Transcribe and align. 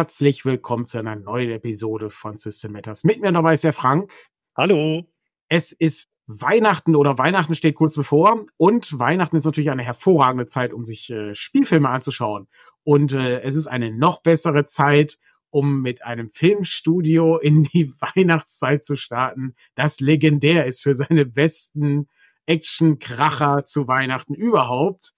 herzlich 0.00 0.46
willkommen 0.46 0.86
zu 0.86 0.96
einer 0.96 1.14
neuen 1.14 1.50
Episode 1.50 2.08
von 2.08 2.38
System 2.38 2.72
Matters. 2.72 3.04
Mit 3.04 3.20
mir 3.20 3.32
dabei 3.32 3.52
ist 3.52 3.64
der 3.64 3.74
Frank. 3.74 4.10
Hallo. 4.56 5.04
Es 5.50 5.72
ist 5.72 6.08
Weihnachten 6.26 6.96
oder 6.96 7.18
Weihnachten 7.18 7.54
steht 7.54 7.74
kurz 7.74 7.96
bevor 7.96 8.46
und 8.56 8.98
Weihnachten 8.98 9.36
ist 9.36 9.44
natürlich 9.44 9.68
eine 9.68 9.82
hervorragende 9.82 10.46
Zeit, 10.46 10.72
um 10.72 10.84
sich 10.84 11.10
äh, 11.10 11.34
Spielfilme 11.34 11.90
anzuschauen. 11.90 12.48
Und 12.82 13.12
äh, 13.12 13.42
es 13.42 13.56
ist 13.56 13.66
eine 13.66 13.94
noch 13.94 14.22
bessere 14.22 14.64
Zeit, 14.64 15.18
um 15.50 15.82
mit 15.82 16.02
einem 16.02 16.30
Filmstudio 16.30 17.36
in 17.36 17.64
die 17.64 17.92
Weihnachtszeit 18.00 18.86
zu 18.86 18.96
starten, 18.96 19.54
das 19.74 20.00
legendär 20.00 20.64
ist 20.64 20.82
für 20.82 20.94
seine 20.94 21.26
besten 21.26 22.08
Action-Kracher 22.46 23.66
zu 23.66 23.86
Weihnachten 23.86 24.32
überhaupt. 24.32 25.12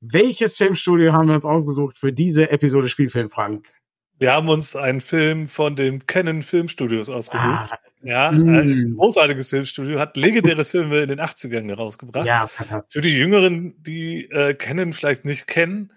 Welches 0.00 0.56
Filmstudio 0.56 1.12
haben 1.12 1.28
wir 1.28 1.34
uns 1.34 1.44
ausgesucht 1.44 1.98
für 1.98 2.14
diese 2.14 2.50
Episode 2.50 2.88
Spielfilm, 2.88 3.28
Frank? 3.28 3.68
Wir 4.18 4.32
haben 4.32 4.48
uns 4.48 4.76
einen 4.76 5.00
Film 5.00 5.48
von 5.48 5.76
den 5.76 6.06
Canon 6.06 6.42
Filmstudios 6.42 7.08
ausgesucht. 7.08 7.72
Ah, 7.72 7.78
ja, 8.02 8.28
ein 8.28 8.92
mm. 8.92 8.96
großartiges 8.96 9.50
Filmstudio, 9.50 9.98
hat 9.98 10.16
legendäre 10.16 10.64
Filme 10.64 11.00
in 11.00 11.08
den 11.08 11.20
80ern 11.20 11.68
herausgebracht. 11.68 12.26
Ja, 12.26 12.48
Für 12.88 13.00
die 13.00 13.14
Jüngeren, 13.14 13.82
die 13.82 14.30
äh, 14.30 14.54
Canon 14.54 14.92
vielleicht 14.92 15.24
nicht 15.24 15.46
kennen, 15.46 15.90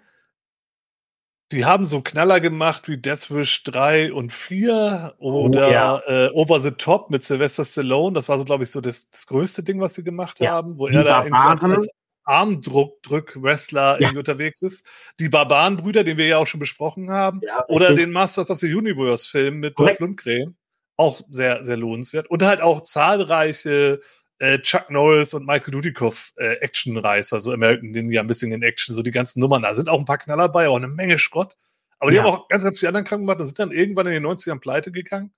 die 1.52 1.64
haben 1.64 1.86
so 1.86 2.02
Knaller 2.02 2.40
gemacht 2.40 2.88
wie 2.88 2.98
Death 2.98 3.30
Wish 3.30 3.64
3 3.64 4.12
und 4.12 4.32
4 4.32 5.14
oder 5.18 5.68
oh, 5.68 5.70
ja. 5.70 6.02
äh, 6.06 6.30
Over 6.34 6.60
the 6.60 6.72
Top 6.72 7.10
mit 7.10 7.22
Sylvester 7.22 7.64
Stallone. 7.64 8.12
Das 8.12 8.28
war 8.28 8.36
so, 8.36 8.44
glaube 8.44 8.64
ich, 8.64 8.70
so 8.70 8.82
das, 8.82 9.08
das 9.10 9.26
größte 9.26 9.62
Ding, 9.62 9.80
was 9.80 9.94
sie 9.94 10.04
gemacht 10.04 10.40
ja. 10.40 10.52
haben, 10.52 10.78
wo 10.78 10.88
die 10.88 10.96
er 10.96 11.04
da 11.04 11.24
irgendwie 11.24 11.42
als 11.42 11.88
Armdrück-Wrestler 12.28 13.94
ja. 13.94 14.00
irgendwie 14.00 14.18
unterwegs 14.18 14.62
ist. 14.62 14.86
Die 15.18 15.28
Barbarenbrüder, 15.28 16.04
den 16.04 16.16
wir 16.16 16.26
ja 16.26 16.38
auch 16.38 16.46
schon 16.46 16.60
besprochen 16.60 17.10
haben. 17.10 17.40
Ja, 17.42 17.64
oder 17.68 17.94
den 17.94 18.12
Masters 18.12 18.50
of 18.50 18.58
the 18.58 18.72
Universe-Film 18.72 19.58
mit 19.58 19.78
Dolph 19.78 19.98
Lundgren. 19.98 20.56
Auch 20.96 21.20
sehr, 21.30 21.64
sehr 21.64 21.76
lohnenswert. 21.76 22.28
Und 22.28 22.42
halt 22.42 22.60
auch 22.60 22.82
zahlreiche 22.82 24.00
äh, 24.38 24.58
Chuck 24.60 24.90
Norris 24.90 25.34
und 25.34 25.46
Michael 25.46 25.72
Dudikoff 25.72 26.32
äh, 26.36 26.54
Actionreißer, 26.56 27.40
so 27.40 27.52
American 27.52 27.90
Ninja 27.90 28.22
Missing 28.22 28.52
in 28.52 28.62
Action, 28.62 28.94
so 28.94 29.02
die 29.02 29.10
ganzen 29.10 29.40
Nummern. 29.40 29.62
Da 29.62 29.74
sind 29.74 29.88
auch 29.88 29.98
ein 29.98 30.04
paar 30.04 30.18
Knaller 30.18 30.44
dabei, 30.44 30.68
auch 30.68 30.76
eine 30.76 30.88
Menge 30.88 31.18
Schrott. 31.18 31.56
Aber 31.98 32.10
die 32.10 32.18
ja. 32.18 32.22
haben 32.22 32.32
auch 32.32 32.48
ganz, 32.48 32.62
ganz 32.62 32.78
viele 32.78 32.88
anderen 32.88 33.06
krank 33.06 33.22
gemacht 33.22 33.38
und 33.38 33.46
sind 33.46 33.58
dann 33.58 33.72
irgendwann 33.72 34.06
in 34.06 34.12
den 34.12 34.26
90ern 34.26 34.60
pleite 34.60 34.92
gegangen. 34.92 35.32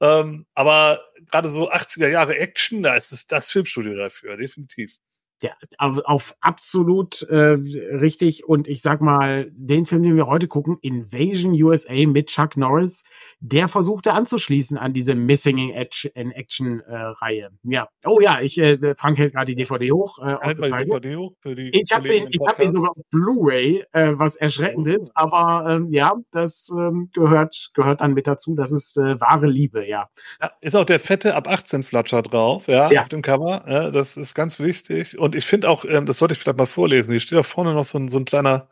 Ähm, 0.00 0.46
aber 0.54 1.04
gerade 1.30 1.48
so 1.48 1.70
80er 1.70 2.08
Jahre 2.08 2.38
Action, 2.38 2.82
da 2.82 2.94
ist 2.94 3.12
es 3.12 3.26
das 3.26 3.50
Filmstudio 3.50 3.94
dafür, 3.94 4.36
definitiv. 4.36 4.96
Ja, 5.42 5.50
auf 5.78 6.34
absolut 6.40 7.22
äh, 7.22 7.36
richtig. 7.36 8.48
Und 8.48 8.68
ich 8.68 8.80
sag 8.82 9.00
mal, 9.00 9.50
den 9.52 9.84
Film, 9.84 10.02
den 10.02 10.16
wir 10.16 10.26
heute 10.26 10.48
gucken, 10.48 10.78
Invasion 10.80 11.52
USA 11.62 12.06
mit 12.06 12.28
Chuck 12.28 12.56
Norris, 12.56 13.04
der 13.40 13.68
versuchte 13.68 14.14
anzuschließen 14.14 14.78
an 14.78 14.92
diese 14.92 15.14
Missing 15.14 15.58
in 15.58 16.30
Action-Reihe. 16.30 17.46
Äh, 17.46 17.70
ja. 17.70 17.88
Oh 18.06 18.20
ja, 18.20 18.40
ich, 18.40 18.58
äh, 18.58 18.94
Frank 18.96 19.18
hält 19.18 19.34
gerade 19.34 19.46
die 19.46 19.56
DVD 19.56 19.90
hoch. 19.90 20.18
Äh, 20.18 20.34
ausgezeichnet. 20.34 21.04
DVD 21.04 21.16
hoch 21.16 21.34
für 21.40 21.54
die 21.54 21.70
ich 21.74 21.92
habe 21.92 22.14
ihn, 22.14 22.28
ich 22.30 22.40
hab 22.46 22.62
ihn 22.62 22.72
sogar 22.72 22.90
auf 22.90 23.04
Blu-ray, 23.10 23.84
äh, 23.92 24.12
was 24.14 24.36
erschreckend 24.36 24.86
ist. 24.86 25.10
Oh. 25.10 25.24
Aber 25.24 25.70
ähm, 25.70 25.88
ja, 25.90 26.14
das 26.30 26.70
ähm, 26.76 27.10
gehört, 27.12 27.70
gehört 27.74 28.00
dann 28.00 28.14
mit 28.14 28.26
dazu. 28.26 28.54
Das 28.54 28.72
ist 28.72 28.96
äh, 28.96 29.20
wahre 29.20 29.46
Liebe, 29.46 29.86
ja. 29.86 30.08
ja. 30.40 30.50
Ist 30.60 30.76
auch 30.76 30.84
der 30.84 31.00
fette 31.00 31.34
ab 31.34 31.48
18 31.48 31.82
Flatscher 31.82 32.22
drauf, 32.22 32.68
ja, 32.68 32.90
ja. 32.90 33.02
auf 33.02 33.08
dem 33.08 33.22
Cover. 33.22 33.64
Ja, 33.68 33.90
das 33.90 34.16
ist 34.16 34.34
ganz 34.34 34.60
wichtig. 34.60 35.18
Und 35.24 35.34
ich 35.34 35.46
finde 35.46 35.70
auch, 35.70 35.86
ähm, 35.86 36.04
das 36.04 36.18
sollte 36.18 36.34
ich 36.34 36.38
vielleicht 36.38 36.58
mal 36.58 36.66
vorlesen. 36.66 37.10
Hier 37.10 37.18
steht 37.18 37.38
auch 37.38 37.46
vorne 37.46 37.72
noch 37.72 37.86
so 37.86 37.96
ein, 37.96 38.10
so 38.10 38.18
ein 38.18 38.26
kleiner, 38.26 38.68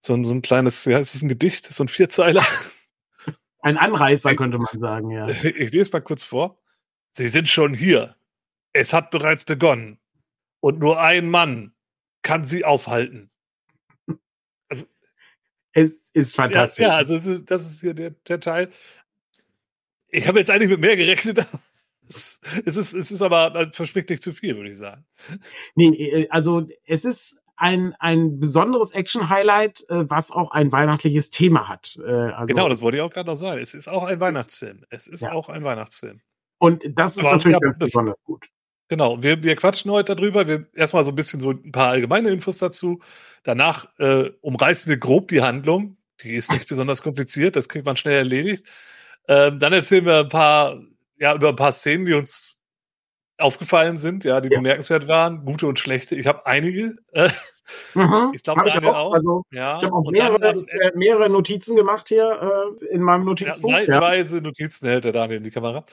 so 0.00 0.14
ein, 0.14 0.24
so 0.24 0.32
ein 0.32 0.40
kleines, 0.40 0.86
ja, 0.86 0.98
ist 0.98 1.14
das 1.14 1.20
ein 1.20 1.28
Gedicht? 1.28 1.66
So 1.66 1.84
ein 1.84 1.88
Vierzeiler. 1.88 2.46
Ein 3.62 3.76
Anreißer 3.76 4.34
könnte 4.36 4.56
man 4.56 4.80
sagen, 4.80 5.10
ja. 5.10 5.28
Ich 5.44 5.70
lese 5.70 5.90
mal 5.92 6.00
kurz 6.00 6.24
vor. 6.24 6.58
Sie 7.12 7.28
sind 7.28 7.46
schon 7.46 7.74
hier. 7.74 8.16
Es 8.72 8.94
hat 8.94 9.10
bereits 9.10 9.44
begonnen. 9.44 9.98
Und 10.60 10.78
nur 10.78 10.98
ein 10.98 11.28
Mann 11.28 11.74
kann 12.22 12.44
sie 12.44 12.64
aufhalten. 12.64 13.30
Also, 14.70 14.86
es 15.72 15.94
ist 16.14 16.36
fantastisch. 16.36 16.84
Ja, 16.84 16.92
ja 16.92 16.96
also 16.96 17.38
das 17.38 17.70
ist 17.70 17.80
hier 17.80 17.92
der, 17.92 18.12
der 18.12 18.40
Teil. 18.40 18.70
Ich 20.08 20.26
habe 20.26 20.38
jetzt 20.38 20.50
eigentlich 20.50 20.70
mit 20.70 20.80
mehr 20.80 20.96
gerechnet, 20.96 21.44
es, 22.10 22.76
ist, 22.76 22.92
es 22.92 23.10
ist 23.10 23.22
aber 23.22 23.54
äh, 23.54 23.70
verspricht 23.72 24.10
nicht 24.10 24.22
zu 24.22 24.32
viel, 24.32 24.56
würde 24.56 24.70
ich 24.70 24.76
sagen. 24.76 25.04
Nee, 25.74 25.88
äh, 25.88 26.28
also 26.30 26.66
es 26.86 27.04
ist 27.04 27.40
ein, 27.56 27.94
ein 27.98 28.40
besonderes 28.40 28.90
Action-Highlight, 28.90 29.84
äh, 29.88 30.10
was 30.10 30.30
auch 30.30 30.50
ein 30.50 30.72
weihnachtliches 30.72 31.30
Thema 31.30 31.68
hat. 31.68 31.98
Also, 31.98 32.54
genau, 32.54 32.68
das 32.68 32.80
wollte 32.80 32.96
ich 32.96 33.02
auch 33.02 33.12
gerade 33.12 33.28
noch 33.28 33.36
sagen. 33.36 33.60
Es 33.60 33.74
ist 33.74 33.88
auch 33.88 34.04
ein 34.04 34.18
Weihnachtsfilm. 34.18 34.84
Es 34.90 35.06
ist 35.06 35.22
ja. 35.22 35.32
auch 35.32 35.48
ein 35.48 35.62
Weihnachtsfilm. 35.62 36.20
Und 36.58 36.84
das 36.98 37.16
ist 37.16 37.26
aber 37.26 37.36
natürlich 37.36 37.60
ganz 37.60 37.78
besonders 37.78 38.16
gut. 38.24 38.48
Genau, 38.88 39.22
wir, 39.22 39.42
wir 39.42 39.54
quatschen 39.56 39.90
heute 39.90 40.16
darüber. 40.16 40.48
Wir 40.48 40.66
erstmal 40.74 41.04
so 41.04 41.12
ein 41.12 41.14
bisschen 41.14 41.40
so 41.40 41.52
ein 41.52 41.70
paar 41.70 41.90
allgemeine 41.90 42.30
Infos 42.30 42.58
dazu. 42.58 43.00
Danach 43.44 43.86
äh, 43.98 44.30
umreißen 44.40 44.88
wir 44.88 44.96
grob 44.96 45.28
die 45.28 45.42
Handlung. 45.42 45.96
Die 46.22 46.34
ist 46.34 46.52
nicht 46.52 46.68
besonders 46.68 47.02
kompliziert, 47.02 47.56
das 47.56 47.68
kriegt 47.68 47.86
man 47.86 47.96
schnell 47.96 48.16
erledigt. 48.16 48.66
Ähm, 49.28 49.58
dann 49.58 49.72
erzählen 49.72 50.04
wir 50.04 50.18
ein 50.20 50.28
paar 50.28 50.82
ja, 51.20 51.34
über 51.34 51.50
ein 51.50 51.56
paar 51.56 51.72
Szenen, 51.72 52.06
die 52.06 52.14
uns 52.14 52.56
aufgefallen 53.38 53.96
sind, 53.98 54.24
ja, 54.24 54.40
die 54.40 54.50
ja. 54.50 54.58
bemerkenswert 54.58 55.08
waren, 55.08 55.44
gute 55.44 55.66
und 55.66 55.78
schlechte. 55.78 56.16
Ich 56.16 56.26
habe 56.26 56.46
einige. 56.46 56.96
Mhm. 57.14 57.30
Ich 58.34 58.42
glaube, 58.42 58.62
Daniel 58.64 58.90
auch. 58.90 58.96
auch. 58.96 59.14
Also, 59.14 59.44
ja. 59.52 59.76
Ich 59.76 59.84
habe 59.84 59.94
auch 59.94 60.10
mehrere, 60.10 60.40
dann, 60.40 60.66
äh, 60.66 60.90
mehrere, 60.96 61.30
Notizen 61.30 61.76
gemacht 61.76 62.08
hier 62.08 62.74
äh, 62.82 62.86
in 62.92 63.00
meinem 63.00 63.24
Notizbuch. 63.24 63.70
Ja, 63.70 63.76
seitenweise 63.76 64.36
ja. 64.36 64.42
Notizen 64.42 64.88
hält 64.88 65.04
der 65.04 65.12
Daniel 65.12 65.36
in 65.36 65.44
die 65.44 65.52
Kamera. 65.52 65.84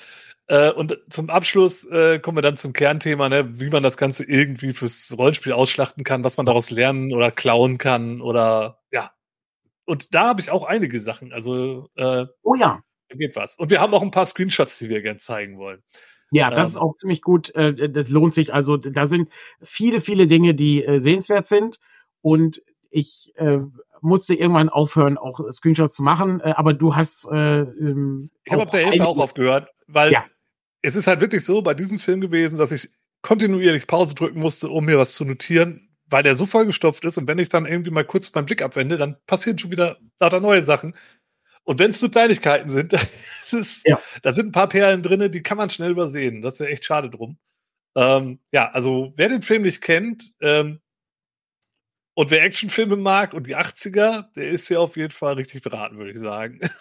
Äh, 0.48 0.72
und 0.72 0.98
zum 1.10 1.30
Abschluss 1.30 1.86
äh, 1.86 2.18
kommen 2.18 2.38
wir 2.38 2.42
dann 2.42 2.58
zum 2.58 2.74
Kernthema, 2.74 3.30
ne, 3.30 3.60
wie 3.60 3.70
man 3.70 3.84
das 3.84 3.96
Ganze 3.96 4.24
irgendwie 4.24 4.74
fürs 4.74 5.14
Rollenspiel 5.16 5.54
ausschlachten 5.54 6.04
kann, 6.04 6.24
was 6.24 6.38
man 6.38 6.48
daraus 6.48 6.72
lernen 6.72 7.14
oder 7.14 7.30
klauen 7.30 7.78
kann 7.78 8.22
oder 8.22 8.80
ja. 8.92 9.12
Und 9.86 10.16
da 10.16 10.30
habe 10.30 10.42
ich 10.42 10.50
auch 10.50 10.64
einige 10.64 11.00
Sachen. 11.00 11.32
Also 11.32 11.90
äh, 11.96 12.26
oh 12.42 12.56
ja. 12.56 12.82
Da 13.10 13.16
geht 13.16 13.36
was. 13.36 13.56
Und 13.56 13.72
wir 13.72 13.80
haben 13.80 13.94
auch 13.94 14.02
ein 14.02 14.12
paar 14.12 14.26
Screenshots, 14.26 14.80
die 14.80 14.90
wir 14.90 15.02
gerne 15.02 15.18
zeigen 15.18 15.58
wollen. 15.58 15.82
Ja, 16.32 16.50
das 16.50 16.60
ähm, 16.60 16.68
ist 16.68 16.78
auch 16.78 16.96
ziemlich 16.96 17.22
gut. 17.22 17.54
Äh, 17.56 17.90
das 17.90 18.10
lohnt 18.10 18.34
sich. 18.34 18.54
Also 18.54 18.78
da 18.78 19.06
sind 19.06 19.30
viele, 19.62 20.02
viele 20.02 20.28
Dinge, 20.28 20.54
die 20.54 20.84
äh, 20.84 21.00
sehenswert 21.00 21.48
sind. 21.48 21.80
Und 22.22 22.62
ich 22.90 23.34
äh, 23.36 23.60
musste 24.02 24.34
irgendwann 24.34 24.70
aufhören, 24.70 25.18
auch 25.18 25.40
Screenshots 25.52 25.96
zu 25.96 26.04
machen. 26.04 26.42
aber 26.42 26.74
du 26.74 26.96
hast. 26.96 27.28
Ähm, 27.32 28.30
ich 28.44 28.52
habe 28.52 28.64
ab 28.64 28.72
der 28.72 28.86
Hälfte 28.86 29.08
auch 29.08 29.20
aufgehört, 29.20 29.70
weil 29.88 30.12
ja. 30.12 30.26
es 30.82 30.96
ist 30.96 31.08
halt 31.08 31.22
wirklich 31.22 31.46
so 31.46 31.62
bei 31.62 31.74
diesem 31.74 32.00
Film 32.00 32.22
gewesen, 32.22 32.58
dass 32.58 32.72
ich 32.72 32.90
kontinuierlich 33.22 33.88
Pause 33.88 34.16
drücken 34.16 34.40
musste, 34.40 34.70
um 34.70 34.86
mir 34.86 34.98
was 34.98 35.14
zu 35.14 35.26
notieren, 35.26 35.90
weil 36.06 36.24
der 36.24 36.36
so 36.36 36.46
vollgestopft 36.46 37.04
ist. 37.06 37.18
Und 37.18 37.28
wenn 37.28 37.40
ich 37.40 37.50
dann 37.50 37.66
irgendwie 37.66 37.92
mal 37.92 38.06
kurz 38.06 38.34
meinen 38.34 38.46
Blick 38.46 38.62
abwende, 38.62 38.98
dann 38.98 39.18
passieren 39.26 39.58
schon 39.58 39.72
wieder 39.72 39.98
lauter 40.20 40.40
neue 40.40 40.64
Sachen, 40.64 40.96
und 41.68 41.80
wenn 41.80 41.92
es 41.92 42.00
so 42.00 42.10
Kleinigkeiten 42.10 42.70
sind, 42.70 42.94
ist, 43.52 43.86
ja. 43.86 44.00
da 44.22 44.32
sind 44.32 44.48
ein 44.48 44.52
paar 44.54 44.70
Perlen 44.70 45.04
drin, 45.04 45.32
die 45.32 45.44
kann 45.44 45.58
man 45.58 45.70
schnell 45.70 45.92
übersehen. 45.92 46.42
Das 46.42 46.60
wäre 46.60 46.70
echt 46.70 46.86
schade 46.86 47.10
drum. 47.10 47.38
Ähm, 47.96 48.40
ja, 48.54 48.72
also 48.72 49.14
wer 49.18 49.28
den 49.28 49.42
Film 49.42 49.64
nicht 49.64 49.82
kennt 49.82 50.34
ähm, 50.40 50.80
und 52.14 52.32
wer 52.32 52.44
Actionfilme 52.44 52.96
mag 52.96 53.34
und 53.34 53.48
die 53.48 53.58
80er, 53.58 54.32
der 54.36 54.50
ist 54.50 54.70
hier 54.70 54.80
auf 54.80 54.96
jeden 54.96 55.12
Fall 55.12 55.34
richtig 55.34 55.62
beraten, 55.62 55.98
würde 55.98 56.12
ich 56.12 56.20
sagen. 56.20 56.60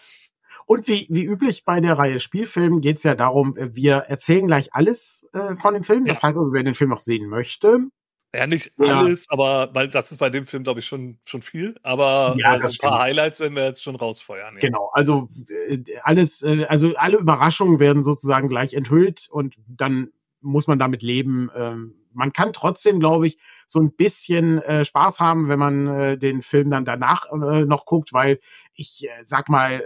Und 0.69 0.89
wie, 0.89 1.07
wie 1.11 1.25
üblich 1.25 1.65
bei 1.65 1.79
der 1.79 1.97
Reihe 1.97 2.19
Spielfilm 2.19 2.81
geht 2.81 2.97
es 2.97 3.05
ja 3.05 3.15
darum, 3.15 3.55
wir 3.57 3.99
erzählen 3.99 4.49
gleich 4.49 4.75
alles 4.75 5.29
äh, 5.33 5.55
von 5.55 5.75
dem 5.75 5.85
Film. 5.85 6.07
Das 6.07 6.23
ja. 6.23 6.23
heißt 6.25 6.39
also, 6.39 6.53
wer 6.53 6.65
den 6.65 6.75
Film 6.75 6.91
noch 6.91 6.99
sehen 6.99 7.29
möchte, 7.29 7.87
ja, 8.37 8.47
nicht 8.47 8.73
ja. 8.79 8.99
alles, 8.99 9.29
aber 9.31 9.71
weil 9.73 9.89
das 9.89 10.11
ist 10.11 10.19
bei 10.19 10.31
dem 10.31 10.47
Film, 10.47 10.65
glaube 10.65 10.81
ich, 10.81 10.87
schon, 10.87 11.19
schon 11.25 11.43
viel. 11.43 11.77
Aber 11.83 12.35
ja, 12.39 12.51
also 12.51 12.69
ein 12.69 12.91
paar 12.91 13.01
Highlights 13.01 13.41
werden 13.41 13.55
wir 13.55 13.65
jetzt 13.65 13.83
schon 13.83 13.97
rausfeuern. 13.97 14.55
Ja. 14.55 14.61
Genau, 14.61 14.91
also 14.93 15.29
äh, 15.69 15.79
alles, 16.03 16.43
äh, 16.43 16.67
also 16.69 16.95
alle 16.97 17.19
Überraschungen 17.19 17.81
werden 17.81 18.03
sozusagen 18.03 18.49
gleich 18.49 18.75
enthüllt 18.75 19.29
und 19.31 19.57
dann 19.67 20.11
muss 20.41 20.67
man 20.67 20.79
damit 20.79 21.03
leben. 21.03 21.51
Ähm, 21.55 21.95
man 22.13 22.33
kann 22.33 22.53
trotzdem, 22.53 22.99
glaube 22.99 23.27
ich, 23.27 23.39
so 23.67 23.79
ein 23.79 23.93
bisschen 23.95 24.59
äh, 24.63 24.85
Spaß 24.85 25.21
haben, 25.21 25.49
wenn 25.49 25.59
man 25.59 25.87
äh, 25.87 26.19
den 26.19 26.41
Film 26.41 26.71
dann 26.71 26.85
danach 26.85 27.31
äh, 27.31 27.65
noch 27.65 27.85
guckt, 27.85 28.13
weil 28.13 28.41
ich 28.75 29.09
sag 29.23 29.49
mal, 29.49 29.81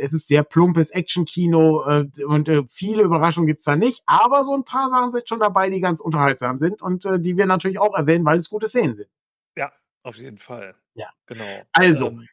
es 0.00 0.14
ist 0.14 0.28
sehr 0.28 0.44
plumpes 0.44 0.88
Action-Kino 0.88 1.84
und 2.26 2.50
viele 2.68 3.02
Überraschungen 3.02 3.46
gibt's 3.46 3.64
da 3.64 3.76
nicht, 3.76 4.02
aber 4.06 4.44
so 4.44 4.54
ein 4.54 4.64
paar 4.64 4.88
Sachen 4.88 5.12
sind 5.12 5.28
schon 5.28 5.40
dabei, 5.40 5.68
die 5.68 5.80
ganz 5.80 6.00
unterhaltsam 6.00 6.58
sind 6.58 6.80
und 6.80 7.04
die 7.04 7.36
wir 7.36 7.44
natürlich 7.44 7.78
auch 7.78 7.94
erwähnen, 7.94 8.24
weil 8.24 8.38
es 8.38 8.48
gute 8.48 8.66
Szenen 8.66 8.94
sind. 8.94 9.10
Ja, 9.58 9.72
auf 10.02 10.16
jeden 10.16 10.38
Fall. 10.38 10.74
Ja, 10.94 11.10
genau. 11.26 11.44
Also, 11.72 12.08
ähm, 12.08 12.26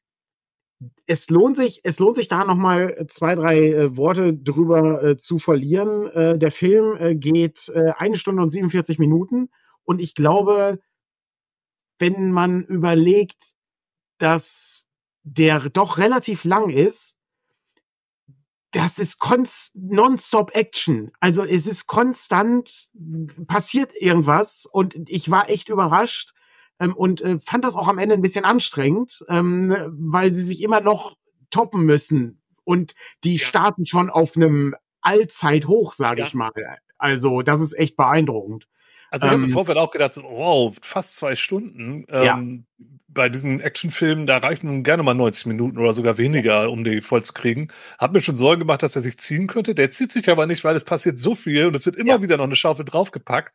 es 1.06 1.30
lohnt 1.30 1.58
sich, 1.58 1.82
es 1.84 2.00
lohnt 2.00 2.16
sich 2.16 2.28
da 2.28 2.44
nochmal 2.44 3.06
zwei, 3.08 3.36
drei 3.36 3.72
äh, 3.72 3.98
Worte 3.98 4.34
drüber 4.34 5.04
äh, 5.04 5.18
zu 5.18 5.40
verlieren. 5.40 6.08
Äh, 6.08 6.38
der 6.38 6.52
Film 6.52 6.96
äh, 6.98 7.16
geht 7.16 7.70
äh, 7.70 7.92
eine 7.98 8.16
Stunde 8.16 8.42
und 8.42 8.50
47 8.50 8.98
Minuten 9.00 9.50
und 9.84 10.00
ich 10.00 10.16
glaube, 10.16 10.80
wenn 12.00 12.32
man 12.32 12.64
überlegt, 12.64 13.54
dass 14.18 14.88
der 15.24 15.70
doch 15.70 15.98
relativ 15.98 16.44
lang 16.46 16.70
ist, 16.70 17.16
das 18.72 19.00
ist 19.00 19.20
nonstop 19.76 20.56
Action. 20.56 21.12
Also 21.20 21.44
es 21.44 21.68
ist 21.68 21.88
konstant, 21.88 22.90
passiert 23.46 23.92
irgendwas 23.94 24.66
und 24.66 24.96
ich 25.10 25.30
war 25.30 25.50
echt 25.50 25.70
überrascht 25.70 26.34
ähm, 26.82 26.96
und 26.96 27.22
äh, 27.22 27.40
fand 27.40 27.64
das 27.64 27.76
auch 27.76 27.88
am 27.88 28.00
Ende 28.00 28.16
ein 28.16 28.22
bisschen 28.22 28.44
anstrengend, 28.44 29.24
ähm, 29.30 29.74
weil 29.92 30.34
sie 30.34 30.42
sich 30.42 30.62
immer 30.62 30.82
noch 30.82 31.16
toppen 31.52 31.86
müssen 31.86 32.42
und 32.64 32.96
die 33.24 33.38
ja. 33.38 33.46
starten 33.46 33.86
schon 33.86 34.10
auf 34.10 34.36
einem 34.36 34.76
Allzeithoch, 35.02 35.94
sage 35.94 36.22
ja. 36.22 36.28
ich 36.28 36.34
mal. 36.34 36.52
Also 36.98 37.42
das 37.42 37.62
ist 37.62 37.74
echt 37.78 37.96
beeindruckend. 37.96 38.68
Also 39.12 39.28
ich 39.28 39.34
ähm, 39.34 39.40
habe 39.40 39.48
im 39.48 39.52
Vorfeld 39.52 39.78
auch 39.78 39.92
gedacht, 39.92 40.14
so, 40.14 40.24
wow, 40.24 40.76
fast 40.82 41.16
zwei 41.16 41.36
Stunden. 41.36 42.06
Ähm, 42.10 42.66
ja. 42.78 42.86
Bei 43.10 43.28
diesen 43.28 43.60
Actionfilmen, 43.60 44.26
da 44.26 44.38
reichen 44.38 44.84
gerne 44.84 45.04
mal 45.04 45.14
90 45.14 45.48
Minuten 45.48 45.78
oder 45.78 45.94
sogar 45.94 46.18
weniger, 46.18 46.72
um 46.72 46.86
die 46.86 47.02
voll 47.02 47.22
zu 47.24 47.34
kriegen. 47.34 47.68
Hab 48.00 48.14
mir 48.14 48.22
schon 48.22 48.38
Sorgen 48.38 48.60
gemacht, 48.60 48.84
dass 48.84 48.96
er 48.96 49.02
sich 49.02 49.18
ziehen 49.18 49.48
könnte. 49.48 49.76
Der 49.76 49.92
zieht 49.92 50.14
sich 50.14 50.30
aber 50.30 50.46
nicht, 50.46 50.64
weil 50.64 50.78
es 50.78 50.86
passiert 50.86 51.20
so 51.20 51.36
viel 51.36 51.66
und 51.66 51.76
es 51.76 51.86
wird 51.86 51.98
immer 51.98 52.14
ja. 52.14 52.22
wieder 52.22 52.38
noch 52.38 52.46
eine 52.46 52.56
Schaufel 52.56 52.86
draufgepackt. 52.86 53.54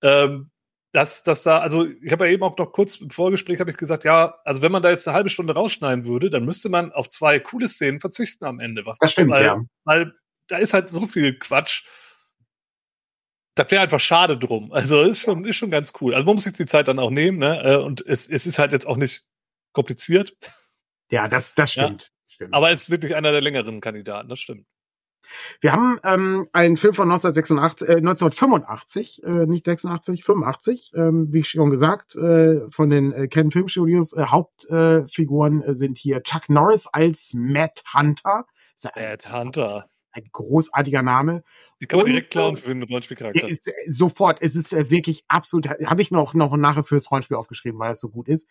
Ähm, 0.00 0.50
dass, 0.92 1.22
dass 1.22 1.42
da, 1.42 1.58
also 1.58 1.86
ich 1.86 2.12
habe 2.12 2.26
ja 2.26 2.32
eben 2.32 2.42
auch 2.42 2.56
noch 2.56 2.72
kurz 2.72 2.96
im 2.96 3.10
Vorgespräch 3.10 3.60
habe 3.60 3.70
ich 3.70 3.76
gesagt, 3.76 4.04
ja, 4.04 4.38
also 4.44 4.62
wenn 4.62 4.72
man 4.72 4.82
da 4.82 4.90
jetzt 4.90 5.06
eine 5.06 5.14
halbe 5.14 5.30
Stunde 5.30 5.54
rausschneiden 5.54 6.06
würde, 6.06 6.30
dann 6.30 6.44
müsste 6.44 6.68
man 6.68 6.92
auf 6.92 7.08
zwei 7.08 7.38
coole 7.38 7.68
Szenen 7.68 8.00
verzichten 8.00 8.44
am 8.44 8.60
Ende. 8.60 8.84
Das 9.00 9.12
stimmt, 9.12 9.32
weil, 9.32 9.44
ja. 9.44 9.60
Weil 9.84 10.14
da 10.48 10.56
ist 10.58 10.74
halt 10.74 10.90
so 10.90 11.06
viel 11.06 11.38
Quatsch 11.38 11.84
das 13.56 13.70
wäre 13.70 13.82
einfach 13.82 14.00
schade 14.00 14.38
drum. 14.38 14.70
Also 14.70 15.02
ist 15.02 15.22
schon, 15.22 15.44
ist 15.44 15.56
schon 15.56 15.70
ganz 15.70 15.94
cool. 16.00 16.14
Also 16.14 16.26
man 16.26 16.34
muss 16.34 16.44
sich 16.44 16.52
die 16.52 16.66
Zeit 16.66 16.88
dann 16.88 16.98
auch 16.98 17.10
nehmen, 17.10 17.38
ne? 17.38 17.62
Äh, 17.64 17.76
und 17.76 18.06
es, 18.06 18.28
es 18.28 18.46
ist 18.46 18.58
halt 18.58 18.72
jetzt 18.72 18.86
auch 18.86 18.98
nicht 18.98 19.24
kompliziert. 19.72 20.36
Ja, 21.10 21.26
das, 21.26 21.54
das 21.54 21.72
stimmt. 21.72 22.02
Ja. 22.02 22.08
stimmt. 22.28 22.54
Aber 22.54 22.70
es 22.70 22.82
ist 22.82 22.90
wirklich 22.90 23.14
einer 23.16 23.32
der 23.32 23.40
längeren 23.40 23.80
Kandidaten, 23.80 24.28
das 24.28 24.40
stimmt. 24.40 24.66
Wir 25.60 25.72
haben 25.72 25.98
ähm, 26.04 26.48
einen 26.52 26.76
Film 26.76 26.94
von 26.94 27.10
1986, 27.10 27.88
äh, 27.88 27.96
1985, 27.96 29.22
äh, 29.24 29.46
nicht 29.46 29.64
86, 29.64 30.24
85, 30.24 30.92
ähm, 30.94 31.32
wie 31.32 31.44
schon 31.44 31.70
gesagt, 31.70 32.16
äh, 32.16 32.68
von 32.70 32.90
den 32.90 33.12
äh, 33.12 33.28
Ken 33.28 33.50
Filmstudios. 33.50 34.12
Äh, 34.12 34.26
Hauptfiguren 34.26 35.62
äh, 35.62 35.74
sind 35.74 35.98
hier 35.98 36.22
Chuck 36.22 36.48
Norris 36.48 36.86
als 36.86 37.32
Matt 37.34 37.82
Hunter. 37.94 38.46
Matt 38.94 39.32
Hunter 39.32 39.88
ein 40.16 40.28
großartiger 40.32 41.02
Name. 41.02 41.42
Die 41.80 41.86
kann 41.86 41.98
man 41.98 42.06
direkt 42.06 42.30
klauen 42.30 42.56
für 42.56 42.70
einen 42.70 42.82
Rollenspielcharakter. 42.82 43.48
Ist, 43.48 43.68
äh, 43.68 43.72
sofort. 43.88 44.38
Es 44.40 44.56
ist 44.56 44.72
äh, 44.72 44.90
wirklich 44.90 45.24
absolut, 45.28 45.68
habe 45.68 46.02
ich 46.02 46.10
mir 46.10 46.18
auch 46.18 46.34
noch 46.34 46.56
nachher 46.56 46.84
fürs 46.84 47.10
Rollenspiel 47.10 47.36
aufgeschrieben, 47.36 47.78
weil 47.78 47.92
es 47.92 48.00
so 48.00 48.08
gut 48.08 48.28
ist. 48.28 48.48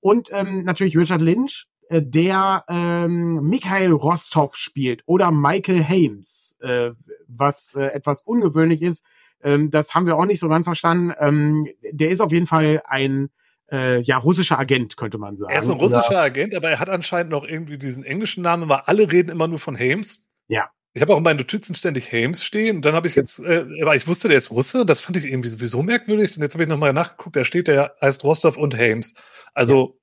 Und 0.00 0.28
ähm, 0.32 0.64
natürlich 0.64 0.96
Richard 0.96 1.22
Lynch, 1.22 1.66
der 1.90 2.64
ähm, 2.68 3.48
Michael 3.48 3.92
Rostov 3.92 4.56
spielt 4.56 5.02
oder 5.06 5.30
Michael 5.30 5.84
Hames, 5.84 6.58
äh, 6.60 6.90
was 7.28 7.74
äh, 7.74 7.86
etwas 7.86 8.22
ungewöhnlich 8.22 8.82
ist. 8.82 9.04
Ähm, 9.42 9.70
das 9.70 9.94
haben 9.94 10.06
wir 10.06 10.16
auch 10.16 10.26
nicht 10.26 10.40
so 10.40 10.48
ganz 10.48 10.66
verstanden. 10.66 11.12
Ähm, 11.18 11.68
der 11.92 12.10
ist 12.10 12.20
auf 12.20 12.32
jeden 12.32 12.46
Fall 12.46 12.82
ein 12.86 13.30
äh, 13.70 14.00
ja, 14.00 14.18
russischer 14.18 14.58
Agent, 14.58 14.96
könnte 14.96 15.18
man 15.18 15.36
sagen. 15.36 15.52
Er 15.52 15.58
ist 15.58 15.68
ein 15.68 15.78
russischer 15.78 16.10
Oder, 16.10 16.22
Agent, 16.22 16.54
aber 16.54 16.70
er 16.70 16.78
hat 16.78 16.88
anscheinend 16.88 17.32
noch 17.32 17.44
irgendwie 17.44 17.78
diesen 17.78 18.04
englischen 18.04 18.42
Namen, 18.42 18.68
weil 18.68 18.82
alle 18.86 19.10
reden 19.10 19.30
immer 19.30 19.48
nur 19.48 19.58
von 19.58 19.78
Hames. 19.78 20.26
Ja. 20.48 20.70
Ich 20.94 21.02
habe 21.02 21.12
auch 21.12 21.18
in 21.18 21.24
meinen 21.24 21.36
Notizen 21.36 21.74
ständig 21.74 22.10
Hames 22.10 22.42
stehen. 22.42 22.76
Und 22.76 22.84
dann 22.84 22.94
habe 22.94 23.06
ich 23.06 23.14
jetzt, 23.16 23.38
äh, 23.40 23.66
aber 23.82 23.96
ich 23.96 24.06
wusste, 24.06 24.28
der 24.28 24.38
ist 24.38 24.50
Russe. 24.50 24.86
Das 24.86 25.00
fand 25.00 25.16
ich 25.18 25.26
irgendwie 25.26 25.50
sowieso 25.50 25.82
merkwürdig. 25.82 26.36
Und 26.36 26.42
jetzt 26.42 26.54
habe 26.54 26.64
ich 26.64 26.70
nochmal 26.70 26.94
nachgeguckt. 26.94 27.36
Da 27.36 27.44
steht, 27.44 27.68
der 27.68 27.94
heißt 28.00 28.24
Rostov 28.24 28.56
und 28.56 28.74
Hames. 28.76 29.14
Also, 29.52 29.98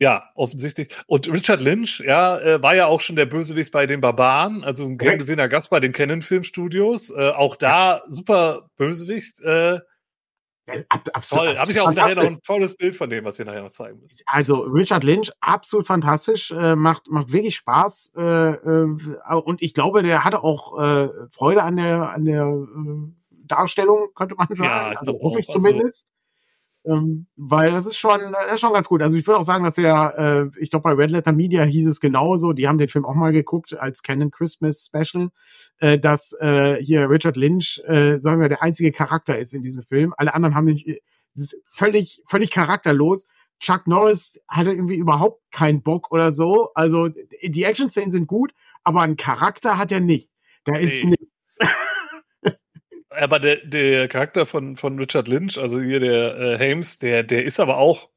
ja, 0.00 0.30
offensichtlich. 0.34 0.94
Und 1.06 1.30
Richard 1.30 1.60
Lynch, 1.60 2.00
ja, 2.00 2.38
äh, 2.38 2.62
war 2.62 2.74
ja 2.74 2.86
auch 2.86 3.02
schon 3.02 3.16
der 3.16 3.26
Bösewicht 3.26 3.70
bei 3.70 3.86
den 3.86 4.00
Barbaren. 4.00 4.64
Also 4.64 4.84
ein 4.84 4.96
gern 4.96 5.18
gesehener 5.18 5.48
Gast 5.48 5.68
bei 5.68 5.78
den 5.78 5.92
Canon 5.92 6.22
Filmstudios. 6.22 7.10
Äh, 7.10 7.30
auch 7.30 7.54
da 7.54 8.02
super 8.08 8.70
Bösewicht. 8.76 9.40
Äh, 9.40 9.80
Ab, 10.88 11.08
absolut. 11.12 11.46
Toll. 11.46 11.58
Habe 11.58 11.72
ich 11.72 11.80
auch 11.80 11.92
nachher 11.92 12.14
noch 12.14 12.24
ein 12.24 12.42
tolles 12.42 12.76
Bild 12.76 12.94
von 12.94 13.10
dem, 13.10 13.24
was 13.24 13.38
wir 13.38 13.44
nachher 13.44 13.62
noch 13.62 13.70
zeigen 13.70 14.00
müssen. 14.00 14.22
Also 14.26 14.60
Richard 14.60 15.04
Lynch, 15.04 15.32
absolut 15.40 15.86
fantastisch, 15.86 16.52
äh, 16.52 16.76
macht, 16.76 17.08
macht 17.08 17.32
wirklich 17.32 17.56
Spaß. 17.56 18.12
Äh, 18.16 18.22
äh, 18.22 19.34
und 19.44 19.62
ich 19.62 19.74
glaube, 19.74 20.02
der 20.02 20.24
hatte 20.24 20.44
auch 20.44 20.80
äh, 20.80 21.08
Freude 21.30 21.62
an 21.62 21.76
der, 21.76 22.10
an 22.10 22.24
der 22.24 22.44
äh, 22.44 23.46
Darstellung, 23.46 24.10
könnte 24.14 24.36
man 24.36 24.46
sagen. 24.50 24.70
Ja, 24.70 24.92
ich 24.92 24.98
also, 24.98 25.18
hoffe 25.20 25.40
ich 25.40 25.48
also 25.48 25.58
zumindest. 25.58 26.06
Also, 26.06 26.19
ähm, 26.84 27.26
weil 27.36 27.72
das 27.72 27.86
ist 27.86 27.98
schon, 27.98 28.20
das 28.32 28.54
ist 28.54 28.60
schon 28.60 28.72
ganz 28.72 28.88
gut. 28.88 29.02
Also 29.02 29.18
ich 29.18 29.26
würde 29.26 29.38
auch 29.38 29.44
sagen, 29.44 29.64
dass 29.64 29.76
er, 29.76 30.18
äh, 30.18 30.60
ich 30.60 30.70
glaube 30.70 30.84
bei 30.84 30.92
Red 30.94 31.10
Letter 31.10 31.32
Media 31.32 31.62
hieß 31.62 31.86
es 31.86 32.00
genauso, 32.00 32.52
die 32.52 32.68
haben 32.68 32.78
den 32.78 32.88
Film 32.88 33.04
auch 33.04 33.14
mal 33.14 33.32
geguckt 33.32 33.74
als 33.78 34.02
Canon 34.02 34.30
Christmas 34.30 34.86
Special, 34.86 35.30
äh, 35.78 35.98
dass 35.98 36.32
äh, 36.40 36.76
hier 36.82 37.10
Richard 37.10 37.36
Lynch, 37.36 37.82
äh, 37.86 38.18
sagen 38.18 38.40
wir, 38.40 38.48
der 38.48 38.62
einzige 38.62 38.92
Charakter 38.92 39.38
ist 39.38 39.52
in 39.52 39.62
diesem 39.62 39.82
Film. 39.82 40.14
Alle 40.16 40.34
anderen 40.34 40.54
haben 40.54 40.64
nicht, 40.64 40.86
äh, 40.88 41.00
völlig, 41.64 42.22
völlig 42.26 42.50
charakterlos. 42.50 43.26
Chuck 43.60 43.86
Norris 43.86 44.40
hatte 44.48 44.70
irgendwie 44.70 44.96
überhaupt 44.96 45.42
keinen 45.50 45.82
Bock 45.82 46.10
oder 46.10 46.32
so. 46.32 46.70
Also 46.74 47.10
die 47.42 47.64
Action-Szenen 47.64 48.10
sind 48.10 48.26
gut, 48.26 48.52
aber 48.84 49.02
einen 49.02 49.18
Charakter 49.18 49.76
hat 49.76 49.92
er 49.92 50.00
nicht. 50.00 50.30
Da 50.64 50.76
ist 50.76 51.04
nee. 51.04 51.10
nichts. 51.20 51.58
aber 53.10 53.40
der, 53.40 53.56
der 53.66 54.08
Charakter 54.08 54.46
von, 54.46 54.76
von 54.76 54.98
Richard 54.98 55.28
Lynch, 55.28 55.58
also 55.58 55.80
hier 55.80 56.00
der 56.00 56.38
äh, 56.38 56.58
Hames, 56.58 56.98
der, 56.98 57.22
der 57.22 57.44
ist 57.44 57.60
aber 57.60 57.76
auch, 57.76 58.08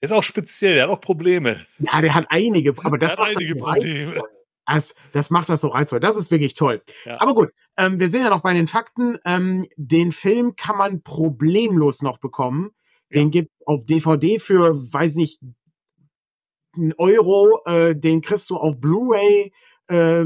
ist 0.00 0.12
auch 0.12 0.22
speziell, 0.22 0.74
der 0.74 0.84
hat 0.84 0.90
auch 0.90 1.00
Probleme. 1.00 1.66
Ja, 1.78 2.00
der 2.00 2.14
hat 2.14 2.26
einige, 2.30 2.74
aber 2.84 2.98
das 2.98 3.18
macht 3.18 3.36
einige 3.36 3.54
das 3.54 3.62
Probleme. 3.62 4.22
Das, 4.66 4.94
das 5.12 5.30
macht 5.30 5.48
das 5.48 5.62
so 5.62 5.68
reizvoll. 5.68 5.98
Das 5.98 6.16
ist 6.16 6.30
wirklich 6.30 6.54
toll. 6.54 6.82
Ja. 7.06 7.20
Aber 7.20 7.34
gut, 7.34 7.50
ähm, 7.76 7.98
wir 7.98 8.08
sind 8.08 8.22
ja 8.22 8.28
noch 8.28 8.42
bei 8.42 8.52
den 8.52 8.68
Fakten. 8.68 9.18
Ähm, 9.24 9.66
den 9.76 10.12
Film 10.12 10.56
kann 10.56 10.76
man 10.76 11.02
problemlos 11.02 12.02
noch 12.02 12.18
bekommen. 12.18 12.70
Den 13.12 13.26
ja. 13.26 13.40
gibt 13.40 13.50
auf 13.64 13.84
DVD 13.86 14.38
für, 14.38 14.74
weiß 14.92 15.16
nicht, 15.16 15.40
einen 16.76 16.92
Euro. 16.98 17.62
Äh, 17.64 17.96
den 17.96 18.20
kriegst 18.20 18.50
du 18.50 18.58
auf 18.58 18.78
Blu-ray 18.78 19.52
äh, 19.88 20.24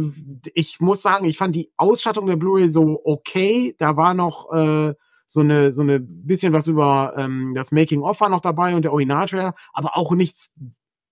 ich 0.55 0.81
muss 0.81 1.03
sagen, 1.03 1.27
ich 1.27 1.39
fand 1.39 1.55
die 1.55 1.73
Ausstattung 1.77 2.27
der 2.27 2.37
Blu-ray 2.37 2.69
so 2.69 3.01
okay. 3.05 3.75
Da 3.79 3.97
war 3.97 4.15
noch 4.15 4.53
äh, 4.53 4.95
so 5.27 5.41
eine 5.41 5.73
so 5.73 5.83
eine 5.83 6.01
bisschen 6.01 6.53
was 6.53 6.67
über 6.67 7.15
ähm, 7.17 7.55
das 7.55 7.73
Making 7.73 8.03
of 8.03 8.21
war 8.21 8.29
noch 8.29 8.41
dabei 8.41 8.75
und 8.75 8.83
der 8.83 8.93
Originaltrailer, 8.93 9.55
aber 9.73 9.97
auch 9.97 10.13
nichts 10.13 10.55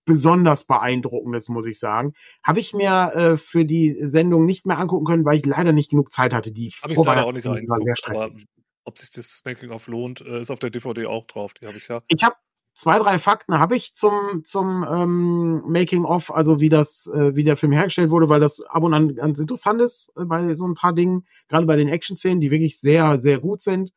besonders 0.05 0.65
beeindruckendes, 0.65 1.49
muss 1.49 1.67
ich 1.67 1.79
sagen. 1.79 2.15
Habe 2.43 2.61
ich 2.61 2.73
mir 2.73 3.13
äh, 3.15 3.37
für 3.37 3.65
die 3.65 3.97
Sendung 4.01 4.45
nicht 4.45 4.67
mehr 4.67 4.79
angucken 4.79 5.07
können, 5.07 5.25
weil 5.25 5.37
ich 5.37 5.47
leider 5.47 5.73
nicht 5.73 5.91
genug 5.91 6.11
Zeit 6.11 6.35
hatte. 6.35 6.53
Die 6.53 6.73
habe 6.83 6.93
ich 6.93 6.99
leider 6.99 7.25
auch 7.25 7.33
nicht 7.33 7.45
war 7.47 7.81
sehr 7.81 7.97
stressig. 7.97 8.47
ob 8.85 8.99
sich 8.99 9.11
das 9.11 9.41
Making 9.45 9.71
of 9.71 9.87
lohnt, 9.87 10.21
äh, 10.21 10.41
ist 10.41 10.51
auf 10.51 10.59
der 10.59 10.71
DVD 10.71 11.07
auch 11.07 11.27
drauf. 11.27 11.55
Die 11.55 11.67
habe 11.67 11.77
ich 11.77 11.89
ja. 11.89 12.03
Ich 12.09 12.25
habe 12.25 12.35
zwei, 12.73 12.99
drei 12.99 13.19
Fakten 13.19 13.59
habe 13.59 13.77
ich 13.77 13.95
zum, 13.95 14.43
zum 14.45 14.85
ähm, 14.89 15.63
Making-of, 15.67 16.33
also 16.33 16.61
wie 16.61 16.69
das, 16.69 17.11
äh, 17.13 17.35
wie 17.37 17.45
der 17.45 17.57
Film 17.57 17.73
hergestellt 17.73 18.11
wurde, 18.11 18.29
weil 18.29 18.41
das 18.41 18.61
ab 18.61 18.83
und 18.83 18.95
an 18.95 19.15
ganz 19.15 19.39
interessant 19.39 19.83
ist 19.83 20.13
äh, 20.17 20.25
bei 20.25 20.55
so 20.55 20.67
ein 20.67 20.75
paar 20.75 20.93
Dingen, 20.93 21.27
gerade 21.49 21.67
bei 21.67 21.77
den 21.77 21.89
Action-Szenen, 21.89 22.41
die 22.41 22.51
wirklich 22.51 22.79
sehr, 22.79 23.19
sehr 23.19 23.39
gut 23.39 23.61
sind. 23.61 23.93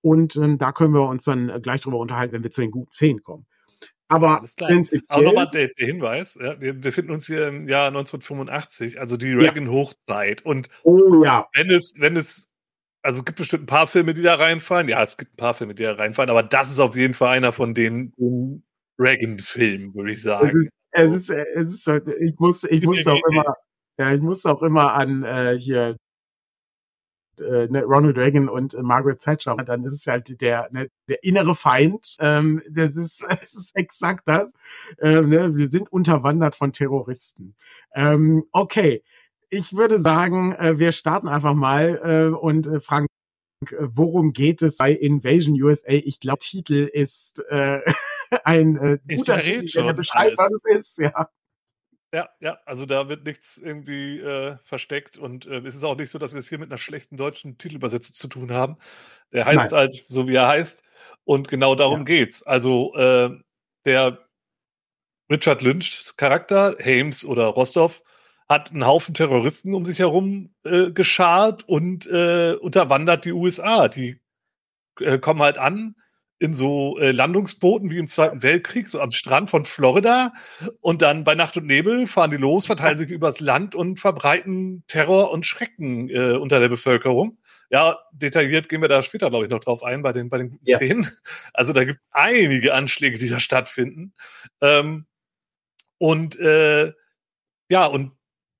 Und 0.00 0.36
ähm, 0.36 0.58
da 0.58 0.72
können 0.72 0.94
wir 0.94 1.08
uns 1.08 1.24
dann 1.24 1.48
äh, 1.48 1.60
gleich 1.60 1.80
drüber 1.80 1.98
unterhalten, 1.98 2.32
wenn 2.32 2.42
wir 2.42 2.50
zu 2.50 2.60
den 2.60 2.70
guten 2.70 2.92
Szenen 2.92 3.22
kommen. 3.22 3.46
Aber. 4.08 4.42
Aber 5.08 5.22
nochmal 5.22 5.50
der, 5.50 5.68
der 5.68 5.86
Hinweis: 5.86 6.38
ja, 6.40 6.58
Wir 6.60 6.72
befinden 6.72 7.12
uns 7.12 7.26
hier 7.26 7.48
im 7.48 7.68
Jahr 7.68 7.88
1985, 7.88 8.98
also 8.98 9.16
die 9.16 9.32
Reagan-Hochzeit. 9.32 10.44
Und 10.44 10.68
oh, 10.82 11.22
ja. 11.24 11.48
wenn 11.52 11.70
es, 11.70 11.92
wenn 11.98 12.16
es 12.16 12.47
also 13.02 13.20
es 13.20 13.24
gibt 13.24 13.38
bestimmt 13.38 13.64
ein 13.64 13.66
paar 13.66 13.86
Filme, 13.86 14.14
die 14.14 14.22
da 14.22 14.34
reinfallen. 14.34 14.88
Ja, 14.88 15.02
es 15.02 15.16
gibt 15.16 15.34
ein 15.34 15.36
paar 15.36 15.54
Filme, 15.54 15.74
die 15.74 15.82
da 15.82 15.92
reinfallen, 15.92 16.30
aber 16.30 16.42
das 16.42 16.70
ist 16.70 16.78
auf 16.78 16.96
jeden 16.96 17.14
Fall 17.14 17.36
einer 17.36 17.52
von 17.52 17.74
den, 17.74 18.12
den 18.16 18.64
Reagan-Filmen, 18.98 19.94
würde 19.94 20.10
ich 20.10 20.22
sagen. 20.22 20.68
Es 20.90 21.12
ist, 21.12 21.30
es 21.30 21.72
ist, 21.72 21.88
es 21.88 22.06
ist, 22.06 22.18
ich 22.20 22.34
muss, 22.38 22.64
ich 22.64 22.84
muss 22.84 23.06
auch 23.06 23.20
immer, 23.30 23.54
ja, 23.98 24.12
ich 24.12 24.20
muss 24.20 24.46
auch 24.46 24.62
immer 24.62 24.94
an 24.94 25.22
äh, 25.22 25.56
hier 25.58 25.96
äh, 27.40 27.68
ne, 27.68 27.84
Ronald 27.84 28.16
Reagan 28.16 28.48
und 28.48 28.74
äh, 28.74 28.82
Margaret 28.82 29.20
Thatcher. 29.20 29.54
Und 29.54 29.68
dann 29.68 29.84
ist 29.84 29.92
es 29.92 30.06
halt 30.06 30.40
der, 30.40 30.68
ne, 30.72 30.88
der 31.08 31.22
innere 31.22 31.54
Feind. 31.54 32.16
Ähm, 32.20 32.62
das 32.70 32.96
ist, 32.96 33.24
es 33.42 33.54
ist 33.54 33.76
exakt 33.76 34.26
das. 34.26 34.52
Ähm, 35.00 35.28
ne, 35.28 35.56
wir 35.56 35.68
sind 35.68 35.90
unterwandert 35.92 36.56
von 36.56 36.72
Terroristen. 36.72 37.54
Ähm, 37.94 38.44
okay, 38.52 39.02
ich 39.50 39.74
würde 39.74 39.98
sagen, 39.98 40.54
äh, 40.54 40.78
wir 40.78 40.92
starten 40.92 41.28
einfach 41.28 41.54
mal 41.54 42.00
äh, 42.32 42.36
und 42.36 42.66
äh, 42.66 42.80
fragen, 42.80 43.06
worum 43.80 44.32
geht 44.32 44.62
es 44.62 44.76
bei 44.76 44.92
Invasion 44.92 45.60
USA? 45.60 45.92
Ich 45.92 46.20
glaube, 46.20 46.38
Titel 46.38 46.88
ist 46.92 47.42
äh, 47.48 47.80
ein 48.44 48.76
äh, 48.76 48.98
guter 49.08 49.40
Titel, 49.40 49.82
der 49.82 49.92
beschreibt, 49.92 50.38
was 50.38 50.52
es 50.52 50.76
ist, 50.76 50.98
ja. 50.98 51.28
Ja, 52.14 52.26
ja, 52.40 52.58
also 52.64 52.86
da 52.86 53.10
wird 53.10 53.26
nichts 53.26 53.58
irgendwie 53.58 54.18
äh, 54.18 54.56
versteckt 54.62 55.18
und 55.18 55.46
äh, 55.46 55.58
es 55.58 55.74
ist 55.74 55.84
auch 55.84 55.96
nicht 55.96 56.10
so, 56.10 56.18
dass 56.18 56.32
wir 56.32 56.38
es 56.38 56.48
hier 56.48 56.58
mit 56.58 56.70
einer 56.70 56.78
schlechten 56.78 57.18
deutschen 57.18 57.58
Titelübersetzung 57.58 58.14
zu 58.14 58.28
tun 58.28 58.50
haben. 58.50 58.78
Der 59.30 59.44
heißt 59.44 59.72
Nein. 59.72 59.78
halt 59.78 60.04
so, 60.08 60.26
wie 60.26 60.36
er 60.36 60.48
heißt 60.48 60.82
und 61.24 61.48
genau 61.48 61.74
darum 61.74 62.00
ja. 62.00 62.04
geht's. 62.04 62.42
Also 62.42 62.94
der 63.84 64.26
Richard 65.30 65.60
Lynchs 65.60 66.16
Charakter, 66.16 66.78
Hames 66.82 67.26
oder 67.26 67.44
Rostov, 67.44 68.02
hat 68.48 68.72
einen 68.72 68.86
Haufen 68.86 69.14
Terroristen 69.14 69.74
um 69.74 69.84
sich 69.84 69.98
herum 69.98 70.54
äh, 70.64 70.90
geschart 70.90 71.68
und 71.68 72.06
äh, 72.06 72.54
unterwandert 72.60 73.24
die 73.24 73.32
USA. 73.32 73.88
Die 73.88 74.20
äh, 75.00 75.18
kommen 75.18 75.42
halt 75.42 75.58
an 75.58 75.94
in 76.40 76.54
so 76.54 76.98
äh, 76.98 77.10
Landungsbooten 77.10 77.90
wie 77.90 77.98
im 77.98 78.06
Zweiten 78.06 78.42
Weltkrieg, 78.42 78.88
so 78.88 79.00
am 79.00 79.10
Strand 79.10 79.50
von 79.50 79.64
Florida. 79.64 80.32
Und 80.80 81.02
dann 81.02 81.24
bei 81.24 81.34
Nacht 81.34 81.56
und 81.56 81.66
Nebel 81.66 82.06
fahren 82.06 82.30
die 82.30 82.36
los, 82.36 82.66
verteilen 82.66 82.96
sich 82.96 83.10
übers 83.10 83.40
Land 83.40 83.74
und 83.74 83.98
verbreiten 83.98 84.84
Terror 84.86 85.32
und 85.32 85.46
Schrecken 85.46 86.08
äh, 86.08 86.36
unter 86.36 86.60
der 86.60 86.68
Bevölkerung. 86.68 87.38
Ja, 87.70 87.98
detailliert 88.12 88.68
gehen 88.68 88.80
wir 88.80 88.88
da 88.88 89.02
später, 89.02 89.30
glaube 89.30 89.44
ich, 89.44 89.50
noch 89.50 89.60
drauf 89.60 89.82
ein 89.82 90.02
bei 90.02 90.12
den, 90.12 90.30
bei 90.30 90.38
den 90.38 90.50
guten 90.50 90.64
ja. 90.64 90.76
Szenen. 90.76 91.10
Also 91.52 91.72
da 91.72 91.84
gibt 91.84 92.00
einige 92.12 92.72
Anschläge, 92.72 93.18
die 93.18 93.28
da 93.28 93.40
stattfinden. 93.40 94.14
Ähm, 94.60 95.06
und 95.98 96.38
äh, 96.38 96.92
ja, 97.68 97.86
und 97.86 98.12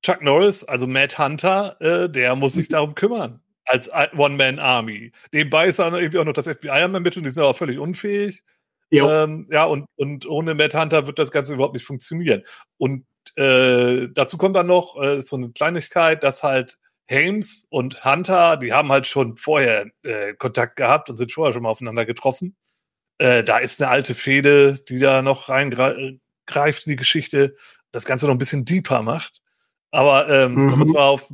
Chuck 0.03 0.23
Norris, 0.23 0.65
also 0.65 0.87
Matt 0.87 1.19
Hunter, 1.19 1.77
äh, 1.81 2.09
der 2.09 2.37
muss 2.37 2.55
sich 2.55 2.69
darum 2.69 2.95
kümmern. 2.95 3.41
Als 3.65 3.91
One-Man-Army. 3.93 5.13
Nebenbei 5.33 5.67
ist 5.67 5.79
dann 5.79 5.93
irgendwie 5.93 6.19
auch 6.19 6.25
noch 6.25 6.33
das 6.33 6.49
FBI 6.49 6.71
am 6.71 6.95
Ermitteln, 6.95 7.23
die 7.23 7.31
sind 7.31 7.43
aber 7.43 7.55
völlig 7.55 7.79
unfähig. 7.79 8.43
Ähm, 8.91 9.47
ja, 9.51 9.65
und, 9.65 9.87
und 9.97 10.27
ohne 10.27 10.55
Matt 10.55 10.75
Hunter 10.75 11.07
wird 11.07 11.19
das 11.19 11.31
Ganze 11.31 11.55
überhaupt 11.55 11.75
nicht 11.75 11.85
funktionieren. 11.85 12.45
Und 12.79 13.05
äh, 13.37 14.09
dazu 14.13 14.39
kommt 14.39 14.57
dann 14.57 14.67
noch 14.67 15.01
äh, 15.01 15.21
so 15.21 15.37
eine 15.37 15.51
Kleinigkeit, 15.51 16.23
dass 16.23 16.43
halt 16.43 16.79
Hames 17.11 17.67
und 17.71 18.05
Hunter, 18.05 18.57
die 18.57 18.73
haben 18.73 18.91
halt 18.91 19.07
schon 19.07 19.37
vorher 19.37 19.87
äh, 20.03 20.35
Kontakt 20.35 20.77
gehabt 20.77 21.11
und 21.11 21.17
sind 21.17 21.33
vorher 21.33 21.53
schon 21.53 21.63
mal 21.63 21.71
aufeinander 21.71 22.05
getroffen. 22.05 22.57
Äh, 23.19 23.45
da 23.45 23.59
ist 23.59 23.81
eine 23.83 23.91
alte 23.91 24.15
Fehde, 24.15 24.75
die 24.89 24.99
da 24.99 25.23
noch 25.23 25.49
reingreift 25.49 26.87
in 26.87 26.91
die 26.91 26.97
Geschichte, 26.97 27.57
das 27.93 28.05
Ganze 28.05 28.27
noch 28.27 28.35
ein 28.35 28.39
bisschen 28.39 28.65
deeper 28.65 29.03
macht. 29.03 29.41
Aber 29.91 30.29
ähm, 30.29 30.55
mhm. 30.55 30.57
wenn 30.57 30.79
man 30.79 30.83
es 30.83 30.93
mal 30.93 31.09
auf 31.09 31.33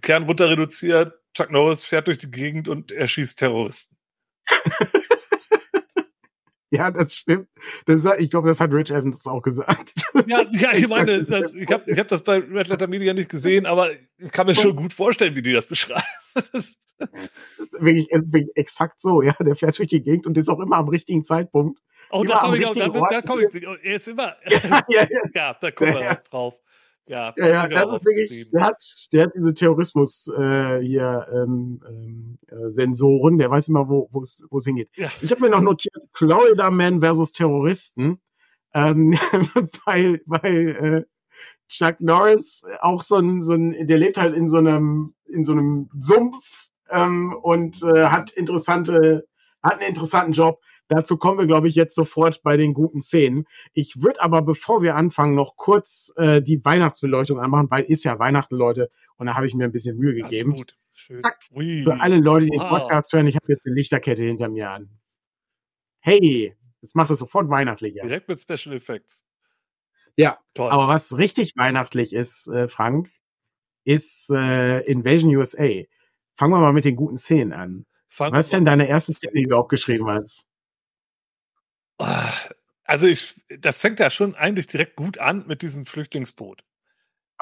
Kern 0.00 0.24
runter 0.24 0.48
reduziert, 0.48 1.14
Chuck 1.34 1.50
Norris 1.50 1.84
fährt 1.84 2.06
durch 2.06 2.18
die 2.18 2.30
Gegend 2.30 2.68
und 2.68 2.92
erschießt 2.92 3.38
Terroristen. 3.38 3.96
Ja, 6.72 6.90
das 6.90 7.14
stimmt. 7.14 7.48
Das, 7.86 8.04
ich 8.18 8.30
glaube, 8.30 8.48
das 8.48 8.60
hat 8.60 8.72
Rich 8.72 8.90
Evans 8.90 9.26
auch 9.26 9.42
gesagt. 9.42 9.92
Ja, 10.26 10.44
ja 10.50 10.72
ich 10.74 10.88
meine, 10.88 11.24
das, 11.24 11.54
ich 11.54 11.70
habe 11.70 11.90
ich 11.90 11.98
hab 11.98 12.08
das 12.08 12.22
bei 12.22 12.38
Red 12.38 12.68
Letter 12.68 12.86
Media 12.86 13.14
nicht 13.14 13.28
gesehen, 13.28 13.66
aber 13.66 13.90
ich 14.18 14.30
kann 14.30 14.46
mir 14.46 14.54
schon 14.54 14.76
gut 14.76 14.92
vorstellen, 14.92 15.34
wie 15.34 15.42
die 15.42 15.52
das 15.52 15.66
beschreiben. 15.66 16.02
Das 16.34 16.48
ist 16.52 17.72
wirklich, 17.78 18.08
wirklich 18.10 18.48
exakt 18.54 19.00
so, 19.00 19.22
ja. 19.22 19.34
Der 19.40 19.54
fährt 19.54 19.78
durch 19.78 19.88
die 19.88 20.02
Gegend 20.02 20.26
und 20.26 20.36
ist 20.36 20.48
auch 20.48 20.60
immer 20.60 20.76
am 20.76 20.88
richtigen 20.88 21.24
Zeitpunkt. 21.24 21.80
Oh, 22.10 22.24
das 22.24 22.42
habe 22.42 22.58
ich 22.58 22.66
auch, 22.66 22.74
da, 22.74 22.88
da 22.88 23.22
komme 23.22 23.42
ich, 23.42 23.62
er 23.62 23.94
ist 23.94 24.08
immer, 24.08 24.36
ja, 24.48 24.60
ja, 24.88 25.06
ja. 25.10 25.20
ja 25.32 25.56
da 25.60 25.70
kommen 25.70 25.94
wir 25.94 26.10
auch 26.10 26.28
drauf. 26.28 26.58
Ja, 27.06 27.34
ja, 27.36 27.46
ja 27.46 27.68
das 27.68 27.96
ist 27.96 28.06
wirklich, 28.06 28.50
der 28.50 28.62
hat, 28.62 28.76
der 29.12 29.24
hat 29.24 29.32
diese 29.34 29.52
Terrorismus 29.52 30.28
äh, 30.28 30.80
hier 30.80 31.26
ähm, 31.32 31.82
ähm, 31.88 32.38
äh, 32.46 32.70
Sensoren, 32.70 33.38
der 33.38 33.50
weiß 33.50 33.68
immer, 33.68 33.88
wo 33.88 34.08
es 34.22 34.46
wo 34.50 34.58
es 34.58 34.64
hingeht. 34.64 34.90
Ja. 34.94 35.10
Ich 35.20 35.30
habe 35.30 35.40
mir 35.40 35.50
noch 35.50 35.60
notiert, 35.60 35.96
Florida 36.12 36.70
Man 36.70 37.00
versus 37.00 37.32
Terroristen, 37.32 38.20
ähm, 38.74 39.12
weil, 39.84 40.22
weil 40.26 40.68
äh, 40.68 41.04
Chuck 41.68 42.00
Norris 42.00 42.64
auch 42.80 43.02
so 43.02 43.16
ein, 43.16 43.42
so 43.42 43.54
ein, 43.54 43.86
der 43.86 43.98
lebt 43.98 44.18
halt 44.18 44.36
in 44.36 44.48
so 44.48 44.58
einem, 44.58 45.14
in 45.26 45.44
so 45.44 45.52
einem 45.52 45.88
Sumpf 45.98 46.68
ähm, 46.90 47.34
und 47.42 47.82
äh, 47.82 48.06
hat 48.06 48.30
interessante, 48.30 49.26
hat 49.62 49.74
einen 49.74 49.88
interessanten 49.88 50.32
Job. 50.32 50.60
Dazu 50.90 51.16
kommen 51.16 51.38
wir, 51.38 51.46
glaube 51.46 51.68
ich, 51.68 51.76
jetzt 51.76 51.94
sofort 51.94 52.42
bei 52.42 52.56
den 52.56 52.74
guten 52.74 53.00
Szenen. 53.00 53.44
Ich 53.74 54.02
würde 54.02 54.20
aber, 54.20 54.42
bevor 54.42 54.82
wir 54.82 54.96
anfangen, 54.96 55.36
noch 55.36 55.54
kurz 55.56 56.12
äh, 56.16 56.42
die 56.42 56.64
Weihnachtsbeleuchtung 56.64 57.38
anmachen, 57.38 57.70
weil 57.70 57.84
ist 57.84 58.02
ja 58.02 58.18
Weihnachten, 58.18 58.56
Leute, 58.56 58.90
und 59.16 59.26
da 59.26 59.36
habe 59.36 59.46
ich 59.46 59.54
mir 59.54 59.64
ein 59.64 59.72
bisschen 59.72 59.96
Mühe 59.96 60.14
gegeben. 60.14 60.50
Das 60.50 60.60
ist 60.60 60.66
gut. 60.66 60.76
Schön. 60.92 61.22
Zack, 61.22 61.38
Ui. 61.54 61.84
für 61.84 62.00
alle 62.00 62.18
Leute, 62.18 62.46
die 62.46 62.58
wow. 62.58 62.62
den 62.62 62.68
Podcast 62.68 63.12
hören, 63.12 63.28
ich 63.28 63.36
habe 63.36 63.46
jetzt 63.52 63.64
eine 63.66 63.76
Lichterkette 63.76 64.24
hinter 64.24 64.48
mir 64.48 64.68
an. 64.68 64.90
Hey, 66.00 66.56
jetzt 66.82 66.96
macht 66.96 67.12
es 67.12 67.20
sofort 67.20 67.48
weihnachtlicher. 67.48 68.02
Direkt 68.02 68.28
mit 68.28 68.40
Special 68.40 68.74
Effects. 68.74 69.22
Ja, 70.16 70.40
Toll. 70.54 70.72
aber 70.72 70.88
was 70.88 71.16
richtig 71.16 71.52
weihnachtlich 71.56 72.12
ist, 72.12 72.48
äh, 72.48 72.66
Frank, 72.66 73.10
ist 73.84 74.28
äh, 74.30 74.80
Invasion 74.80 75.34
USA. 75.36 75.84
Fangen 76.34 76.52
wir 76.52 76.58
mal 76.58 76.72
mit 76.72 76.84
den 76.84 76.96
guten 76.96 77.16
Szenen 77.16 77.52
an. 77.52 77.86
Fangen 78.08 78.34
was 78.34 78.46
ist 78.46 78.52
denn 78.52 78.64
deine 78.64 78.88
erste 78.88 79.14
Szene, 79.14 79.34
die 79.34 79.44
du 79.44 79.56
aufgeschrieben 79.56 80.08
hast? 80.08 80.49
Also 82.84 83.06
ich, 83.06 83.34
das 83.60 83.80
fängt 83.80 84.00
ja 84.00 84.10
schon 84.10 84.34
eigentlich 84.34 84.66
direkt 84.66 84.96
gut 84.96 85.18
an 85.18 85.44
mit 85.46 85.62
diesem 85.62 85.86
Flüchtlingsboot. 85.86 86.64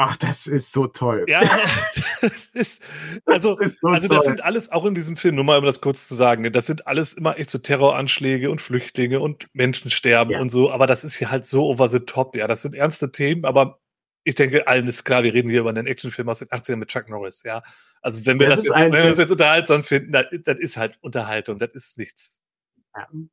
Ach, 0.01 0.17
das 0.17 0.47
ist 0.47 0.73
so 0.73 0.87
toll. 0.87 1.25
Ja, 1.27 1.41
das 2.21 2.33
ist, 2.53 2.83
also, 3.27 3.57
das, 3.57 3.73
ist 3.73 3.81
so 3.81 3.89
also 3.89 4.07
das 4.07 4.27
sind 4.27 4.45
alles 4.45 4.71
auch 4.71 4.85
in 4.85 4.95
diesem 4.95 5.17
Film, 5.17 5.35
nur 5.35 5.43
mal 5.43 5.59
um 5.59 5.65
das 5.65 5.81
kurz 5.81 6.07
zu 6.07 6.15
sagen, 6.15 6.43
ne, 6.43 6.53
das 6.53 6.67
sind 6.67 6.87
alles 6.87 7.15
immer 7.15 7.37
echt 7.37 7.51
so 7.51 7.59
Terroranschläge 7.59 8.49
und 8.49 8.61
Flüchtlinge 8.61 9.19
und 9.19 9.49
Menschensterben 9.55 10.35
ja. 10.35 10.41
und 10.41 10.51
so, 10.51 10.71
aber 10.71 10.87
das 10.87 11.03
ist 11.03 11.17
hier 11.17 11.33
halt 11.33 11.47
so 11.47 11.67
over 11.67 11.91
the 11.91 11.99
top, 11.99 12.37
ja, 12.37 12.47
das 12.47 12.63
sind 12.63 12.77
ernste 12.77 13.11
Themen, 13.11 13.45
aber 13.45 13.81
ich 14.23 14.37
denke, 14.37 14.69
allen 14.69 14.87
ist 14.87 15.03
klar, 15.03 15.25
wir 15.25 15.35
reden 15.35 15.51
hier 15.51 15.61
über 15.61 15.71
einen 15.71 15.89
Actionfilm 15.89 16.29
aus 16.29 16.39
den 16.39 16.49
80ern 16.49 16.77
mit 16.77 16.91
Chuck 16.91 17.09
Norris, 17.09 17.43
ja. 17.43 17.65
Also 18.01 18.25
wenn 18.25 18.39
wir 18.39 18.49
das, 18.49 18.63
das 18.63 18.67
jetzt, 18.67 18.77
wenn 18.77 18.93
wir 18.93 19.03
das 19.09 19.19
jetzt 19.19 19.33
unterhaltsam 19.33 19.83
finden, 19.83 20.13
das, 20.13 20.27
das 20.45 20.59
ist 20.59 20.77
halt 20.77 20.99
Unterhaltung, 21.01 21.59
das 21.59 21.71
ist 21.73 21.99
nichts 21.99 22.41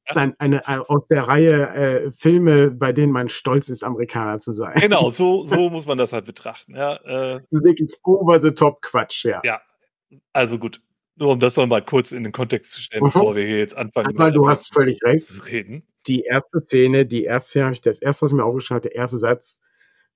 sein, 0.10 0.36
eine, 0.40 0.68
eine, 0.68 0.90
aus 0.90 1.08
der 1.08 1.24
Reihe 1.24 1.70
äh, 1.70 2.12
Filme, 2.12 2.72
bei 2.72 2.94
denen 2.94 3.12
man 3.12 3.30
stolz 3.30 3.70
ist, 3.70 3.84
Amerikaner 3.84 4.40
zu 4.40 4.52
sein. 4.52 4.80
Genau, 4.80 5.10
so, 5.12 5.44
so 5.44 5.70
muss 5.70 5.86
man 5.86 5.98
das 5.98 6.14
halt 6.14 6.26
betrachten. 6.26 6.76
Ja, 6.76 6.96
äh, 6.96 7.42
das 7.42 7.52
ist 7.52 7.64
wirklich 7.64 7.94
over 8.04 8.40
the 8.40 8.52
top 8.52 8.82
Quatsch, 8.82 9.26
ja. 9.26 9.42
Ja, 9.44 9.62
also 10.34 10.60
gut. 10.60 10.82
Nur 11.18 11.32
um 11.32 11.40
das 11.40 11.56
nochmal 11.56 11.82
kurz 11.82 12.12
in 12.12 12.24
den 12.24 12.34
Kontext 12.34 12.74
zu 12.74 12.82
stellen, 12.82 13.04
mhm. 13.04 13.12
bevor 13.14 13.36
wir 13.36 13.46
hier 13.46 13.60
jetzt 13.60 13.78
anfangen. 13.78 14.18
Weil 14.18 14.34
du 14.34 14.50
hast 14.50 14.74
völlig 14.74 15.02
recht. 15.04 15.28
Zu 15.28 15.44
reden. 15.44 15.88
Die 16.08 16.22
erste 16.22 16.62
Szene, 16.62 17.06
die 17.06 17.24
erste, 17.24 17.64
habe 17.64 17.74
ich 17.74 17.82
das 17.82 18.00
erste, 18.00 18.26
was 18.26 18.34
mir 18.34 18.44
aufgeschrieben 18.44 18.78
hat, 18.78 18.86
der 18.86 18.96
erste 18.96 19.18
Satz. 19.18 19.62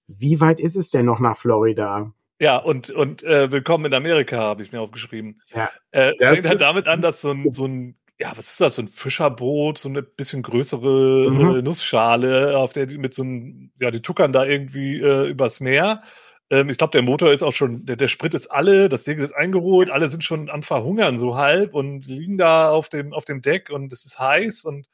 Wie 0.07 0.41
weit 0.41 0.59
ist 0.59 0.75
es 0.75 0.89
denn 0.89 1.05
noch 1.05 1.19
nach 1.19 1.37
Florida? 1.37 2.13
Ja, 2.41 2.57
und, 2.57 2.89
und 2.89 3.23
äh, 3.23 3.51
Willkommen 3.51 3.85
in 3.85 3.93
Amerika 3.93 4.37
habe 4.37 4.61
ich 4.61 4.71
mir 4.71 4.81
aufgeschrieben. 4.81 5.41
Ja. 5.53 5.69
Äh, 5.91 6.13
es 6.17 6.25
fängt 6.25 6.47
halt 6.47 6.61
damit 6.61 6.87
an, 6.87 7.01
dass 7.01 7.21
so 7.21 7.31
ein, 7.31 7.51
so 7.51 7.65
ein 7.65 7.98
ja, 8.19 8.33
was 8.35 8.51
ist 8.51 8.61
das, 8.61 8.75
so 8.75 8.81
ein 8.81 8.89
Fischerboot, 8.89 9.77
so 9.77 9.87
eine 9.87 10.03
bisschen 10.03 10.43
größere 10.43 11.29
mhm. 11.31 11.55
äh, 11.55 11.61
Nussschale, 11.61 12.57
auf 12.57 12.73
der 12.73 12.85
die 12.85 12.97
mit 12.97 13.13
so 13.13 13.23
einem, 13.23 13.71
ja, 13.79 13.91
die 13.91 14.01
tuckern 14.01 14.33
da 14.33 14.43
irgendwie 14.45 14.99
äh, 14.99 15.29
übers 15.29 15.61
Meer. 15.61 16.03
Ähm, 16.49 16.69
ich 16.69 16.77
glaube, 16.77 16.91
der 16.91 17.01
Motor 17.01 17.31
ist 17.31 17.43
auch 17.43 17.53
schon, 17.53 17.85
der, 17.85 17.95
der 17.95 18.09
Sprit 18.09 18.33
ist 18.33 18.47
alle, 18.47 18.89
das 18.89 19.05
Segel 19.05 19.23
ist 19.23 19.31
eingeholt, 19.31 19.89
alle 19.89 20.09
sind 20.09 20.25
schon 20.25 20.49
am 20.49 20.63
Verhungern 20.63 21.15
so 21.15 21.37
halb 21.37 21.73
und 21.73 22.07
liegen 22.07 22.37
da 22.37 22.69
auf 22.69 22.89
dem, 22.89 23.13
auf 23.13 23.23
dem 23.23 23.41
Deck 23.41 23.69
und 23.69 23.93
es 23.93 24.05
ist 24.05 24.19
heiß 24.19 24.65
und 24.65 24.85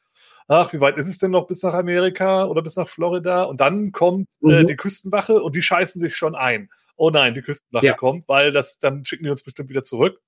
ach, 0.48 0.72
wie 0.74 0.82
weit 0.82 0.98
ist 0.98 1.08
es 1.08 1.18
denn 1.18 1.32
noch 1.32 1.48
bis 1.48 1.64
nach 1.64 1.74
Amerika 1.74 2.46
oder 2.46 2.62
bis 2.62 2.76
nach 2.76 2.88
Florida? 2.88 3.44
Und 3.44 3.60
dann 3.60 3.92
kommt 3.92 4.28
äh, 4.44 4.62
mhm. 4.62 4.68
die 4.68 4.76
Küstenwache 4.76 5.42
und 5.42 5.56
die 5.56 5.64
scheißen 5.64 6.00
sich 6.00 6.16
schon 6.16 6.36
ein. 6.36 6.70
Oh 6.96 7.10
nein, 7.10 7.34
die 7.34 7.42
Küstenwache 7.42 7.88
ja. 7.88 7.94
kommt, 7.94 8.28
weil 8.28 8.52
das, 8.52 8.78
dann 8.78 9.04
schicken 9.04 9.24
die 9.24 9.32
uns 9.32 9.42
bestimmt 9.42 9.70
wieder 9.70 9.84
zurück. 9.84 10.22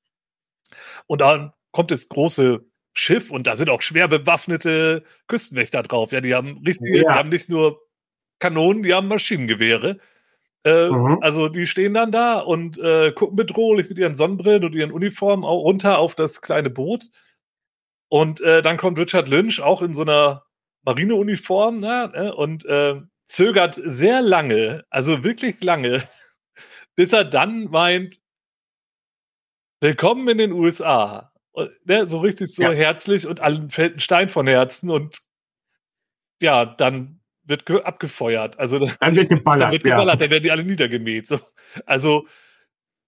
Und 1.05 1.21
dann 1.21 1.53
kommt 1.71 1.91
das 1.91 2.09
große 2.09 2.65
Schiff 2.97 3.31
und 3.31 3.47
da 3.47 3.55
sind 3.55 3.69
auch 3.69 3.81
schwer 3.81 4.07
bewaffnete 4.07 5.03
Küstenwächter 5.27 5.83
drauf. 5.83 6.11
Ja, 6.11 6.21
die 6.21 6.35
haben 6.35 6.61
richtige, 6.65 6.97
ja. 6.97 7.03
die 7.03 7.19
haben 7.19 7.29
nicht 7.29 7.49
nur 7.49 7.81
Kanonen, 8.39 8.83
die 8.83 8.93
haben 8.93 9.07
Maschinengewehre. 9.07 9.99
Äh, 10.63 10.89
mhm. 10.89 11.19
Also 11.21 11.47
die 11.49 11.67
stehen 11.67 11.93
dann 11.93 12.11
da 12.11 12.39
und 12.39 12.77
äh, 12.77 13.11
gucken 13.11 13.35
bedrohlich 13.35 13.89
mit 13.89 13.97
ihren 13.97 14.15
Sonnenbrillen 14.15 14.65
und 14.65 14.75
ihren 14.75 14.91
Uniformen 14.91 15.45
auch 15.45 15.61
runter 15.63 15.99
auf 15.99 16.15
das 16.15 16.41
kleine 16.41 16.69
Boot. 16.69 17.09
Und 18.09 18.41
äh, 18.41 18.61
dann 18.61 18.77
kommt 18.77 18.99
Richard 18.99 19.29
Lynch 19.29 19.61
auch 19.61 19.81
in 19.81 19.93
so 19.93 20.01
einer 20.03 20.43
Marineuniform 20.83 21.79
ne, 21.79 22.33
und 22.35 22.65
äh, 22.65 23.01
zögert 23.25 23.75
sehr 23.75 24.21
lange, 24.21 24.85
also 24.89 25.23
wirklich 25.23 25.61
lange, 25.63 26.07
bis 26.95 27.13
er 27.13 27.25
dann 27.25 27.65
meint, 27.65 28.19
Willkommen 29.79 30.27
in 30.27 30.39
den 30.39 30.53
USA 30.53 31.31
ne, 31.85 32.07
so 32.07 32.19
richtig 32.19 32.53
so 32.53 32.63
ja. 32.63 32.71
herzlich 32.71 33.27
und 33.27 33.39
allen 33.39 33.69
fällt 33.69 33.95
ein 33.95 33.99
Stein 33.99 34.29
von 34.29 34.47
Herzen 34.47 34.89
und 34.89 35.17
ja, 36.41 36.65
dann 36.65 37.19
wird 37.43 37.69
abgefeuert. 37.69 38.59
Also 38.59 38.89
dann 38.99 39.15
wird 39.15 39.29
geballert. 39.29 39.61
Dann 39.61 39.71
wird 39.71 39.83
geballert, 39.83 40.15
ja. 40.15 40.19
dann 40.19 40.29
werden 40.29 40.43
die 40.43 40.51
alle 40.51 40.63
niedergemäht. 40.63 41.27
So. 41.27 41.39
Also 41.85 42.27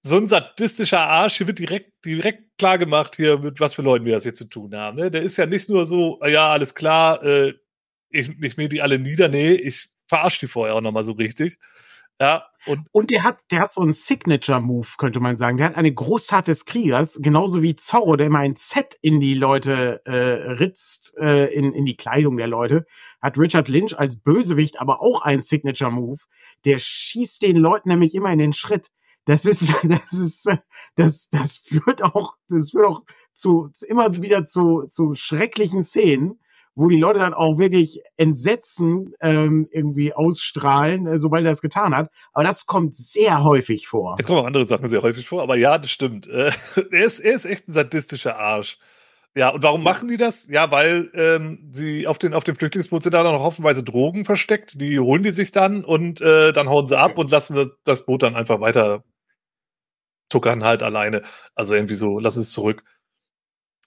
so 0.01 0.17
ein 0.17 0.27
sadistischer 0.27 1.01
Arsch, 1.01 1.37
hier 1.37 1.47
wird 1.47 1.59
direkt, 1.59 2.05
direkt 2.05 2.57
klar 2.57 2.77
gemacht, 2.77 3.17
hier, 3.17 3.37
mit 3.37 3.59
was 3.59 3.73
für 3.73 3.81
Leuten 3.81 4.05
wir 4.05 4.13
das 4.13 4.23
hier 4.23 4.33
zu 4.33 4.45
tun 4.45 4.75
haben. 4.75 4.97
Ne? 4.97 5.11
Der 5.11 5.21
ist 5.21 5.37
ja 5.37 5.45
nicht 5.45 5.69
nur 5.69 5.85
so, 5.85 6.19
ja, 6.25 6.51
alles 6.51 6.73
klar, 6.73 7.21
äh, 7.23 7.53
ich, 8.09 8.29
ich 8.41 8.57
mähe 8.57 8.69
die 8.69 8.81
alle 8.81 8.97
nieder, 8.97 9.27
nee, 9.27 9.53
ich 9.53 9.89
verarsche 10.07 10.41
die 10.41 10.47
vorher 10.47 10.75
auch 10.75 10.81
nochmal 10.81 11.03
so 11.03 11.11
richtig. 11.11 11.57
Ja, 12.21 12.45
und, 12.65 12.85
und 12.91 13.11
der 13.11 13.23
hat, 13.23 13.39
der 13.51 13.61
hat 13.61 13.71
so 13.71 13.81
einen 13.81 13.93
Signature-Move, 13.93 14.87
könnte 14.97 15.21
man 15.21 15.37
sagen. 15.37 15.57
Der 15.57 15.67
hat 15.67 15.75
eine 15.75 15.93
Großtat 15.93 16.49
des 16.49 16.65
Kriegers, 16.65 17.17
genauso 17.21 17.61
wie 17.61 17.77
Zorro, 17.77 18.17
der 18.17 18.27
immer 18.27 18.39
ein 18.39 18.57
Z 18.57 18.97
in 19.01 19.21
die 19.21 19.33
Leute 19.33 20.01
äh, 20.05 20.11
ritzt, 20.11 21.17
äh, 21.17 21.45
in, 21.53 21.71
in 21.71 21.85
die 21.85 21.95
Kleidung 21.95 22.35
der 22.35 22.47
Leute, 22.47 22.85
hat 23.21 23.37
Richard 23.37 23.69
Lynch 23.69 23.97
als 23.97 24.17
Bösewicht 24.17 24.81
aber 24.81 25.01
auch 25.01 25.21
einen 25.21 25.41
Signature-Move. 25.41 26.19
Der 26.65 26.79
schießt 26.79 27.41
den 27.41 27.55
Leuten 27.55 27.87
nämlich 27.87 28.13
immer 28.13 28.33
in 28.33 28.39
den 28.39 28.53
Schritt. 28.53 28.89
Das 29.23 29.45
ist, 29.45 29.73
das 29.83 30.11
ist, 30.11 30.49
das, 30.95 31.29
das 31.29 31.57
führt 31.57 32.03
auch, 32.03 32.33
das 32.49 32.71
führt 32.71 32.85
auch 32.85 33.03
zu, 33.31 33.69
zu 33.69 33.85
immer 33.85 34.21
wieder 34.21 34.45
zu, 34.45 34.83
zu 34.89 35.13
schrecklichen 35.13 35.83
Szenen 35.83 36.39
wo 36.79 36.87
die 36.87 36.97
Leute 36.97 37.19
dann 37.19 37.33
auch 37.33 37.57
wirklich 37.57 38.01
Entsetzen 38.15 39.13
ähm, 39.19 39.67
irgendwie 39.69 40.13
ausstrahlen, 40.13 41.07
äh, 41.07 41.19
sobald 41.19 41.43
er 41.43 41.51
das 41.51 41.61
getan 41.61 41.93
hat. 41.93 42.09
Aber 42.31 42.45
das 42.45 42.67
kommt 42.67 42.95
sehr 42.95 43.43
häufig 43.43 43.87
vor. 43.87 44.15
Es 44.17 44.25
kommen 44.25 44.39
auch 44.39 44.45
andere 44.45 44.65
Sachen 44.65 44.87
sehr 44.87 45.01
häufig 45.01 45.27
vor, 45.27 45.41
aber 45.41 45.57
ja, 45.57 45.77
das 45.77 45.91
stimmt. 45.91 46.27
Äh, 46.27 46.51
er, 46.91 47.03
ist, 47.03 47.19
er 47.19 47.33
ist 47.33 47.43
echt 47.43 47.67
ein 47.67 47.73
sadistischer 47.73 48.39
Arsch. 48.39 48.77
Ja, 49.35 49.49
und 49.49 49.61
warum 49.61 49.83
machen 49.83 50.07
die 50.07 50.15
das? 50.15 50.47
Ja, 50.47 50.71
weil 50.71 51.11
ähm, 51.13 51.69
sie 51.73 52.07
auf 52.07 52.17
den, 52.17 52.33
auf 52.33 52.45
dem 52.45 52.55
Flüchtlingsboot 52.55 53.03
sind 53.03 53.13
da 53.13 53.23
noch 53.23 53.41
hoffenweise 53.41 53.83
Drogen 53.83 54.23
versteckt. 54.23 54.79
Die 54.79 54.99
holen 54.99 55.21
die 55.21 55.31
sich 55.31 55.51
dann 55.51 55.83
und 55.83 56.21
äh, 56.21 56.53
dann 56.53 56.69
hauen 56.69 56.87
sie 56.87 56.97
ab 56.97 57.17
und 57.17 57.29
lassen 57.29 57.71
das 57.83 58.05
Boot 58.05 58.23
dann 58.23 58.37
einfach 58.37 58.61
weiter 58.61 59.03
tuckern 60.29 60.63
halt 60.63 60.81
alleine. 60.81 61.23
Also 61.55 61.75
irgendwie 61.75 61.95
so, 61.95 62.19
lassen 62.19 62.39
es 62.39 62.51
zurück. 62.51 62.85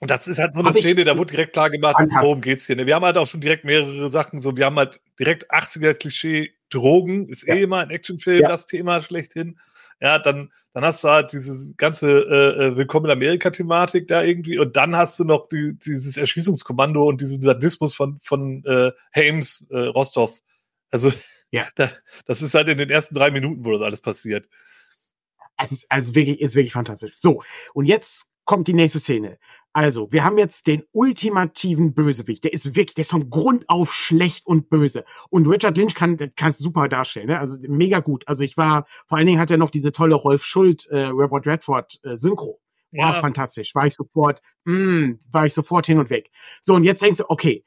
Und 0.02 0.10
das 0.10 0.26
ist 0.26 0.40
halt 0.40 0.52
so 0.52 0.58
eine 0.58 0.70
Hab 0.70 0.76
Szene, 0.76 1.04
da 1.04 1.16
wurde 1.16 1.30
direkt 1.30 1.52
klar 1.52 1.70
gemacht, 1.70 1.94
worum 2.22 2.40
geht's 2.40 2.66
hier. 2.66 2.74
Ne? 2.74 2.86
Wir 2.86 2.96
haben 2.96 3.04
halt 3.04 3.16
auch 3.16 3.28
schon 3.28 3.40
direkt 3.40 3.62
mehrere 3.64 4.10
Sachen, 4.10 4.40
so 4.40 4.56
wir 4.56 4.66
haben 4.66 4.74
halt 4.74 5.00
direkt 5.16 5.48
80er 5.52 5.94
Klischee 5.94 6.50
Drogen, 6.70 7.28
ist 7.28 7.46
ja. 7.46 7.54
eh 7.54 7.62
immer 7.62 7.78
ein 7.78 7.90
Actionfilm, 7.90 8.42
ja. 8.42 8.48
das 8.48 8.66
Thema 8.66 9.00
schlechthin. 9.00 9.60
Ja, 10.00 10.18
dann, 10.18 10.50
dann 10.72 10.84
hast 10.84 11.04
du 11.04 11.08
halt 11.08 11.32
diese 11.32 11.76
ganze 11.76 12.10
äh, 12.10 12.64
äh 12.64 12.76
Willkommen 12.76 13.06
in 13.06 13.12
Amerika-Thematik 13.12 14.08
da 14.08 14.24
irgendwie 14.24 14.58
und 14.58 14.76
dann 14.76 14.96
hast 14.96 15.20
du 15.20 15.24
noch 15.24 15.46
die, 15.46 15.78
dieses 15.78 16.16
Erschießungskommando 16.16 17.06
und 17.06 17.20
diesen 17.20 17.40
Sadismus 17.40 17.94
von, 17.94 18.18
von 18.24 18.64
äh, 18.64 18.90
Hames 19.14 19.68
äh, 19.70 19.78
Rostov. 19.78 20.36
Also, 20.90 21.12
ja. 21.52 21.68
Da, 21.76 21.90
das 22.26 22.42
ist 22.42 22.54
halt 22.54 22.66
in 22.66 22.78
den 22.78 22.90
ersten 22.90 23.14
drei 23.14 23.30
Minuten, 23.30 23.64
wo 23.64 23.70
das 23.70 23.82
alles 23.82 24.00
passiert. 24.00 24.48
Es 25.62 25.72
ist 25.72 25.86
also 25.90 26.14
wirklich, 26.14 26.40
ist 26.40 26.54
wirklich 26.54 26.72
fantastisch. 26.72 27.12
So, 27.16 27.42
und 27.74 27.86
jetzt 27.86 28.28
kommt 28.44 28.68
die 28.68 28.74
nächste 28.74 28.98
Szene. 28.98 29.38
Also, 29.72 30.12
wir 30.12 30.24
haben 30.24 30.36
jetzt 30.36 30.66
den 30.66 30.82
ultimativen 30.92 31.94
Bösewicht. 31.94 32.44
Der 32.44 32.52
ist 32.52 32.76
wirklich, 32.76 32.94
der 32.94 33.02
ist 33.02 33.12
von 33.12 33.30
Grund 33.30 33.68
auf 33.68 33.92
schlecht 33.92 34.46
und 34.46 34.68
böse. 34.68 35.04
Und 35.30 35.46
Richard 35.46 35.76
Lynch 35.78 35.94
kann, 35.94 36.18
es 36.18 36.58
super 36.58 36.88
darstellen, 36.88 37.28
ne? 37.28 37.38
Also 37.38 37.58
mega 37.68 38.00
gut. 38.00 38.26
Also 38.26 38.44
ich 38.44 38.56
war, 38.56 38.86
vor 39.06 39.18
allen 39.18 39.26
Dingen 39.26 39.40
hat 39.40 39.50
er 39.50 39.58
noch 39.58 39.70
diese 39.70 39.92
tolle 39.92 40.14
Rolf 40.14 40.44
Schuld, 40.44 40.86
äh, 40.88 41.04
Robert 41.04 41.46
Redford 41.46 42.00
äh, 42.02 42.16
Synchro. 42.16 42.60
War 42.90 43.14
ja. 43.14 43.20
fantastisch. 43.20 43.74
War 43.74 43.86
ich 43.86 43.94
sofort, 43.94 44.42
mh, 44.64 44.74
mm, 44.74 45.20
war 45.30 45.46
ich 45.46 45.54
sofort 45.54 45.86
hin 45.86 45.98
und 45.98 46.10
weg. 46.10 46.30
So, 46.60 46.74
und 46.74 46.84
jetzt 46.84 47.02
denkst 47.02 47.18
du, 47.18 47.24
okay, 47.28 47.64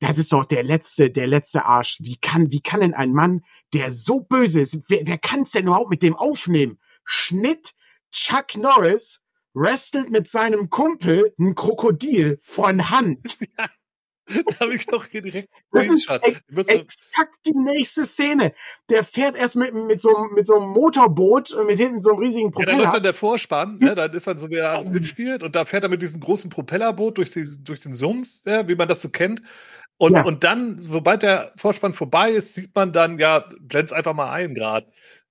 das 0.00 0.18
ist 0.18 0.32
doch 0.32 0.46
der 0.46 0.64
letzte, 0.64 1.10
der 1.10 1.28
letzte 1.28 1.66
Arsch. 1.66 1.98
Wie 2.00 2.16
kann, 2.16 2.50
wie 2.50 2.60
kann 2.60 2.80
denn 2.80 2.94
ein 2.94 3.12
Mann, 3.12 3.42
der 3.74 3.92
so 3.92 4.20
böse 4.20 4.60
ist, 4.60 4.80
wer, 4.88 5.02
wer 5.04 5.18
kann 5.18 5.42
es 5.42 5.50
denn 5.50 5.66
überhaupt 5.66 5.90
mit 5.90 6.02
dem 6.02 6.16
aufnehmen? 6.16 6.78
Schnitt, 7.10 7.72
Chuck 8.12 8.56
Norris 8.56 9.20
wrestelt 9.52 10.10
mit 10.10 10.28
seinem 10.28 10.70
Kumpel 10.70 11.34
ein 11.38 11.54
Krokodil 11.54 12.38
von 12.42 12.90
Hand. 12.90 13.38
Ja. 14.32 14.42
Da 14.46 14.60
habe 14.60 14.76
ich 14.76 14.86
doch 14.86 15.06
hier 15.06 15.22
direkt 15.22 15.48
das 15.72 15.86
ist 15.86 16.08
ex 16.08 16.40
exakt 16.68 17.34
die 17.44 17.56
nächste 17.56 18.06
Szene. 18.06 18.54
Der 18.88 19.02
fährt 19.02 19.36
erst 19.36 19.56
mit, 19.56 19.74
mit, 19.74 20.00
so, 20.00 20.28
mit 20.32 20.46
so 20.46 20.54
einem 20.54 20.68
Motorboot, 20.68 21.56
mit 21.66 21.80
hinten 21.80 21.98
so 21.98 22.12
einem 22.12 22.20
riesigen 22.20 22.52
Propeller. 22.52 22.70
Ja, 22.70 22.76
dann 22.76 22.84
läuft 22.84 22.94
dann 22.94 23.02
der 23.02 23.14
Vorspann, 23.14 23.78
ne? 23.78 23.96
dann 23.96 24.12
ist 24.12 24.28
dann 24.28 24.38
so, 24.38 24.48
wie 24.48 24.54
er 24.54 24.70
alles 24.70 24.88
mitspielt 24.88 25.42
und 25.42 25.56
da 25.56 25.64
fährt 25.64 25.82
er 25.82 25.88
mit 25.88 26.00
diesem 26.00 26.20
großen 26.20 26.48
Propellerboot 26.48 27.18
durch, 27.18 27.32
die, 27.32 27.44
durch 27.64 27.80
den 27.80 27.92
Sumpf, 27.92 28.28
ja, 28.46 28.68
wie 28.68 28.76
man 28.76 28.86
das 28.86 29.00
so 29.00 29.08
kennt. 29.08 29.42
Und, 29.96 30.14
ja. 30.14 30.24
und 30.24 30.44
dann, 30.44 30.78
sobald 30.78 31.24
der 31.24 31.52
Vorspann 31.56 31.92
vorbei 31.92 32.30
ist, 32.30 32.54
sieht 32.54 32.72
man 32.72 32.92
dann, 32.92 33.18
ja, 33.18 33.48
blend's 33.58 33.92
einfach 33.92 34.14
mal 34.14 34.30
ein 34.30 34.54
Grad. 34.54 34.86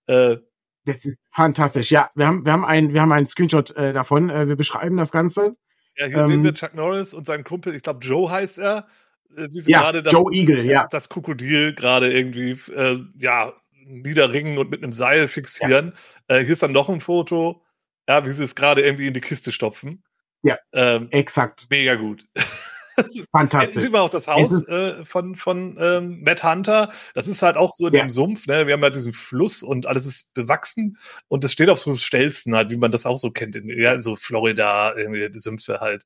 Äh, 0.08 0.40
Fantastisch. 1.32 1.92
Ja, 1.92 2.10
wir 2.16 2.28
haben, 2.28 2.46
wir 2.46 2.52
haben, 2.52 2.66
ein, 2.66 2.94
wir 2.94 3.02
haben 3.02 3.12
einen 3.12 3.28
Screenshot 3.28 3.72
äh, 3.76 3.94
davon. 3.94 4.30
Äh, 4.30 4.48
wir 4.48 4.56
beschreiben 4.56 4.98
das 4.98 5.12
Ganze. 5.12 5.54
Ja, 5.96 6.06
hier 6.06 6.18
ähm, 6.20 6.26
sehen 6.26 6.44
wir 6.44 6.54
Chuck 6.54 6.74
Norris 6.74 7.14
und 7.14 7.26
seinen 7.26 7.44
Kumpel, 7.44 7.76
ich 7.76 7.84
glaube 7.84 8.00
Joe 8.06 8.30
heißt 8.30 8.60
er. 8.60 8.88
Äh, 9.36 9.48
ja, 9.52 9.92
das, 9.92 10.12
Joe 10.12 10.32
Eagle, 10.34 10.64
ja. 10.66 10.88
Das 10.90 11.10
Krokodil 11.10 11.74
gerade 11.74 12.12
irgendwie, 12.12 12.52
äh, 12.72 13.00
ja, 13.18 13.54
niederringen 13.86 14.58
und 14.58 14.70
mit 14.70 14.84
einem 14.84 14.92
Seil 14.92 15.28
fixieren. 15.28 15.94
Ja. 16.30 16.38
Äh, 16.38 16.44
hier 16.44 16.54
ist 16.54 16.64
dann 16.64 16.72
noch 16.72 16.90
ein 16.90 17.02
Foto, 17.02 17.64
ja, 18.08 18.26
wie 18.26 18.32
sie 18.32 18.44
es 18.44 18.56
gerade 18.56 18.82
irgendwie 18.82 19.08
in 19.08 19.14
die 19.14 19.22
Kiste 19.22 19.52
stopfen. 19.52 20.04
Ja, 20.42 20.58
ähm, 20.72 21.10
exakt. 21.12 21.66
Mega 21.70 21.96
gut. 21.96 22.26
Fantastisch. 23.32 23.76
Jetzt 23.76 23.84
sieht 23.84 23.92
man 23.92 24.02
auch 24.02 24.10
das 24.10 24.28
Haus 24.28 24.68
äh, 24.68 25.04
von, 25.06 25.36
von 25.36 25.78
ähm, 25.80 26.22
Matt 26.22 26.44
Hunter. 26.44 26.92
Das 27.14 27.28
ist 27.28 27.42
halt 27.42 27.58
auch 27.58 27.74
so 27.74 27.88
in 27.88 27.94
ja. 27.94 28.02
dem 28.02 28.10
Sumpf. 28.10 28.48
Ne? 28.48 28.68
Wir 28.68 28.74
haben 28.74 28.84
halt 28.84 28.96
diesen 28.96 29.14
Fluss 29.14 29.64
und 29.64 29.86
alles 29.86 30.06
ist 30.06 30.34
bewachsen 30.34 30.98
und 31.28 31.44
es 31.44 31.52
steht 31.52 31.70
auf 31.70 31.80
so 31.80 31.96
Stelzen 31.96 32.56
halt, 32.56 32.70
wie 32.70 32.78
man 32.78 32.92
das 32.92 33.06
auch 33.06 33.18
so 33.18 33.32
kennt. 33.32 33.56
In, 33.56 33.70
ja, 33.70 34.00
so 34.00 34.16
Florida, 34.16 34.96
irgendwie 34.96 35.30
die 35.30 35.40
Sümpfe 35.40 35.80
halt. 35.80 36.06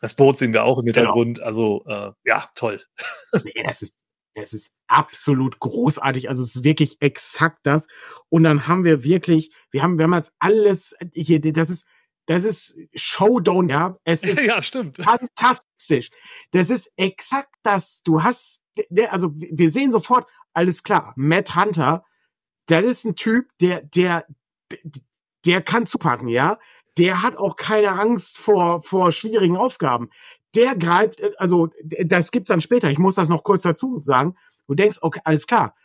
Das 0.00 0.14
Boot 0.14 0.36
sehen 0.36 0.52
wir 0.52 0.64
auch 0.64 0.78
im 0.78 0.84
genau. 0.84 0.96
Hintergrund. 0.96 1.38
Genau. 1.38 1.46
Also, 1.46 1.84
äh, 1.86 2.12
ja, 2.24 2.48
toll. 2.54 2.82
Nee, 3.44 3.62
das 3.64 3.82
ist, 3.82 3.98
das 4.34 4.52
ist 4.52 4.70
absolut 4.86 5.58
großartig. 5.60 6.28
Also, 6.28 6.42
es 6.42 6.56
ist 6.56 6.64
wirklich 6.64 6.98
exakt 7.00 7.60
das. 7.64 7.86
Und 8.28 8.44
dann 8.44 8.66
haben 8.66 8.84
wir 8.84 9.02
wirklich, 9.02 9.50
wir 9.70 9.82
haben, 9.82 9.98
wir 9.98 10.04
haben 10.04 10.14
jetzt 10.14 10.32
alles 10.38 10.94
hier, 11.14 11.40
das 11.40 11.70
ist, 11.70 11.86
das 12.26 12.44
ist 12.44 12.78
Showdown, 12.94 13.68
ja. 13.68 13.98
Es 14.04 14.22
ist 14.24 14.42
ja, 14.42 14.62
stimmt. 14.62 14.98
fantastisch. 14.98 16.10
Das 16.50 16.70
ist 16.70 16.92
exakt 16.96 17.54
das. 17.62 18.02
Du 18.02 18.22
hast, 18.22 18.64
also 19.08 19.32
wir 19.34 19.70
sehen 19.70 19.92
sofort, 19.92 20.28
alles 20.52 20.82
klar, 20.82 21.12
Matt 21.16 21.54
Hunter, 21.54 22.04
das 22.66 22.84
ist 22.84 23.04
ein 23.04 23.16
Typ, 23.16 23.46
der, 23.60 23.82
der, 23.82 24.26
der 25.44 25.62
kann 25.62 25.86
zupacken, 25.86 26.28
ja. 26.28 26.58
Der 26.98 27.22
hat 27.22 27.36
auch 27.36 27.56
keine 27.56 27.92
Angst 27.92 28.38
vor, 28.38 28.82
vor 28.82 29.12
schwierigen 29.12 29.56
Aufgaben. 29.56 30.10
Der 30.54 30.74
greift, 30.74 31.22
also 31.38 31.68
das 32.04 32.30
gibt's 32.30 32.48
dann 32.48 32.62
später. 32.62 32.90
Ich 32.90 32.98
muss 32.98 33.16
das 33.16 33.28
noch 33.28 33.44
kurz 33.44 33.62
dazu 33.62 34.00
sagen. 34.02 34.34
Du 34.66 34.74
denkst, 34.74 34.98
okay, 35.02 35.20
alles 35.24 35.46
klar. 35.46 35.76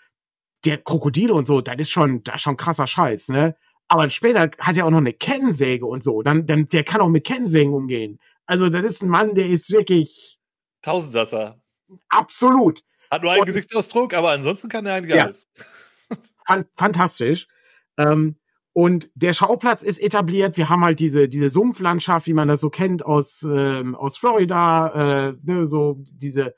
Der 0.64 0.78
Krokodil 0.78 1.32
und 1.32 1.46
so, 1.46 1.60
das 1.60 1.76
ist 1.78 1.92
schon, 1.92 2.24
das 2.24 2.36
ist 2.36 2.42
schon 2.42 2.56
krasser 2.56 2.88
Scheiß, 2.88 3.30
ne? 3.30 3.58
Aber 3.92 4.10
später 4.10 4.50
hat 4.58 4.78
er 4.78 4.86
auch 4.86 4.90
noch 4.90 5.00
eine 5.00 5.12
Kettensäge 5.12 5.86
und 5.86 6.02
so. 6.02 6.22
Dann, 6.22 6.46
dann, 6.46 6.70
der 6.70 6.86
kann 6.86 7.02
auch 7.02 7.10
mit 7.10 7.26
Kettensägen 7.26 7.74
umgehen. 7.74 8.20
Also, 8.46 8.70
das 8.70 8.86
ist 8.86 9.04
ein 9.04 9.10
Mann, 9.10 9.36
der 9.36 9.50
ist 9.50 9.70
wirklich. 9.70 10.40
Tausendsasser. 10.82 11.62
Absolut. 12.08 12.86
Hat 13.12 13.22
nur 13.22 13.32
einen 13.32 13.42
und, 13.42 13.48
Gesichtsausdruck, 13.48 14.14
aber 14.14 14.32
ansonsten 14.32 14.70
kann 14.70 14.86
er 14.86 15.02
Geist. 15.02 15.50
Ja. 16.50 16.64
Fantastisch. 16.74 17.50
Ähm, 17.98 18.38
und 18.72 19.12
der 19.14 19.34
Schauplatz 19.34 19.84
ist 19.84 20.02
etabliert. 20.02 20.56
Wir 20.56 20.70
haben 20.70 20.86
halt 20.86 21.02
diese, 21.02 21.28
diese 21.28 21.50
Sumpflandschaft, 21.50 22.28
wie 22.28 22.34
man 22.34 22.48
das 22.48 22.62
so 22.62 22.70
kennt 22.70 23.06
aus, 23.06 23.44
ähm, 23.44 23.94
aus 23.94 24.16
Florida, 24.16 25.32
äh, 25.32 25.34
ne, 25.44 25.66
so 25.66 25.98
diese 26.14 26.56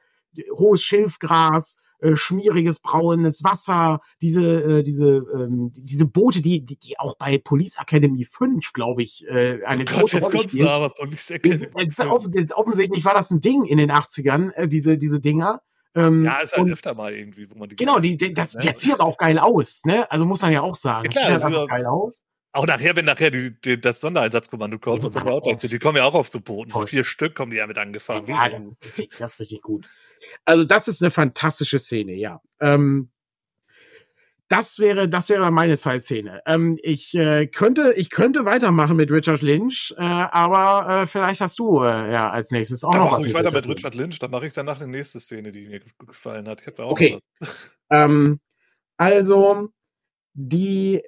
hohes 0.51 0.83
Schilfgras, 0.83 1.77
äh, 2.03 2.15
schmieriges 2.15 2.79
braunes 2.79 3.43
Wasser, 3.43 4.01
diese 4.21 4.79
äh, 4.79 4.83
diese 4.83 5.25
ähm, 5.33 5.71
diese 5.75 6.05
Boote, 6.05 6.41
die, 6.41 6.63
die 6.63 6.77
die 6.77 6.99
auch 6.99 7.15
bei 7.17 7.37
Police 7.37 7.77
Academy 7.79 8.25
5, 8.25 8.73
glaube 8.73 9.03
ich, 9.03 9.25
äh, 9.27 9.63
eine 9.63 9.83
oh 9.83 9.99
große 9.99 10.19
Rolle 10.19 10.39
spielen. 10.39 10.67
Aber 10.67 10.89
Police 10.89 11.31
Academy 11.31 11.67
äh, 11.75 12.05
offensichtlich 12.05 13.05
war 13.05 13.13
das 13.13 13.31
ein 13.31 13.39
Ding 13.39 13.65
in 13.65 13.77
den 13.77 13.91
80ern, 13.91 14.51
äh, 14.53 14.67
diese 14.67 14.97
diese 14.97 15.21
Dinger. 15.21 15.61
Ähm, 15.95 16.25
ja, 16.25 16.39
ist 16.39 16.53
halt 16.53 16.63
und, 16.63 16.71
öfter 16.71 16.93
mal 16.95 17.13
irgendwie, 17.13 17.49
wo 17.49 17.55
man 17.57 17.69
die 17.69 17.75
Genau, 17.75 17.99
die, 17.99 18.17
die, 18.17 18.33
das, 18.33 18.55
ne? 18.55 18.61
der 18.61 18.77
sieht 18.77 18.93
aber 18.93 19.05
auch 19.05 19.17
geil 19.17 19.37
aus, 19.37 19.83
ne? 19.85 20.09
Also 20.11 20.25
muss 20.25 20.41
man 20.41 20.51
ja 20.51 20.61
auch 20.61 20.75
sagen. 20.75 21.05
Ja, 21.05 21.21
klar, 21.21 21.31
das 21.31 21.43
sieht 21.43 21.55
halt 21.55 21.69
geil 21.69 21.85
aus. 21.85 22.23
Auch 22.55 22.67
nachher, 22.67 22.95
wenn 22.95 23.05
nachher 23.05 23.31
die, 23.31 23.59
die, 23.61 23.81
das 23.81 23.99
Sondereinsatzkommando 23.99 24.77
kommt, 24.77 25.03
und 25.03 25.17
auch 25.17 25.41
gleich, 25.41 25.57
die 25.57 25.79
kommen 25.79 25.97
ja 25.97 26.03
auch 26.03 26.13
auf 26.13 26.27
so 26.27 26.39
Booten. 26.39 26.71
So 26.71 26.85
vier 26.85 27.03
Stück 27.03 27.33
kommen 27.33 27.51
die 27.51 27.57
ja 27.57 27.65
mit 27.65 27.79
angefangen. 27.79 28.27
Ja, 28.27 28.47
das, 28.47 29.07
das 29.17 29.33
ist 29.33 29.39
richtig 29.39 29.63
gut. 29.63 29.87
Also 30.45 30.63
das 30.63 30.87
ist 30.87 31.01
eine 31.01 31.11
fantastische 31.11 31.79
Szene, 31.79 32.13
ja. 32.13 32.41
Ähm, 32.59 33.09
das 34.49 34.77
wäre, 34.77 35.09
das 35.09 35.29
wäre 35.29 35.49
meine 35.51 35.77
Zeitszene. 35.77 36.41
Ähm, 36.45 36.77
ich 36.83 37.15
äh, 37.15 37.47
könnte, 37.47 37.93
ich 37.95 38.09
könnte 38.09 38.45
weitermachen 38.45 38.95
mit 38.95 39.09
Richard 39.09 39.41
Lynch, 39.41 39.95
äh, 39.97 40.01
aber 40.03 41.01
äh, 41.01 41.05
vielleicht 41.07 41.41
hast 41.41 41.57
du 41.57 41.81
äh, 41.81 42.11
ja 42.11 42.29
als 42.29 42.51
nächstes 42.51 42.83
auch 42.83 42.91
dann 42.91 43.01
noch 43.01 43.13
was. 43.13 43.23
Ich 43.23 43.33
weiter 43.33 43.51
mit 43.51 43.67
Richard 43.67 43.95
Lynch, 43.95 44.19
dann 44.19 44.29
mache 44.29 44.45
ich 44.45 44.53
danach 44.53 44.77
die 44.77 44.85
nächste 44.85 45.19
Szene, 45.19 45.51
die 45.51 45.67
mir 45.67 45.81
gefallen 46.05 46.47
hat. 46.47 46.61
Ich 46.61 46.67
habe 46.67 46.83
auch 46.83 46.91
okay. 46.91 47.17
was. 47.39 47.49
Ähm, 47.91 48.39
also 48.97 49.69
die 50.33 51.03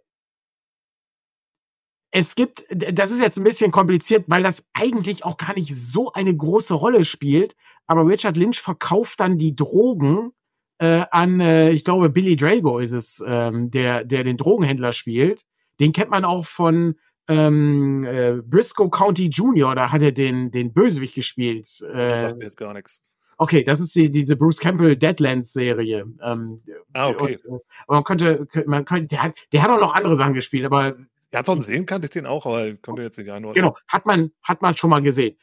es 2.11 2.35
gibt, 2.35 2.63
das 2.69 3.11
ist 3.11 3.21
jetzt 3.21 3.37
ein 3.37 3.43
bisschen 3.43 3.71
kompliziert, 3.71 4.23
weil 4.27 4.41
das 4.41 4.63
eigentlich 4.73 5.25
auch 5.25 5.35
gar 5.35 5.53
nicht 5.53 5.75
so 5.75 6.13
eine 6.13 6.33
große 6.33 6.73
Rolle 6.73 7.03
spielt, 7.03 7.57
aber 7.87 8.07
Richard 8.07 8.37
Lynch 8.37 8.61
verkauft 8.61 9.19
dann 9.19 9.37
die 9.37 9.55
Drogen 9.55 10.31
äh, 10.77 11.05
an, 11.11 11.39
äh, 11.39 11.71
ich 11.71 11.83
glaube, 11.83 12.09
Billy 12.09 12.35
Drago 12.35 12.79
ist 12.79 12.91
es, 12.91 13.23
ähm, 13.25 13.71
der, 13.71 14.03
der 14.03 14.23
den 14.23 14.37
Drogenhändler 14.37 14.93
spielt. 14.93 15.43
Den 15.79 15.93
kennt 15.93 16.09
man 16.09 16.25
auch 16.25 16.45
von 16.45 16.95
ähm, 17.27 18.03
äh, 18.03 18.41
Briscoe 18.43 18.89
County 18.89 19.27
Jr., 19.27 19.75
da 19.75 19.91
hat 19.91 20.01
er 20.01 20.11
den, 20.11 20.51
den 20.51 20.73
Bösewicht 20.73 21.15
gespielt. 21.15 21.67
Äh, 21.81 22.09
das 22.09 22.21
sagt 22.21 22.37
mir 22.37 22.43
jetzt 22.43 22.57
gar 22.57 22.73
nichts. 22.73 23.01
Okay, 23.37 23.63
das 23.63 23.79
ist 23.79 23.93
die, 23.95 24.11
diese 24.11 24.35
Bruce 24.37 24.59
Campbell 24.59 24.95
Deadlands-Serie. 24.95 26.05
Ähm, 26.21 26.61
ah, 26.93 27.09
okay. 27.09 27.37
Und, 27.45 27.61
aber 27.87 27.97
man 27.97 28.03
könnte, 28.03 28.47
man 28.65 28.85
könnte, 28.85 29.07
der 29.07 29.23
hat, 29.23 29.33
der 29.51 29.63
hat 29.63 29.71
auch 29.71 29.79
noch 29.79 29.93
andere 29.93 30.15
Sachen 30.15 30.33
gespielt, 30.33 30.65
aber. 30.65 30.95
Ja, 31.33 31.43
vom 31.43 31.59
Sehen 31.59 31.85
kannte 31.85 32.05
ich 32.05 32.11
den 32.11 32.25
auch, 32.25 32.45
aber 32.45 32.75
konnte 32.75 33.01
jetzt 33.01 33.17
nicht 33.17 33.29
einordnen. 33.29 33.61
Genau, 33.61 33.77
hat 33.87 34.05
man, 34.05 34.31
hat 34.41 34.61
man 34.61 34.77
schon 34.77 34.89
mal 34.89 35.01
gesehen. 35.01 35.37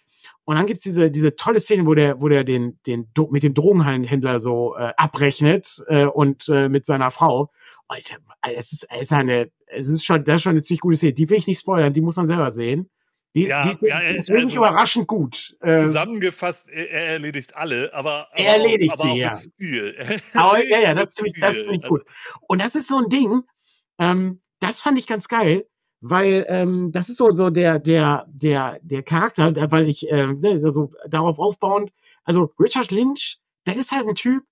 Und 0.44 0.56
dann 0.56 0.66
gibt's 0.66 0.82
diese, 0.82 1.10
diese 1.10 1.36
tolle 1.36 1.60
Szene, 1.60 1.86
wo 1.86 1.94
der, 1.94 2.20
wo 2.20 2.28
der 2.28 2.44
den, 2.44 2.78
den, 2.86 3.08
mit 3.30 3.42
dem 3.42 3.54
Drogenhändler 3.54 4.40
so 4.40 4.74
äh, 4.76 4.92
abrechnet 4.96 5.82
äh, 5.86 6.06
und 6.06 6.48
äh, 6.48 6.68
mit 6.68 6.84
seiner 6.84 7.10
Frau. 7.10 7.50
Alter, 7.86 8.16
es 8.42 8.72
ist, 8.72 8.88
es 8.90 9.02
ist 9.02 9.12
eine, 9.12 9.50
es 9.66 9.88
ist 9.88 10.04
schon, 10.04 10.24
das 10.24 10.36
ist 10.36 10.42
schon 10.42 10.50
eine 10.50 10.62
ziemlich 10.62 10.80
gute 10.80 10.96
Szene. 10.96 11.12
Die 11.12 11.30
will 11.30 11.38
ich 11.38 11.46
nicht 11.46 11.60
spoilern, 11.60 11.92
die 11.92 12.00
muss 12.00 12.16
man 12.16 12.26
selber 12.26 12.50
sehen. 12.50 12.90
Die, 13.34 13.46
ja, 13.46 13.62
die 13.62 13.70
ist, 13.70 13.82
ja, 13.82 14.00
die 14.00 14.18
ist 14.18 14.28
wirklich 14.28 14.44
also, 14.44 14.58
überraschend 14.58 15.06
gut. 15.06 15.56
Äh, 15.60 15.78
Zusammengefasst, 15.78 16.68
er, 16.68 16.90
er, 16.90 17.06
erledigt 17.06 17.56
alle, 17.56 17.94
aber, 17.94 18.28
aber 18.32 18.38
er 18.38 18.56
erledigt 18.56 18.94
auch, 18.94 19.04
aber 19.04 19.14
sie, 19.14 19.18
ja. 19.20 19.34
Stil. 19.34 20.20
Aber 20.34 20.66
ja, 20.66 20.80
ja, 20.80 20.94
das 20.94 21.06
ist 21.06 21.14
ziemlich, 21.14 21.34
das 21.40 21.54
ist 21.54 21.62
ziemlich 21.62 21.82
gut. 21.82 22.02
Und 22.46 22.60
das 22.60 22.74
ist 22.74 22.88
so 22.88 22.98
ein 22.98 23.08
Ding, 23.08 23.42
ähm, 23.98 24.42
das 24.60 24.82
fand 24.82 24.98
ich 24.98 25.06
ganz 25.06 25.28
geil 25.28 25.64
weil 26.02 26.44
ähm, 26.48 26.90
das 26.90 27.08
ist 27.08 27.16
so 27.16 27.30
so 27.30 27.48
der 27.48 27.78
der 27.78 28.26
der 28.28 28.80
der 28.82 29.02
Charakter, 29.04 29.54
weil 29.70 29.88
ich 29.88 30.10
äh, 30.10 30.34
also 30.42 30.92
darauf 31.08 31.38
aufbauend, 31.38 31.92
also 32.24 32.50
Richard 32.58 32.90
Lynch, 32.90 33.38
der 33.66 33.76
ist 33.76 33.92
halt 33.92 34.08
ein 34.08 34.16
Typ, 34.16 34.42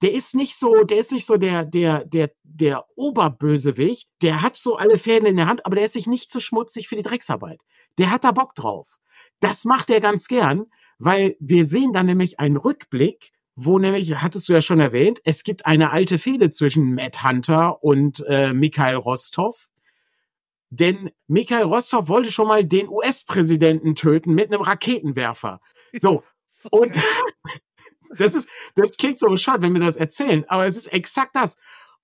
der 0.00 0.12
ist 0.12 0.34
nicht 0.36 0.56
so, 0.56 0.84
der 0.84 0.98
ist 0.98 1.12
nicht 1.12 1.26
so 1.26 1.36
der 1.36 1.64
der 1.64 2.04
der 2.04 2.30
der 2.44 2.84
Oberbösewicht, 2.94 4.08
der 4.22 4.42
hat 4.42 4.56
so 4.56 4.76
alle 4.76 4.96
Fäden 4.96 5.26
in 5.26 5.36
der 5.36 5.46
Hand, 5.46 5.66
aber 5.66 5.74
der 5.74 5.84
ist 5.84 5.94
sich 5.94 6.06
nicht 6.06 6.30
zu 6.30 6.38
schmutzig 6.38 6.88
für 6.88 6.96
die 6.96 7.02
Drecksarbeit. 7.02 7.60
Der 7.98 8.12
hat 8.12 8.24
da 8.24 8.30
Bock 8.30 8.54
drauf. 8.54 8.98
Das 9.40 9.64
macht 9.64 9.90
er 9.90 10.00
ganz 10.00 10.28
gern, 10.28 10.66
weil 10.98 11.36
wir 11.40 11.66
sehen 11.66 11.92
dann 11.92 12.06
nämlich 12.06 12.38
einen 12.38 12.56
Rückblick, 12.56 13.32
wo 13.56 13.80
nämlich, 13.80 14.22
hattest 14.22 14.48
du 14.48 14.52
ja 14.52 14.60
schon 14.60 14.78
erwähnt, 14.78 15.20
es 15.24 15.42
gibt 15.42 15.66
eine 15.66 15.90
alte 15.90 16.18
Fehde 16.18 16.50
zwischen 16.50 16.94
Matt 16.94 17.24
Hunter 17.24 17.82
und 17.82 18.24
äh, 18.28 18.52
Mikhail 18.52 18.94
Rostov 18.94 19.71
denn 20.72 21.10
Mikhail 21.26 21.64
Rostov 21.64 22.08
wollte 22.08 22.32
schon 22.32 22.48
mal 22.48 22.64
den 22.64 22.88
US-Präsidenten 22.88 23.94
töten 23.94 24.34
mit 24.34 24.50
einem 24.50 24.62
Raketenwerfer. 24.62 25.60
So. 25.92 26.22
Und 26.70 26.96
das 28.16 28.34
ist, 28.34 28.48
das 28.74 28.96
klingt 28.96 29.20
so 29.20 29.28
bescheuert, 29.28 29.60
wenn 29.60 29.74
wir 29.74 29.82
das 29.82 29.98
erzählen, 29.98 30.46
aber 30.48 30.64
es 30.64 30.78
ist 30.78 30.86
exakt 30.86 31.36
das. 31.36 31.58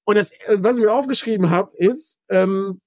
Und 0.04 0.16
das, 0.16 0.32
was 0.48 0.76
ich 0.76 0.84
mir 0.84 0.92
aufgeschrieben 0.92 1.48
habe, 1.48 1.74
ist, 1.78 2.18
ähm, 2.28 2.82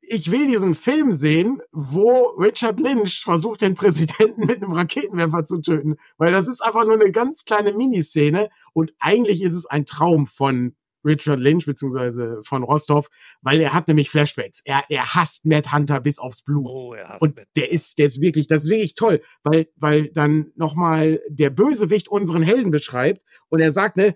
ich 0.00 0.30
will 0.30 0.46
diesen 0.46 0.74
Film 0.74 1.12
sehen, 1.12 1.60
wo 1.72 2.28
Richard 2.38 2.80
Lynch 2.80 3.20
versucht, 3.22 3.60
den 3.60 3.74
Präsidenten 3.74 4.46
mit 4.46 4.62
einem 4.62 4.72
Raketenwerfer 4.72 5.44
zu 5.44 5.60
töten. 5.60 5.96
Weil 6.16 6.32
das 6.32 6.48
ist 6.48 6.62
einfach 6.62 6.84
nur 6.84 6.94
eine 6.94 7.12
ganz 7.12 7.44
kleine 7.44 7.74
Miniszene 7.74 8.48
und 8.72 8.94
eigentlich 8.98 9.42
ist 9.42 9.52
es 9.52 9.66
ein 9.66 9.84
Traum 9.84 10.26
von 10.26 10.74
Richard 11.04 11.40
Lynch 11.40 11.66
beziehungsweise 11.66 12.40
von 12.44 12.62
Rostov, 12.62 13.08
weil 13.42 13.60
er 13.60 13.72
hat 13.72 13.88
nämlich 13.88 14.10
Flashbacks. 14.10 14.60
Er, 14.64 14.84
er 14.88 15.14
hasst 15.14 15.44
Matt 15.44 15.72
Hunter 15.72 16.00
bis 16.00 16.18
aufs 16.18 16.42
Blut. 16.42 16.66
Oh, 16.66 16.94
er 16.94 17.08
hasst 17.08 17.22
Und 17.22 17.36
Matt. 17.36 17.48
der 17.56 17.70
ist, 17.70 17.98
der 17.98 18.06
ist 18.06 18.20
wirklich, 18.20 18.46
das 18.46 18.64
ist 18.64 18.70
wirklich 18.70 18.94
toll, 18.94 19.22
weil, 19.42 19.68
weil 19.76 20.08
dann 20.08 20.52
nochmal 20.56 21.20
der 21.28 21.50
Bösewicht 21.50 22.08
unseren 22.08 22.42
Helden 22.42 22.70
beschreibt 22.70 23.22
und 23.48 23.60
er 23.60 23.72
sagt, 23.72 23.96
ne, 23.96 24.14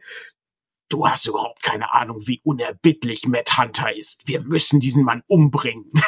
du 0.88 1.06
hast 1.08 1.26
überhaupt 1.26 1.62
keine 1.62 1.92
Ahnung, 1.92 2.22
wie 2.26 2.40
unerbittlich 2.44 3.26
Matt 3.26 3.58
Hunter 3.58 3.94
ist. 3.96 4.28
Wir 4.28 4.40
müssen 4.40 4.80
diesen 4.80 5.04
Mann 5.04 5.22
umbringen. 5.26 5.90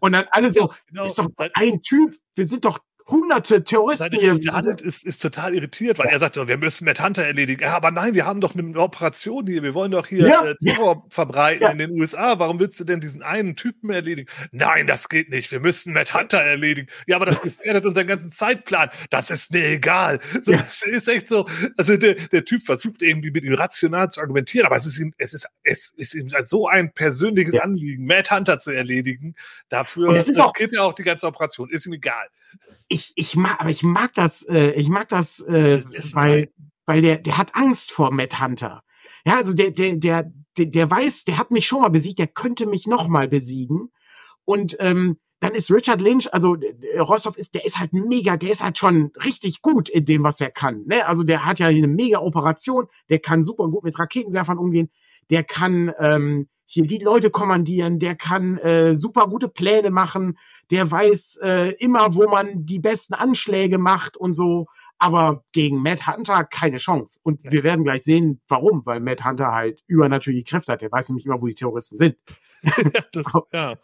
Und 0.00 0.12
dann 0.12 0.24
alle 0.30 0.50
so, 0.50 0.72
genau, 0.86 1.04
ist 1.04 1.18
doch 1.18 1.28
ein 1.36 1.82
Typ, 1.82 2.16
wir 2.34 2.46
sind 2.46 2.64
doch 2.64 2.78
hunderte 3.08 3.64
Terroristen 3.64 4.12
hier. 4.12 4.38
Der 4.38 4.54
Adelt 4.54 4.80
ist, 4.80 5.04
ist 5.04 5.20
total 5.20 5.54
irritiert, 5.54 5.98
weil 5.98 6.06
ja. 6.06 6.12
er 6.12 6.18
sagt, 6.18 6.36
wir 6.36 6.56
müssen 6.58 6.84
Matt 6.84 7.02
Hunter 7.02 7.24
erledigen. 7.24 7.62
Ja, 7.62 7.74
aber 7.74 7.90
nein, 7.90 8.14
wir 8.14 8.26
haben 8.26 8.40
doch 8.40 8.54
eine 8.54 8.78
Operation 8.78 9.46
hier. 9.46 9.62
Wir 9.62 9.74
wollen 9.74 9.90
doch 9.90 10.06
hier 10.06 10.28
ja. 10.28 10.44
äh, 10.44 10.54
Terror 10.62 11.06
verbreiten 11.08 11.70
in 11.70 11.78
den 11.78 11.90
USA. 11.98 12.38
Warum 12.38 12.60
willst 12.60 12.78
du 12.80 12.84
denn 12.84 13.00
diesen 13.00 13.22
einen 13.22 13.56
Typen 13.56 13.90
erledigen? 13.90 14.28
Nein, 14.52 14.86
das 14.86 15.08
geht 15.08 15.30
nicht. 15.30 15.50
Wir 15.50 15.60
müssen 15.60 15.92
Matt 15.92 16.14
Hunter 16.14 16.38
erledigen. 16.38 16.88
Ja, 17.06 17.16
aber 17.16 17.26
das 17.26 17.40
gefährdet 17.40 17.86
unseren 17.86 18.06
ganzen 18.06 18.30
Zeitplan. 18.30 18.90
Das 19.10 19.30
ist 19.30 19.52
mir 19.52 19.66
egal. 19.66 20.20
So, 20.42 20.52
Das 20.52 20.82
ist 20.82 21.08
echt 21.08 21.28
so. 21.28 21.46
Also 21.76 21.96
der, 21.96 22.14
der 22.14 22.44
Typ 22.44 22.62
versucht 22.62 23.02
irgendwie 23.02 23.30
mit 23.30 23.44
ihm 23.44 23.54
rational 23.54 24.10
zu 24.10 24.20
argumentieren, 24.20 24.66
aber 24.66 24.76
es 24.76 24.86
ist 24.86 24.98
ihm, 24.98 25.14
es 25.18 25.32
ist, 25.32 25.48
es 25.62 25.92
ist 25.96 26.14
ihm 26.14 26.28
so 26.42 26.68
ein 26.68 26.92
persönliches 26.92 27.58
Anliegen, 27.58 28.06
Matt 28.06 28.30
Hunter 28.30 28.58
zu 28.58 28.70
erledigen. 28.70 29.34
Dafür, 29.68 30.14
das, 30.14 30.26
das 30.26 30.52
geht 30.52 30.72
ja 30.72 30.82
auch 30.82 30.92
die 30.92 31.04
ganze 31.04 31.26
Operation. 31.26 31.70
Ist 31.70 31.86
ihm 31.86 31.94
egal 31.94 32.28
ich, 32.88 33.12
ich 33.16 33.36
mag, 33.36 33.60
aber 33.60 33.70
ich 33.70 33.82
mag 33.82 34.14
das, 34.14 34.42
äh, 34.48 34.72
ich 34.72 34.88
mag 34.88 35.08
das, 35.08 35.40
äh, 35.40 35.82
das 35.92 36.14
weil, 36.14 36.50
weil 36.86 37.02
der, 37.02 37.18
der 37.18 37.38
hat 37.38 37.54
Angst 37.54 37.92
vor 37.92 38.10
Matt 38.10 38.40
Hunter. 38.40 38.82
Ja, 39.24 39.36
also 39.36 39.52
der, 39.52 39.70
der, 39.70 39.96
der, 39.96 40.32
der, 40.56 40.66
der 40.66 40.90
weiß, 40.90 41.24
der 41.24 41.38
hat 41.38 41.50
mich 41.50 41.66
schon 41.66 41.82
mal 41.82 41.90
besiegt, 41.90 42.18
der 42.18 42.26
könnte 42.26 42.66
mich 42.66 42.86
noch 42.86 43.08
mal 43.08 43.28
besiegen. 43.28 43.90
Und 44.44 44.76
ähm, 44.80 45.18
dann 45.40 45.54
ist 45.54 45.70
Richard 45.70 46.00
Lynch, 46.00 46.32
also 46.32 46.56
Rostov 46.98 47.36
ist, 47.36 47.54
der 47.54 47.64
ist 47.64 47.78
halt 47.78 47.92
mega, 47.92 48.36
der 48.36 48.50
ist 48.50 48.62
halt 48.62 48.78
schon 48.78 49.12
richtig 49.24 49.62
gut 49.62 49.88
in 49.88 50.04
dem, 50.04 50.24
was 50.24 50.40
er 50.40 50.50
kann. 50.50 50.84
Ne? 50.86 51.06
Also 51.06 51.22
der 51.22 51.44
hat 51.44 51.60
ja 51.60 51.68
eine 51.68 51.86
mega 51.86 52.18
Operation, 52.18 52.86
der 53.08 53.20
kann 53.20 53.42
super 53.42 53.68
gut 53.68 53.84
mit 53.84 53.98
Raketenwerfern 53.98 54.58
umgehen, 54.58 54.90
der 55.30 55.44
kann 55.44 55.92
ähm, 55.98 56.48
hier 56.70 56.86
die 56.86 56.98
Leute 56.98 57.30
kommandieren, 57.30 57.98
der 57.98 58.14
kann 58.14 58.58
äh, 58.58 58.94
super 58.94 59.26
gute 59.26 59.48
Pläne 59.48 59.90
machen, 59.90 60.38
der 60.70 60.90
weiß 60.90 61.40
äh, 61.42 61.70
immer, 61.78 62.14
wo 62.14 62.28
man 62.28 62.66
die 62.66 62.78
besten 62.78 63.14
Anschläge 63.14 63.78
macht 63.78 64.18
und 64.18 64.34
so. 64.34 64.66
Aber 64.98 65.44
gegen 65.52 65.82
Matt 65.82 66.06
Hunter 66.06 66.44
keine 66.44 66.76
Chance. 66.76 67.20
Und 67.22 67.42
ja. 67.42 67.52
wir 67.52 67.64
werden 67.64 67.84
gleich 67.84 68.04
sehen, 68.04 68.42
warum, 68.48 68.82
weil 68.84 69.00
Matt 69.00 69.24
Hunter 69.24 69.50
halt 69.52 69.82
übernatürliche 69.86 70.44
Kräfte 70.44 70.72
hat. 70.72 70.82
Der 70.82 70.92
weiß 70.92 71.08
nämlich 71.08 71.24
immer, 71.24 71.40
wo 71.40 71.46
die 71.46 71.54
Terroristen 71.54 71.96
sind. 71.96 72.16
das, 73.12 73.24
ja. 73.54 73.76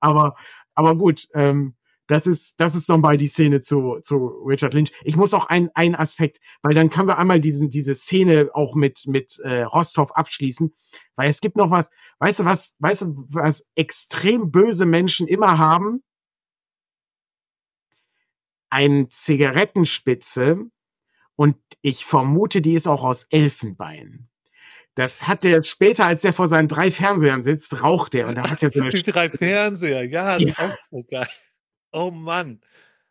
aber, 0.00 0.34
aber 0.74 0.96
gut, 0.96 1.28
ähm, 1.34 1.74
das 2.06 2.26
ist, 2.26 2.58
das 2.60 2.74
ist 2.74 2.88
nochmal 2.88 3.16
die 3.16 3.26
Szene 3.26 3.60
zu, 3.60 3.98
zu 4.02 4.16
Richard 4.44 4.74
Lynch. 4.74 4.92
Ich 5.04 5.16
muss 5.16 5.34
auch 5.34 5.46
einen, 5.46 5.70
einen 5.74 5.94
Aspekt, 5.94 6.40
weil 6.62 6.74
dann 6.74 6.90
können 6.90 7.08
wir 7.08 7.18
einmal 7.18 7.40
diesen, 7.40 7.70
diese 7.70 7.94
Szene 7.94 8.50
auch 8.54 8.74
mit, 8.74 9.06
mit 9.06 9.38
äh, 9.38 9.62
Rostov 9.62 10.12
abschließen, 10.12 10.74
weil 11.16 11.28
es 11.28 11.40
gibt 11.40 11.56
noch 11.56 11.70
was, 11.70 11.90
weißt 12.18 12.40
du 12.40 12.44
was, 12.44 12.74
weißt 12.80 13.02
du, 13.02 13.26
was 13.28 13.68
extrem 13.76 14.50
böse 14.50 14.84
Menschen 14.84 15.28
immer 15.28 15.58
haben? 15.58 16.02
Eine 18.68 19.08
Zigarettenspitze 19.08 20.64
und 21.36 21.56
ich 21.82 22.04
vermute, 22.04 22.62
die 22.62 22.74
ist 22.74 22.88
auch 22.88 23.04
aus 23.04 23.24
Elfenbein. 23.24 24.28
Das 24.94 25.26
hat 25.26 25.44
er 25.44 25.62
später, 25.62 26.06
als 26.06 26.24
er 26.24 26.32
vor 26.32 26.48
seinen 26.48 26.68
drei 26.68 26.90
Fernsehern 26.90 27.42
sitzt, 27.42 27.82
raucht 27.82 28.14
er 28.14 28.28
und 28.28 28.34
da 28.34 28.50
hat 28.50 28.62
er 28.62 28.70
so 28.70 28.80
eine 28.80 28.90
Die 28.90 29.02
drei 29.10 29.30
Fernseher, 29.30 30.04
ja, 30.04 30.34
das 30.34 30.42
ja. 30.42 30.48
ist 30.48 30.58
auch 30.58 30.76
so 30.90 31.02
geil. 31.04 31.28
Oh 31.92 32.10
Mann. 32.10 32.60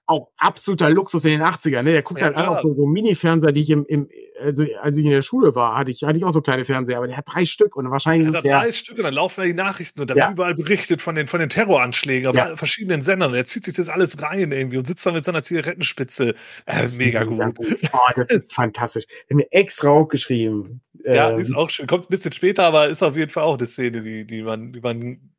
Auch 0.07 0.29
absoluter 0.37 0.89
Luxus 0.89 1.23
in 1.25 1.31
den 1.31 1.41
80ern. 1.41 1.83
Ne? 1.83 1.93
Der 1.93 2.01
guckt 2.01 2.19
ja, 2.19 2.27
halt 2.27 2.37
auch 2.37 2.61
so, 2.61 2.73
so 2.73 2.85
Mini-Fernseher, 2.85 3.51
die 3.51 3.61
ich 3.61 3.69
im, 3.69 3.85
im 3.85 4.09
also 4.41 4.65
als 4.81 4.97
ich 4.97 5.05
in 5.05 5.11
der 5.11 5.21
Schule 5.21 5.55
war, 5.55 5.77
hatte 5.77 5.91
ich, 5.91 6.03
hatte 6.03 6.17
ich 6.17 6.25
auch 6.25 6.31
so 6.31 6.41
kleine 6.41 6.65
Fernseher, 6.65 6.97
aber 6.97 7.07
der 7.07 7.17
hat 7.17 7.25
drei 7.31 7.45
Stück 7.45 7.75
und 7.75 7.89
wahrscheinlich 7.91 8.27
ist 8.27 8.35
es 8.35 8.43
ja. 8.43 8.59
drei 8.59 8.71
Stück 8.71 8.97
und 8.97 9.03
dann 9.03 9.13
laufen 9.13 9.41
da 9.41 9.45
die 9.45 9.53
Nachrichten 9.53 10.01
und 10.01 10.09
da 10.09 10.15
ja. 10.15 10.25
wird 10.25 10.33
überall 10.33 10.55
berichtet 10.55 11.01
von 11.01 11.15
den, 11.15 11.27
von 11.27 11.39
den 11.39 11.49
Terroranschlägen 11.49 12.27
auf 12.27 12.35
ja. 12.35 12.55
verschiedenen 12.55 13.01
Sendern. 13.01 13.31
Und 13.31 13.37
er 13.37 13.45
zieht 13.45 13.63
sich 13.63 13.75
das 13.75 13.89
alles 13.89 14.21
rein 14.21 14.51
irgendwie 14.51 14.77
und 14.77 14.87
sitzt 14.87 15.05
da 15.05 15.11
mit 15.11 15.25
seiner 15.25 15.43
Zigarettenspitze. 15.43 16.35
Äh, 16.65 16.87
mega, 16.97 17.23
mega 17.25 17.45
gut. 17.49 17.55
gut. 17.55 17.79
Oh, 17.93 17.97
das 18.15 18.29
ist 18.31 18.53
fantastisch. 18.53 19.05
Ich 19.29 19.35
mir 19.35 19.51
extra 19.51 19.89
aufgeschrieben. 19.89 20.81
Ja, 21.03 21.31
ähm, 21.31 21.39
ist 21.39 21.55
auch 21.55 21.69
schön. 21.69 21.87
Kommt 21.87 22.05
ein 22.05 22.09
bisschen 22.09 22.31
später, 22.31 22.63
aber 22.63 22.89
ist 22.89 23.03
auf 23.03 23.15
jeden 23.15 23.31
Fall 23.31 23.43
auch 23.43 23.57
eine 23.57 23.67
Szene, 23.67 24.01
die, 24.01 24.25
die 24.25 24.43
man, 24.43 24.73
die 24.73 24.81
man 24.81 25.31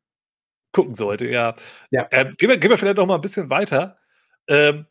gucken 0.73 0.95
sollte, 0.95 1.27
ja. 1.27 1.55
ja. 1.91 2.07
Ähm, 2.11 2.35
gehen, 2.37 2.49
wir, 2.49 2.57
gehen 2.57 2.69
wir 2.69 2.77
vielleicht 2.77 2.97
noch 2.97 3.05
mal 3.05 3.15
ein 3.15 3.21
bisschen 3.21 3.49
weiter. 3.49 3.97
Ähm, 4.47 4.85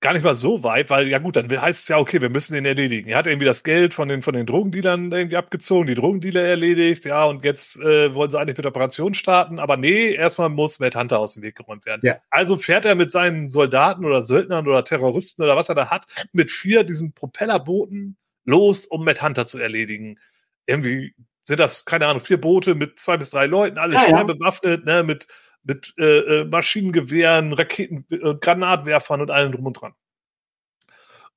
gar 0.00 0.12
nicht 0.12 0.24
mal 0.24 0.34
so 0.34 0.62
weit, 0.62 0.90
weil 0.90 1.08
ja 1.08 1.18
gut, 1.18 1.36
dann 1.36 1.50
heißt 1.50 1.82
es 1.82 1.88
ja, 1.88 1.98
okay, 1.98 2.20
wir 2.20 2.28
müssen 2.28 2.54
den 2.54 2.66
erledigen. 2.66 3.08
Er 3.08 3.18
hat 3.18 3.26
irgendwie 3.26 3.46
das 3.46 3.64
Geld 3.64 3.94
von 3.94 4.08
den, 4.08 4.22
von 4.22 4.34
den 4.34 4.46
Drogendealern 4.46 5.10
irgendwie 5.10 5.36
abgezogen, 5.36 5.86
die 5.86 5.94
Drogendealer 5.94 6.42
erledigt, 6.42 7.04
ja, 7.06 7.24
und 7.24 7.44
jetzt 7.44 7.80
äh, 7.80 8.14
wollen 8.14 8.30
sie 8.30 8.38
eigentlich 8.38 8.56
mit 8.56 8.66
Operation 8.66 9.14
starten, 9.14 9.58
aber 9.58 9.76
nee, 9.76 10.12
erstmal 10.12 10.48
muss 10.48 10.78
Matt 10.80 10.96
Hunter 10.96 11.18
aus 11.18 11.34
dem 11.34 11.42
Weg 11.42 11.56
geräumt 11.56 11.86
werden. 11.86 12.02
Ja. 12.04 12.18
Also 12.30 12.56
fährt 12.56 12.84
er 12.84 12.94
mit 12.94 13.10
seinen 13.10 13.50
Soldaten 13.50 14.04
oder 14.04 14.22
Söldnern 14.22 14.68
oder 14.68 14.84
Terroristen 14.84 15.42
oder 15.42 15.56
was 15.56 15.68
er 15.68 15.74
da 15.74 15.90
hat, 15.90 16.06
mit 16.32 16.50
vier 16.50 16.84
diesen 16.84 17.12
Propellerbooten 17.12 18.16
los, 18.44 18.86
um 18.86 19.04
Matt 19.04 19.22
Hunter 19.22 19.46
zu 19.46 19.58
erledigen. 19.58 20.18
Irgendwie 20.66 21.14
sind 21.46 21.60
das, 21.60 21.84
keine 21.84 22.06
Ahnung, 22.06 22.20
vier 22.20 22.40
Boote 22.40 22.74
mit 22.74 22.98
zwei 22.98 23.16
bis 23.16 23.30
drei 23.30 23.46
Leuten, 23.46 23.78
alle 23.78 23.94
ja, 23.94 24.00
schwer 24.00 24.18
ja. 24.18 24.24
bewaffnet, 24.24 24.84
ne, 24.84 25.02
mit, 25.02 25.28
mit 25.62 25.94
äh, 25.98 26.40
äh 26.40 26.44
Maschinengewehren, 26.44 27.52
Raketen, 27.52 28.04
äh, 28.10 28.34
Granatwerfern 28.34 29.20
und 29.20 29.30
allem 29.30 29.52
drum 29.52 29.66
und 29.66 29.74
dran. 29.74 29.94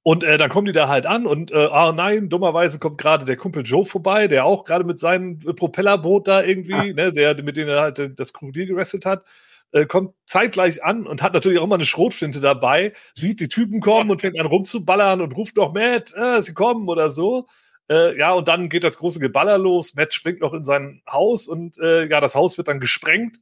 Und 0.01 0.23
äh, 0.23 0.37
dann 0.37 0.49
kommen 0.49 0.65
die 0.65 0.71
da 0.71 0.87
halt 0.87 1.05
an 1.05 1.25
und 1.25 1.51
äh, 1.51 1.67
ah 1.71 1.91
nein, 1.91 2.29
dummerweise 2.29 2.79
kommt 2.79 2.97
gerade 2.97 3.25
der 3.25 3.35
Kumpel 3.35 3.63
Joe 3.63 3.85
vorbei, 3.85 4.27
der 4.27 4.45
auch 4.45 4.63
gerade 4.63 4.85
mit 4.85 4.97
seinem 4.97 5.39
äh, 5.45 5.53
Propellerboot 5.53 6.27
da 6.27 6.41
irgendwie, 6.41 6.73
ah. 6.73 6.83
ne, 6.83 7.13
der 7.13 7.41
mit 7.43 7.57
dem 7.57 7.67
er 7.67 7.81
halt 7.81 7.99
äh, 7.99 8.09
das 8.09 8.33
Krokodil 8.33 8.65
gerestet 8.65 9.05
hat, 9.05 9.25
äh, 9.71 9.85
kommt 9.85 10.15
zeitgleich 10.25 10.83
an 10.83 11.05
und 11.05 11.21
hat 11.21 11.33
natürlich 11.33 11.59
auch 11.59 11.65
immer 11.65 11.75
eine 11.75 11.85
Schrotflinte 11.85 12.39
dabei, 12.39 12.93
sieht 13.13 13.39
die 13.39 13.49
Typen 13.49 13.81
kommen 13.81 14.09
und 14.09 14.21
fängt 14.21 14.39
an 14.39 14.47
rumzuballern 14.47 15.21
und 15.21 15.35
ruft 15.35 15.57
noch 15.57 15.73
Matt, 15.73 16.13
äh, 16.15 16.41
sie 16.41 16.53
kommen 16.53 16.87
oder 16.87 17.09
so. 17.09 17.45
Äh, 17.89 18.17
ja, 18.17 18.33
und 18.33 18.47
dann 18.47 18.69
geht 18.69 18.83
das 18.83 18.97
große 18.99 19.19
Geballer 19.19 19.57
los. 19.57 19.95
Matt 19.95 20.13
springt 20.13 20.41
noch 20.41 20.53
in 20.53 20.63
sein 20.63 21.01
Haus 21.09 21.47
und 21.47 21.77
äh, 21.79 22.05
ja, 22.07 22.21
das 22.21 22.35
Haus 22.35 22.57
wird 22.57 22.67
dann 22.67 22.79
gesprengt. 22.79 23.41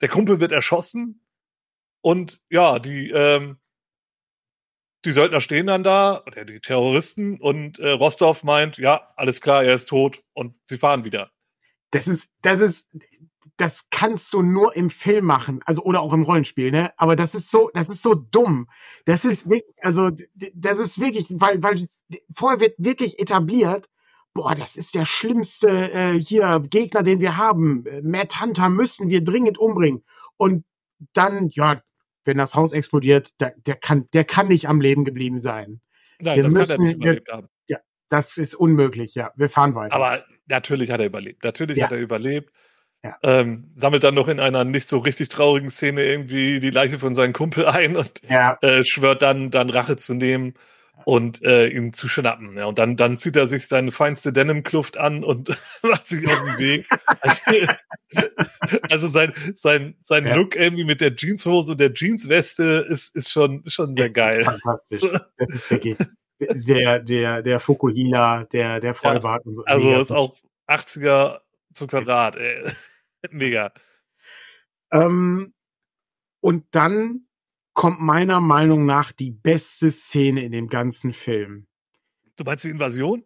Der 0.00 0.08
Kumpel 0.08 0.40
wird 0.40 0.52
erschossen. 0.52 1.24
Und 2.00 2.40
ja, 2.50 2.78
die, 2.78 3.10
ähm, 3.10 3.58
die 5.04 5.12
Söldner 5.12 5.40
stehen 5.40 5.66
dann 5.66 5.84
da, 5.84 6.22
oder 6.26 6.44
die 6.44 6.60
Terroristen, 6.60 7.40
und 7.40 7.78
äh, 7.78 7.90
Rostov 7.90 8.44
meint, 8.44 8.78
ja, 8.78 9.12
alles 9.16 9.40
klar, 9.40 9.64
er 9.64 9.74
ist 9.74 9.88
tot 9.88 10.22
und 10.32 10.54
sie 10.64 10.78
fahren 10.78 11.04
wieder. 11.04 11.30
Das 11.90 12.08
ist, 12.08 12.30
das 12.40 12.60
ist, 12.60 12.88
das 13.56 13.88
kannst 13.90 14.32
du 14.32 14.42
nur 14.42 14.74
im 14.76 14.90
Film 14.90 15.26
machen, 15.26 15.60
also 15.64 15.82
oder 15.82 16.00
auch 16.00 16.12
im 16.12 16.22
Rollenspiel, 16.22 16.70
ne? 16.70 16.92
Aber 16.96 17.16
das 17.16 17.34
ist 17.34 17.50
so, 17.50 17.70
das 17.74 17.88
ist 17.88 18.02
so 18.02 18.14
dumm. 18.14 18.68
Das 19.04 19.24
ist 19.24 19.48
wirklich, 19.48 19.74
also 19.80 20.10
das 20.54 20.78
ist 20.78 21.00
wirklich, 21.00 21.26
weil, 21.30 21.62
weil 21.62 21.86
vorher 22.32 22.60
wird 22.60 22.74
wirklich 22.78 23.20
etabliert, 23.20 23.88
boah, 24.34 24.54
das 24.54 24.76
ist 24.76 24.94
der 24.94 25.04
schlimmste 25.04 25.68
äh, 25.92 26.18
hier 26.18 26.62
Gegner, 26.68 27.02
den 27.02 27.20
wir 27.20 27.36
haben. 27.36 27.84
Matt 28.02 28.40
Hunter 28.40 28.68
müssen 28.68 29.10
wir 29.10 29.22
dringend 29.22 29.58
umbringen. 29.58 30.02
Und 30.36 30.64
dann, 31.12 31.48
ja, 31.50 31.82
wenn 32.24 32.38
das 32.38 32.54
Haus 32.54 32.72
explodiert, 32.72 33.30
der, 33.40 33.54
der, 33.66 33.76
kann, 33.76 34.08
der 34.12 34.24
kann 34.24 34.48
nicht 34.48 34.68
am 34.68 34.80
Leben 34.80 35.04
geblieben 35.04 35.38
sein. 35.38 35.80
Nein, 36.20 36.36
wir 36.36 36.42
das 36.44 36.54
müssen, 36.54 36.76
kann 36.76 36.80
er 36.80 36.86
nicht 36.86 36.96
überlebt 36.96 37.28
wir, 37.28 37.34
haben. 37.34 37.48
Ja, 37.68 37.78
das 38.08 38.38
ist 38.38 38.54
unmöglich, 38.54 39.14
ja. 39.14 39.32
Wir 39.36 39.48
fahren 39.48 39.74
weiter. 39.74 39.94
Aber 39.94 40.24
natürlich 40.46 40.90
hat 40.90 41.00
er 41.00 41.06
überlebt. 41.06 41.44
Natürlich 41.44 41.76
ja. 41.76 41.84
hat 41.84 41.92
er 41.92 41.98
überlebt. 41.98 42.52
Ja. 43.04 43.16
Ähm, 43.24 43.68
sammelt 43.72 44.04
dann 44.04 44.14
noch 44.14 44.28
in 44.28 44.38
einer 44.38 44.64
nicht 44.64 44.86
so 44.86 44.98
richtig 44.98 45.28
traurigen 45.28 45.70
Szene 45.70 46.04
irgendwie 46.04 46.60
die 46.60 46.70
Leiche 46.70 47.00
von 47.00 47.16
seinem 47.16 47.32
Kumpel 47.32 47.66
ein 47.66 47.96
und 47.96 48.20
ja. 48.28 48.56
äh, 48.62 48.84
schwört 48.84 49.22
dann, 49.22 49.50
dann 49.50 49.70
Rache 49.70 49.96
zu 49.96 50.14
nehmen 50.14 50.54
und 51.04 51.42
äh, 51.42 51.68
ihn 51.68 51.92
zu 51.92 52.08
schnappen. 52.08 52.56
Ja, 52.56 52.66
und 52.66 52.78
dann, 52.78 52.96
dann 52.96 53.16
zieht 53.16 53.36
er 53.36 53.46
sich 53.46 53.66
seine 53.66 53.90
feinste 53.90 54.32
Denim-Kluft 54.32 54.98
an 54.98 55.24
und 55.24 55.56
macht 55.82 56.06
sich 56.06 56.26
auf 56.28 56.40
den 56.44 56.58
Weg. 56.58 56.86
Also, 57.20 57.42
also 58.90 59.06
sein, 59.08 59.32
sein, 59.54 59.96
sein 60.04 60.26
ja. 60.26 60.36
Look 60.36 60.54
irgendwie 60.54 60.84
mit 60.84 61.00
der 61.00 61.16
Jeanshose 61.16 61.72
und 61.72 61.80
der 61.80 61.92
Jeansweste 61.92 62.86
ist, 62.88 63.14
ist 63.16 63.32
schon, 63.32 63.62
schon 63.66 63.94
sehr 63.96 64.10
geil. 64.10 64.44
Fantastisch. 64.44 65.00
Das 65.38 65.48
ist 65.48 65.70
wirklich 65.70 65.96
der, 66.38 67.00
der, 67.00 67.42
der 67.42 67.60
Fukuhila, 67.60 68.44
der, 68.44 68.80
der 68.80 68.94
Vollbart 68.94 69.42
ja, 69.44 69.48
und 69.48 69.54
so. 69.54 69.64
Also 69.64 69.94
ist 69.96 70.12
auch 70.12 70.36
80er 70.68 71.40
zu 71.72 71.86
Quadrat, 71.86 72.36
ey. 72.36 72.64
Mega. 73.30 73.72
Ähm, 74.90 75.54
und 76.40 76.66
dann 76.72 77.26
kommt 77.72 78.00
meiner 78.00 78.40
Meinung 78.40 78.84
nach 78.84 79.12
die 79.12 79.30
beste 79.30 79.90
Szene 79.90 80.44
in 80.44 80.52
dem 80.52 80.68
ganzen 80.68 81.12
Film. 81.12 81.66
Du 82.36 82.44
meinst 82.44 82.64
die 82.64 82.70
Invasion? 82.70 83.24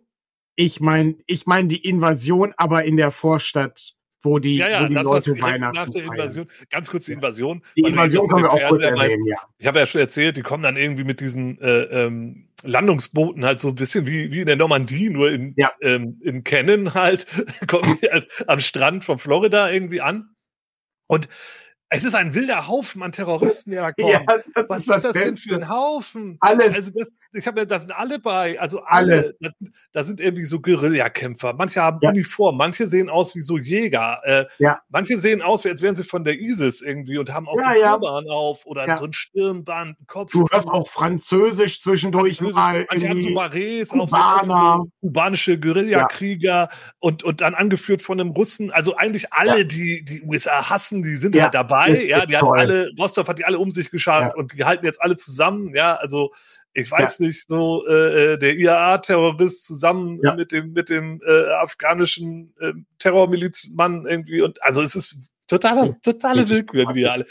Ich 0.55 0.81
meine, 0.81 1.17
ich 1.27 1.47
meine 1.47 1.69
die 1.69 1.87
Invasion, 1.87 2.55
aber 2.57 2.85
in 2.85 2.97
der 2.97 3.11
Vorstadt, 3.11 3.96
wo 4.27 4.39
die, 4.39 4.57
ja, 4.57 4.69
ja, 4.69 4.83
wo 4.83 4.89
die 4.89 4.95
Leute 4.95 5.41
Weihnachten 5.41 5.77
nach 5.77 5.89
der 5.89 6.05
Invasion, 6.05 6.47
feiern. 6.47 6.67
ganz 6.71 6.91
kurz 6.91 7.07
die 7.07 7.12
Invasion. 7.12 7.62
Die 7.77 7.83
Invasion 7.83 8.29
können 8.29 8.43
wir 8.43 8.53
auch 8.53 8.69
kurz 8.69 8.83
erwähnen, 8.83 9.25
ja. 9.27 9.39
Ich 9.59 9.67
habe 9.67 9.79
ja 9.79 9.87
schon 9.87 10.01
erzählt, 10.03 10.37
die 10.37 10.43
kommen 10.43 10.62
dann 10.62 10.77
irgendwie 10.77 11.05
mit 11.05 11.21
diesen 11.21 11.59
äh, 11.61 11.83
ähm, 11.85 12.49
Landungsbooten 12.62 13.45
halt 13.45 13.61
so 13.61 13.69
ein 13.69 13.75
bisschen 13.77 14.07
wie, 14.07 14.31
wie 14.31 14.41
in 14.41 14.47
der 14.47 14.57
Normandie, 14.57 15.09
nur 15.09 15.31
in, 15.31 15.55
ja. 15.57 15.71
ähm, 15.81 16.21
in 16.23 16.45
Cannon 16.45 16.93
halt, 16.93 17.27
kommen 17.67 17.99
die 18.03 18.09
halt 18.09 18.29
am 18.47 18.61
Strand 18.61 19.05
von 19.05 19.19
Florida 19.19 19.71
irgendwie 19.71 20.03
an. 20.03 20.35
Und 21.07 21.29
es 21.88 22.03
ist 22.03 22.14
ein 22.14 22.35
wilder 22.35 22.66
Haufen 22.66 23.03
an 23.03 23.12
Terroristen, 23.12 23.70
der 23.70 23.83
da 23.83 23.92
kommt. 23.92 24.12
Ja, 24.12 24.64
Was 24.68 24.88
ist 24.88 25.05
das, 25.05 25.12
denn 25.12 25.37
für 25.37 25.55
ein 25.55 25.68
Haufen? 25.68 26.37
Alle. 26.40 26.75
Also, 26.75 26.90
ich 27.33 27.46
habe 27.46 27.61
ja, 27.61 27.66
da 27.66 27.79
sind 27.79 27.92
alle 27.92 28.18
bei, 28.18 28.59
also 28.59 28.81
alle. 28.81 29.37
alle. 29.40 29.53
Da, 29.92 30.03
sind 30.03 30.20
irgendwie 30.20 30.44
so 30.44 30.61
Guerillakämpfer. 30.61 31.53
Manche 31.53 31.83
haben 31.83 31.99
ja. 32.01 32.11
Uniform, 32.11 32.57
manche 32.57 32.88
sehen 32.88 33.09
aus 33.09 33.37
wie 33.37 33.42
so 33.42 33.59
Jäger. 33.59 34.20
Äh, 34.25 34.46
ja. 34.59 34.81
Manche 34.88 35.18
sehen 35.18 35.42
aus, 35.42 35.64
als 35.64 35.83
wären 35.83 35.94
sie 35.94 36.03
von 36.03 36.25
der 36.25 36.40
ISIS 36.40 36.83
irgendwie 36.83 37.18
und 37.18 37.33
haben 37.33 37.46
auch 37.46 37.59
ja, 37.59 37.75
so 37.75 37.81
ja. 37.81 37.92
Turban 37.92 38.29
auf 38.31 38.66
oder 38.66 38.96
so 38.96 39.05
ein 39.05 39.12
Stirnband, 39.12 40.01
ein 40.01 40.07
Kopf. 40.07 40.33
Du 40.33 40.46
hörst 40.51 40.68
auch 40.68 40.88
Französisch 40.88 41.81
zwischendurch 41.81 42.38
Französisch. 42.38 42.57
mal. 42.57 42.87
Manche 42.90 43.09
haben 43.09 43.20
so 43.20 43.35
Barets 43.35 43.92
auf 43.92 44.11
so, 44.11 44.90
kubanische 45.01 45.59
Guerillakrieger 45.61 46.68
und, 46.99 47.22
und 47.22 47.42
dann 47.42 47.55
angeführt 47.55 48.03
von 48.03 48.20
einem 48.20 48.31
Russen. 48.31 48.70
Also 48.70 48.96
eigentlich 48.96 49.33
alle, 49.33 49.66
die 49.66 50.05
die 50.05 50.22
USA 50.22 50.68
hassen, 50.70 51.03
die 51.03 51.16
sind 51.16 51.40
halt 51.40 51.55
dabei 51.55 51.76
dabei, 51.85 52.05
ja, 52.05 52.27
die 52.27 52.37
hatten 52.37 52.47
alle, 52.47 52.91
Rostov 52.99 53.29
hat 53.29 53.39
die 53.39 53.45
alle 53.45 53.59
um 53.59 53.71
sich 53.71 53.91
geschaut 53.91 54.23
ja. 54.23 54.35
und 54.35 54.53
die 54.53 54.65
halten 54.65 54.85
jetzt 54.85 55.03
alle 55.03 55.17
zusammen, 55.17 55.75
ja, 55.75 55.95
also 55.95 56.33
ich 56.73 56.91
weiß 56.91 57.19
ja. 57.19 57.27
nicht, 57.27 57.49
so 57.49 57.87
äh, 57.87 58.35
äh 58.35 58.39
der 58.39 58.55
IAA-Terrorist 58.55 59.67
zusammen 59.67 60.21
ja. 60.23 60.35
mit 60.35 60.53
dem 60.53 60.73
mit 60.73 60.91
dem 60.91 61.21
äh, 61.27 61.51
afghanischen 61.51 62.55
äh, 62.61 62.73
Terrormilizmann 62.99 64.07
irgendwie 64.07 64.43
und 64.43 64.62
also 64.62 64.83
es 64.83 64.95
ist 64.95 65.31
Totale, 65.47 65.97
totale 66.03 66.49
Willkür, 66.49 66.93
die 66.93 67.07
alle. 67.07 67.25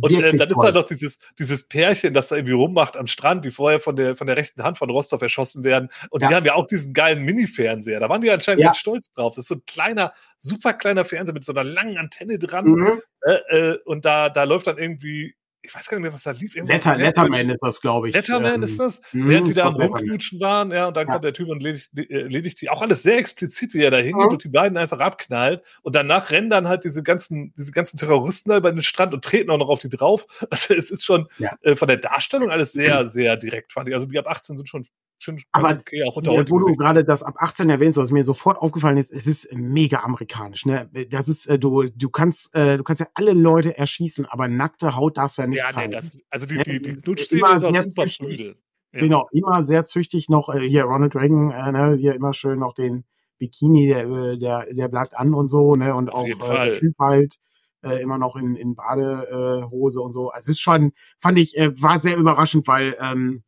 Und 0.00 0.12
äh, 0.12 0.34
dann 0.34 0.48
ist 0.48 0.60
da 0.60 0.72
noch 0.72 0.84
dieses, 0.84 1.18
dieses 1.38 1.68
Pärchen, 1.68 2.12
das 2.12 2.28
da 2.28 2.36
irgendwie 2.36 2.54
rummacht 2.54 2.96
am 2.96 3.06
Strand, 3.06 3.44
die 3.44 3.50
vorher 3.50 3.78
von 3.78 3.94
der, 3.94 4.16
von 4.16 4.26
der 4.26 4.36
rechten 4.36 4.62
Hand 4.64 4.78
von 4.78 4.90
Rostov 4.90 5.22
erschossen 5.22 5.62
werden. 5.62 5.88
Und 6.10 6.22
ja. 6.22 6.28
die 6.28 6.34
haben 6.34 6.46
ja 6.46 6.54
auch 6.54 6.66
diesen 6.66 6.92
geilen 6.92 7.22
Mini-Fernseher. 7.22 8.00
Da 8.00 8.08
waren 8.08 8.20
die 8.20 8.30
anscheinend 8.30 8.62
ja. 8.62 8.68
ganz 8.68 8.78
stolz 8.78 9.12
drauf. 9.12 9.34
Das 9.36 9.44
ist 9.44 9.48
so 9.48 9.54
ein 9.54 9.64
kleiner, 9.66 10.12
super 10.36 10.72
kleiner 10.72 11.04
Fernseher 11.04 11.34
mit 11.34 11.44
so 11.44 11.52
einer 11.52 11.64
langen 11.64 11.96
Antenne 11.96 12.38
dran. 12.38 12.64
Mhm. 12.64 13.02
Äh, 13.22 13.32
äh, 13.56 13.78
und 13.84 14.04
da, 14.04 14.30
da 14.30 14.44
läuft 14.44 14.66
dann 14.66 14.78
irgendwie 14.78 15.34
ich 15.62 15.74
weiß 15.74 15.88
gar 15.88 15.98
nicht 15.98 16.04
mehr, 16.04 16.12
was 16.12 16.22
da 16.22 16.30
lief. 16.30 16.54
Letter, 16.54 16.96
Letterman 16.96 17.48
ist 17.48 17.60
das, 17.60 17.80
glaube 17.80 18.08
ich. 18.08 18.14
Letterman 18.14 18.54
ähm, 18.54 18.62
ist 18.62 18.78
das, 18.78 19.00
mh, 19.12 19.28
während 19.28 19.48
die 19.48 19.54
da 19.54 19.66
am 19.66 19.76
Rumknutschen 19.76 20.40
waren, 20.40 20.70
ja, 20.70 20.88
und 20.88 20.96
dann 20.96 21.06
ja. 21.06 21.12
kommt 21.12 21.24
der 21.24 21.32
Typ 21.32 21.48
und 21.48 21.62
ledigt, 21.62 21.90
ledigt 21.92 22.60
die. 22.60 22.70
Auch 22.70 22.82
alles 22.82 23.02
sehr 23.02 23.18
explizit, 23.18 23.74
wie 23.74 23.82
er 23.82 23.90
da 23.90 23.98
hingeht 23.98 24.26
mhm. 24.26 24.32
und 24.32 24.44
die 24.44 24.48
beiden 24.48 24.78
einfach 24.78 25.00
abknallt. 25.00 25.62
Und 25.82 25.94
danach 25.94 26.30
rennen 26.30 26.50
dann 26.50 26.68
halt 26.68 26.84
diese 26.84 27.02
ganzen, 27.02 27.52
diese 27.58 27.72
ganzen 27.72 27.98
Terroristen 27.98 28.50
da 28.50 28.56
über 28.56 28.72
den 28.72 28.82
Strand 28.82 29.12
und 29.12 29.24
treten 29.24 29.50
auch 29.50 29.58
noch 29.58 29.68
auf 29.68 29.80
die 29.80 29.88
drauf. 29.88 30.26
Also 30.50 30.74
es 30.74 30.90
ist 30.90 31.04
schon 31.04 31.28
ja. 31.38 31.54
äh, 31.62 31.76
von 31.76 31.86
der 31.86 31.96
Darstellung 31.96 32.50
alles 32.50 32.72
sehr, 32.72 33.06
sehr 33.06 33.36
direkt, 33.36 33.72
fand 33.72 33.88
ich. 33.88 33.94
Also 33.94 34.06
die 34.06 34.18
ab 34.18 34.26
18 34.26 34.56
sind 34.56 34.68
schon 34.68 34.84
schön 35.22 35.40
aber 35.52 35.78
okay, 35.80 36.04
auch 36.04 36.16
unter 36.16 36.32
wo 36.32 36.58
du 36.58 36.72
gerade 36.72 37.04
das 37.04 37.22
ab 37.22 37.34
18 37.38 37.70
erwähnst, 37.70 37.98
was 37.98 38.10
mir 38.10 38.24
sofort 38.24 38.58
aufgefallen 38.58 38.96
ist, 38.96 39.12
es 39.12 39.26
ist 39.26 39.52
mega 39.54 40.00
amerikanisch. 40.00 40.66
Ne? 40.66 40.90
Das 41.10 41.28
ist, 41.28 41.46
äh, 41.46 41.58
du, 41.58 41.84
du 41.84 42.10
kannst, 42.10 42.54
äh, 42.54 42.76
du 42.76 42.84
kannst 42.84 43.00
ja 43.00 43.06
alle 43.14 43.32
Leute 43.32 43.76
erschießen, 43.76 44.26
aber 44.26 44.48
nackte 44.48 44.96
Haut 44.96 45.16
darfst 45.16 45.38
du 45.38 45.42
ja 45.42 45.48
nicht 45.48 45.58
ja, 45.58 45.66
zeigen. 45.68 45.90
Nee, 45.90 45.96
das, 45.96 46.22
also 46.30 46.46
die, 46.46 46.58
die, 46.58 46.82
die 46.82 46.96
Knutschszene 46.96 47.54
ist 47.54 47.64
auch 47.64 47.80
super 47.80 48.06
prügel. 48.06 48.56
Ja. 48.92 49.00
Genau, 49.00 49.28
immer 49.30 49.62
sehr 49.62 49.84
züchtig 49.84 50.28
noch, 50.28 50.48
äh, 50.48 50.66
hier 50.66 50.84
Ronald 50.84 51.14
Reagan, 51.14 51.50
äh, 51.52 51.72
ne, 51.72 51.94
hier 51.96 52.14
immer 52.14 52.32
schön 52.32 52.58
noch 52.58 52.74
den 52.74 53.04
Bikini, 53.38 53.86
der, 53.86 54.08
äh, 54.08 54.38
der, 54.38 54.66
der 54.72 54.88
bleibt 54.88 55.16
an 55.16 55.32
und 55.32 55.48
so, 55.48 55.74
ne, 55.74 55.94
und 55.94 56.10
auch 56.10 56.26
äh, 56.26 56.34
der 56.34 56.72
Typ 56.72 56.98
halt 56.98 57.36
äh, 57.82 58.02
immer 58.02 58.18
noch 58.18 58.36
in, 58.36 58.56
in 58.56 58.74
Badehose 58.74 60.00
und 60.00 60.12
so. 60.12 60.30
Also 60.30 60.46
es 60.46 60.56
ist 60.56 60.60
schon, 60.60 60.92
fand 61.18 61.38
ich, 61.38 61.56
äh, 61.56 61.70
war 61.80 62.00
sehr 62.00 62.16
überraschend, 62.16 62.66
weil 62.66 62.96
ähm, 63.00 63.44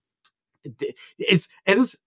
es, 1.18 1.48
es 1.64 1.78
ist 1.78 2.02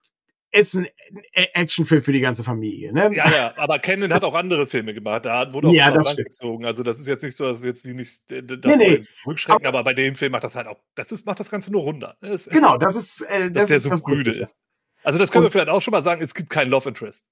es 0.57 0.73
ist 0.73 0.75
ein 0.75 0.87
Actionfilm 1.33 2.01
für 2.01 2.13
die 2.13 2.21
ganze 2.21 2.43
Familie. 2.43 2.93
Ne? 2.93 3.13
Ja, 3.13 3.29
ja, 3.29 3.53
aber 3.57 3.79
Kennen 3.79 4.13
hat 4.13 4.23
auch 4.23 4.35
andere 4.35 4.67
Filme 4.67 4.93
gemacht. 4.93 5.25
Da 5.25 5.53
wurde 5.53 5.67
auch 5.67 5.73
ja, 5.73 5.91
das 5.91 6.15
gezogen. 6.15 6.65
Also 6.65 6.81
das 6.81 6.99
ist 6.99 7.07
jetzt 7.07 7.23
nicht 7.23 7.35
so, 7.35 7.45
dass 7.45 7.63
jetzt 7.63 7.83
die 7.83 7.93
nicht 7.93 8.21
nee, 8.31 8.41
nee. 8.63 9.03
rückschrecken, 9.25 9.65
aber, 9.65 9.79
aber, 9.79 9.83
bei 9.83 9.93
dem 9.93 10.15
Film 10.15 10.31
macht 10.31 10.45
das 10.45 10.55
halt 10.55 10.67
auch, 10.67 10.79
das 10.95 11.11
ist, 11.11 11.25
macht 11.25 11.39
das 11.39 11.51
Ganze 11.51 11.71
nur 11.71 11.81
runder. 11.81 12.15
Das, 12.21 12.47
genau, 12.47 12.77
das 12.77 12.95
ist, 12.95 13.21
äh, 13.21 13.51
das 13.51 13.67
der 13.67 13.79
so 13.79 13.91
müde 14.07 14.31
ist. 14.31 14.55
Also 15.03 15.19
das 15.19 15.31
können 15.31 15.43
Und, 15.43 15.47
wir 15.47 15.51
vielleicht 15.51 15.69
auch 15.69 15.81
schon 15.81 15.91
mal 15.91 16.03
sagen, 16.03 16.21
es 16.21 16.33
gibt 16.33 16.49
keinen 16.49 16.71
Love 16.71 16.89
Interest. 16.89 17.25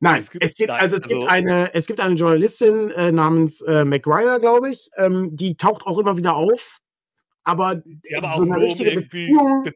Nein, 0.00 0.20
es 0.20 0.30
gibt, 0.30 0.44
es 0.44 0.56
gibt 0.56 0.70
also 0.70 0.96
es 0.96 1.04
also, 1.04 1.18
gibt 1.18 1.30
eine, 1.30 1.72
es 1.72 1.86
gibt 1.86 2.00
eine 2.00 2.16
Journalistin 2.16 2.90
äh, 2.90 3.12
namens 3.12 3.62
äh, 3.62 3.84
McGuire, 3.84 4.40
glaube 4.40 4.70
ich, 4.70 4.90
ähm, 4.96 5.30
die 5.36 5.56
taucht 5.56 5.86
auch 5.86 5.98
immer 5.98 6.16
wieder 6.16 6.34
auf, 6.34 6.80
aber, 7.44 7.82
ja, 8.02 8.18
aber 8.18 8.32
so 8.32 8.42
eine 8.42 8.58
richtige 8.58 9.00
Beziehung, 9.00 9.70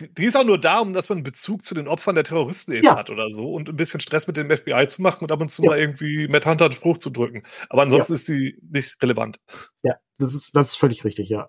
die 0.00 0.24
ist 0.24 0.36
auch 0.36 0.44
nur 0.44 0.58
da, 0.58 0.80
um 0.80 0.92
dass 0.92 1.08
man 1.08 1.18
einen 1.18 1.24
Bezug 1.24 1.64
zu 1.64 1.74
den 1.74 1.88
Opfern 1.88 2.14
der 2.14 2.24
Terroristen 2.24 2.72
eben 2.72 2.84
ja. 2.84 2.96
hat 2.96 3.10
oder 3.10 3.30
so 3.30 3.52
und 3.52 3.68
ein 3.68 3.76
bisschen 3.76 4.00
Stress 4.00 4.26
mit 4.26 4.36
dem 4.36 4.50
FBI 4.50 4.86
zu 4.88 5.02
machen 5.02 5.22
und 5.22 5.32
ab 5.32 5.40
und 5.40 5.50
zu 5.50 5.62
ja. 5.62 5.70
mal 5.70 5.78
irgendwie 5.78 6.28
Matt 6.28 6.46
Hunter 6.46 6.66
einen 6.66 6.74
Spruch 6.74 6.98
zu 6.98 7.10
drücken. 7.10 7.44
Aber 7.70 7.82
ansonsten 7.82 8.12
ja. 8.12 8.16
ist 8.16 8.28
die 8.28 8.58
nicht 8.70 9.02
relevant. 9.02 9.38
Ja, 9.82 9.94
das 10.18 10.34
ist, 10.34 10.54
das 10.54 10.68
ist 10.68 10.74
völlig 10.76 11.04
richtig, 11.04 11.28
ja. 11.28 11.48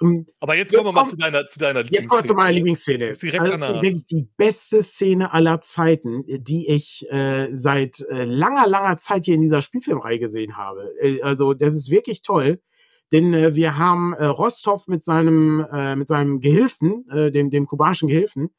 Um, 0.00 0.12
ähm, 0.12 0.26
Aber 0.40 0.56
jetzt, 0.56 0.74
kommen 0.74 0.86
wir 0.86 0.92
mal 0.92 1.06
zu 1.06 1.16
deiner, 1.16 1.46
zu 1.46 1.58
deiner 1.58 1.84
Jetzt 1.84 2.08
kommen 2.08 2.22
wir 2.22 2.28
zu 2.28 2.34
meiner 2.34 2.52
Lieblingsszene. 2.52 3.06
Das 3.06 3.16
ist 3.16 3.22
direkt 3.22 3.44
also, 3.44 3.80
die 3.80 4.28
beste 4.36 4.82
Szene 4.82 5.32
aller 5.32 5.60
Zeiten, 5.60 6.24
die 6.26 6.68
ich 6.68 7.06
äh, 7.10 7.48
seit 7.52 8.00
äh, 8.00 8.24
langer, 8.24 8.66
langer 8.66 8.96
Zeit 8.98 9.24
hier 9.24 9.34
in 9.34 9.42
dieser 9.42 9.62
Spielfilmreihe 9.62 10.18
gesehen 10.18 10.56
habe. 10.56 10.92
Äh, 11.00 11.22
also, 11.22 11.54
das 11.54 11.74
ist 11.74 11.90
wirklich 11.90 12.22
toll. 12.22 12.60
Denn 13.12 13.34
äh, 13.34 13.54
wir 13.54 13.78
haben 13.78 14.12
äh, 14.14 14.24
Rostov 14.24 14.88
mit 14.88 15.04
seinem, 15.04 15.66
äh, 15.72 15.96
mit 15.96 16.08
seinem 16.08 16.40
Gehilfen, 16.40 17.08
äh, 17.10 17.30
dem, 17.30 17.50
dem 17.50 17.66
kubanischen 17.66 18.08
Gehilfen, 18.08 18.50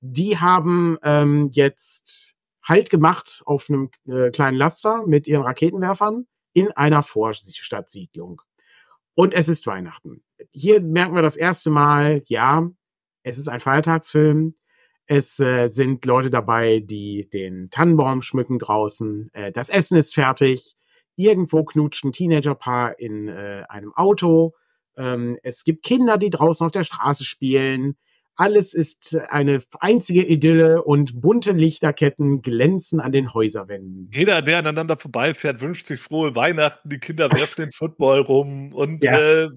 die 0.00 0.38
haben 0.38 0.98
ähm, 1.02 1.50
jetzt 1.52 2.34
Halt 2.64 2.88
gemacht 2.88 3.42
auf 3.44 3.68
einem 3.68 3.90
äh, 4.06 4.30
kleinen 4.30 4.56
Laster 4.56 5.06
mit 5.06 5.26
ihren 5.26 5.42
Raketenwerfern 5.42 6.26
in 6.54 6.72
einer 6.72 7.02
Vorstadtsiedlung. 7.02 8.40
Und 9.14 9.34
es 9.34 9.50
ist 9.50 9.66
Weihnachten. 9.66 10.24
Hier 10.50 10.80
merken 10.80 11.14
wir 11.14 11.20
das 11.20 11.36
erste 11.36 11.68
Mal, 11.68 12.22
ja, 12.26 12.70
es 13.22 13.36
ist 13.36 13.48
ein 13.48 13.60
Feiertagsfilm. 13.60 14.54
Es 15.06 15.38
äh, 15.40 15.68
sind 15.68 16.06
Leute 16.06 16.30
dabei, 16.30 16.80
die 16.80 17.28
den 17.30 17.68
Tannenbaum 17.68 18.22
schmücken 18.22 18.58
draußen. 18.58 19.28
Äh, 19.34 19.52
das 19.52 19.68
Essen 19.68 19.98
ist 19.98 20.14
fertig. 20.14 20.74
Irgendwo 21.16 21.64
knutscht 21.64 22.04
ein 22.04 22.12
Teenagerpaar 22.12 22.98
in 22.98 23.28
äh, 23.28 23.64
einem 23.68 23.92
Auto. 23.94 24.54
Ähm, 24.96 25.38
es 25.42 25.64
gibt 25.64 25.84
Kinder, 25.84 26.18
die 26.18 26.30
draußen 26.30 26.64
auf 26.64 26.72
der 26.72 26.84
Straße 26.84 27.24
spielen. 27.24 27.96
Alles 28.36 28.74
ist 28.74 29.16
eine 29.28 29.62
einzige 29.78 30.24
Idylle 30.24 30.82
und 30.82 31.20
bunte 31.20 31.52
Lichterketten 31.52 32.42
glänzen 32.42 32.98
an 32.98 33.12
den 33.12 33.32
Häuserwänden. 33.32 34.10
Jeder, 34.12 34.42
der 34.42 34.58
aneinander 34.58 34.96
vorbeifährt, 34.96 35.60
wünscht 35.60 35.86
sich 35.86 36.00
frohe 36.00 36.34
Weihnachten. 36.34 36.88
Die 36.88 36.98
Kinder 36.98 37.30
werfen 37.30 37.62
den 37.66 37.72
Football 37.72 38.22
rum 38.22 38.72
und 38.72 39.04
ja. 39.04 39.16
äh, 39.18 39.50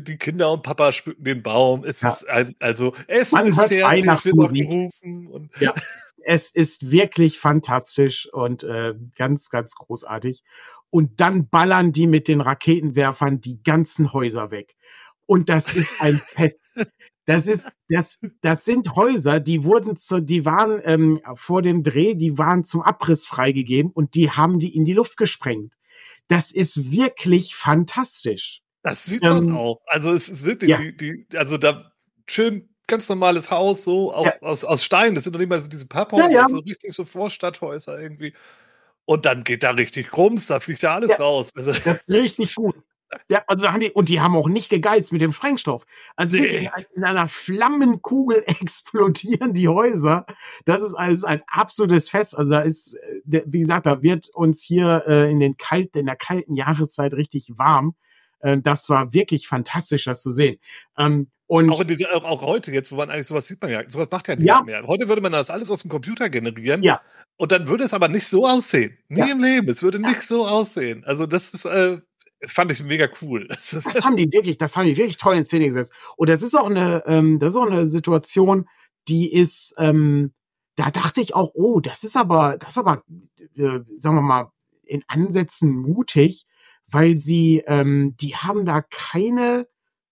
die 0.00 0.16
Kinder 0.16 0.52
und 0.52 0.62
Papa 0.62 0.92
schmücken 0.92 1.24
den 1.24 1.42
Baum. 1.42 1.84
Es 1.84 2.02
ja. 2.02 2.10
ist 2.10 2.28
ein, 2.28 2.54
also 2.60 2.94
es 3.08 3.32
Man 3.32 3.48
ist 3.48 3.60
fertig, 3.60 4.06
wird 4.06 4.54
gerufen. 4.54 5.26
Und 5.26 5.50
ja. 5.58 5.74
es 6.24 6.50
ist 6.50 6.90
wirklich 6.90 7.38
fantastisch 7.38 8.28
und 8.32 8.64
äh, 8.64 8.94
ganz, 9.16 9.50
ganz 9.50 9.74
großartig. 9.74 10.42
Und 10.90 11.20
dann 11.20 11.48
ballern 11.48 11.92
die 11.92 12.06
mit 12.06 12.28
den 12.28 12.40
Raketenwerfern 12.40 13.40
die 13.40 13.62
ganzen 13.62 14.12
Häuser 14.12 14.50
weg. 14.50 14.76
Und 15.26 15.48
das 15.48 15.74
ist 15.74 16.00
ein 16.00 16.20
Fest. 16.32 16.72
Das 17.26 17.46
ist, 17.46 17.70
das, 17.88 18.18
das 18.40 18.64
sind 18.64 18.96
Häuser, 18.96 19.38
die 19.38 19.62
wurden 19.62 19.94
zu, 19.94 20.20
die 20.20 20.44
waren 20.44 20.80
ähm, 20.84 21.20
vor 21.36 21.62
dem 21.62 21.84
Dreh, 21.84 22.14
die 22.14 22.38
waren 22.38 22.64
zum 22.64 22.82
Abriss 22.82 23.26
freigegeben 23.26 23.92
und 23.92 24.16
die 24.16 24.30
haben 24.30 24.58
die 24.58 24.74
in 24.74 24.84
die 24.84 24.94
Luft 24.94 25.16
gesprengt. 25.16 25.74
Das 26.26 26.50
ist 26.50 26.90
wirklich 26.90 27.54
fantastisch. 27.54 28.62
Das 28.82 29.04
sieht 29.04 29.22
man 29.22 29.48
ähm, 29.48 29.56
auch. 29.56 29.80
Also 29.86 30.12
es 30.12 30.28
ist 30.28 30.44
wirklich, 30.44 30.70
ja. 30.70 30.78
die, 30.78 30.96
die, 30.96 31.36
also 31.36 31.58
da 31.58 31.92
schön 32.26 32.69
ganz 32.90 33.08
normales 33.08 33.50
Haus, 33.50 33.82
so 33.82 34.12
auch 34.12 34.26
ja. 34.26 34.42
aus, 34.42 34.64
aus 34.64 34.84
Stein. 34.84 35.14
Das 35.14 35.24
sind 35.24 35.32
doch 35.34 35.40
nicht 35.40 35.48
mal 35.48 35.60
so 35.60 35.68
diese 35.68 35.86
Papphäuser, 35.86 36.30
ja, 36.30 36.42
ja. 36.42 36.48
so 36.48 36.58
richtig 36.58 36.92
so 36.92 37.04
Vorstadthäuser 37.04 37.98
irgendwie. 37.98 38.34
Und 39.06 39.24
dann 39.24 39.44
geht 39.44 39.62
da 39.62 39.70
richtig 39.70 40.10
Grums, 40.10 40.46
da 40.46 40.60
fliegt 40.60 40.82
ja 40.82 40.94
alles 40.94 41.18
raus. 41.18 41.50
Also, 41.56 41.72
das 41.72 42.04
ist 42.06 42.08
richtig 42.08 42.54
gut. 42.54 42.76
Ja, 43.28 43.42
also 43.48 43.68
haben 43.72 43.80
die, 43.80 43.90
und 43.90 44.08
die 44.08 44.20
haben 44.20 44.36
auch 44.36 44.48
nicht 44.48 44.70
gegeizt 44.70 45.12
mit 45.12 45.20
dem 45.20 45.32
Sprengstoff. 45.32 45.84
Also 46.14 46.38
nee. 46.38 46.70
in, 46.94 47.04
einer 47.04 47.26
Flammenkugel 47.26 48.44
explodieren 48.46 49.52
die 49.52 49.68
Häuser. 49.68 50.26
Das 50.64 50.80
ist 50.80 50.94
alles 50.94 51.24
ein 51.24 51.42
absolutes 51.48 52.08
Fest. 52.08 52.38
Also 52.38 52.50
da 52.50 52.60
ist, 52.60 52.94
äh, 52.94 53.42
wie 53.46 53.60
gesagt, 53.60 53.86
da 53.86 54.02
wird 54.02 54.28
uns 54.28 54.62
hier 54.62 55.04
äh, 55.08 55.30
in 55.30 55.40
den 55.40 55.56
kalten, 55.56 55.98
in 55.98 56.06
der 56.06 56.16
kalten 56.16 56.54
Jahreszeit 56.54 57.12
richtig 57.12 57.50
warm. 57.56 57.96
Äh, 58.40 58.58
das 58.60 58.88
war 58.90 59.12
wirklich 59.12 59.48
fantastisch, 59.48 60.04
das 60.04 60.22
zu 60.22 60.30
sehen. 60.30 60.60
Ähm, 60.96 61.30
und 61.50 61.68
auch, 61.68 61.82
diese, 61.82 62.14
auch, 62.14 62.22
auch, 62.22 62.42
heute 62.42 62.70
jetzt, 62.70 62.92
wo 62.92 62.96
man 62.96 63.10
eigentlich 63.10 63.26
sowas 63.26 63.48
sieht 63.48 63.60
man 63.60 63.72
ja, 63.72 63.82
sowas 63.88 64.06
macht 64.08 64.28
ja 64.28 64.36
niemand 64.36 64.68
ja. 64.68 64.80
mehr. 64.80 64.86
Heute 64.86 65.08
würde 65.08 65.20
man 65.20 65.32
das 65.32 65.50
alles 65.50 65.68
aus 65.68 65.82
dem 65.82 65.90
Computer 65.90 66.30
generieren. 66.30 66.80
Ja. 66.84 67.00
Und 67.38 67.50
dann 67.50 67.66
würde 67.66 67.82
es 67.82 67.92
aber 67.92 68.06
nicht 68.06 68.28
so 68.28 68.46
aussehen. 68.46 68.96
Nie 69.08 69.18
ja. 69.18 69.32
im 69.32 69.42
Leben. 69.42 69.68
Es 69.68 69.82
würde 69.82 69.98
nicht 69.98 70.22
so 70.22 70.46
aussehen. 70.46 71.02
Also 71.04 71.26
das 71.26 71.52
ist, 71.52 71.64
äh, 71.64 71.98
fand 72.46 72.70
ich 72.70 72.84
mega 72.84 73.08
cool. 73.20 73.48
Das, 73.48 73.70
das, 73.70 74.04
haben 74.04 74.16
die 74.16 74.32
wirklich, 74.32 74.58
das 74.58 74.76
haben 74.76 74.86
die 74.86 74.96
wirklich 74.96 75.16
toll 75.16 75.34
in 75.34 75.44
Szene 75.44 75.66
gesetzt. 75.66 75.92
Und 76.16 76.28
das 76.28 76.42
ist 76.42 76.56
auch 76.56 76.70
eine, 76.70 77.02
ähm, 77.06 77.40
das 77.40 77.50
ist 77.50 77.56
auch 77.56 77.66
eine 77.66 77.86
Situation, 77.86 78.68
die 79.08 79.32
ist, 79.32 79.74
ähm, 79.76 80.32
da 80.76 80.92
dachte 80.92 81.20
ich 81.20 81.34
auch, 81.34 81.50
oh, 81.54 81.80
das 81.80 82.04
ist 82.04 82.16
aber, 82.16 82.58
das 82.58 82.74
ist 82.74 82.78
aber, 82.78 83.02
äh, 83.56 83.80
sagen 83.96 84.14
wir 84.14 84.22
mal, 84.22 84.52
in 84.84 85.02
Ansätzen 85.08 85.74
mutig, 85.74 86.46
weil 86.86 87.18
sie, 87.18 87.64
ähm, 87.66 88.14
die 88.20 88.36
haben 88.36 88.64
da 88.64 88.82
keine 88.82 89.66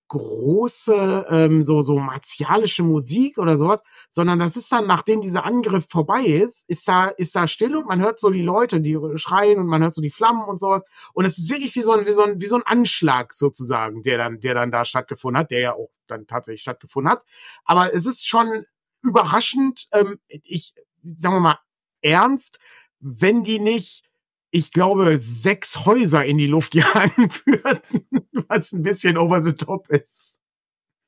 große 0.09 1.27
ähm, 1.31 1.63
so 1.63 1.81
so 1.83 1.99
martialische 1.99 2.83
Musik 2.83 3.39
oder 3.39 3.57
sowas, 3.57 3.83
sondern 4.11 4.39
das 4.39 4.57
ist 4.57 4.73
dann 4.73 4.87
nachdem 4.87 5.21
dieser 5.21 5.45
Angriff 5.45 5.87
vorbei 5.89 6.23
ist, 6.23 6.69
ist 6.69 6.89
da 6.89 7.09
ist 7.09 7.37
da 7.37 7.47
still 7.47 7.77
und 7.77 7.87
man 7.87 8.01
hört 8.01 8.19
so 8.19 8.31
die 8.31 8.43
Leute, 8.43 8.81
die 8.81 8.99
schreien 9.17 9.59
und 9.59 9.67
man 9.67 9.83
hört 9.83 9.95
so 9.95 10.03
die 10.03 10.11
Flammen 10.11 10.45
und 10.45 10.59
sowas. 10.59 10.85
Und 11.13 11.25
es 11.25 11.39
ist 11.39 11.51
wirklich 11.51 11.75
wie 11.77 11.83
so 11.83 11.93
ein 11.93 12.07
wie 12.07 12.13
so 12.13 12.23
ein 12.23 12.41
wie 12.41 12.47
so 12.47 12.57
ein 12.57 12.67
Anschlag 12.67 13.35
sozusagen, 13.35 14.03
der 14.03 14.19
dann 14.19 14.41
der 14.41 14.55
dann 14.55 14.71
da 14.71 14.85
stattgefunden 14.85 15.39
hat, 15.41 15.51
der 15.51 15.61
ja 15.61 15.75
auch 15.75 15.91
dann 16.07 16.27
tatsächlich 16.27 16.63
stattgefunden 16.63 17.13
hat, 17.13 17.25
aber 17.65 17.95
es 17.95 18.07
ist 18.07 18.27
schon 18.27 18.65
überraschend, 19.03 19.89
ähm, 19.93 20.19
ich 20.29 20.75
sagen 21.03 21.37
wir 21.37 21.41
mal 21.41 21.59
ernst, 22.03 22.59
wenn 23.01 23.45
die 23.45 23.59
nicht 23.59 24.08
ich 24.51 24.73
glaube, 24.73 25.19
sechs 25.19 25.85
Häuser 25.85 26.25
in 26.25 26.39
die 26.39 26.47
Luft 26.47 26.75
jagen 26.75 27.31
würden, 27.45 28.09
was 28.49 28.73
ein 28.73 28.83
bisschen 28.83 29.19
over 29.19 29.41
the 29.41 29.53
top 29.53 29.89
ist. 29.91 30.37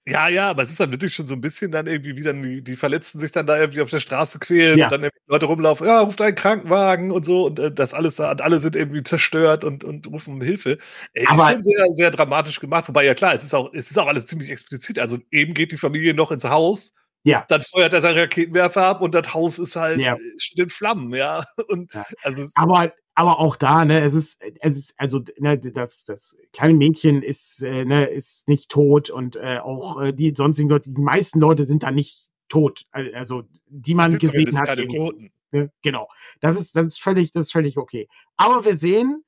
Ja, 0.06 0.28
ja, 0.28 0.50
aber 0.50 0.62
es 0.62 0.70
ist 0.70 0.80
dann 0.80 0.90
wirklich 0.90 1.14
schon 1.14 1.26
so 1.26 1.34
ein 1.34 1.42
bisschen 1.42 1.70
dann 1.70 1.86
irgendwie, 1.86 2.16
wie 2.16 2.22
dann 2.22 2.42
die, 2.42 2.64
die 2.64 2.74
Verletzten 2.74 3.20
sich 3.20 3.32
dann 3.32 3.46
da 3.46 3.60
irgendwie 3.60 3.82
auf 3.82 3.90
der 3.90 4.00
Straße 4.00 4.38
quälen 4.38 4.78
ja. 4.78 4.86
und 4.86 4.92
dann 4.92 5.10
Leute 5.26 5.46
rumlaufen, 5.46 5.86
ja, 5.86 6.00
ruft 6.00 6.20
einen 6.22 6.34
Krankenwagen 6.34 7.10
und 7.10 7.24
so 7.24 7.46
und 7.46 7.58
äh, 7.58 7.70
das 7.70 7.92
alles 7.92 8.16
da 8.16 8.30
und 8.30 8.40
alle 8.40 8.60
sind 8.60 8.76
irgendwie 8.76 9.02
zerstört 9.02 9.62
und, 9.62 9.84
und 9.84 10.06
rufen 10.08 10.34
um 10.34 10.40
Hilfe. 10.40 10.78
Ey, 11.12 11.26
aber 11.28 11.50
ist 11.50 11.52
schon 11.52 11.62
sehr, 11.64 11.86
sehr 11.92 12.10
dramatisch 12.10 12.60
gemacht, 12.60 12.88
wobei 12.88 13.04
ja 13.04 13.14
klar, 13.14 13.34
es 13.34 13.44
ist 13.44 13.54
auch, 13.54 13.72
es 13.74 13.90
ist 13.90 13.98
auch 13.98 14.06
alles 14.06 14.24
ziemlich 14.24 14.50
explizit. 14.50 14.98
Also 14.98 15.18
eben 15.30 15.52
geht 15.52 15.70
die 15.70 15.76
Familie 15.76 16.14
noch 16.14 16.32
ins 16.32 16.44
Haus 16.44 16.94
ja. 17.22 17.44
Dann 17.48 17.62
feuert 17.62 17.92
er 17.92 18.00
seinen 18.00 18.18
Raketenwerfer 18.18 18.82
ab 18.82 19.02
und 19.02 19.14
das 19.14 19.34
Haus 19.34 19.58
ist 19.58 19.76
halt 19.76 20.00
ja. 20.00 20.16
in 20.56 20.70
Flammen, 20.70 21.12
ja. 21.12 21.44
Und 21.68 21.92
ja. 21.92 22.06
Also 22.22 22.46
aber 22.54 22.92
aber 23.20 23.38
auch 23.38 23.56
da, 23.56 23.84
ne, 23.84 24.00
es 24.00 24.14
ist, 24.14 24.42
es 24.60 24.78
ist, 24.78 24.94
also, 24.96 25.20
ne, 25.38 25.58
das, 25.58 26.04
das 26.04 26.34
kleine 26.54 26.72
Mädchen 26.72 27.22
ist, 27.22 27.62
äh, 27.62 27.84
ne, 27.84 28.06
ist 28.06 28.48
nicht 28.48 28.70
tot 28.70 29.10
und 29.10 29.36
äh, 29.36 29.58
auch 29.58 30.00
äh, 30.00 30.12
die 30.14 30.34
sonstigen 30.34 30.70
Leute, 30.70 30.90
die 30.90 31.02
meisten 31.02 31.38
Leute 31.38 31.64
sind 31.64 31.82
da 31.82 31.90
nicht 31.90 32.30
tot. 32.48 32.86
Also, 32.92 33.42
die 33.66 33.94
man 33.94 34.18
gesehen 34.18 34.58
hat. 34.58 34.68
Keine 34.68 34.88
Toten. 34.88 35.32
Ne, 35.50 35.70
genau. 35.82 36.08
Das 36.40 36.58
ist, 36.58 36.76
das 36.76 36.86
ist 36.86 37.02
völlig, 37.02 37.30
das 37.30 37.48
ist 37.48 37.52
völlig 37.52 37.76
okay. 37.76 38.08
Aber 38.38 38.64
wir 38.64 38.74
sehen, 38.74 39.22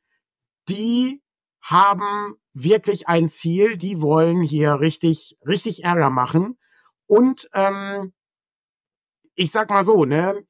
die 0.71 1.21
haben 1.61 2.37
wirklich 2.55 3.09
ein 3.09 3.29
Ziel, 3.29 3.77
die 3.77 4.01
wollen 4.01 4.41
hier 4.41 4.81
richtig, 4.81 5.37
richtig 5.47 5.85
Ärger 5.85 6.09
machen. 6.09 6.57
Und 7.07 7.51
ähm, 7.53 8.15
ich 9.35 9.53
sag 9.53 9.69
mal 9.69 9.85
so, 9.85 10.07
ne, 10.07 10.47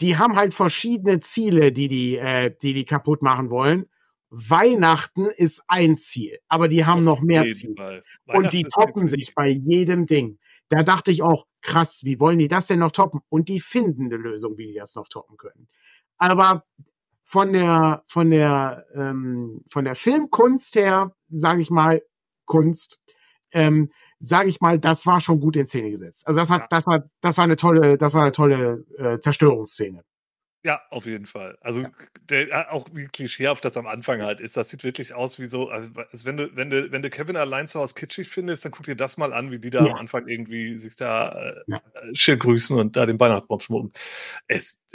die 0.00 0.16
haben 0.16 0.36
halt 0.36 0.54
verschiedene 0.54 1.20
Ziele, 1.20 1.72
die 1.72 1.88
die, 1.88 2.16
äh, 2.16 2.54
die, 2.60 2.74
die 2.74 2.84
kaputt 2.84 3.22
machen 3.22 3.50
wollen. 3.50 3.86
Weihnachten 4.30 5.26
ist 5.26 5.62
ein 5.68 5.96
Ziel, 5.96 6.38
aber 6.48 6.66
die 6.68 6.84
haben 6.84 7.04
noch 7.04 7.20
mehr 7.20 7.46
Ziele. 7.48 8.02
Und 8.26 8.52
die 8.52 8.64
toppen 8.64 9.06
sich 9.06 9.34
bei 9.34 9.48
jedem 9.48 10.06
Ding. 10.06 10.38
Da 10.68 10.82
dachte 10.82 11.12
ich 11.12 11.22
auch, 11.22 11.46
krass, 11.60 12.00
wie 12.02 12.18
wollen 12.18 12.38
die 12.38 12.48
das 12.48 12.66
denn 12.66 12.80
noch 12.80 12.90
toppen? 12.90 13.20
Und 13.28 13.48
die 13.48 13.60
finden 13.60 14.06
eine 14.06 14.16
Lösung, 14.16 14.58
wie 14.58 14.66
die 14.66 14.74
das 14.74 14.96
noch 14.96 15.08
toppen 15.08 15.36
können. 15.36 15.68
Aber 16.18 16.64
von 17.22 17.52
der, 17.52 18.02
von 18.08 18.30
der, 18.30 18.86
ähm, 18.94 19.62
von 19.70 19.84
der 19.84 19.94
Filmkunst 19.94 20.74
her, 20.74 21.14
sage 21.28 21.62
ich 21.62 21.70
mal, 21.70 22.02
Kunst, 22.44 23.00
ähm, 23.52 23.90
sage 24.24 24.48
ich 24.48 24.60
mal, 24.60 24.78
das 24.78 25.06
war 25.06 25.20
schon 25.20 25.40
gut 25.40 25.56
in 25.56 25.66
Szene 25.66 25.90
gesetzt. 25.90 26.26
Also 26.26 26.40
das 26.40 26.50
hat, 26.50 26.62
ja. 26.62 26.66
das 26.70 26.86
war, 26.86 27.04
das 27.20 27.36
war 27.36 27.44
eine 27.44 27.56
tolle, 27.56 27.98
das 27.98 28.14
war 28.14 28.22
eine 28.22 28.32
tolle 28.32 28.84
äh, 28.98 29.18
Zerstörungsszene. 29.18 30.02
Ja, 30.64 30.80
auf 30.88 31.04
jeden 31.04 31.26
Fall. 31.26 31.58
Also 31.60 31.82
ja. 31.82 31.90
der, 32.30 32.72
auch 32.72 32.88
wie 32.94 33.04
klischeehaft 33.04 33.62
das 33.66 33.76
am 33.76 33.86
Anfang 33.86 34.22
halt 34.22 34.40
ist. 34.40 34.56
Das 34.56 34.70
sieht 34.70 34.82
wirklich 34.82 35.12
aus 35.12 35.38
wie 35.38 35.44
so, 35.44 35.68
also 35.68 35.90
wenn 36.24 36.38
du, 36.38 36.56
wenn 36.56 36.70
du, 36.70 36.90
wenn 36.90 37.02
du 37.02 37.10
Kevin 37.10 37.36
allein 37.36 37.68
zu 37.68 37.80
Hause 37.80 37.94
kitschig 37.94 38.28
findest, 38.28 38.64
dann 38.64 38.72
guck 38.72 38.86
dir 38.86 38.96
das 38.96 39.18
mal 39.18 39.34
an, 39.34 39.50
wie 39.50 39.58
die 39.58 39.68
da 39.68 39.84
ja. 39.84 39.92
am 39.92 39.98
Anfang 39.98 40.26
irgendwie 40.26 40.78
sich 40.78 40.96
da 40.96 41.32
äh, 41.32 41.54
ja. 41.66 41.82
schön 42.14 42.38
grüßen 42.38 42.78
und 42.78 42.96
da 42.96 43.04
den 43.04 43.20
Weihnachtsbaum 43.20 43.60
schmucken. 43.60 43.92
Es, 44.48 44.80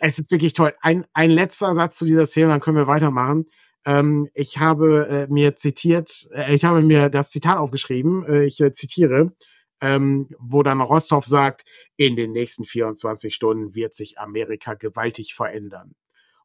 es 0.00 0.18
ist 0.18 0.32
wirklich 0.32 0.54
toll. 0.54 0.74
Ein, 0.80 1.06
ein 1.12 1.30
letzter 1.30 1.72
Satz 1.76 1.98
zu 1.98 2.04
dieser 2.04 2.26
Szene, 2.26 2.48
dann 2.48 2.60
können 2.60 2.76
wir 2.76 2.88
weitermachen. 2.88 3.46
Ähm, 3.86 4.28
ich 4.34 4.58
habe 4.58 5.06
äh, 5.08 5.32
mir 5.32 5.56
zitiert, 5.56 6.28
äh, 6.32 6.54
ich 6.54 6.64
habe 6.64 6.82
mir 6.82 7.08
das 7.08 7.30
Zitat 7.30 7.56
aufgeschrieben, 7.56 8.26
äh, 8.26 8.44
ich 8.44 8.60
äh, 8.60 8.72
zitiere, 8.72 9.32
ähm, 9.80 10.28
wo 10.40 10.64
dann 10.64 10.80
Rostov 10.80 11.24
sagt, 11.24 11.64
in 11.96 12.16
den 12.16 12.32
nächsten 12.32 12.64
24 12.64 13.32
Stunden 13.32 13.76
wird 13.76 13.94
sich 13.94 14.18
Amerika 14.18 14.74
gewaltig 14.74 15.34
verändern. 15.34 15.94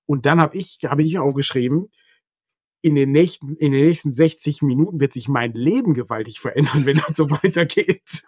Und 0.05 0.27
dann 0.27 0.39
habe 0.39 0.55
ich, 0.55 0.79
habe 0.85 1.01
ich 1.01 1.17
aufgeschrieben, 1.17 1.91
in 2.83 2.95
den 2.95 3.11
nächsten, 3.11 3.55
in 3.55 3.71
den 3.71 3.85
nächsten 3.85 4.11
60 4.11 4.61
Minuten 4.61 4.99
wird 4.99 5.13
sich 5.13 5.27
mein 5.27 5.53
Leben 5.53 5.95
gewaltig 5.95 6.39
verändern, 6.39 6.85
wenn 6.85 6.97
das 6.97 7.15
so 7.17 7.29
weitergeht. 7.43 8.23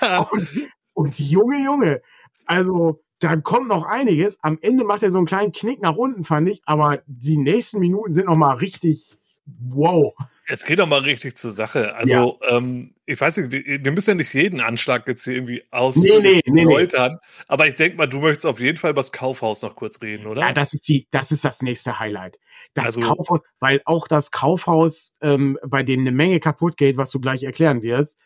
Ja. 0.00 0.20
Und, 0.30 0.48
und 0.92 1.18
Junge, 1.18 1.64
Junge, 1.64 2.02
also 2.44 3.02
da 3.18 3.36
kommt 3.36 3.68
noch 3.68 3.84
einiges. 3.84 4.38
Am 4.42 4.58
Ende 4.60 4.84
macht 4.84 5.02
er 5.02 5.10
so 5.10 5.18
einen 5.18 5.26
kleinen 5.26 5.52
Knick 5.52 5.80
nach 5.80 5.96
unten, 5.96 6.24
fand 6.24 6.48
ich. 6.48 6.60
Aber 6.64 7.02
die 7.06 7.36
nächsten 7.36 7.80
Minuten 7.80 8.12
sind 8.12 8.26
noch 8.26 8.36
mal 8.36 8.54
richtig 8.54 9.16
wow. 9.46 10.14
Es 10.48 10.64
geht 10.64 10.78
doch 10.78 10.86
mal 10.86 11.00
richtig 11.00 11.36
zur 11.36 11.50
Sache. 11.50 11.96
Also, 11.96 12.38
ja. 12.40 12.56
ähm, 12.56 12.94
ich 13.04 13.20
weiß 13.20 13.36
nicht, 13.38 13.52
wir, 13.52 13.92
müssen 13.92 14.10
ja 14.10 14.14
nicht 14.14 14.32
jeden 14.32 14.60
Anschlag 14.60 15.06
jetzt 15.08 15.24
hier 15.24 15.34
irgendwie 15.34 15.64
ausführlich 15.72 16.42
nee, 16.46 16.52
nee, 16.52 16.62
erläutern. 16.62 17.18
Nee, 17.20 17.44
aber 17.48 17.66
ich 17.66 17.74
denke 17.74 17.96
mal, 17.96 18.06
du 18.06 18.20
möchtest 18.20 18.46
auf 18.46 18.60
jeden 18.60 18.78
Fall 18.78 18.92
über 18.92 19.00
das 19.00 19.10
Kaufhaus 19.10 19.62
noch 19.62 19.74
kurz 19.74 20.00
reden, 20.02 20.26
oder? 20.26 20.42
Ja, 20.42 20.52
das 20.52 20.72
ist 20.72 20.86
die, 20.88 21.08
das 21.10 21.32
ist 21.32 21.44
das 21.44 21.62
nächste 21.62 21.98
Highlight. 21.98 22.38
Das 22.74 22.86
also, 22.86 23.00
Kaufhaus, 23.00 23.42
weil 23.58 23.80
auch 23.84 24.06
das 24.06 24.30
Kaufhaus, 24.30 25.14
ähm, 25.20 25.58
bei 25.66 25.82
dem 25.82 26.00
eine 26.00 26.12
Menge 26.12 26.38
kaputt 26.38 26.76
geht, 26.76 26.96
was 26.96 27.10
du 27.10 27.20
gleich 27.20 27.42
erklären 27.42 27.82
wirst, 27.82 28.16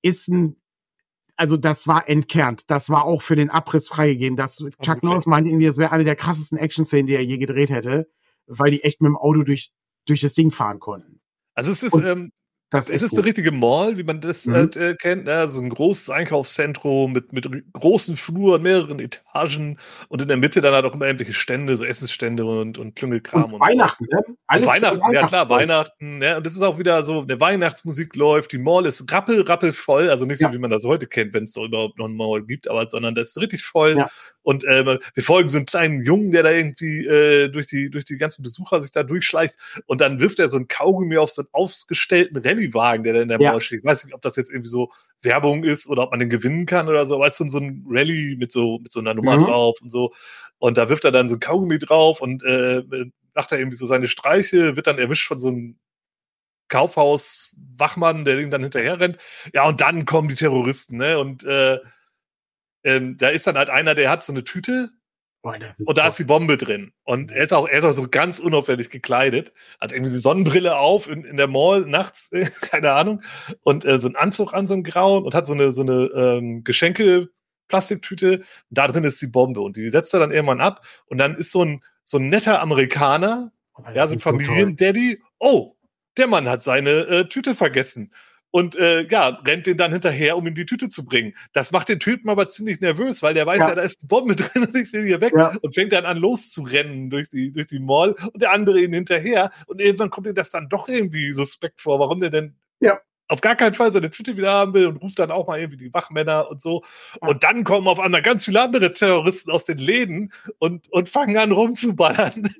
ist 0.00 0.28
ein 0.28 0.56
also 1.36 1.56
das 1.56 1.86
war 1.88 2.08
entkernt. 2.08 2.70
Das 2.70 2.90
war 2.90 3.04
auch 3.04 3.22
für 3.22 3.36
den 3.36 3.50
Abriss 3.50 3.88
freigegeben. 3.88 4.36
Das, 4.36 4.64
Chuck 4.82 5.02
Norris 5.02 5.26
meinte 5.26 5.50
irgendwie, 5.50 5.66
das 5.66 5.78
wäre 5.78 5.92
eine 5.92 6.04
der 6.04 6.16
krassesten 6.16 6.58
Action-Szenen, 6.58 7.06
die 7.06 7.14
er 7.14 7.24
je 7.24 7.38
gedreht 7.38 7.70
hätte, 7.70 8.10
weil 8.46 8.70
die 8.70 8.84
echt 8.84 9.00
mit 9.00 9.08
dem 9.08 9.16
Auto 9.16 9.42
durch, 9.42 9.72
durch 10.06 10.20
das 10.20 10.34
Ding 10.34 10.50
fahren 10.50 10.78
konnten. 10.78 11.20
Also 11.54 11.70
es 11.70 11.82
ist, 11.82 11.96
ähm, 11.96 12.32
das 12.72 12.88
es 12.88 12.96
ist, 12.96 13.12
ist 13.12 13.18
eine 13.18 13.26
richtige 13.26 13.52
Mall, 13.52 13.98
wie 13.98 14.02
man 14.02 14.20
das 14.20 14.46
mhm. 14.46 14.54
halt, 14.54 14.76
äh, 14.76 14.94
kennt. 14.94 15.24
Ne? 15.24 15.34
Also 15.34 15.60
ein 15.60 15.68
großes 15.68 16.08
Einkaufszentrum 16.10 17.12
mit, 17.12 17.32
mit 17.32 17.46
großen 17.74 18.16
Fluren, 18.16 18.62
mehreren 18.62 18.98
Etagen 18.98 19.78
und 20.08 20.22
in 20.22 20.28
der 20.28 20.38
Mitte 20.38 20.62
dann 20.62 20.72
halt 20.72 20.86
auch 20.86 20.94
immer 20.94 21.06
irgendwelche 21.06 21.34
Stände, 21.34 21.76
so 21.76 21.84
Essensstände 21.84 22.44
und, 22.46 22.78
und 22.78 22.94
Plüngelkram. 22.94 23.52
Und, 23.52 23.54
und 23.54 23.60
Weihnachten, 23.60 24.06
so. 24.10 24.16
ne? 24.16 24.36
Alles 24.46 24.66
Weihnachten, 24.66 25.00
Weihnachten, 25.00 25.14
ja 25.14 25.26
klar, 25.26 25.48
Weihnachten. 25.50 26.18
Ne? 26.18 26.36
Und 26.38 26.46
das 26.46 26.54
ist 26.54 26.62
auch 26.62 26.78
wieder 26.78 27.04
so, 27.04 27.20
eine 27.20 27.40
Weihnachtsmusik 27.40 28.16
läuft, 28.16 28.52
die 28.52 28.58
Mall 28.58 28.86
ist 28.86 29.10
rappel, 29.12 29.42
rappel 29.42 29.72
voll. 29.72 30.08
Also 30.08 30.24
nicht 30.24 30.40
ja. 30.40 30.48
so, 30.48 30.54
wie 30.54 30.58
man 30.58 30.70
das 30.70 30.84
heute 30.84 31.06
kennt, 31.06 31.34
wenn 31.34 31.44
es 31.44 31.52
da 31.52 31.62
überhaupt 31.62 31.98
noch 31.98 32.06
eine 32.06 32.14
Mall 32.14 32.42
gibt, 32.42 32.68
aber 32.68 32.88
sondern 32.88 33.14
das 33.14 33.30
ist 33.30 33.38
richtig 33.38 33.62
voll. 33.64 33.98
Ja. 33.98 34.10
Und 34.42 34.64
äh, 34.64 34.98
wir 35.14 35.22
folgen 35.22 35.48
so 35.48 35.58
einen 35.58 35.66
kleinen 35.66 36.04
Jungen, 36.04 36.32
der 36.32 36.42
da 36.42 36.50
irgendwie 36.50 37.06
äh, 37.06 37.48
durch, 37.48 37.66
die, 37.66 37.90
durch 37.90 38.04
die 38.04 38.16
ganzen 38.16 38.42
Besucher 38.42 38.80
sich 38.80 38.90
da 38.90 39.02
durchschleicht 39.02 39.54
und 39.86 40.00
dann 40.00 40.20
wirft 40.20 40.38
er 40.38 40.48
so 40.48 40.56
ein 40.56 40.68
Kaugummi 40.68 41.16
auf 41.16 41.30
so 41.30 41.42
einen 41.42 41.48
ausgestellten 41.52 42.42
Rallye-Wagen, 42.62 43.04
der 43.04 43.14
da 43.14 43.22
in 43.22 43.28
der 43.28 43.40
ja. 43.40 43.52
Mall 43.52 43.60
steht. 43.60 43.80
Ich 43.80 43.84
weiß 43.84 44.04
nicht, 44.04 44.14
ob 44.14 44.22
das 44.22 44.36
jetzt 44.36 44.50
irgendwie 44.50 44.70
so 44.70 44.90
Werbung 45.22 45.64
ist 45.64 45.88
oder 45.88 46.04
ob 46.04 46.10
man 46.10 46.20
den 46.20 46.30
gewinnen 46.30 46.66
kann 46.66 46.88
oder 46.88 47.06
so. 47.06 47.18
Weißt 47.18 47.40
du, 47.40 47.48
so 47.48 47.58
ein 47.58 47.84
Rallye 47.88 48.36
mit 48.36 48.52
so, 48.52 48.78
mit 48.80 48.92
so 48.92 49.00
einer 49.00 49.14
Nummer 49.14 49.38
mhm. 49.38 49.44
drauf 49.44 49.80
und 49.80 49.90
so. 49.90 50.12
Und 50.58 50.76
da 50.76 50.88
wirft 50.88 51.04
er 51.04 51.12
dann 51.12 51.28
so 51.28 51.36
ein 51.36 51.40
Kaugummi 51.40 51.78
drauf 51.78 52.20
und 52.20 52.42
äh, 52.44 52.82
macht 53.34 53.52
er 53.52 53.58
irgendwie 53.58 53.76
so 53.76 53.86
seine 53.86 54.08
Streiche, 54.08 54.76
wird 54.76 54.86
dann 54.86 54.98
erwischt 54.98 55.26
von 55.26 55.38
so 55.38 55.48
einem 55.48 55.78
Kaufhaus-Wachmann, 56.68 58.24
der 58.24 58.38
ihn 58.38 58.50
dann 58.50 58.62
hinterher 58.62 58.98
rennt. 58.98 59.18
Ja, 59.52 59.68
und 59.68 59.80
dann 59.80 60.04
kommen 60.04 60.28
die 60.28 60.34
Terroristen, 60.34 60.96
ne? 60.96 61.18
Und 61.18 61.44
äh, 61.44 61.78
ähm, 62.84 63.16
da 63.18 63.28
ist 63.28 63.46
dann 63.46 63.58
halt 63.58 63.70
einer, 63.70 63.94
der 63.94 64.10
hat 64.10 64.22
so 64.22 64.32
eine 64.32 64.44
Tüte 64.44 64.90
und 65.84 65.98
da 65.98 66.06
ist 66.06 66.18
die 66.18 66.24
Bombe 66.24 66.56
drin. 66.56 66.92
Und 67.02 67.32
er 67.32 67.42
ist 67.42 67.52
auch, 67.52 67.68
er 67.68 67.78
ist 67.78 67.84
auch 67.84 67.92
so 67.92 68.06
ganz 68.08 68.38
unauffällig 68.38 68.90
gekleidet, 68.90 69.52
hat 69.80 69.92
irgendwie 69.92 70.12
die 70.12 70.18
Sonnenbrille 70.18 70.76
auf 70.76 71.08
in, 71.08 71.24
in 71.24 71.36
der 71.36 71.48
Mall 71.48 71.82
nachts, 71.82 72.30
keine 72.60 72.92
Ahnung, 72.92 73.22
und 73.62 73.84
äh, 73.84 73.98
so 73.98 74.08
einen 74.08 74.16
Anzug 74.16 74.54
an, 74.54 74.66
so 74.66 74.74
einen 74.74 74.84
grauen 74.84 75.24
und 75.24 75.34
hat 75.34 75.46
so 75.46 75.52
eine, 75.52 75.72
so 75.72 75.82
eine 75.82 76.10
ähm, 76.14 76.64
Geschenke, 76.64 77.28
Plastiktüte, 77.68 78.42
da 78.70 78.86
drin 78.86 79.04
ist 79.04 79.20
die 79.20 79.26
Bombe 79.26 79.60
und 79.60 79.76
die 79.76 79.88
setzt 79.88 80.12
er 80.14 80.20
dann 80.20 80.30
irgendwann 80.30 80.60
ab 80.60 80.84
und 81.06 81.18
dann 81.18 81.36
ist 81.36 81.52
so 81.52 81.64
ein, 81.64 81.82
so 82.04 82.18
ein 82.18 82.28
netter 82.28 82.60
Amerikaner, 82.60 83.52
ja, 83.94 84.06
so 84.06 84.12
ein 84.12 84.20
Familiendaddy, 84.20 85.22
oh, 85.38 85.74
der 86.18 86.26
Mann 86.26 86.48
hat 86.48 86.62
seine 86.62 86.90
äh, 86.90 87.28
Tüte 87.28 87.54
vergessen 87.54 88.12
und 88.52 88.76
äh, 88.76 89.08
ja, 89.08 89.28
rennt 89.44 89.66
den 89.66 89.78
dann 89.78 89.90
hinterher, 89.90 90.36
um 90.36 90.46
in 90.46 90.54
die 90.54 90.66
Tüte 90.66 90.88
zu 90.88 91.04
bringen. 91.04 91.34
Das 91.52 91.72
macht 91.72 91.88
den 91.88 91.98
Typen 91.98 92.28
aber 92.30 92.46
ziemlich 92.48 92.80
nervös, 92.80 93.22
weil 93.22 93.34
der 93.34 93.46
weiß 93.46 93.58
ja, 93.58 93.68
ja 93.70 93.74
da 93.74 93.82
ist 93.82 94.02
eine 94.02 94.08
Bombe 94.08 94.36
drin 94.36 94.66
und 94.66 94.76
ich 94.76 94.92
will 94.92 95.04
hier 95.04 95.20
weg 95.20 95.32
ja. 95.36 95.56
und 95.60 95.74
fängt 95.74 95.92
dann 95.92 96.04
an 96.04 96.18
loszurennen 96.18 97.10
durch 97.10 97.28
die, 97.30 97.50
durch 97.50 97.66
die 97.66 97.80
Mall 97.80 98.14
und 98.32 98.40
der 98.40 98.52
andere 98.52 98.80
ihn 98.80 98.92
hinterher 98.92 99.50
und 99.66 99.80
irgendwann 99.80 100.10
kommt 100.10 100.26
ihm 100.26 100.34
das 100.34 100.50
dann 100.50 100.68
doch 100.68 100.88
irgendwie 100.88 101.32
suspekt 101.32 101.80
vor, 101.80 101.98
warum 101.98 102.20
der 102.20 102.30
denn 102.30 102.54
ja. 102.80 103.00
auf 103.28 103.40
gar 103.40 103.56
keinen 103.56 103.74
Fall 103.74 103.90
seine 103.90 104.10
Tüte 104.10 104.36
wieder 104.36 104.52
haben 104.52 104.74
will 104.74 104.86
und 104.86 104.98
ruft 104.98 105.18
dann 105.18 105.30
auch 105.30 105.46
mal 105.46 105.58
irgendwie 105.58 105.78
die 105.78 105.94
Wachmänner 105.94 106.50
und 106.50 106.60
so. 106.60 106.84
Und 107.20 107.42
dann 107.44 107.64
kommen 107.64 107.88
auf 107.88 107.98
einmal 107.98 108.22
ganz 108.22 108.44
viele 108.44 108.60
andere 108.60 108.92
Terroristen 108.92 109.50
aus 109.50 109.64
den 109.64 109.78
Läden 109.78 110.32
und, 110.58 110.92
und 110.92 111.08
fangen 111.08 111.38
an 111.38 111.52
rumzuballern. 111.52 112.54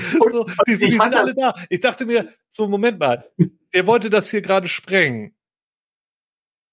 so, 0.30 0.44
die, 0.66 0.76
die 0.76 0.76
sind 0.76 1.00
alle 1.00 1.34
da. 1.34 1.54
Ich 1.68 1.80
dachte 1.80 2.06
mir, 2.06 2.32
so, 2.48 2.68
Moment 2.68 2.98
mal, 2.98 3.30
er 3.72 3.86
wollte 3.86 4.10
das 4.10 4.30
hier 4.30 4.42
gerade 4.42 4.68
sprengen. 4.68 5.34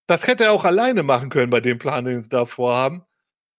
Das 0.08 0.26
hätte 0.26 0.46
er 0.46 0.54
auch 0.54 0.64
alleine 0.64 1.04
machen 1.04 1.30
können 1.30 1.50
bei 1.50 1.60
dem 1.60 1.78
Plan, 1.80 2.06
den 2.06 2.22
sie 2.22 2.30
da 2.30 2.46
vorhaben. 2.46 3.04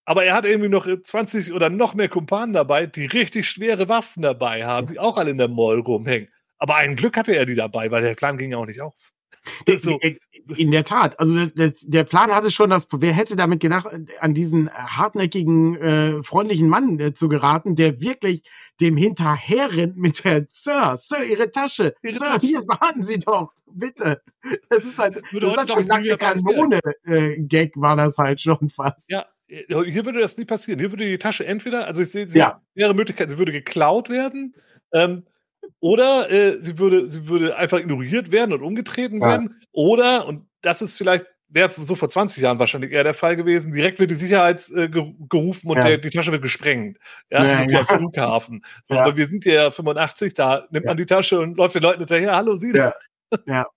Aber 0.06 0.24
er 0.24 0.34
hat 0.34 0.46
irgendwie 0.46 0.70
noch 0.70 0.86
20 0.86 1.52
oder 1.52 1.68
noch 1.68 1.94
mehr 1.94 2.08
Kumpanen 2.08 2.54
dabei, 2.54 2.86
die 2.86 3.04
richtig 3.04 3.48
schwere 3.48 3.90
Waffen 3.90 4.22
dabei 4.22 4.64
haben, 4.64 4.86
die 4.86 4.98
auch 4.98 5.18
alle 5.18 5.30
in 5.30 5.36
der 5.38 5.48
Mall 5.48 5.80
rumhängen. 5.80 6.30
Aber 6.56 6.76
ein 6.76 6.96
Glück 6.96 7.16
hatte 7.18 7.36
er 7.36 7.44
die 7.44 7.54
dabei, 7.54 7.90
weil 7.90 8.02
der 8.02 8.14
Plan 8.14 8.38
ging 8.38 8.50
ja 8.50 8.56
auch 8.56 8.66
nicht 8.66 8.80
auf. 8.80 9.12
So. 9.78 9.98
In 10.56 10.70
der 10.70 10.84
Tat. 10.84 11.20
Also 11.20 11.46
das, 11.46 11.80
der 11.86 12.04
Plan 12.04 12.30
hatte 12.30 12.50
schon, 12.50 12.70
dass 12.70 12.88
wer 12.90 13.12
hätte 13.12 13.36
damit 13.36 13.60
gedacht, 13.60 13.86
an 14.20 14.32
diesen 14.32 14.70
hartnäckigen, 14.70 15.76
äh, 15.76 16.22
freundlichen 16.22 16.70
Mann 16.70 16.98
äh, 16.98 17.12
zu 17.12 17.28
geraten, 17.28 17.76
der 17.76 18.00
wirklich 18.00 18.42
dem 18.80 18.96
hinterherrennt 18.96 19.98
mit 19.98 20.24
der 20.24 20.46
Sir, 20.48 20.96
Sir, 20.96 21.22
Ihre 21.24 21.50
Tasche, 21.50 21.94
Sir, 22.02 22.38
hier 22.40 22.60
warten 22.66 23.02
Sie 23.02 23.18
doch, 23.18 23.52
bitte. 23.66 24.22
Das 24.70 24.84
ist 24.84 24.98
halt, 24.98 25.16
das, 25.16 25.24
das 25.30 25.56
hat 25.56 25.70
schon 25.70 25.86
lange 25.86 26.16
Kanone-Gag, 26.16 27.76
äh, 27.76 27.80
war 27.80 27.96
das 27.96 28.16
halt 28.16 28.40
schon 28.40 28.70
fast. 28.70 29.10
Ja, 29.10 29.26
hier 29.48 30.04
würde 30.04 30.20
das 30.20 30.36
nie 30.36 30.44
passieren. 30.44 30.78
Hier 30.78 30.90
würde 30.90 31.06
die 31.06 31.18
Tasche 31.18 31.46
entweder, 31.46 31.86
also 31.86 32.02
ich 32.02 32.10
sehe, 32.10 32.28
sie 32.28 32.38
ja. 32.38 32.62
wäre 32.74 32.94
Möglichkeit, 32.94 33.30
sie 33.30 33.38
würde 33.38 33.52
geklaut 33.52 34.08
werden. 34.08 34.54
Ähm, 34.92 35.24
oder 35.80 36.30
äh, 36.30 36.60
sie, 36.60 36.78
würde, 36.78 37.06
sie 37.06 37.28
würde 37.28 37.56
einfach 37.56 37.78
ignoriert 37.78 38.32
werden 38.32 38.52
und 38.52 38.62
umgetreten 38.62 39.20
ja. 39.20 39.28
werden. 39.28 39.60
Oder, 39.72 40.26
und 40.26 40.46
das 40.60 40.82
ist 40.82 40.98
vielleicht, 40.98 41.26
wäre 41.48 41.70
so 41.70 41.94
vor 41.94 42.08
20 42.08 42.42
Jahren 42.42 42.58
wahrscheinlich 42.58 42.92
eher 42.92 43.04
der 43.04 43.14
Fall 43.14 43.36
gewesen, 43.36 43.72
direkt 43.72 44.00
wird 44.00 44.10
die 44.10 44.16
Sicherheit 44.16 44.68
äh, 44.74 44.88
gerufen 44.88 45.70
und 45.70 45.76
ja. 45.76 45.84
der, 45.84 45.98
die 45.98 46.10
Tasche 46.10 46.32
wird 46.32 46.42
gesprengt. 46.42 46.98
Ja, 47.30 47.44
ja, 47.44 47.58
so 47.58 47.64
wie 47.68 47.76
am 47.76 47.86
Flughafen. 47.86 48.64
So, 48.82 48.96
Aber 48.96 49.16
wir 49.16 49.28
sind 49.28 49.44
ja 49.44 49.70
85, 49.70 50.34
da 50.34 50.66
nimmt 50.70 50.86
man 50.86 50.96
die 50.96 51.06
Tasche 51.06 51.40
und 51.40 51.56
läuft 51.56 51.74
den 51.74 51.82
Leuten 51.82 52.00
hinterher. 52.00 52.34
Hallo, 52.34 52.56
Sie 52.56 52.72
da. 52.72 52.94
Ja. 53.46 53.66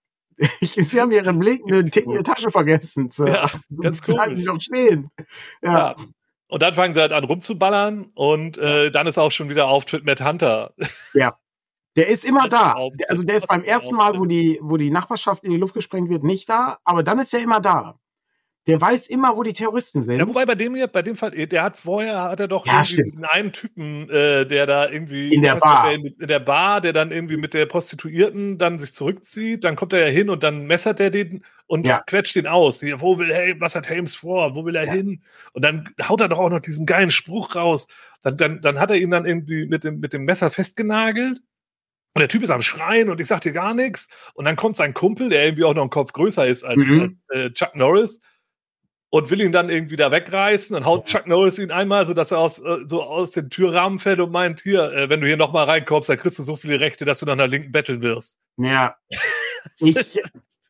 Ich, 0.59 0.71
Sie 0.71 0.99
haben 0.99 1.11
Ihren 1.11 1.37
Blick 1.37 1.61
eine 1.67 1.87
Ihre 1.87 2.23
Tasche 2.23 2.49
vergessen. 2.49 3.11
Zu, 3.11 3.27
ja, 3.27 3.51
ganz 3.79 4.01
cool. 4.07 4.15
Bleiben 4.15 4.35
Sie 4.37 4.45
doch 4.45 4.59
stehen. 4.59 5.11
Ja. 5.61 5.95
Und 6.47 6.63
dann 6.63 6.73
fangen 6.73 6.95
sie 6.95 6.99
halt 6.99 7.11
an 7.11 7.23
rumzuballern 7.25 8.09
und 8.15 8.57
äh, 8.57 8.89
dann 8.89 9.05
ist 9.05 9.19
auch 9.19 9.31
schon 9.31 9.49
wieder 9.49 9.67
Auftritt 9.67 10.03
Matt 10.03 10.25
Hunter. 10.25 10.73
Ja, 11.13 11.37
der 11.95 12.07
ist 12.07 12.23
immer 12.23 12.47
da. 12.47 12.75
Also 13.09 13.23
der 13.23 13.35
ist 13.35 13.47
beim 13.47 13.63
ersten 13.63 13.95
Mal, 13.95 14.17
wo 14.17 14.25
die, 14.25 14.59
wo 14.61 14.77
die 14.77 14.91
Nachbarschaft 14.91 15.43
in 15.43 15.51
die 15.51 15.57
Luft 15.57 15.73
gesprengt 15.73 16.09
wird, 16.09 16.23
nicht 16.23 16.49
da, 16.49 16.77
aber 16.83 17.03
dann 17.03 17.19
ist 17.19 17.33
er 17.33 17.41
immer 17.41 17.59
da. 17.59 17.97
Der 18.67 18.79
weiß 18.79 19.07
immer, 19.07 19.35
wo 19.35 19.41
die 19.41 19.53
Terroristen 19.53 20.03
sind. 20.03 20.19
Ja, 20.19 20.27
wobei 20.27 20.45
bei 20.45 20.53
dem 20.53 20.75
hier, 20.75 20.85
bei 20.85 21.01
dem 21.01 21.15
Fall, 21.15 21.31
der 21.31 21.63
hat 21.63 21.77
vorher 21.77 22.25
hat 22.25 22.39
er 22.39 22.47
doch 22.47 22.67
ja, 22.67 22.81
diesen 22.81 23.25
einen 23.25 23.51
Typen, 23.53 24.07
äh, 24.07 24.45
der 24.45 24.67
da 24.67 24.87
irgendwie 24.87 25.33
in 25.33 25.41
der 25.41 25.55
Bar, 25.55 25.89
der, 25.89 25.95
in 25.95 26.27
der 26.27 26.39
Bar, 26.39 26.79
der 26.79 26.93
dann 26.93 27.11
irgendwie 27.11 27.37
mit 27.37 27.55
der 27.55 27.65
Prostituierten 27.65 28.59
dann 28.59 28.77
sich 28.77 28.93
zurückzieht, 28.93 29.63
dann 29.63 29.75
kommt 29.75 29.93
er 29.93 30.07
ja 30.07 30.13
hin 30.13 30.29
und 30.29 30.43
dann 30.43 30.67
messert 30.67 30.99
er 30.99 31.09
den 31.09 31.43
und 31.65 31.87
ja. 31.87 32.03
quetscht 32.05 32.35
ihn 32.35 32.45
aus. 32.45 32.83
Wo 32.83 33.17
will, 33.17 33.33
hey, 33.33 33.59
was 33.59 33.73
hat 33.73 33.89
Hames 33.89 34.13
vor? 34.13 34.53
Wo 34.53 34.63
will 34.63 34.75
er 34.75 34.85
ja. 34.85 34.91
hin? 34.91 35.23
Und 35.53 35.65
dann 35.65 35.89
haut 36.07 36.21
er 36.21 36.29
doch 36.29 36.37
auch 36.37 36.51
noch 36.51 36.59
diesen 36.59 36.85
geilen 36.85 37.09
Spruch 37.09 37.55
raus. 37.55 37.87
Dann, 38.21 38.37
dann, 38.37 38.61
dann 38.61 38.79
hat 38.79 38.91
er 38.91 38.97
ihn 38.97 39.09
dann 39.09 39.25
irgendwie 39.25 39.65
mit 39.65 39.83
dem, 39.83 39.99
mit 39.99 40.13
dem 40.13 40.23
Messer 40.23 40.51
festgenagelt 40.51 41.41
und 42.13 42.19
der 42.19 42.27
Typ 42.27 42.43
ist 42.43 42.49
am 42.49 42.61
Schreien 42.61 43.09
und 43.09 43.21
ich 43.21 43.27
sag 43.27 43.41
dir 43.41 43.53
gar 43.53 43.73
nichts. 43.73 44.07
Und 44.33 44.45
dann 44.45 44.55
kommt 44.55 44.75
sein 44.75 44.93
Kumpel, 44.93 45.29
der 45.29 45.45
irgendwie 45.45 45.63
auch 45.63 45.73
noch 45.73 45.83
einen 45.83 45.89
Kopf 45.89 46.11
größer 46.11 46.45
ist 46.45 46.63
als, 46.63 46.85
mhm. 46.87 47.21
äh, 47.29 47.51
Chuck 47.51 47.75
Norris 47.75 48.19
und 49.11 49.29
will 49.29 49.41
ihn 49.41 49.51
dann 49.51 49.69
irgendwie 49.69 49.95
da 49.95 50.11
wegreißen 50.11 50.75
und 50.75 50.85
haut 50.85 51.05
Chuck 51.05 51.27
Norris 51.27 51.59
ihn 51.59 51.71
einmal, 51.71 52.05
so 52.05 52.13
dass 52.13 52.31
er 52.31 52.39
aus, 52.39 52.59
äh, 52.59 52.79
so 52.85 53.03
aus 53.03 53.31
dem 53.31 53.49
Türrahmen 53.49 53.99
fällt 53.99 54.19
und 54.19 54.31
meint, 54.31 54.61
hier, 54.61 54.91
äh, 54.91 55.09
wenn 55.09 55.21
du 55.21 55.27
hier 55.27 55.37
nochmal 55.37 55.65
reinkommst, 55.65 56.09
dann 56.09 56.17
kriegst 56.17 56.39
du 56.39 56.43
so 56.43 56.55
viele 56.55 56.79
Rechte, 56.79 57.05
dass 57.05 57.19
du 57.19 57.25
nach 57.25 57.33
einer 57.33 57.47
linken 57.47 57.71
betteln 57.71 58.01
wirst. 58.01 58.39
Ja. 58.57 58.95
Ich, 59.77 60.19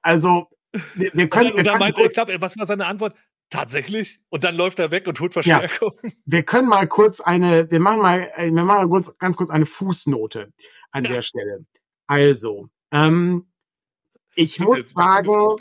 also, 0.02 0.50
wir, 0.96 1.12
wir 1.14 1.30
können. 1.30 1.54
Und 1.54 1.66
dann, 1.66 1.80
meint 1.80 1.98
er, 1.98 2.06
ich 2.08 2.14
glaube, 2.14 2.36
was 2.42 2.58
war 2.58 2.68
seine 2.68 2.88
Antwort? 2.88 3.16
Tatsächlich? 3.52 4.22
Und 4.30 4.46
dann 4.46 4.56
läuft 4.56 4.80
er 4.80 4.92
weg 4.92 5.08
und 5.08 5.20
holt 5.20 5.34
Verstärkung. 5.34 5.92
Ja. 6.02 6.10
Wir 6.26 6.44
können 6.44 6.70
mal 6.70 6.88
kurz 6.88 7.20
eine, 7.20 7.70
wir 7.70 7.82
machen 7.82 8.02
mal, 8.02 8.32
äh, 8.36 8.46
wir 8.46 8.64
machen 8.64 8.66
mal 8.66 8.88
kurz, 8.88 9.16
ganz 9.18 9.36
kurz 9.36 9.50
eine 9.52 9.66
Fußnote 9.66 10.54
an 10.92 11.04
ja. 11.04 11.12
der 11.12 11.22
Stelle. 11.22 11.66
Also, 12.08 12.70
ähm, 12.92 13.52
ich 14.36 14.60
muss 14.62 14.92
sagen, 14.92 15.58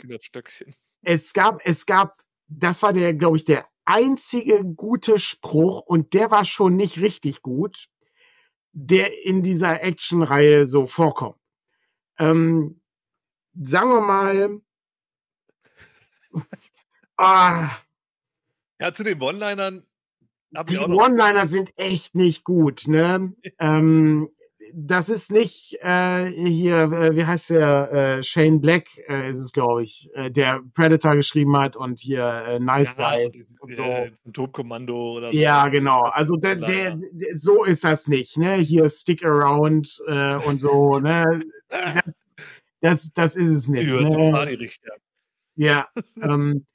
es 1.01 1.33
gab, 1.33 1.61
es 1.65 1.85
gab, 1.85 2.21
das 2.47 2.81
war 2.81 2.93
der, 2.93 3.13
glaube 3.13 3.35
ich, 3.35 3.43
der 3.43 3.67
einzige 3.83 4.63
gute 4.63 5.19
Spruch 5.19 5.81
und 5.81 6.13
der 6.13 6.31
war 6.31 6.45
schon 6.45 6.77
nicht 6.77 6.97
richtig 6.97 7.41
gut, 7.41 7.89
der 8.71 9.25
in 9.25 9.43
dieser 9.43 9.83
Action-Reihe 9.83 10.65
so 10.65 10.85
vorkommt. 10.85 11.35
Ähm, 12.17 12.81
sagen 13.53 13.89
wir 13.89 14.01
mal, 14.01 14.61
ah, 17.21 17.77
ja, 18.79 18.93
zu 18.93 19.03
den 19.03 19.21
One-Linern. 19.21 19.83
Die 20.69 20.77
One-Liner 20.77 21.47
sind 21.47 21.71
echt 21.77 22.15
nicht 22.15 22.43
gut, 22.43 22.87
ne? 22.87 23.33
ähm, 23.59 24.29
das 24.73 25.09
ist 25.09 25.31
nicht 25.31 25.77
äh, 25.81 26.25
hier, 26.29 26.83
äh, 26.83 27.15
wie 27.15 27.25
heißt 27.25 27.51
der, 27.51 27.91
äh, 27.91 28.23
Shane 28.23 28.61
Black 28.61 28.85
äh, 29.07 29.29
ist 29.29 29.39
es, 29.39 29.51
glaube 29.51 29.83
ich, 29.83 30.09
äh, 30.13 30.31
der 30.31 30.61
Predator 30.73 31.15
geschrieben 31.15 31.57
hat 31.57 31.75
und 31.75 31.99
hier 31.99 32.25
äh, 32.47 32.59
Nice 32.59 32.95
ja, 32.97 33.15
Guys 33.15 33.55
und 33.59 33.75
so. 33.75 33.83
Äh, 33.83 34.11
Todkommando 34.31 35.17
oder 35.17 35.29
so. 35.29 35.37
Ja, 35.37 35.67
genau. 35.67 36.03
Also 36.03 36.35
der, 36.35 36.55
der, 36.55 36.95
der, 36.95 37.37
so 37.37 37.63
ist 37.63 37.83
das 37.83 38.07
nicht, 38.07 38.37
ne? 38.37 38.55
Hier 38.55 38.87
Stick 38.89 39.25
Around 39.25 40.01
äh, 40.07 40.35
und 40.35 40.59
so, 40.59 40.99
ne? 40.99 41.43
Das, 42.83 43.13
das 43.13 43.35
ist 43.35 43.51
es 43.51 43.67
nicht. 43.67 43.87
Für 43.91 44.01
ne? 44.01 44.59
Richter. 44.59 44.93
Ja. 45.55 45.87
ähm, 46.19 46.65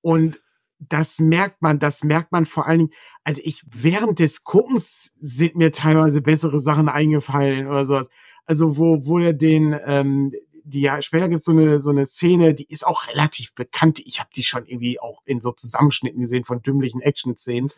und 0.00 0.40
das 0.78 1.18
merkt 1.18 1.60
man, 1.60 1.78
das 1.78 2.04
merkt 2.04 2.32
man 2.32 2.46
vor 2.46 2.66
allen 2.66 2.78
Dingen. 2.78 2.92
Also 3.24 3.42
ich, 3.44 3.62
während 3.68 4.20
des 4.20 4.44
Guckens 4.44 5.12
sind 5.20 5.56
mir 5.56 5.72
teilweise 5.72 6.22
bessere 6.22 6.58
Sachen 6.58 6.88
eingefallen 6.88 7.66
oder 7.66 7.84
sowas. 7.84 8.08
Also 8.46 8.78
wo, 8.78 9.04
wo 9.04 9.18
er 9.18 9.32
den, 9.32 9.78
ähm, 9.84 10.32
die 10.64 10.82
ja, 10.82 11.02
später 11.02 11.28
gibt 11.28 11.40
es 11.40 11.44
so 11.44 11.52
eine, 11.52 11.80
so 11.80 11.90
eine 11.90 12.06
Szene, 12.06 12.54
die 12.54 12.66
ist 12.68 12.86
auch 12.86 13.08
relativ 13.08 13.54
bekannt. 13.54 14.00
Ich 14.04 14.20
habe 14.20 14.30
die 14.34 14.44
schon 14.44 14.66
irgendwie 14.66 15.00
auch 15.00 15.22
in 15.24 15.40
so 15.40 15.52
Zusammenschnitten 15.52 16.20
gesehen 16.20 16.44
von 16.44 16.62
dümmlichen 16.62 17.00
Action-Szenen. 17.00 17.70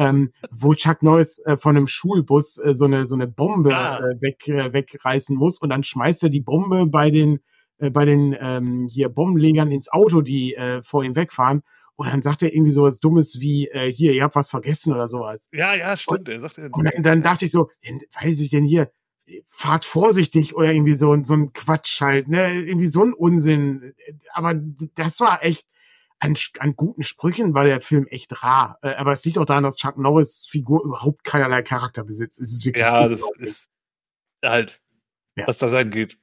Ähm, 0.00 0.32
wo 0.52 0.74
Chuck 0.74 1.02
Norris 1.02 1.40
äh, 1.40 1.56
von 1.56 1.76
einem 1.76 1.88
Schulbus 1.88 2.58
äh, 2.58 2.72
so 2.72 2.84
eine 2.84 3.04
so 3.04 3.16
eine 3.16 3.26
Bombe 3.26 3.76
ah. 3.76 3.98
äh, 3.98 4.22
weg, 4.22 4.46
äh, 4.46 4.72
wegreißen 4.72 5.36
muss 5.36 5.58
und 5.58 5.70
dann 5.70 5.82
schmeißt 5.82 6.22
er 6.22 6.28
die 6.28 6.40
Bombe 6.40 6.86
bei 6.86 7.10
den 7.10 7.40
äh, 7.78 7.90
bei 7.90 8.04
den 8.04 8.36
ähm, 8.38 8.86
hier 8.88 9.08
Bombenlegern 9.08 9.70
ins 9.70 9.90
Auto, 9.90 10.20
die 10.20 10.54
äh, 10.54 10.82
vor 10.82 11.04
ihm 11.04 11.16
wegfahren 11.16 11.62
und 11.98 12.06
dann 12.06 12.22
sagt 12.22 12.42
er 12.42 12.54
irgendwie 12.54 12.70
sowas 12.70 13.00
Dummes 13.00 13.40
wie, 13.40 13.66
äh, 13.68 13.90
hier, 13.90 14.12
ihr 14.12 14.22
habt 14.22 14.36
was 14.36 14.50
vergessen 14.50 14.94
oder 14.94 15.08
sowas. 15.08 15.48
Ja, 15.50 15.74
ja, 15.74 15.96
stimmt. 15.96 16.20
Und, 16.20 16.28
er 16.28 16.40
sagt, 16.40 16.58
er 16.58 16.70
und 16.72 16.84
dann, 16.84 17.02
dann 17.02 17.22
dachte 17.22 17.44
ich 17.44 17.50
so, 17.50 17.70
weiß 18.22 18.40
ich 18.40 18.50
denn 18.50 18.64
hier, 18.64 18.92
fahrt 19.48 19.84
vorsichtig 19.84 20.54
oder 20.54 20.72
irgendwie 20.72 20.94
so, 20.94 21.16
so 21.24 21.34
ein 21.34 21.52
Quatsch 21.52 22.00
halt, 22.00 22.28
ne? 22.28 22.54
Irgendwie 22.54 22.86
so 22.86 23.02
ein 23.02 23.14
Unsinn. 23.14 23.94
Aber 24.32 24.54
das 24.94 25.18
war 25.18 25.42
echt, 25.42 25.66
an, 26.20 26.36
an 26.60 26.76
guten 26.76 27.02
Sprüchen 27.02 27.52
war 27.52 27.64
der 27.64 27.80
Film 27.80 28.06
echt 28.06 28.44
rar. 28.44 28.78
Äh, 28.82 28.94
aber 28.94 29.10
es 29.10 29.24
liegt 29.24 29.36
auch 29.36 29.44
daran, 29.44 29.64
dass 29.64 29.74
Chuck 29.74 29.98
Norris 29.98 30.46
Figur 30.48 30.84
überhaupt 30.84 31.24
keinerlei 31.24 31.62
Charakter 31.62 32.04
besitzt. 32.04 32.40
Es 32.40 32.52
ist 32.52 32.64
wirklich 32.64 32.84
ja, 32.84 33.08
das 33.08 33.22
ist 33.40 33.70
halt, 34.44 34.80
ja. 35.34 35.48
was 35.48 35.58
das 35.58 35.72
angeht. 35.72 36.16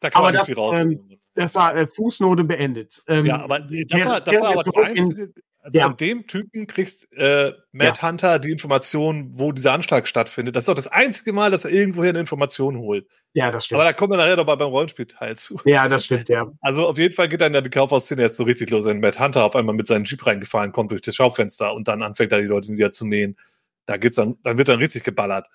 Da 0.00 0.10
kann 0.10 0.20
aber 0.20 0.26
man 0.26 0.32
nicht 0.32 0.40
das, 0.40 0.46
viel 0.46 0.54
raus. 0.56 0.74
Ähm, 0.76 1.18
das 1.34 1.54
war 1.54 1.76
äh, 1.76 1.86
Fußnote 1.86 2.44
beendet. 2.44 3.02
Ähm, 3.06 3.26
ja, 3.26 3.40
aber 3.40 3.60
das 3.60 4.04
war, 4.04 4.20
das 4.20 4.40
war 4.40 4.52
aber 4.52 4.62
die 4.62 4.76
einzige, 4.76 5.32
also 5.62 5.78
ja. 5.78 5.86
Von 5.88 5.96
dem 5.98 6.26
Typen 6.26 6.66
kriegt 6.66 7.06
äh, 7.12 7.52
Matt 7.72 7.98
ja. 7.98 8.08
Hunter 8.08 8.38
die 8.38 8.50
Information, 8.50 9.30
wo 9.34 9.52
dieser 9.52 9.74
Anschlag 9.74 10.08
stattfindet. 10.08 10.56
Das 10.56 10.64
ist 10.64 10.68
auch 10.70 10.74
das 10.74 10.86
einzige 10.86 11.34
Mal, 11.34 11.50
dass 11.50 11.66
er 11.66 11.70
irgendwoher 11.70 12.10
eine 12.10 12.20
Information 12.20 12.78
holt. 12.78 13.06
Ja, 13.34 13.50
das 13.50 13.66
stimmt. 13.66 13.80
Aber 13.80 13.90
da 13.90 13.92
kommen 13.92 14.12
wir 14.12 14.16
nachher 14.16 14.36
noch 14.36 14.46
mal 14.46 14.54
beim 14.54 14.70
Rollenspielteil 14.70 15.36
zu. 15.36 15.60
Ja, 15.66 15.86
das 15.86 16.06
stimmt, 16.06 16.30
ja. 16.30 16.50
Also 16.62 16.86
auf 16.86 16.96
jeden 16.96 17.12
Fall 17.12 17.28
geht 17.28 17.42
dann 17.42 17.52
die 17.52 17.68
Kaufhausszene 17.68 18.22
jetzt 18.22 18.38
so 18.38 18.44
richtig 18.44 18.70
los, 18.70 18.86
wenn 18.86 19.00
Matt 19.00 19.20
Hunter 19.20 19.44
auf 19.44 19.54
einmal 19.54 19.74
mit 19.74 19.86
seinem 19.86 20.04
Jeep 20.04 20.26
reingefahren 20.26 20.72
kommt 20.72 20.92
durch 20.92 21.02
das 21.02 21.14
Schaufenster 21.14 21.74
und 21.74 21.88
dann 21.88 22.02
anfängt 22.02 22.32
da 22.32 22.38
die 22.38 22.46
Leute 22.46 22.72
niederzumähen. 22.72 23.36
Da 23.84 23.98
geht's 23.98 24.16
dann, 24.16 24.38
dann 24.42 24.56
wird 24.56 24.68
dann 24.68 24.78
richtig 24.78 25.04
geballert. 25.04 25.46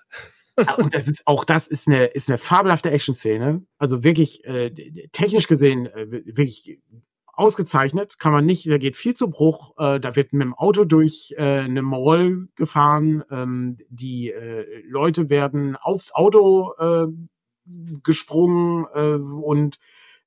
Ah, 0.58 0.76
und 0.76 0.94
das 0.96 1.08
ist 1.08 1.28
auch 1.28 1.44
das 1.44 1.68
ist 1.68 1.88
eine 1.88 2.06
ist 2.06 2.30
eine 2.30 2.38
fabelhafte 2.38 2.92
Action-Szene. 2.92 3.66
Also 3.78 4.04
wirklich 4.04 4.46
äh, 4.46 4.72
technisch 5.12 5.48
gesehen 5.48 5.88
äh, 5.88 6.10
wirklich 6.10 6.80
ausgezeichnet. 7.34 8.20
Kann 8.20 8.32
man 8.32 8.46
nicht. 8.46 8.70
Da 8.70 8.78
geht 8.78 8.96
viel 8.96 9.14
zu 9.14 9.30
Bruch. 9.30 9.74
Äh, 9.78 10.00
da 10.00 10.16
wird 10.16 10.34
mit 10.34 10.44
dem 10.44 10.54
Auto 10.54 10.86
durch 10.86 11.34
äh, 11.38 11.60
eine 11.60 11.82
Mall 11.82 12.48
gefahren. 12.56 13.24
Ähm, 13.30 13.78
die 13.90 14.32
äh, 14.32 14.66
Leute 14.88 15.30
werden 15.30 15.76
aufs 15.76 16.14
Auto 16.14 16.74
äh, 16.80 17.08
gesprungen 18.04 18.86
äh, 18.94 19.16
und 19.16 19.80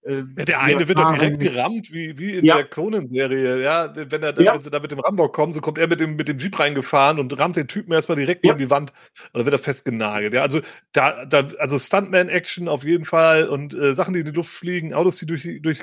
äh, 0.03 0.25
ja, 0.37 0.45
der 0.45 0.61
eine 0.61 0.89
wird 0.89 0.99
doch 0.99 1.13
direkt 1.13 1.41
gerammt, 1.41 1.93
wie, 1.93 2.19
wie 2.19 2.37
in 2.37 2.45
ja. 2.45 2.57
der 2.57 2.65
Conan-Serie. 2.67 3.63
Ja, 3.63 3.93
wenn, 3.95 4.23
er, 4.23 4.41
ja. 4.41 4.55
wenn 4.55 4.63
sie 4.63 4.71
da 4.71 4.81
mit 4.81 4.91
dem 4.91 5.01
Rambock 5.01 5.35
kommen, 5.35 5.53
so 5.53 5.61
kommt 5.61 5.79
er 5.79 5.89
mit 5.89 6.01
dem, 6.01 6.17
mit 6.17 6.29
dem 6.29 6.39
Jeep 6.39 6.59
reingefahren 6.59 7.19
und 7.19 7.37
rammt 7.39 7.57
den 7.57 7.69
Typen 7.69 7.93
erstmal 7.93 8.17
direkt 8.17 8.47
ja. 8.47 8.53
in 8.53 8.59
die 8.59 8.71
Wand. 8.71 8.93
Oder 9.35 9.45
wird 9.45 9.55
er 9.55 9.59
festgenagelt. 9.59 10.35
Ja, 10.35 10.43
also 10.43 10.61
da, 10.93 11.25
da, 11.25 11.49
also 11.59 11.79
Stuntman-Action 11.79 12.69
auf 12.69 12.85
jeden 12.85 13.05
Fall 13.05 13.49
und 13.49 13.75
äh, 13.75 13.95
Sachen, 13.95 14.15
die 14.15 14.21
in 14.21 14.27
die 14.27 14.33
Luft 14.33 14.51
fliegen, 14.51 14.95
Autos, 14.95 15.19
die 15.19 15.27
durch, 15.27 15.49
durch 15.63 15.83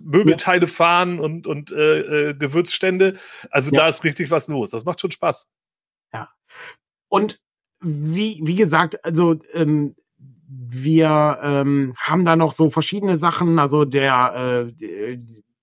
Möbelteile 0.00 0.66
fahren 0.66 1.20
und, 1.20 1.46
und 1.46 1.72
äh, 1.72 2.30
äh, 2.30 2.34
Gewürzstände. 2.34 3.18
Also 3.50 3.70
da 3.70 3.88
ist 3.88 4.04
richtig 4.04 4.30
was 4.30 4.48
los. 4.48 4.70
Das 4.70 4.84
macht 4.84 5.00
schon 5.00 5.10
Spaß. 5.10 5.50
Ja. 6.12 6.30
Und 7.08 7.40
wie, 7.80 8.40
wie 8.42 8.56
gesagt, 8.56 9.04
also 9.04 9.40
ähm, 9.52 9.94
wir 10.52 11.38
ähm, 11.42 11.94
haben 11.96 12.24
da 12.24 12.34
noch 12.34 12.52
so 12.52 12.70
verschiedene 12.70 13.16
Sachen. 13.16 13.58
Also 13.58 13.84
der 13.84 14.66
äh, 14.80 15.18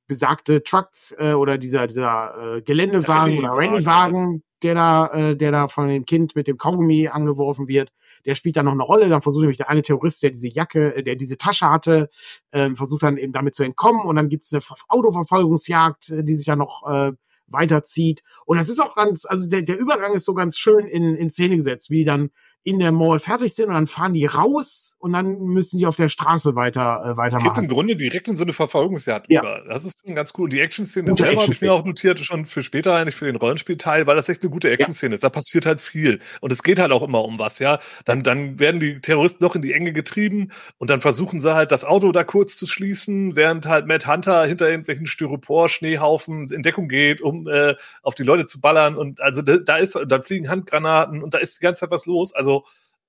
besagte 0.08 0.64
Truck 0.64 0.90
äh, 1.18 1.34
oder 1.34 1.58
dieser, 1.58 1.88
dieser 1.88 2.58
äh, 2.58 2.62
Geländewagen 2.62 3.40
oder 3.40 3.50
Rallyewagen, 3.50 4.44
der 4.64 4.76
da, 4.76 5.08
äh, 5.08 5.36
der 5.36 5.52
da 5.52 5.68
von 5.68 5.90
dem 5.90 6.06
Kind 6.06 6.36
mit 6.36 6.48
dem 6.48 6.58
Kaugummi 6.58 7.10
angeworfen 7.10 7.68
wird, 7.68 7.92
der 8.26 8.34
spielt 8.34 8.56
da 8.56 8.64
noch 8.64 8.72
eine 8.72 8.84
Rolle. 8.84 9.10
Dann 9.10 9.22
versucht 9.22 9.42
nämlich 9.42 9.58
der 9.58 9.70
eine 9.70 9.82
Terrorist, 9.82 10.24
der 10.24 10.32
diese 10.32 10.48
Jacke, 10.48 10.96
äh, 10.96 11.04
der 11.04 11.16
diese 11.16 11.38
Tasche 11.38 11.70
hatte, 11.70 12.10
äh, 12.52 12.70
versucht 12.72 13.04
dann 13.04 13.18
eben 13.18 13.34
damit 13.34 13.56
zu 13.56 13.64
entkommen. 13.64 14.02
Und 14.02 14.16
dann 14.16 14.30
gibt's 14.30 14.54
eine 14.54 14.64
Autoverfolgungsjagd, 14.88 16.10
äh, 16.12 16.24
die 16.24 16.36
sich 16.36 16.48
ja 16.48 16.56
noch 16.56 16.88
äh, 16.90 17.12
weiterzieht. 17.48 18.24
Und 18.46 18.58
das 18.58 18.70
ist 18.70 18.80
auch 18.80 18.96
ganz, 18.96 19.26
also 19.26 19.48
der, 19.48 19.62
der 19.62 19.78
Übergang 19.78 20.14
ist 20.14 20.26
so 20.26 20.34
ganz 20.34 20.58
schön 20.58 20.86
in, 20.86 21.16
in 21.16 21.30
Szene 21.30 21.58
gesetzt, 21.58 21.90
wie 21.90 22.06
dann 22.06 22.30
in 22.68 22.80
der 22.80 22.92
Mall 22.92 23.18
fertig 23.20 23.56
sind 23.56 23.70
und 23.70 23.76
dann 23.76 23.88
fahren 23.88 24.14
die 24.14 24.26
raus 24.26 24.98
und 25.00 25.14
dann 25.14 25.40
müssen 25.40 25.78
die 25.78 25.86
auf 25.86 25.96
der 25.96 26.10
Straße 26.10 26.54
weiter 26.56 27.02
äh, 27.02 27.18
weitermachen. 27.18 27.46
Jetzt 27.46 27.58
im 27.60 27.70
Grunde 27.70 27.96
direkt 27.96 28.28
in 28.28 28.36
so 28.36 28.44
eine 28.44 28.52
Verfolgungsjagd 28.52 29.32
ja. 29.32 29.40
über. 29.40 29.64
Das 29.70 29.86
ist 29.86 29.96
schon 30.06 30.16
ganz 30.16 30.34
cool. 30.38 30.50
Die 30.50 30.60
Action-Szene 30.60 31.14
selber 31.14 31.32
Action 31.32 31.44
habe 31.44 31.54
ich 31.54 31.62
mir 31.62 31.72
auch 31.72 31.86
notiert, 31.86 32.20
schon 32.20 32.46
für 32.46 32.64
später 32.64 32.94
eigentlich 32.94 33.16
für 33.16 33.24
den 33.24 33.38
Rollenspielteil, 33.38 34.06
weil 34.06 34.18
das 34.18 34.28
echt 34.28 34.42
eine 34.42 34.52
gute 34.52 34.70
Action-Szene 34.70 35.12
ja. 35.12 35.16
ist. 35.16 35.24
Da 35.24 35.30
passiert 35.30 35.66
halt 35.66 35.80
viel. 35.80 36.20
Und 36.42 36.52
es 36.52 36.62
geht 36.62 36.78
halt 36.78 36.92
auch 36.92 37.04
immer 37.04 37.24
um 37.24 37.40
was, 37.40 37.60
ja. 37.60 37.80
Dann, 38.04 38.22
dann 38.24 38.60
werden 38.60 38.82
die 38.82 39.00
Terroristen 39.00 39.42
doch 39.42 39.56
in 39.56 39.62
die 39.62 39.72
Enge 39.72 39.94
getrieben 39.94 40.52
und 40.78 40.90
dann 40.90 41.00
versuchen 41.00 41.40
sie 41.40 41.56
halt 41.56 41.72
das 41.72 41.86
Auto 41.86 42.12
da 42.12 42.26
kurz 42.26 42.58
zu 42.58 42.68
schließen, 42.68 43.38
während 43.38 43.66
halt 43.66 43.88
Matt 43.88 44.08
Hunter 44.08 44.46
hinter 44.46 44.70
irgendwelchen 44.70 45.08
Styropor-Schneehaufen 45.08 46.52
in 46.52 46.64
Deckung 46.64 46.90
geht, 46.90 47.22
um 47.22 47.48
äh, 47.48 47.76
auf 48.04 48.14
die 48.14 48.24
Leute 48.24 48.46
zu 48.46 48.60
ballern. 48.60 48.98
Und 48.98 49.22
also 49.22 49.42
da, 49.42 49.56
da 49.56 49.78
ist, 49.78 49.98
dann 50.06 50.24
fliegen 50.24 50.50
Handgranaten 50.50 51.24
und 51.24 51.34
da 51.34 51.38
ist 51.38 51.62
die 51.62 51.64
ganze 51.64 51.80
Zeit 51.80 51.92
was 51.92 52.06
los. 52.06 52.36
Also 52.36 52.57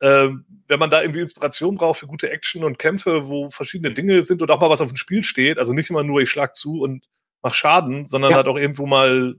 ähm, 0.01 0.45
wenn 0.69 0.79
man 0.79 0.91
da 0.91 1.03
irgendwie 1.03 1.21
Inspiration 1.21 1.77
braucht 1.77 2.01
für 2.01 2.07
gute 2.07 2.31
Action 2.31 2.65
und 2.65 2.79
Kämpfe, 2.79 3.29
wo 3.29 3.51
verschiedene 3.51 3.93
Dinge 3.93 4.23
sind 4.23 4.43
und 4.43 4.51
auch 4.51 4.61
mal 4.61 4.71
was 4.71 4.81
auf 4.81 4.89
dem 4.89 4.97
Spiel 4.97 5.23
steht, 5.23 5.59
also 5.59 5.73
nicht 5.73 5.91
immer 5.91 6.03
nur 6.03 6.21
ich 6.21 6.31
schlag 6.31 6.55
zu 6.55 6.81
und 6.81 7.05
mach 7.43 7.55
Schaden, 7.55 8.07
sondern 8.07 8.33
ja. 8.33 8.37
halt 8.37 8.49
auch 8.49 8.57
irgendwo 8.57 8.87
mal 8.87 9.37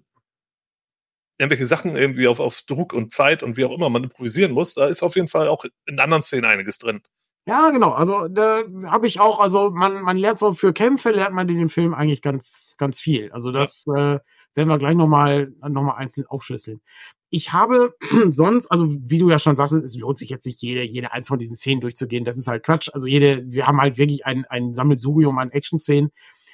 irgendwelche 1.37 1.65
Sachen 1.65 1.95
irgendwie 1.95 2.27
auf, 2.27 2.39
auf 2.39 2.61
Druck 2.63 2.93
und 2.93 3.13
Zeit 3.13 3.43
und 3.43 3.55
wie 3.55 3.63
auch 3.63 3.71
immer 3.71 3.89
man 3.89 4.03
improvisieren 4.03 4.51
muss, 4.51 4.73
da 4.73 4.87
ist 4.87 5.03
auf 5.03 5.15
jeden 5.15 5.29
Fall 5.29 5.47
auch 5.47 5.63
in 5.85 5.99
anderen 5.99 6.21
Szenen 6.21 6.45
einiges 6.45 6.77
drin. 6.79 7.01
Ja, 7.47 7.71
genau. 7.71 7.93
Also 7.93 8.27
da 8.27 8.63
habe 8.85 9.07
ich 9.07 9.19
auch, 9.19 9.39
also 9.39 9.71
man, 9.71 10.01
man 10.01 10.17
lernt 10.17 10.37
so 10.37 10.53
für 10.53 10.73
Kämpfe, 10.73 11.11
lernt 11.11 11.33
man 11.33 11.47
in 11.49 11.57
dem 11.57 11.69
Film 11.69 11.93
eigentlich 11.93 12.21
ganz, 12.21 12.75
ganz 12.77 12.99
viel. 12.99 13.31
Also 13.31 13.51
das 13.51 13.85
ja. 13.87 14.15
äh, 14.15 14.19
werden 14.55 14.69
wir 14.69 14.79
gleich 14.79 14.95
nochmal 14.95 15.53
noch 15.61 15.83
mal 15.83 15.95
einzeln 15.95 16.25
aufschlüsseln 16.27 16.81
ich 17.29 17.53
habe 17.53 17.95
sonst, 18.31 18.67
also 18.67 18.87
wie 18.89 19.19
du 19.19 19.29
ja 19.29 19.39
schon 19.39 19.55
sagst, 19.55 19.73
es 19.73 19.95
lohnt 19.95 20.17
sich 20.17 20.29
jetzt 20.29 20.45
nicht 20.45 20.61
jede, 20.61 20.83
jede 20.83 21.11
eins 21.11 21.27
von 21.27 21.39
diesen 21.39 21.55
Szenen 21.55 21.81
durchzugehen. 21.81 22.25
Das 22.25 22.37
ist 22.37 22.47
halt 22.47 22.63
Quatsch. 22.63 22.89
Also 22.93 23.07
jede, 23.07 23.43
wir 23.51 23.67
haben 23.67 23.79
halt 23.79 23.97
wirklich 23.97 24.25
ein, 24.25 24.45
ein 24.45 24.75
Sammelsurium 24.75 25.37
an 25.37 25.51
Action-Szenen. 25.51 26.11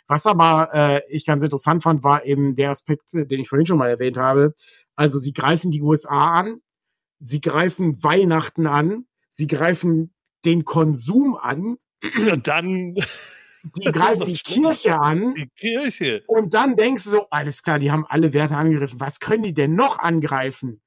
Was 0.07 0.27
aber 0.27 0.69
äh, 0.73 1.01
ich 1.09 1.25
ganz 1.25 1.43
interessant 1.43 1.81
fand, 1.81 2.03
war 2.03 2.25
eben 2.25 2.55
der 2.55 2.69
Aspekt, 2.69 3.13
den 3.13 3.39
ich 3.39 3.49
vorhin 3.49 3.65
schon 3.65 3.79
mal 3.79 3.89
erwähnt 3.89 4.17
habe. 4.17 4.53
Also 4.95 5.17
sie 5.17 5.33
greifen 5.33 5.71
die 5.71 5.81
USA 5.81 6.39
an, 6.39 6.61
sie 7.19 7.41
greifen 7.41 8.03
Weihnachten 8.03 8.67
an, 8.67 9.07
sie 9.31 9.47
greifen 9.47 10.13
den 10.45 10.63
Konsum 10.63 11.35
an. 11.35 11.77
Dann 12.43 12.95
die 13.77 13.91
greifen 13.91 14.25
die 14.25 14.33
Kirche 14.43 14.99
an. 14.99 15.33
Die 15.35 15.49
Kirche. 15.57 16.23
Und 16.27 16.53
dann 16.53 16.75
denkst 16.75 17.03
du 17.03 17.09
so, 17.09 17.27
alles 17.29 17.63
klar, 17.63 17.79
die 17.79 17.91
haben 17.91 18.05
alle 18.07 18.33
Werte 18.33 18.55
angegriffen. 18.55 18.99
Was 18.99 19.19
können 19.19 19.43
die 19.43 19.53
denn 19.53 19.75
noch 19.75 19.99
angreifen? 19.99 20.81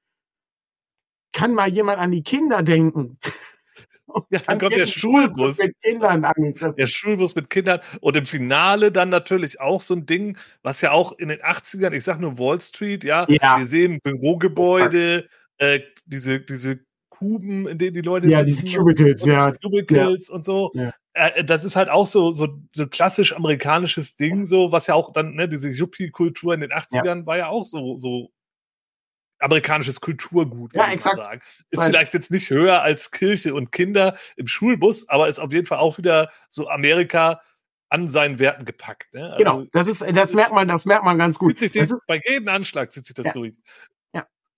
Kann 1.32 1.54
mal 1.54 1.68
jemand 1.68 1.98
an 1.98 2.10
die 2.10 2.22
Kinder 2.22 2.62
denken? 2.62 3.18
ja, 4.30 4.40
dann 4.46 4.58
kommt 4.58 4.74
der 4.74 4.86
Schulbus. 4.86 5.58
Mit 5.58 5.80
Kindern 5.82 6.24
angegriffen. 6.24 6.76
Der 6.76 6.86
Schulbus 6.86 7.34
mit 7.34 7.50
Kindern. 7.50 7.80
Und 8.00 8.16
im 8.16 8.26
Finale 8.26 8.90
dann 8.90 9.08
natürlich 9.08 9.60
auch 9.60 9.80
so 9.80 9.94
ein 9.94 10.06
Ding, 10.06 10.38
was 10.62 10.80
ja 10.80 10.92
auch 10.92 11.12
in 11.18 11.28
den 11.28 11.40
80ern, 11.40 11.92
ich 11.92 12.04
sag 12.04 12.20
nur 12.20 12.38
Wall 12.38 12.60
Street, 12.60 13.04
ja, 13.04 13.26
ja. 13.28 13.58
wir 13.58 13.66
sehen 13.66 14.00
Bürogebäude, 14.02 15.28
äh, 15.58 15.80
diese, 16.06 16.40
diese 16.40 16.80
Kuben, 17.10 17.66
in 17.66 17.78
denen 17.78 17.94
die 17.94 18.00
Leute 18.00 18.28
ja, 18.28 18.44
sitzen. 18.44 18.66
diese 18.66 18.78
Cubicles, 18.78 19.24
ja. 19.24 19.52
Cubicles 19.52 20.28
ja. 20.28 20.34
und 20.34 20.44
so. 20.44 20.70
Ja. 20.74 20.92
Äh, 21.18 21.44
das 21.44 21.64
ist 21.64 21.76
halt 21.76 21.88
auch 21.88 22.06
so, 22.06 22.32
so, 22.32 22.48
so 22.74 22.86
klassisch 22.86 23.34
amerikanisches 23.34 24.16
Ding, 24.16 24.46
so, 24.46 24.72
was 24.72 24.86
ja 24.86 24.94
auch 24.94 25.12
dann, 25.12 25.34
ne, 25.34 25.48
diese 25.48 25.68
Yuppie-Kultur 25.68 26.54
in 26.54 26.60
den 26.60 26.72
80ern 26.72 27.20
ja. 27.20 27.26
war 27.26 27.36
ja 27.36 27.48
auch 27.48 27.64
so, 27.64 27.96
so 27.96 28.30
amerikanisches 29.40 30.00
Kulturgut, 30.00 30.74
ja, 30.74 30.90
exakt. 30.90 31.24
sagen. 31.24 31.40
Ist 31.70 31.78
Weil, 31.78 31.86
vielleicht 31.86 32.14
jetzt 32.14 32.30
nicht 32.30 32.50
höher 32.50 32.82
als 32.82 33.10
Kirche 33.10 33.54
und 33.54 33.72
Kinder 33.72 34.16
im 34.36 34.46
Schulbus, 34.46 35.08
aber 35.08 35.28
ist 35.28 35.38
auf 35.38 35.52
jeden 35.52 35.66
Fall 35.66 35.78
auch 35.78 35.98
wieder 35.98 36.30
so 36.48 36.68
Amerika 36.68 37.40
an 37.88 38.08
seinen 38.08 38.38
Werten 38.38 38.64
gepackt. 38.64 39.12
Ne? 39.14 39.24
Also, 39.24 39.38
genau, 39.38 39.64
das 39.72 39.88
ist, 39.88 40.04
das 40.16 40.34
merkt 40.34 40.52
man, 40.52 40.68
das 40.68 40.84
merkt 40.84 41.04
man 41.04 41.18
ganz 41.18 41.38
gut. 41.38 41.58
Sich 41.58 41.72
das 41.72 41.92
ist, 41.92 42.06
bei 42.06 42.20
jedem 42.24 42.48
Anschlag 42.48 42.92
zieht 42.92 43.06
sich 43.06 43.14
das 43.14 43.26
ja. 43.26 43.32
durch. 43.32 43.54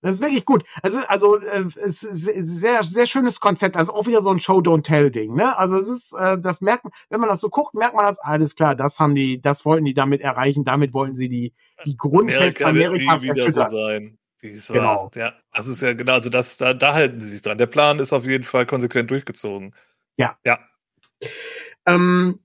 Das 0.01 0.15
ist 0.15 0.21
wirklich 0.21 0.45
gut. 0.45 0.63
Also, 0.81 0.99
also 1.07 1.39
äh, 1.39 1.65
es 1.75 2.03
ist 2.03 2.25
sehr, 2.61 2.83
sehr 2.83 3.05
schönes 3.05 3.39
Konzept. 3.39 3.77
Also 3.77 3.93
auch 3.93 4.07
wieder 4.07 4.21
so 4.21 4.31
ein 4.31 4.39
Show-Don't-Tell-Ding. 4.39 5.35
Ne? 5.35 5.57
Also 5.57 5.77
es 5.77 5.87
ist, 5.87 6.13
äh, 6.13 6.39
das 6.39 6.61
merkt 6.61 6.83
man, 6.83 6.93
wenn 7.09 7.19
man 7.19 7.29
das 7.29 7.39
so 7.39 7.49
guckt, 7.49 7.75
merkt 7.75 7.95
man 7.95 8.05
das, 8.05 8.19
alles 8.19 8.55
klar, 8.55 8.75
das 8.75 8.99
haben 8.99 9.13
die, 9.13 9.41
das 9.41 9.63
wollten 9.63 9.85
die 9.85 9.93
damit 9.93 10.21
erreichen, 10.21 10.63
damit 10.63 10.93
wollten 10.93 11.15
sie 11.15 11.29
die, 11.29 11.53
die 11.85 11.95
Grundfest 11.95 12.61
Amerika 12.63 13.13
Amerikas 13.13 13.23
wieder 13.23 13.51
so 13.51 13.77
sein. 13.77 14.17
Genau. 14.41 15.11
Ja, 15.15 15.33
das 15.53 15.67
ist 15.67 15.81
ja 15.81 15.93
genau, 15.93 16.13
also 16.13 16.31
das, 16.31 16.57
da, 16.57 16.73
da 16.73 16.95
halten 16.95 17.19
sie 17.19 17.29
sich 17.29 17.43
dran. 17.43 17.59
Der 17.59 17.67
Plan 17.67 17.99
ist 17.99 18.11
auf 18.11 18.25
jeden 18.25 18.43
Fall 18.43 18.65
konsequent 18.65 19.11
durchgezogen. 19.11 19.75
Ja. 20.17 20.35
Ja. 20.43 20.59
Ähm, 21.85 22.39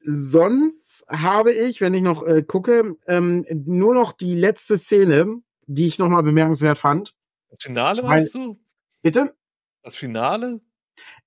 sonst 0.00 1.06
habe 1.08 1.52
ich, 1.52 1.80
wenn 1.80 1.94
ich 1.94 2.02
noch 2.02 2.22
äh, 2.22 2.42
gucke, 2.42 2.96
ähm, 3.06 3.46
nur 3.50 3.94
noch 3.94 4.12
die 4.12 4.34
letzte 4.34 4.76
Szene, 4.76 5.40
die 5.68 5.86
ich 5.86 5.98
nochmal 5.98 6.22
bemerkenswert 6.22 6.78
fand. 6.78 7.14
Das 7.50 7.62
Finale 7.62 8.02
meinst 8.02 8.34
Weil, 8.34 8.42
du? 8.42 8.60
Bitte? 9.02 9.34
Das 9.82 9.94
Finale? 9.94 10.60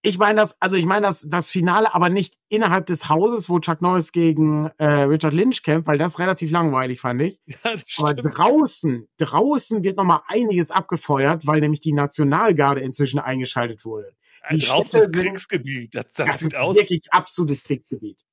Ich 0.02 0.18
meine 0.18 0.42
das, 0.42 0.58
also 0.60 0.76
ich 0.76 0.86
meine 0.86 1.06
das, 1.06 1.26
das 1.30 1.50
Finale, 1.50 1.94
aber 1.94 2.10
nicht 2.10 2.38
innerhalb 2.50 2.88
des 2.88 3.08
Hauses, 3.08 3.50
wo 3.50 3.60
Chuck 3.60 3.82
Norris 3.82 4.12
gegen 4.12 4.70
äh, 4.78 5.04
Richard 5.04 5.34
Lynch 5.34 5.64
kämpft, 5.64 5.88
weil 5.88 5.98
das 5.98 6.20
relativ 6.20 6.52
langweilig 6.52 7.00
fand 7.00 7.22
ich. 7.22 7.40
Ja, 7.64 7.76
aber 8.00 8.14
draußen, 8.16 9.08
draußen 9.18 9.84
wird 9.86 9.96
nochmal 9.96 10.22
einiges 10.28 10.72
abgefeuert, 10.72 11.48
weil 11.48 11.62
nämlich 11.62 11.80
die 11.80 11.94
Nationalgarde 11.94 12.82
inzwischen 12.82 13.20
eingeschaltet 13.20 13.86
wurde. 13.86 14.14
Die 14.52 14.58
ja, 14.58 14.74
draußen 14.74 15.02
Städte, 15.02 15.20
ist 15.20 15.26
Kriegsgebiet. 15.26 15.96
Das, 15.96 16.12
das, 16.16 16.28
das 16.28 16.40
sieht 16.40 16.54
ist 16.54 16.60
aus. 16.60 16.76
wirklich 16.76 17.02
absolutes 17.12 17.64
Kriegsgebiet 17.64 18.26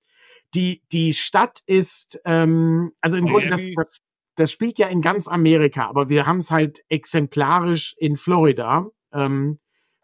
die, 0.55 0.83
die 0.93 1.13
Stadt 1.13 1.63
ist, 1.67 2.21
ähm, 2.25 2.93
also 3.01 3.17
im 3.17 3.27
Grunde, 3.27 3.51
das, 3.77 4.01
das, 4.39 4.53
spielt 4.53 4.79
ja 4.79 4.89
in 4.89 5.03
ganz 5.03 5.29
Amerika, 5.29 5.87
aber 5.87 6.09
wir 6.09 6.27
haben 6.27 6.39
es 6.39 6.51
halt 6.51 6.85
exemplarisch 6.89 7.95
in 7.99 8.17
Florida. 8.17 8.87
Ähm, 9.13 9.59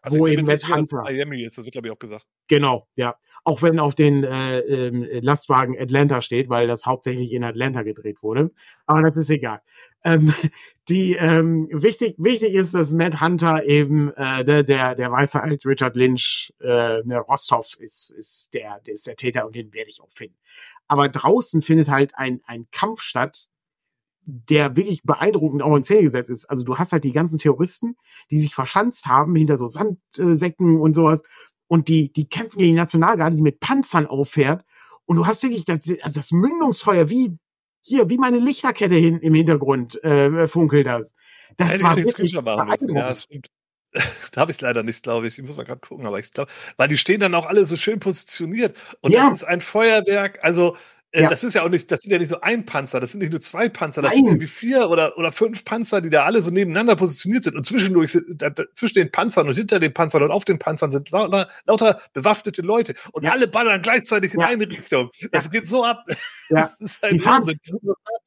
also 0.05 0.19
wo 0.19 0.27
eben 0.27 0.45
Matt 0.45 0.67
Hunter. 0.69 1.01
Miami 1.01 1.43
ist, 1.43 1.57
das 1.57 1.65
wird 1.65 1.73
glaube 1.73 1.87
ich 1.87 1.93
auch 1.93 1.99
gesagt. 1.99 2.25
Genau, 2.47 2.87
ja. 2.95 3.15
Auch 3.43 3.61
wenn 3.61 3.79
auf 3.79 3.93
den 3.93 4.23
äh, 4.23 4.59
äh, 4.59 5.19
Lastwagen 5.19 5.79
Atlanta 5.79 6.21
steht, 6.21 6.49
weil 6.49 6.67
das 6.67 6.85
hauptsächlich 6.85 7.31
in 7.31 7.43
Atlanta 7.43 7.83
gedreht 7.83 8.23
wurde. 8.23 8.51
Aber 8.87 9.03
das 9.03 9.17
ist 9.17 9.29
egal. 9.29 9.61
Ähm, 10.03 10.31
die 10.89 11.13
ähm, 11.13 11.67
wichtig, 11.71 12.15
wichtig 12.17 12.53
ist, 12.53 12.73
dass 12.73 12.91
Matt 12.91 13.21
Hunter 13.21 13.63
eben 13.65 14.11
äh, 14.13 14.43
der, 14.45 14.63
der, 14.63 14.95
der 14.95 15.11
weiße 15.11 15.41
halt 15.41 15.65
Richard 15.65 15.95
Lynch, 15.95 16.53
äh, 16.59 17.03
der 17.03 17.19
Rostov 17.27 17.67
ist, 17.79 18.11
ist 18.11 18.53
der, 18.53 18.79
der 18.85 18.93
ist 18.93 19.07
der 19.07 19.15
Täter 19.15 19.45
und 19.45 19.55
den 19.55 19.73
werde 19.73 19.89
ich 19.89 20.01
auch 20.01 20.11
finden. 20.11 20.37
Aber 20.87 21.09
draußen 21.09 21.61
findet 21.61 21.89
halt 21.89 22.13
ein, 22.15 22.41
ein 22.45 22.67
Kampf 22.71 23.01
statt, 23.01 23.47
der 24.25 24.75
wirklich 24.75 25.03
beeindruckend 25.03 25.61
auch 25.61 25.75
in 25.75 25.83
Szene 25.83 26.03
gesetzt 26.03 26.29
ist. 26.29 26.45
Also 26.45 26.63
du 26.63 26.77
hast 26.77 26.91
halt 26.91 27.03
die 27.03 27.11
ganzen 27.11 27.37
Terroristen, 27.37 27.95
die 28.31 28.39
sich 28.39 28.55
verschanzt 28.55 29.05
haben 29.05 29.35
hinter 29.35 29.57
so 29.57 29.67
Sandsäcken 29.67 30.79
und 30.79 30.95
sowas 30.95 31.23
und 31.67 31.87
die, 31.87 32.11
die 32.11 32.27
kämpfen 32.27 32.59
gegen 32.59 32.73
die 32.73 32.79
Nationalgarde, 32.79 33.35
die 33.35 33.41
mit 33.41 33.59
Panzern 33.59 34.07
auffährt 34.07 34.63
und 35.05 35.17
du 35.17 35.25
hast 35.25 35.43
wirklich 35.43 35.65
das, 35.65 35.79
also 36.01 36.19
das 36.19 36.31
Mündungsfeuer 36.31 37.09
wie 37.09 37.37
hier, 37.81 38.09
wie 38.09 38.17
meine 38.17 38.39
Lichterkette 38.39 38.95
hin, 38.95 39.19
im 39.19 39.35
Hintergrund 39.35 40.03
äh, 40.03 40.47
funkelt 40.47 40.87
das. 40.87 41.13
Das 41.57 41.83
war 41.83 41.95
wirklich 41.95 42.33
beeindruckend. 42.33 42.95
Ja, 42.95 43.13
stimmt. 43.13 43.49
da 44.31 44.41
habe 44.41 44.51
ich 44.51 44.59
leider 44.59 44.83
nicht, 44.83 45.03
glaube 45.03 45.27
ich. 45.27 45.37
Ich 45.37 45.45
muss 45.45 45.55
mal 45.55 45.65
gerade 45.65 45.79
gucken, 45.79 46.05
aber 46.05 46.19
ich 46.19 46.31
glaube, 46.31 46.51
weil 46.77 46.87
die 46.87 46.97
stehen 46.97 47.19
dann 47.19 47.35
auch 47.35 47.45
alle 47.45 47.65
so 47.65 47.75
schön 47.75 47.99
positioniert. 47.99 48.75
Und 49.01 49.11
ja. 49.11 49.29
das 49.29 49.39
ist 49.39 49.43
ein 49.45 49.61
Feuerwerk. 49.61 50.43
Also 50.43 50.75
ja. 51.21 51.29
Das 51.29 51.43
ist 51.43 51.53
ja 51.53 51.63
auch 51.63 51.69
nicht, 51.69 51.89
das 51.91 52.01
sind 52.01 52.11
ja 52.11 52.19
nicht 52.19 52.31
nur 52.31 52.43
ein 52.43 52.65
Panzer, 52.65 52.99
das 52.99 53.11
sind 53.11 53.21
nicht 53.21 53.31
nur 53.31 53.41
zwei 53.41 53.69
Panzer, 53.69 54.01
das 54.01 54.11
Nein. 54.11 54.17
sind 54.17 54.27
irgendwie 54.27 54.47
vier 54.47 54.89
oder, 54.89 55.17
oder 55.17 55.31
fünf 55.31 55.63
Panzer, 55.63 56.01
die 56.01 56.09
da 56.09 56.25
alle 56.25 56.41
so 56.41 56.49
nebeneinander 56.49 56.95
positioniert 56.95 57.43
sind. 57.43 57.55
Und 57.55 57.65
zwischendurch 57.65 58.11
sind, 58.11 58.41
da, 58.41 58.51
zwischen 58.73 58.95
den 58.95 59.11
Panzern 59.11 59.47
und 59.47 59.55
hinter 59.55 59.79
den 59.79 59.93
Panzern 59.93 60.23
und 60.23 60.31
auf 60.31 60.45
den 60.45 60.59
Panzern 60.59 60.91
sind 60.91 61.09
lauter, 61.11 61.47
lauter 61.65 62.01
bewaffnete 62.13 62.61
Leute. 62.61 62.95
Und 63.11 63.23
ja. 63.23 63.31
alle 63.31 63.47
ballern 63.47 63.81
gleichzeitig 63.81 64.33
in 64.33 64.41
ja. 64.41 64.47
eine 64.47 64.69
Richtung. 64.69 65.09
Das 65.31 65.49
geht 65.49 65.67
so 65.67 65.83
ab. 65.83 66.05
Ja. 66.47 66.71
Das 66.79 66.91
ist 66.91 67.03
ein 67.03 67.25
Wahnsinn. 67.25 67.59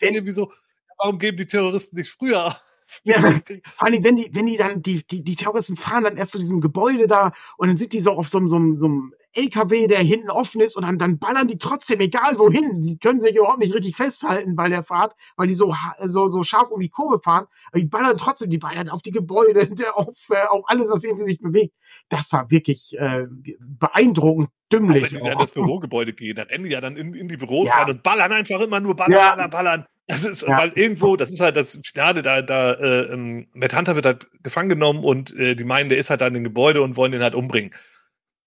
Irgendwie 0.00 0.32
so, 0.32 0.50
warum 0.96 1.20
geben 1.20 1.36
die 1.36 1.46
Terroristen 1.46 1.94
nicht 1.94 2.10
früher 2.10 2.56
ja, 3.04 3.20
vor 3.76 3.86
allem, 3.86 4.04
wenn 4.04 4.16
die, 4.16 4.30
wenn 4.32 4.46
die 4.46 4.56
dann, 4.56 4.82
die, 4.82 5.04
die, 5.06 5.22
die 5.22 5.36
Terroristen 5.36 5.76
fahren 5.76 6.04
dann 6.04 6.16
erst 6.16 6.32
zu 6.32 6.38
diesem 6.38 6.60
Gebäude 6.60 7.06
da 7.06 7.32
und 7.56 7.68
dann 7.68 7.76
sind 7.76 7.92
die 7.92 8.00
so 8.00 8.12
auf 8.12 8.28
so, 8.28 8.40
so, 8.46 8.76
so 8.76 8.86
einem 8.86 9.14
LKW, 9.34 9.86
der 9.86 9.98
hinten 9.98 10.30
offen 10.30 10.60
ist 10.60 10.76
und 10.76 10.82
dann, 10.82 10.98
dann 10.98 11.18
ballern 11.18 11.48
die 11.48 11.58
trotzdem, 11.58 12.00
egal 12.00 12.38
wohin. 12.38 12.82
Die 12.82 12.98
können 12.98 13.20
sich 13.20 13.36
überhaupt 13.36 13.58
nicht 13.58 13.74
richtig 13.74 13.96
festhalten 13.96 14.56
bei 14.56 14.68
der 14.68 14.82
Fahrt, 14.82 15.14
weil 15.36 15.48
die 15.48 15.54
so, 15.54 15.74
so, 16.04 16.28
so 16.28 16.42
scharf 16.42 16.70
um 16.70 16.80
die 16.80 16.88
Kurve 16.88 17.20
fahren. 17.22 17.46
Aber 17.70 17.80
die 17.80 17.86
ballern 17.86 18.16
trotzdem, 18.16 18.50
die 18.50 18.58
ballern 18.58 18.88
auf 18.88 19.02
die 19.02 19.10
Gebäude, 19.10 19.68
auf, 19.94 20.16
äh, 20.30 20.46
auf 20.48 20.64
alles, 20.66 20.90
was 20.90 21.04
irgendwie 21.04 21.24
sich 21.24 21.40
bewegt. 21.40 21.74
Das 22.08 22.32
war 22.32 22.50
wirklich 22.50 22.96
äh, 22.98 23.26
beeindruckend 23.60 24.48
dümmlich. 24.72 25.04
Aber 25.04 25.12
wenn 25.12 25.24
die 25.24 25.30
in 25.30 25.38
das 25.38 25.52
Bürogebäude 25.52 26.12
gehen, 26.12 26.36
dann 26.36 26.48
rennen 26.48 26.64
die 26.64 26.70
ja 26.70 26.80
dann 26.80 26.96
in, 26.96 27.14
in 27.14 27.28
die 27.28 27.36
Büros 27.36 27.68
ja. 27.68 27.76
rein 27.76 27.90
und 27.90 28.02
ballern 28.02 28.32
einfach 28.32 28.60
immer 28.60 28.80
nur 28.80 28.96
ballern, 28.96 29.12
ja. 29.12 29.34
ballern, 29.34 29.50
ballern. 29.50 29.86
Das 30.06 30.24
ist, 30.24 30.42
ja. 30.42 30.56
weil 30.56 30.72
irgendwo, 30.74 31.16
das 31.16 31.30
ist 31.30 31.40
halt 31.40 31.54
das 31.56 31.78
Finale, 31.84 32.22
da, 32.22 32.40
da, 32.40 32.72
äh, 32.72 33.12
ähm, 33.12 33.48
Matt 33.52 33.76
Hunter 33.76 33.94
wird 33.94 34.06
halt 34.06 34.26
gefangen 34.42 34.70
genommen 34.70 35.04
und 35.04 35.36
äh, 35.36 35.54
die 35.54 35.64
meinen, 35.64 35.90
der 35.90 35.98
ist 35.98 36.08
halt 36.08 36.22
da 36.22 36.26
in 36.26 36.34
dem 36.34 36.44
Gebäude 36.44 36.80
und 36.80 36.96
wollen 36.96 37.12
den 37.12 37.22
halt 37.22 37.34
umbringen. 37.34 37.74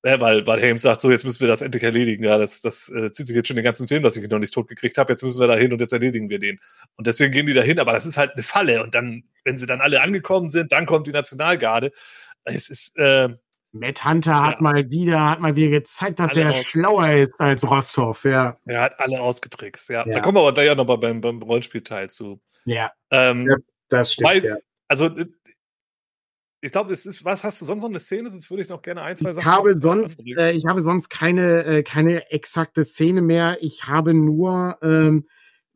Ja, 0.03 0.19
weil, 0.19 0.47
weil 0.47 0.59
Helms 0.59 0.81
sagt, 0.81 1.01
so, 1.01 1.11
jetzt 1.11 1.23
müssen 1.23 1.41
wir 1.41 1.47
das 1.47 1.61
endlich 1.61 1.83
erledigen. 1.83 2.23
Ja, 2.23 2.39
das, 2.39 2.61
das 2.61 2.89
äh, 2.89 3.11
zieht 3.11 3.27
sich 3.27 3.35
jetzt 3.35 3.47
schon 3.47 3.55
den 3.55 3.65
ganzen 3.65 3.87
Film, 3.87 4.01
dass 4.01 4.17
ich 4.17 4.23
ihn 4.23 4.29
noch 4.29 4.39
nicht 4.39 4.53
tot 4.53 4.67
gekriegt 4.67 4.97
habe. 4.97 5.13
Jetzt 5.13 5.21
müssen 5.21 5.39
wir 5.39 5.47
da 5.47 5.55
hin 5.55 5.71
und 5.71 5.79
jetzt 5.79 5.93
erledigen 5.93 6.29
wir 6.29 6.39
den. 6.39 6.59
Und 6.95 7.05
deswegen 7.05 7.31
gehen 7.31 7.45
die 7.45 7.53
da 7.53 7.61
hin, 7.61 7.77
aber 7.77 7.93
das 7.93 8.07
ist 8.07 8.17
halt 8.17 8.33
eine 8.33 8.41
Falle. 8.41 8.83
Und 8.83 8.95
dann, 8.95 9.23
wenn 9.43 9.57
sie 9.57 9.67
dann 9.67 9.79
alle 9.79 10.01
angekommen 10.01 10.49
sind, 10.49 10.71
dann 10.71 10.87
kommt 10.87 11.05
die 11.05 11.11
Nationalgarde. 11.11 11.91
Es 12.45 12.69
ist, 12.69 12.97
äh, 12.97 13.29
Matt 13.73 14.03
Hunter 14.03 14.31
ja. 14.31 14.45
hat 14.47 14.61
mal 14.61 14.89
wieder, 14.89 15.29
hat 15.29 15.39
mal 15.39 15.55
wieder 15.55 15.69
gezeigt, 15.69 16.19
dass 16.19 16.35
alle 16.35 16.47
er 16.47 16.53
schlauer 16.53 17.09
ist 17.11 17.39
als 17.39 17.69
Rostov, 17.69 18.25
ja. 18.25 18.57
Er 18.65 18.81
hat 18.81 18.99
alle 18.99 19.21
ausgetrickst, 19.21 19.89
ja. 19.89 20.05
ja. 20.05 20.13
Da 20.13 20.19
kommen 20.19 20.35
wir 20.35 20.41
aber 20.41 20.53
gleich 20.53 20.69
auch 20.71 20.75
noch 20.75 20.87
mal 20.87 20.97
beim, 20.97 21.21
beim 21.21 21.41
Rollenspielteil 21.41 22.09
zu. 22.09 22.41
Ja. 22.65 22.91
Ähm, 23.11 23.47
ja 23.47 23.55
das 23.87 24.13
stimmt. 24.13 24.29
Weil, 24.29 24.43
ja. 24.43 24.55
Also 24.87 25.09
ich 26.61 26.71
glaube, 26.71 26.93
es 26.93 27.07
ist, 27.07 27.25
was 27.25 27.43
hast 27.43 27.59
du 27.61 27.65
sonst 27.65 27.81
noch 27.81 27.89
eine 27.89 27.99
Szene? 27.99 28.29
Sonst 28.29 28.49
würde 28.51 28.61
ich 28.61 28.69
noch 28.69 28.83
gerne 28.83 29.01
ein, 29.01 29.17
zwei 29.17 29.33
Sachen. 29.33 29.39
Ich 29.39 29.45
habe 29.45 29.79
sonst, 29.79 30.27
äh, 30.27 30.51
ich 30.51 30.65
habe 30.67 30.81
sonst 30.81 31.09
keine, 31.09 31.65
äh, 31.65 31.83
keine 31.83 32.31
exakte 32.31 32.83
Szene 32.83 33.23
mehr. 33.23 33.57
Ich 33.61 33.87
habe 33.87 34.13
nur, 34.13 34.77
ähm, 34.83 35.25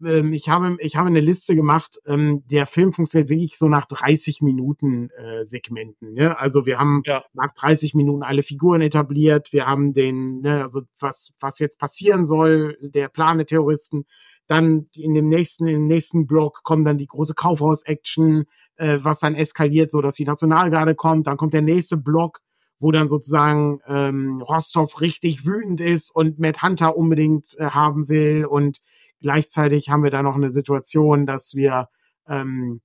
ähm, 0.03 0.31
ich 0.31 0.47
habe, 0.47 0.77
ich 0.79 0.95
habe 0.95 1.07
eine 1.07 1.21
Liste 1.21 1.55
gemacht. 1.55 1.99
Ähm, 2.05 2.43
der 2.51 2.67
Film 2.67 2.93
funktioniert 2.93 3.29
wirklich 3.29 3.57
so 3.57 3.67
nach 3.67 3.88
30 3.88 4.41
Minuten 4.41 5.09
äh, 5.09 5.43
Segmenten. 5.43 6.13
Ne? 6.13 6.38
Also 6.38 6.67
wir 6.67 6.77
haben 6.77 7.01
ja. 7.05 7.23
nach 7.33 7.53
30 7.55 7.95
Minuten 7.95 8.21
alle 8.21 8.43
Figuren 8.43 8.81
etabliert. 8.81 9.53
Wir 9.53 9.65
haben 9.65 9.93
den, 9.93 10.41
ne, 10.41 10.61
also 10.61 10.83
was, 10.99 11.33
was 11.39 11.57
jetzt 11.57 11.79
passieren 11.79 12.25
soll, 12.25 12.77
der 12.79 13.09
Plan 13.09 13.38
der 13.38 13.47
Terroristen. 13.47 14.05
Dann 14.47 14.87
in 14.93 15.13
dem 15.13 15.27
nächsten, 15.27 15.67
im 15.67 15.87
nächsten 15.87 16.27
Block 16.27 16.61
kommt 16.63 16.85
dann 16.85 16.97
die 16.97 17.07
große 17.07 17.33
Kaufhaus-Action, 17.33 18.45
äh, 18.77 18.99
was 19.01 19.19
dann 19.19 19.35
eskaliert, 19.35 19.91
so 19.91 20.01
dass 20.01 20.15
die 20.15 20.25
Nationalgarde 20.25 20.95
kommt. 20.95 21.27
Dann 21.27 21.37
kommt 21.37 21.53
der 21.53 21.61
nächste 21.61 21.97
Block, 21.97 22.41
wo 22.79 22.91
dann 22.91 23.09
sozusagen 23.09 23.79
ähm, 23.87 24.41
Rostov 24.41 25.01
richtig 25.01 25.45
wütend 25.45 25.81
ist 25.81 26.15
und 26.15 26.39
Matt 26.39 26.61
Hunter 26.61 26.95
unbedingt 26.95 27.55
äh, 27.57 27.65
haben 27.65 28.07
will. 28.07 28.45
Und 28.45 28.81
gleichzeitig 29.21 29.89
haben 29.89 30.03
wir 30.03 30.11
da 30.11 30.21
noch 30.21 30.35
eine 30.35 30.49
Situation, 30.49 31.25
dass 31.25 31.55
wir 31.55 31.89
ähm, 32.27 32.81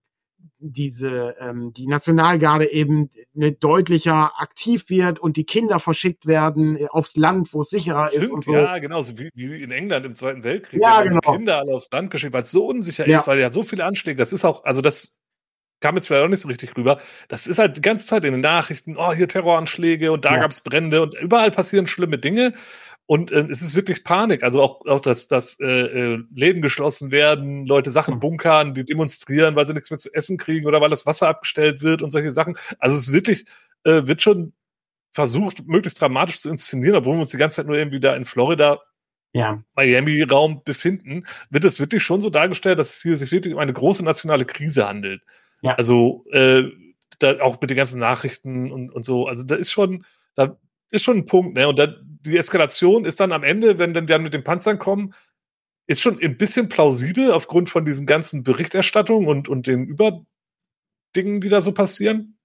diese 0.58 1.36
ähm, 1.40 1.72
die 1.72 1.86
Nationalgarde 1.86 2.70
eben 2.70 3.08
ne, 3.32 3.52
deutlicher 3.52 4.32
aktiv 4.38 4.90
wird 4.90 5.18
und 5.18 5.36
die 5.36 5.44
Kinder 5.44 5.80
verschickt 5.80 6.26
werden 6.26 6.76
äh, 6.76 6.86
aufs 6.90 7.16
Land, 7.16 7.52
wo 7.54 7.60
es 7.60 7.70
sicherer 7.70 8.08
Stimmt, 8.08 8.22
ist 8.22 8.30
und 8.30 8.44
so. 8.44 8.52
Ja, 8.52 8.78
genau, 8.78 9.02
so 9.02 9.18
wie, 9.18 9.30
wie 9.34 9.62
in 9.62 9.70
England 9.70 10.04
im 10.04 10.14
Zweiten 10.14 10.44
Weltkrieg. 10.44 10.82
Ja, 10.82 11.02
genau. 11.02 11.20
Die 11.20 11.36
Kinder 11.36 11.58
alle 11.58 11.74
aufs 11.74 11.90
Land 11.90 12.10
geschickt, 12.10 12.32
weil 12.34 12.42
es 12.42 12.50
so 12.50 12.66
unsicher 12.66 13.08
ja. 13.08 13.20
ist, 13.20 13.26
weil 13.26 13.38
ja 13.38 13.50
so 13.50 13.62
viele 13.62 13.84
Anschläge. 13.84 14.18
Das 14.18 14.32
ist 14.32 14.44
auch, 14.44 14.64
also 14.64 14.82
das 14.82 15.16
kam 15.80 15.94
jetzt 15.94 16.06
vielleicht 16.06 16.24
auch 16.24 16.28
nicht 16.28 16.40
so 16.40 16.48
richtig 16.48 16.76
rüber. 16.76 17.00
Das 17.28 17.46
ist 17.46 17.58
halt 17.58 17.78
die 17.78 17.80
ganze 17.80 18.06
Zeit 18.06 18.24
in 18.24 18.32
den 18.32 18.40
Nachrichten, 18.40 18.96
oh, 18.96 19.12
hier 19.12 19.28
Terroranschläge 19.28 20.12
und 20.12 20.24
da 20.24 20.34
ja. 20.34 20.40
gab 20.40 20.50
es 20.50 20.60
Brände 20.60 21.02
und 21.02 21.14
überall 21.14 21.50
passieren 21.50 21.86
schlimme 21.86 22.18
Dinge. 22.18 22.54
Und 23.10 23.32
äh, 23.32 23.44
es 23.50 23.60
ist 23.60 23.74
wirklich 23.74 24.04
Panik. 24.04 24.44
Also 24.44 24.62
auch, 24.62 24.86
auch 24.86 25.00
dass, 25.00 25.26
dass 25.26 25.58
äh, 25.58 25.66
äh, 25.66 26.22
Läden 26.32 26.62
geschlossen 26.62 27.10
werden, 27.10 27.66
Leute 27.66 27.90
Sachen 27.90 28.20
bunkern, 28.20 28.72
die 28.72 28.84
demonstrieren, 28.84 29.56
weil 29.56 29.66
sie 29.66 29.74
nichts 29.74 29.90
mehr 29.90 29.98
zu 29.98 30.14
essen 30.14 30.36
kriegen 30.36 30.64
oder 30.64 30.80
weil 30.80 30.90
das 30.90 31.06
Wasser 31.06 31.26
abgestellt 31.26 31.82
wird 31.82 32.02
und 32.02 32.10
solche 32.12 32.30
Sachen. 32.30 32.56
Also 32.78 32.94
es 32.94 33.08
ist 33.08 33.12
wirklich, 33.12 33.46
äh, 33.82 34.06
wird 34.06 34.22
schon 34.22 34.52
versucht, 35.10 35.66
möglichst 35.66 36.00
dramatisch 36.00 36.40
zu 36.40 36.50
inszenieren, 36.50 36.94
obwohl 36.94 37.16
wir 37.16 37.22
uns 37.22 37.30
die 37.30 37.36
ganze 37.36 37.56
Zeit 37.56 37.66
nur 37.66 37.76
irgendwie 37.76 37.98
da 37.98 38.14
in 38.14 38.24
Florida 38.24 38.78
ja. 39.32 39.60
Miami-Raum 39.74 40.62
befinden, 40.62 41.26
wird 41.50 41.64
es 41.64 41.80
wirklich 41.80 42.04
schon 42.04 42.20
so 42.20 42.30
dargestellt, 42.30 42.78
dass 42.78 42.94
es 42.94 43.02
hier 43.02 43.16
sich 43.16 43.32
wirklich 43.32 43.54
um 43.54 43.58
eine 43.58 43.72
große 43.72 44.04
nationale 44.04 44.44
Krise 44.44 44.86
handelt. 44.86 45.22
Ja. 45.62 45.74
Also 45.74 46.26
äh, 46.30 46.62
da 47.18 47.40
auch 47.40 47.60
mit 47.60 47.70
den 47.70 47.76
ganzen 47.76 47.98
Nachrichten 47.98 48.70
und, 48.70 48.88
und 48.90 49.04
so. 49.04 49.26
Also 49.26 49.42
da 49.42 49.56
ist 49.56 49.72
schon, 49.72 50.04
da 50.36 50.56
ist 50.90 51.02
schon 51.02 51.18
ein 51.18 51.26
Punkt, 51.26 51.54
ne? 51.54 51.68
Und 51.68 51.78
da, 51.78 51.86
die 52.02 52.36
Eskalation 52.36 53.04
ist 53.04 53.20
dann 53.20 53.32
am 53.32 53.42
Ende, 53.42 53.78
wenn 53.78 53.94
dann, 53.94 54.06
dann 54.06 54.22
mit 54.22 54.34
den 54.34 54.44
Panzern 54.44 54.78
kommen, 54.78 55.14
ist 55.86 56.02
schon 56.02 56.20
ein 56.20 56.36
bisschen 56.36 56.68
plausibel 56.68 57.32
aufgrund 57.32 57.68
von 57.68 57.84
diesen 57.84 58.06
ganzen 58.06 58.42
Berichterstattungen 58.42 59.28
und, 59.28 59.48
und 59.48 59.66
den 59.66 59.86
Überdingen, 59.86 61.40
die 61.40 61.48
da 61.48 61.60
so 61.60 61.72
passieren. 61.72 62.38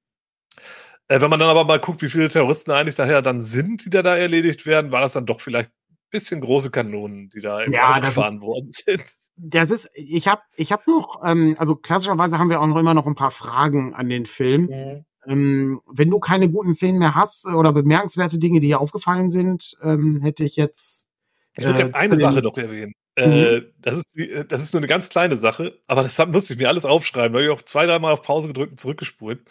Äh, 1.08 1.22
wenn 1.22 1.30
man 1.30 1.40
dann 1.40 1.50
aber 1.50 1.64
mal 1.64 1.80
guckt, 1.80 2.02
wie 2.02 2.10
viele 2.10 2.30
Terroristen 2.30 2.72
eigentlich 2.72 2.96
daher 2.96 3.22
dann 3.22 3.42
sind, 3.42 3.86
die 3.86 3.90
da, 3.90 4.02
da 4.02 4.18
erledigt 4.18 4.66
werden, 4.66 4.92
war 4.92 5.02
das 5.02 5.14
dann 5.14 5.26
doch 5.26 5.42
vielleicht 5.42 5.70
ein 5.70 5.98
bisschen 6.10 6.42
große 6.42 6.72
Kanonen, 6.72 7.30
die 7.30 7.42
da 7.42 7.64
ja, 7.66 8.00
gefahren 8.00 8.42
worden 8.42 8.72
sind. 8.72 9.04
Das 9.38 9.70
ist, 9.70 9.92
ich 9.94 10.28
habe 10.28 10.42
ich 10.56 10.72
hab 10.72 10.88
noch, 10.88 11.22
ähm, 11.24 11.56
also 11.60 11.76
klassischerweise 11.76 12.40
haben 12.40 12.50
wir 12.50 12.62
auch 12.62 12.68
noch 12.68 12.78
immer 12.78 12.94
noch 12.94 13.06
ein 13.06 13.16
paar 13.16 13.32
Fragen 13.32 13.94
an 13.94 14.08
den 14.08 14.26
Film. 14.26 14.62
Mhm. 14.64 15.06
Ähm, 15.28 15.82
wenn 15.88 16.10
du 16.10 16.20
keine 16.20 16.50
guten 16.50 16.74
Szenen 16.74 17.00
mehr 17.00 17.16
hast 17.16 17.48
oder 17.48 17.74
bemerkenswerte 17.74 18.38
Dinge, 18.38 18.60
die 18.60 18.68
dir 18.68 18.80
aufgefallen 18.80 19.30
sind, 19.30 19.78
ähm, 19.82 20.20
hätte 20.22 20.44
ich 20.44 20.56
jetzt. 20.56 21.08
Ich 21.56 21.66
würde 21.66 21.90
äh, 21.90 21.94
eine 21.94 22.18
Sache 22.18 22.42
noch 22.42 22.58
erwähnen. 22.58 22.94
Mhm. 23.18 23.24
Äh, 23.24 23.62
das, 23.80 23.96
ist, 23.96 24.10
das 24.50 24.62
ist 24.62 24.74
nur 24.74 24.82
eine 24.82 24.88
ganz 24.88 25.10
kleine 25.10 25.38
Sache, 25.38 25.80
aber 25.88 26.04
das 26.04 26.18
musste 26.28 26.54
ich 26.54 26.60
mir 26.60 26.68
alles 26.68 26.86
aufschreiben. 26.86 27.34
Da 27.34 27.40
habe 27.40 27.46
ich 27.46 27.52
auch 27.52 27.62
zwei, 27.62 27.86
dreimal 27.86 28.14
auf 28.14 28.22
Pause 28.22 28.48
gedrückt 28.48 28.72
und 28.72 28.80
zurückgespult. 28.80 29.42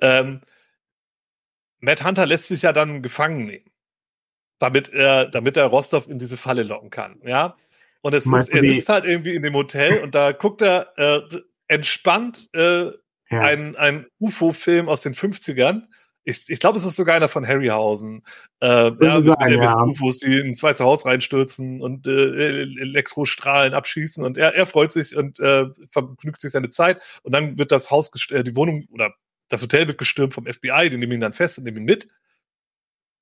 Ähm, 0.00 0.40
Matt 1.80 2.04
Hunter 2.04 2.26
lässt 2.26 2.46
sich 2.46 2.62
ja 2.62 2.72
dann 2.72 3.02
gefangen 3.02 3.46
nehmen, 3.46 3.70
damit 4.58 4.90
er, 4.90 5.26
damit 5.26 5.56
er 5.56 5.66
Rostov 5.66 6.08
in 6.08 6.18
diese 6.18 6.36
Falle 6.36 6.62
locken 6.62 6.90
kann. 6.90 7.20
Ja. 7.24 7.56
Und 8.02 8.14
es 8.14 8.26
ist, 8.26 8.48
er 8.50 8.62
sitzt 8.62 8.88
halt 8.90 9.06
irgendwie 9.06 9.34
in 9.34 9.42
dem 9.42 9.54
Hotel 9.54 10.02
und 10.02 10.14
da 10.14 10.32
guckt 10.32 10.60
er 10.60 10.92
äh, 10.98 11.40
entspannt 11.68 12.50
äh, 12.52 12.90
ja. 13.34 13.40
einen, 13.40 13.76
einen 13.76 14.06
UFO-Film 14.18 14.88
aus 14.88 15.02
den 15.02 15.14
50ern 15.14 15.84
ich, 16.24 16.48
ich 16.48 16.58
glaube, 16.58 16.78
es 16.78 16.84
ist 16.84 16.96
sogar 16.96 17.16
einer 17.16 17.28
von 17.28 17.46
Harryhausen. 17.46 18.22
Äh, 18.60 18.66
ja, 18.66 19.20
mit, 19.20 19.38
sein, 19.38 19.52
ja. 19.52 19.82
UFOs, 19.84 20.18
die 20.18 20.38
in 20.38 20.48
ein 20.48 20.54
zweites 20.54 20.80
Haus 20.80 21.04
reinstürzen 21.04 21.82
und 21.82 22.06
äh, 22.06 22.62
Elektrostrahlen 22.62 23.74
abschießen. 23.74 24.24
Und 24.24 24.38
er, 24.38 24.54
er 24.54 24.64
freut 24.64 24.90
sich 24.90 25.16
und 25.16 25.38
äh, 25.38 25.66
vergnügt 25.90 26.40
sich 26.40 26.52
seine 26.52 26.70
Zeit. 26.70 27.02
Und 27.22 27.32
dann 27.32 27.58
wird 27.58 27.72
das 27.72 27.90
Haus, 27.90 28.10
äh, 28.30 28.42
die 28.42 28.56
Wohnung 28.56 28.86
oder 28.90 29.12
das 29.48 29.60
Hotel 29.62 29.86
wird 29.86 29.98
gestürmt 29.98 30.32
vom 30.32 30.46
FBI, 30.46 30.88
die 30.88 30.96
nehmen 30.96 31.12
ihn 31.12 31.20
dann 31.20 31.34
fest 31.34 31.58
und 31.58 31.64
nehmen 31.64 31.78
ihn 31.78 31.84
mit. 31.84 32.08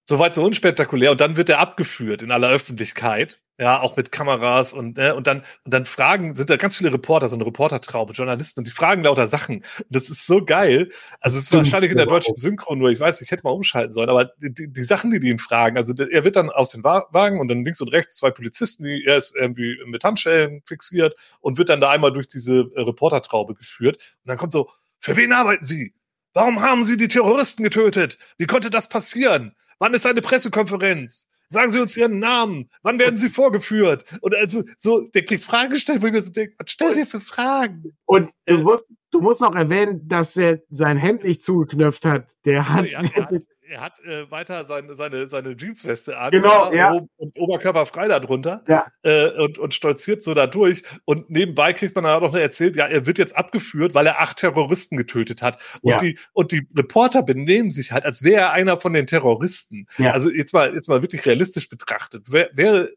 Soweit 0.04 0.34
so 0.34 0.44
unspektakulär. 0.44 1.12
Und 1.12 1.20
dann 1.20 1.36
wird 1.36 1.48
er 1.48 1.60
abgeführt 1.60 2.22
in 2.22 2.30
aller 2.30 2.50
Öffentlichkeit. 2.50 3.40
Ja, 3.58 3.80
auch 3.80 3.96
mit 3.96 4.10
Kameras 4.10 4.72
und, 4.72 4.96
ne, 4.96 5.14
und 5.14 5.26
dann, 5.26 5.44
und 5.64 5.72
dann 5.72 5.84
fragen, 5.84 6.34
sind 6.34 6.50
da 6.50 6.56
ganz 6.56 6.76
viele 6.76 6.92
Reporter, 6.92 7.28
so 7.28 7.36
eine 7.36 7.46
Reportertraube, 7.46 8.12
Journalisten, 8.12 8.60
und 8.60 8.66
die 8.66 8.72
fragen 8.72 9.04
lauter 9.04 9.28
Sachen. 9.28 9.62
Das 9.88 10.08
ist 10.08 10.26
so 10.26 10.44
geil. 10.44 10.88
Also, 11.20 11.38
es 11.38 11.44
ist 11.44 11.52
wahrscheinlich 11.52 11.92
in 11.92 11.98
der 11.98 12.06
deutschen 12.06 12.34
Synchro 12.34 12.74
nur, 12.74 12.90
ich 12.90 12.98
weiß, 12.98 13.20
ich 13.20 13.30
hätte 13.30 13.44
mal 13.44 13.50
umschalten 13.50 13.92
sollen, 13.92 14.08
aber 14.08 14.32
die, 14.38 14.72
die 14.72 14.82
Sachen, 14.82 15.12
die 15.12 15.20
die 15.20 15.28
ihn 15.28 15.38
fragen, 15.38 15.76
also 15.76 15.92
er 15.94 16.24
wird 16.24 16.34
dann 16.34 16.50
aus 16.50 16.70
dem 16.70 16.82
Wagen 16.82 17.38
und 17.38 17.48
dann 17.48 17.64
links 17.64 17.80
und 17.80 17.88
rechts 17.88 18.16
zwei 18.16 18.30
Polizisten, 18.30 18.84
die, 18.84 19.04
er 19.04 19.18
ist 19.18 19.36
irgendwie 19.36 19.78
mit 19.86 20.02
Handschellen 20.02 20.62
fixiert 20.64 21.14
und 21.40 21.58
wird 21.58 21.68
dann 21.68 21.80
da 21.80 21.90
einmal 21.90 22.12
durch 22.12 22.26
diese 22.26 22.70
äh, 22.74 22.80
Reportertraube 22.80 23.54
geführt. 23.54 23.96
Und 24.24 24.28
dann 24.28 24.38
kommt 24.38 24.52
so, 24.52 24.70
für 24.98 25.16
wen 25.16 25.32
arbeiten 25.32 25.64
Sie? 25.64 25.94
Warum 26.32 26.62
haben 26.62 26.82
Sie 26.82 26.96
die 26.96 27.08
Terroristen 27.08 27.62
getötet? 27.62 28.16
Wie 28.38 28.46
konnte 28.46 28.70
das 28.70 28.88
passieren? 28.88 29.54
Wann 29.82 29.94
ist 29.94 30.06
eine 30.06 30.22
Pressekonferenz? 30.22 31.28
Sagen 31.48 31.70
Sie 31.70 31.80
uns 31.80 31.96
Ihren 31.96 32.20
Namen. 32.20 32.70
Wann 32.84 33.00
werden 33.00 33.16
Sie 33.16 33.28
vorgeführt? 33.28 34.04
Und 34.20 34.32
also 34.32 34.62
so, 34.78 35.00
der 35.08 35.24
kriegt 35.24 35.42
Fragen 35.42 35.72
gestellt, 35.72 36.02
wo 36.02 36.06
ich 36.06 36.12
mir 36.12 36.22
so 36.22 36.30
denke, 36.30 36.54
was 36.56 36.70
stellt 36.70 36.96
ihr 36.96 37.04
für 37.04 37.18
Fragen? 37.18 37.96
Und 38.04 38.30
du 38.46 38.58
musst, 38.58 38.86
du 39.10 39.20
musst 39.20 39.40
noch 39.40 39.56
erwähnen, 39.56 40.06
dass 40.06 40.36
er 40.36 40.62
sein 40.70 40.96
Hemd 40.98 41.24
nicht 41.24 41.42
zugeknöpft 41.42 42.04
hat. 42.04 42.28
Der 42.44 42.72
hat, 42.72 42.90
ja, 42.90 43.00
der 43.00 43.24
hat 43.24 43.42
er 43.68 43.80
hat 43.80 44.00
äh, 44.00 44.30
weiter 44.30 44.64
seine, 44.64 44.94
seine, 44.94 45.26
seine 45.28 45.56
Jeansweste 45.56 46.18
an 46.18 46.30
genau, 46.30 46.72
ja. 46.72 46.92
und 46.92 47.38
Oberkörper 47.38 47.86
frei 47.86 48.08
darunter 48.08 48.62
ja. 48.66 48.86
äh, 49.02 49.30
und, 49.30 49.58
und 49.58 49.74
stolziert 49.74 50.22
so 50.22 50.34
da 50.34 50.46
durch. 50.46 50.82
Und 51.04 51.30
nebenbei 51.30 51.72
kriegt 51.72 51.94
man 51.94 52.04
dann 52.04 52.16
auch 52.16 52.32
noch 52.32 52.34
erzählt, 52.34 52.76
ja, 52.76 52.86
er 52.86 53.06
wird 53.06 53.18
jetzt 53.18 53.36
abgeführt, 53.36 53.94
weil 53.94 54.06
er 54.06 54.20
acht 54.20 54.38
Terroristen 54.38 54.96
getötet 54.96 55.42
hat. 55.42 55.60
Und, 55.80 55.90
ja. 55.90 55.98
die, 55.98 56.18
und 56.32 56.52
die 56.52 56.66
Reporter 56.76 57.22
benehmen 57.22 57.70
sich 57.70 57.92
halt, 57.92 58.04
als 58.04 58.22
wäre 58.22 58.42
er 58.42 58.52
einer 58.52 58.78
von 58.78 58.92
den 58.92 59.06
Terroristen. 59.06 59.86
Ja. 59.98 60.12
Also 60.12 60.30
jetzt 60.30 60.52
mal, 60.52 60.74
jetzt 60.74 60.88
mal 60.88 61.02
wirklich 61.02 61.24
realistisch 61.24 61.68
betrachtet. 61.68 62.32
Wäre 62.32 62.50
wär 62.54 62.88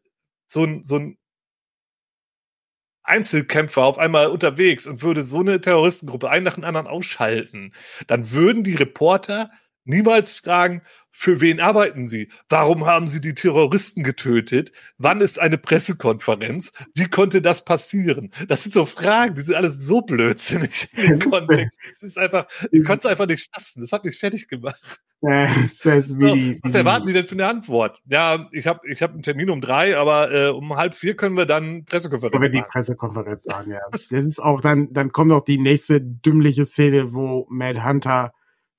so 0.46 0.64
ein, 0.64 0.84
so 0.84 0.96
ein 0.96 1.18
Einzelkämpfer 3.04 3.84
auf 3.84 3.98
einmal 3.98 4.26
unterwegs 4.26 4.86
und 4.86 5.02
würde 5.02 5.22
so 5.22 5.38
eine 5.38 5.60
Terroristengruppe 5.60 6.28
einen 6.28 6.44
nach 6.44 6.54
dem 6.54 6.64
anderen 6.64 6.88
ausschalten, 6.88 7.72
dann 8.08 8.32
würden 8.32 8.64
die 8.64 8.74
Reporter 8.74 9.50
niemals 9.86 10.34
fragen, 10.34 10.82
für 11.10 11.40
wen 11.40 11.60
arbeiten 11.60 12.08
Sie? 12.08 12.28
Warum 12.50 12.84
haben 12.84 13.06
Sie 13.06 13.22
die 13.22 13.32
Terroristen 13.32 14.02
getötet? 14.02 14.70
Wann 14.98 15.22
ist 15.22 15.40
eine 15.40 15.56
Pressekonferenz? 15.56 16.72
Wie 16.94 17.08
konnte 17.08 17.40
das 17.40 17.64
passieren? 17.64 18.30
Das 18.48 18.62
sind 18.64 18.74
so 18.74 18.84
Fragen, 18.84 19.34
die 19.34 19.40
sind 19.40 19.54
alles 19.54 19.78
so 19.78 20.02
blödsinnig 20.02 20.90
im 20.96 21.18
Kontext. 21.20 21.80
Das 22.00 22.10
ist 22.10 22.18
einfach, 22.18 22.46
ich 22.70 22.84
konnte 22.84 23.06
es 23.06 23.10
einfach 23.10 23.26
nicht 23.26 23.48
fassen. 23.50 23.80
Das 23.80 23.92
hat 23.92 24.04
mich 24.04 24.18
fertig 24.18 24.48
gemacht. 24.48 25.00
So, 25.22 26.28
was 26.62 26.74
erwarten 26.74 27.06
die 27.06 27.14
denn 27.14 27.26
für 27.26 27.34
eine 27.34 27.46
Antwort? 27.46 28.00
Ja, 28.04 28.48
ich 28.52 28.66
habe 28.66 28.80
ich 28.86 29.02
hab 29.02 29.12
einen 29.12 29.22
Termin 29.22 29.48
um 29.48 29.62
drei, 29.62 29.96
aber 29.96 30.30
äh, 30.30 30.48
um 30.50 30.76
halb 30.76 30.94
vier 30.94 31.16
können 31.16 31.36
wir 31.36 31.46
dann 31.46 31.86
Pressekonferenz 31.86 32.34
machen. 32.34 32.42
Können 32.42 32.54
wir 32.54 32.62
die 32.62 32.68
Pressekonferenz 32.70 33.46
machen, 33.46 33.72
ja. 33.72 33.80
Das 33.90 34.10
ist 34.10 34.40
auch 34.40 34.60
dann, 34.60 34.92
dann 34.92 35.12
kommt 35.12 35.30
noch 35.30 35.44
die 35.44 35.58
nächste 35.58 36.02
dümmliche 36.02 36.66
Szene, 36.66 37.14
wo 37.14 37.46
Mad 37.48 37.82
Hunter 37.82 38.32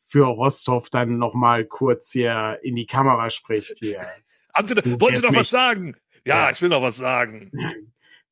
für 0.08 0.26
Rostov 0.26 0.89
dann 0.89 1.18
noch 1.18 1.34
mal 1.34 1.66
kurz 1.66 2.12
hier 2.12 2.60
in 2.64 2.76
die 2.76 2.86
Kamera 2.86 3.30
spricht 3.30 3.78
hier. 3.78 4.01
Haben 4.53 4.68
Sie, 4.68 4.76
wollen 4.99 5.16
Sie 5.16 5.22
noch 5.22 5.36
was 5.36 5.49
sagen? 5.49 5.95
Ja, 6.26 6.45
ja, 6.45 6.51
ich 6.51 6.62
will 6.62 6.70
noch 6.70 6.82
was 6.82 6.97
sagen. 6.97 7.51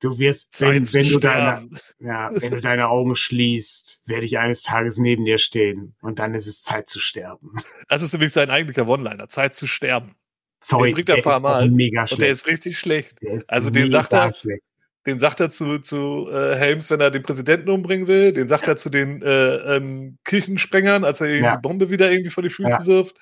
Du 0.01 0.19
wirst, 0.19 0.59
wenn, 0.59 0.93
wenn 0.93 1.07
du 1.07 1.19
deine, 1.19 1.69
ja, 1.99 2.30
wenn 2.34 2.51
du 2.51 2.59
deine 2.59 2.89
Augen 2.89 3.15
schließt, 3.15 4.01
werde 4.05 4.26
ich 4.26 4.38
eines 4.38 4.61
Tages 4.61 4.97
neben 4.97 5.23
dir 5.23 5.38
stehen 5.38 5.95
und 6.01 6.19
dann 6.19 6.34
ist 6.34 6.47
es 6.47 6.61
Zeit 6.61 6.89
zu 6.89 6.99
sterben. 6.99 7.53
Das 7.88 8.01
ist 8.01 8.11
nämlich 8.11 8.34
sein 8.34 8.49
eigentlicher 8.49 8.89
One-Liner, 8.89 9.30
Zeit 9.30 9.55
zu 9.55 9.67
sterben. 9.67 10.15
Sorry, 10.59 10.89
den 10.89 10.95
bringt 10.95 11.09
er 11.09 11.15
ein 11.15 11.21
paar 11.21 11.39
Mal. 11.39 11.71
Mega 11.71 12.05
schlecht. 12.07 12.19
Und 12.19 12.21
der 12.23 12.32
ist 12.32 12.45
richtig 12.45 12.78
schlecht. 12.78 13.23
Ist 13.23 13.49
also 13.49 13.69
den 13.69 13.89
sagt 13.89 14.11
er, 14.11 14.34
schlecht 14.34 14.63
den 15.05 15.19
sagt 15.19 15.39
er 15.39 15.49
zu, 15.49 15.79
zu 15.79 16.27
äh, 16.31 16.55
Helms, 16.55 16.89
wenn 16.89 16.99
er 16.99 17.11
den 17.11 17.23
Präsidenten 17.23 17.69
umbringen 17.69 18.07
will. 18.07 18.33
Den 18.33 18.47
sagt 18.47 18.67
er 18.67 18.75
zu 18.75 18.89
den 18.89 19.21
äh, 19.21 19.55
ähm, 19.75 20.17
Kirchensprengern, 20.23 21.03
als 21.03 21.21
er 21.21 21.35
ja. 21.35 21.55
die 21.55 21.61
Bombe 21.61 21.89
wieder 21.89 22.11
irgendwie 22.11 22.31
vor 22.31 22.43
die 22.43 22.49
Füße 22.49 22.77
ja. 22.79 22.85
wirft. 22.85 23.15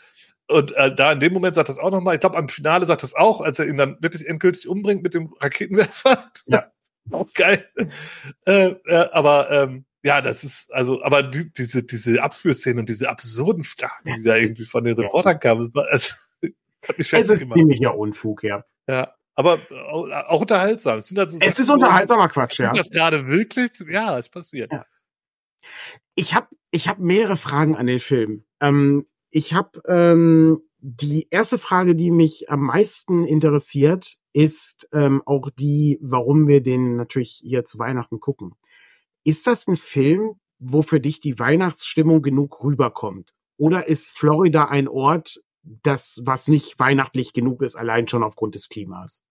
Und 0.47 0.73
äh, 0.75 0.93
da 0.93 1.11
in 1.11 1.19
dem 1.19 1.33
Moment 1.33 1.55
sagt 1.55 1.69
er 1.69 1.75
das 1.75 1.83
auch 1.83 1.91
nochmal. 1.91 2.15
Ich 2.15 2.21
glaube, 2.21 2.37
am 2.37 2.49
Finale 2.49 2.85
sagt 2.85 3.01
er 3.01 3.07
das 3.07 3.15
auch, 3.15 3.41
als 3.41 3.59
er 3.59 3.67
ihn 3.67 3.77
dann 3.77 3.97
wirklich 4.01 4.27
endgültig 4.27 4.67
umbringt 4.67 5.03
mit 5.03 5.13
dem 5.13 5.33
Raketenwerfer. 5.39 6.31
Ja. 6.45 6.71
auch 7.11 7.33
geil. 7.33 7.67
äh, 8.45 8.75
äh, 8.85 9.09
aber 9.11 9.51
ähm, 9.51 9.85
ja, 10.03 10.21
das 10.21 10.45
ist, 10.45 10.71
also, 10.73 11.03
aber 11.03 11.23
die, 11.23 11.51
diese, 11.51 11.83
diese 11.83 12.21
Abführszenen 12.21 12.79
und 12.79 12.89
diese 12.89 13.09
absurden 13.09 13.63
Fragen, 13.65 14.15
die 14.17 14.23
da 14.23 14.35
irgendwie 14.37 14.65
von 14.65 14.85
den 14.85 14.95
Reportern 14.97 15.39
kamen, 15.39 15.63
das 15.63 15.73
war, 15.73 15.87
also, 15.89 16.13
hat 16.87 16.97
mich 16.97 17.11
Es 17.11 17.29
ist 17.29 17.39
gemacht. 17.39 17.57
ziemlicher 17.57 17.97
Unfug, 17.97 18.43
ja. 18.43 18.63
Ja, 18.87 19.13
aber 19.35 19.59
auch 20.27 20.41
unterhaltsam. 20.41 20.97
Es, 20.97 21.11
halt 21.15 21.31
so 21.31 21.37
es 21.39 21.59
ist 21.59 21.69
unterhaltsamer 21.69 22.27
Quatsch, 22.29 22.59
ja. 22.59 22.71
Das 22.71 22.89
gerade 22.89 23.27
wirklich, 23.27 23.71
ja, 23.89 24.17
es 24.17 24.29
passiert. 24.29 24.71
Ja. 24.71 24.85
Ich 26.15 26.35
habe 26.35 26.47
ich 26.71 26.87
hab 26.87 26.99
mehrere 26.99 27.37
Fragen 27.37 27.75
an 27.75 27.87
den 27.87 27.99
Film. 27.99 28.45
Ähm, 28.59 29.07
ich 29.31 29.53
habe 29.53 29.81
ähm, 29.87 30.61
die 30.79 31.27
erste 31.31 31.57
Frage, 31.57 31.95
die 31.95 32.11
mich 32.11 32.49
am 32.49 32.61
meisten 32.61 33.25
interessiert, 33.25 34.17
ist 34.33 34.89
ähm, 34.91 35.21
auch 35.25 35.49
die, 35.57 35.97
warum 36.01 36.47
wir 36.47 36.61
den 36.61 36.97
natürlich 36.97 37.41
hier 37.43 37.63
zu 37.63 37.79
Weihnachten 37.79 38.19
gucken. 38.19 38.55
Ist 39.23 39.47
das 39.47 39.67
ein 39.67 39.77
Film, 39.77 40.39
wo 40.59 40.81
für 40.81 40.99
dich 40.99 41.19
die 41.19 41.39
Weihnachtsstimmung 41.39 42.21
genug 42.21 42.63
rüberkommt? 42.63 43.33
Oder 43.57 43.87
ist 43.87 44.09
Florida 44.09 44.65
ein 44.65 44.87
Ort, 44.87 45.41
das, 45.63 46.21
was 46.25 46.47
nicht 46.47 46.79
weihnachtlich 46.79 47.33
genug 47.33 47.61
ist, 47.61 47.75
allein 47.75 48.07
schon 48.07 48.23
aufgrund 48.23 48.55
des 48.55 48.69
Klimas. 48.69 49.23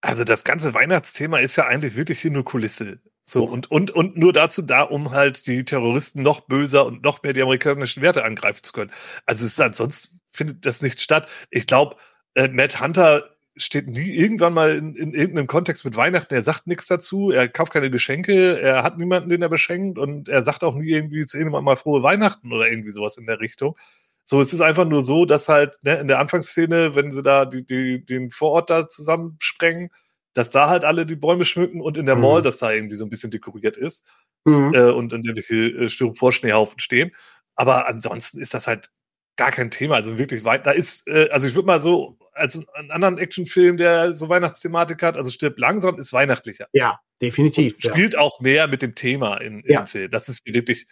Also 0.00 0.24
das 0.24 0.44
ganze 0.44 0.74
Weihnachtsthema 0.74 1.38
ist 1.38 1.56
ja 1.56 1.66
eigentlich 1.66 1.96
wirklich 1.96 2.20
hier 2.20 2.30
nur 2.30 2.44
Kulisse. 2.44 3.00
So, 3.22 3.44
und, 3.44 3.70
und, 3.70 3.90
und 3.90 4.18
nur 4.18 4.34
dazu 4.34 4.60
da, 4.60 4.82
um 4.82 5.12
halt 5.12 5.46
die 5.46 5.64
Terroristen 5.64 6.22
noch 6.22 6.40
böser 6.40 6.84
und 6.84 7.02
noch 7.02 7.22
mehr 7.22 7.32
die 7.32 7.40
amerikanischen 7.40 8.02
Werte 8.02 8.22
angreifen 8.22 8.62
zu 8.62 8.72
können. 8.74 8.90
Also 9.24 9.46
es 9.46 9.52
ist 9.52 9.60
ansonsten 9.60 10.20
findet 10.30 10.66
das 10.66 10.82
nicht 10.82 11.00
statt. 11.00 11.26
Ich 11.50 11.66
glaube, 11.66 11.96
äh, 12.34 12.48
Matt 12.48 12.82
Hunter 12.82 13.30
steht 13.56 13.86
nie 13.88 14.10
irgendwann 14.10 14.52
mal 14.52 14.76
in, 14.76 14.94
in 14.94 15.14
irgendeinem 15.14 15.46
Kontext 15.46 15.86
mit 15.86 15.96
Weihnachten. 15.96 16.34
Er 16.34 16.42
sagt 16.42 16.66
nichts 16.66 16.86
dazu, 16.86 17.30
er 17.30 17.48
kauft 17.48 17.72
keine 17.72 17.90
Geschenke, 17.90 18.60
er 18.60 18.82
hat 18.82 18.98
niemanden, 18.98 19.30
den 19.30 19.40
er 19.42 19.48
beschenkt 19.48 19.98
und 19.98 20.28
er 20.28 20.42
sagt 20.42 20.64
auch 20.64 20.74
nie 20.74 20.90
irgendwie 20.90 21.24
zu 21.24 21.38
irgendwann 21.38 21.64
mal 21.64 21.76
frohe 21.76 22.02
Weihnachten 22.02 22.52
oder 22.52 22.68
irgendwie 22.68 22.90
sowas 22.90 23.16
in 23.16 23.26
der 23.26 23.40
Richtung. 23.40 23.76
So, 24.24 24.40
es 24.40 24.52
ist 24.52 24.60
einfach 24.60 24.86
nur 24.86 25.02
so, 25.02 25.26
dass 25.26 25.48
halt 25.48 25.78
ne, 25.82 25.96
in 25.96 26.08
der 26.08 26.18
Anfangsszene, 26.18 26.94
wenn 26.94 27.12
sie 27.12 27.22
da 27.22 27.44
die, 27.44 27.66
die, 27.66 28.04
den 28.04 28.30
Vorort 28.30 28.70
da 28.70 28.88
zusammensprengen, 28.88 29.90
dass 30.32 30.50
da 30.50 30.68
halt 30.68 30.84
alle 30.84 31.06
die 31.06 31.16
Bäume 31.16 31.44
schmücken 31.44 31.80
und 31.80 31.96
in 31.96 32.06
der 32.06 32.16
mhm. 32.16 32.22
Mall, 32.22 32.42
dass 32.42 32.58
da 32.58 32.72
irgendwie 32.72 32.96
so 32.96 33.04
ein 33.04 33.10
bisschen 33.10 33.30
dekoriert 33.30 33.76
ist 33.76 34.06
mhm. 34.44 34.72
äh, 34.74 34.90
und 34.90 35.12
in 35.12 35.24
irgendwelche 35.24 35.84
äh, 35.84 35.88
Styropor-Schneehaufen 35.88 36.80
stehen. 36.80 37.12
Aber 37.54 37.86
ansonsten 37.86 38.40
ist 38.40 38.54
das 38.54 38.66
halt 38.66 38.90
gar 39.36 39.52
kein 39.52 39.70
Thema. 39.70 39.96
Also 39.96 40.18
wirklich 40.18 40.44
weit. 40.44 40.66
Da 40.66 40.72
ist, 40.72 41.06
äh, 41.06 41.28
also 41.30 41.46
ich 41.46 41.54
würde 41.54 41.66
mal 41.66 41.82
so 41.82 42.18
als 42.32 42.60
einen 42.74 42.90
anderen 42.90 43.18
Actionfilm, 43.18 43.76
der 43.76 44.12
so 44.14 44.28
Weihnachtsthematik 44.28 45.02
hat, 45.02 45.16
also 45.16 45.30
stirbt 45.30 45.58
langsam, 45.58 45.98
ist 45.98 46.12
weihnachtlicher. 46.12 46.66
Ja, 46.72 46.98
definitiv. 47.22 47.74
Und 47.74 47.84
spielt 47.84 48.14
ja. 48.14 48.20
auch 48.20 48.40
mehr 48.40 48.66
mit 48.66 48.82
dem 48.82 48.94
Thema 48.94 49.36
in, 49.36 49.62
ja. 49.66 49.82
dem 49.82 49.86
Film. 49.86 50.10
Das 50.10 50.28
ist 50.28 50.44
wirklich, 50.46 50.86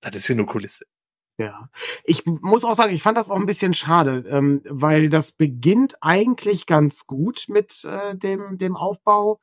das 0.00 0.14
ist 0.16 0.26
hier 0.26 0.36
nur 0.36 0.46
Kulisse. 0.46 0.84
Ja, 1.36 1.68
ich 2.04 2.24
muss 2.26 2.64
auch 2.64 2.74
sagen, 2.74 2.94
ich 2.94 3.02
fand 3.02 3.18
das 3.18 3.28
auch 3.28 3.36
ein 3.36 3.46
bisschen 3.46 3.74
schade, 3.74 4.24
ähm, 4.28 4.62
weil 4.68 5.08
das 5.08 5.32
beginnt 5.32 5.96
eigentlich 6.00 6.66
ganz 6.66 7.06
gut 7.06 7.46
mit 7.48 7.84
äh, 7.84 8.16
dem, 8.16 8.56
dem 8.56 8.76
Aufbau, 8.76 9.40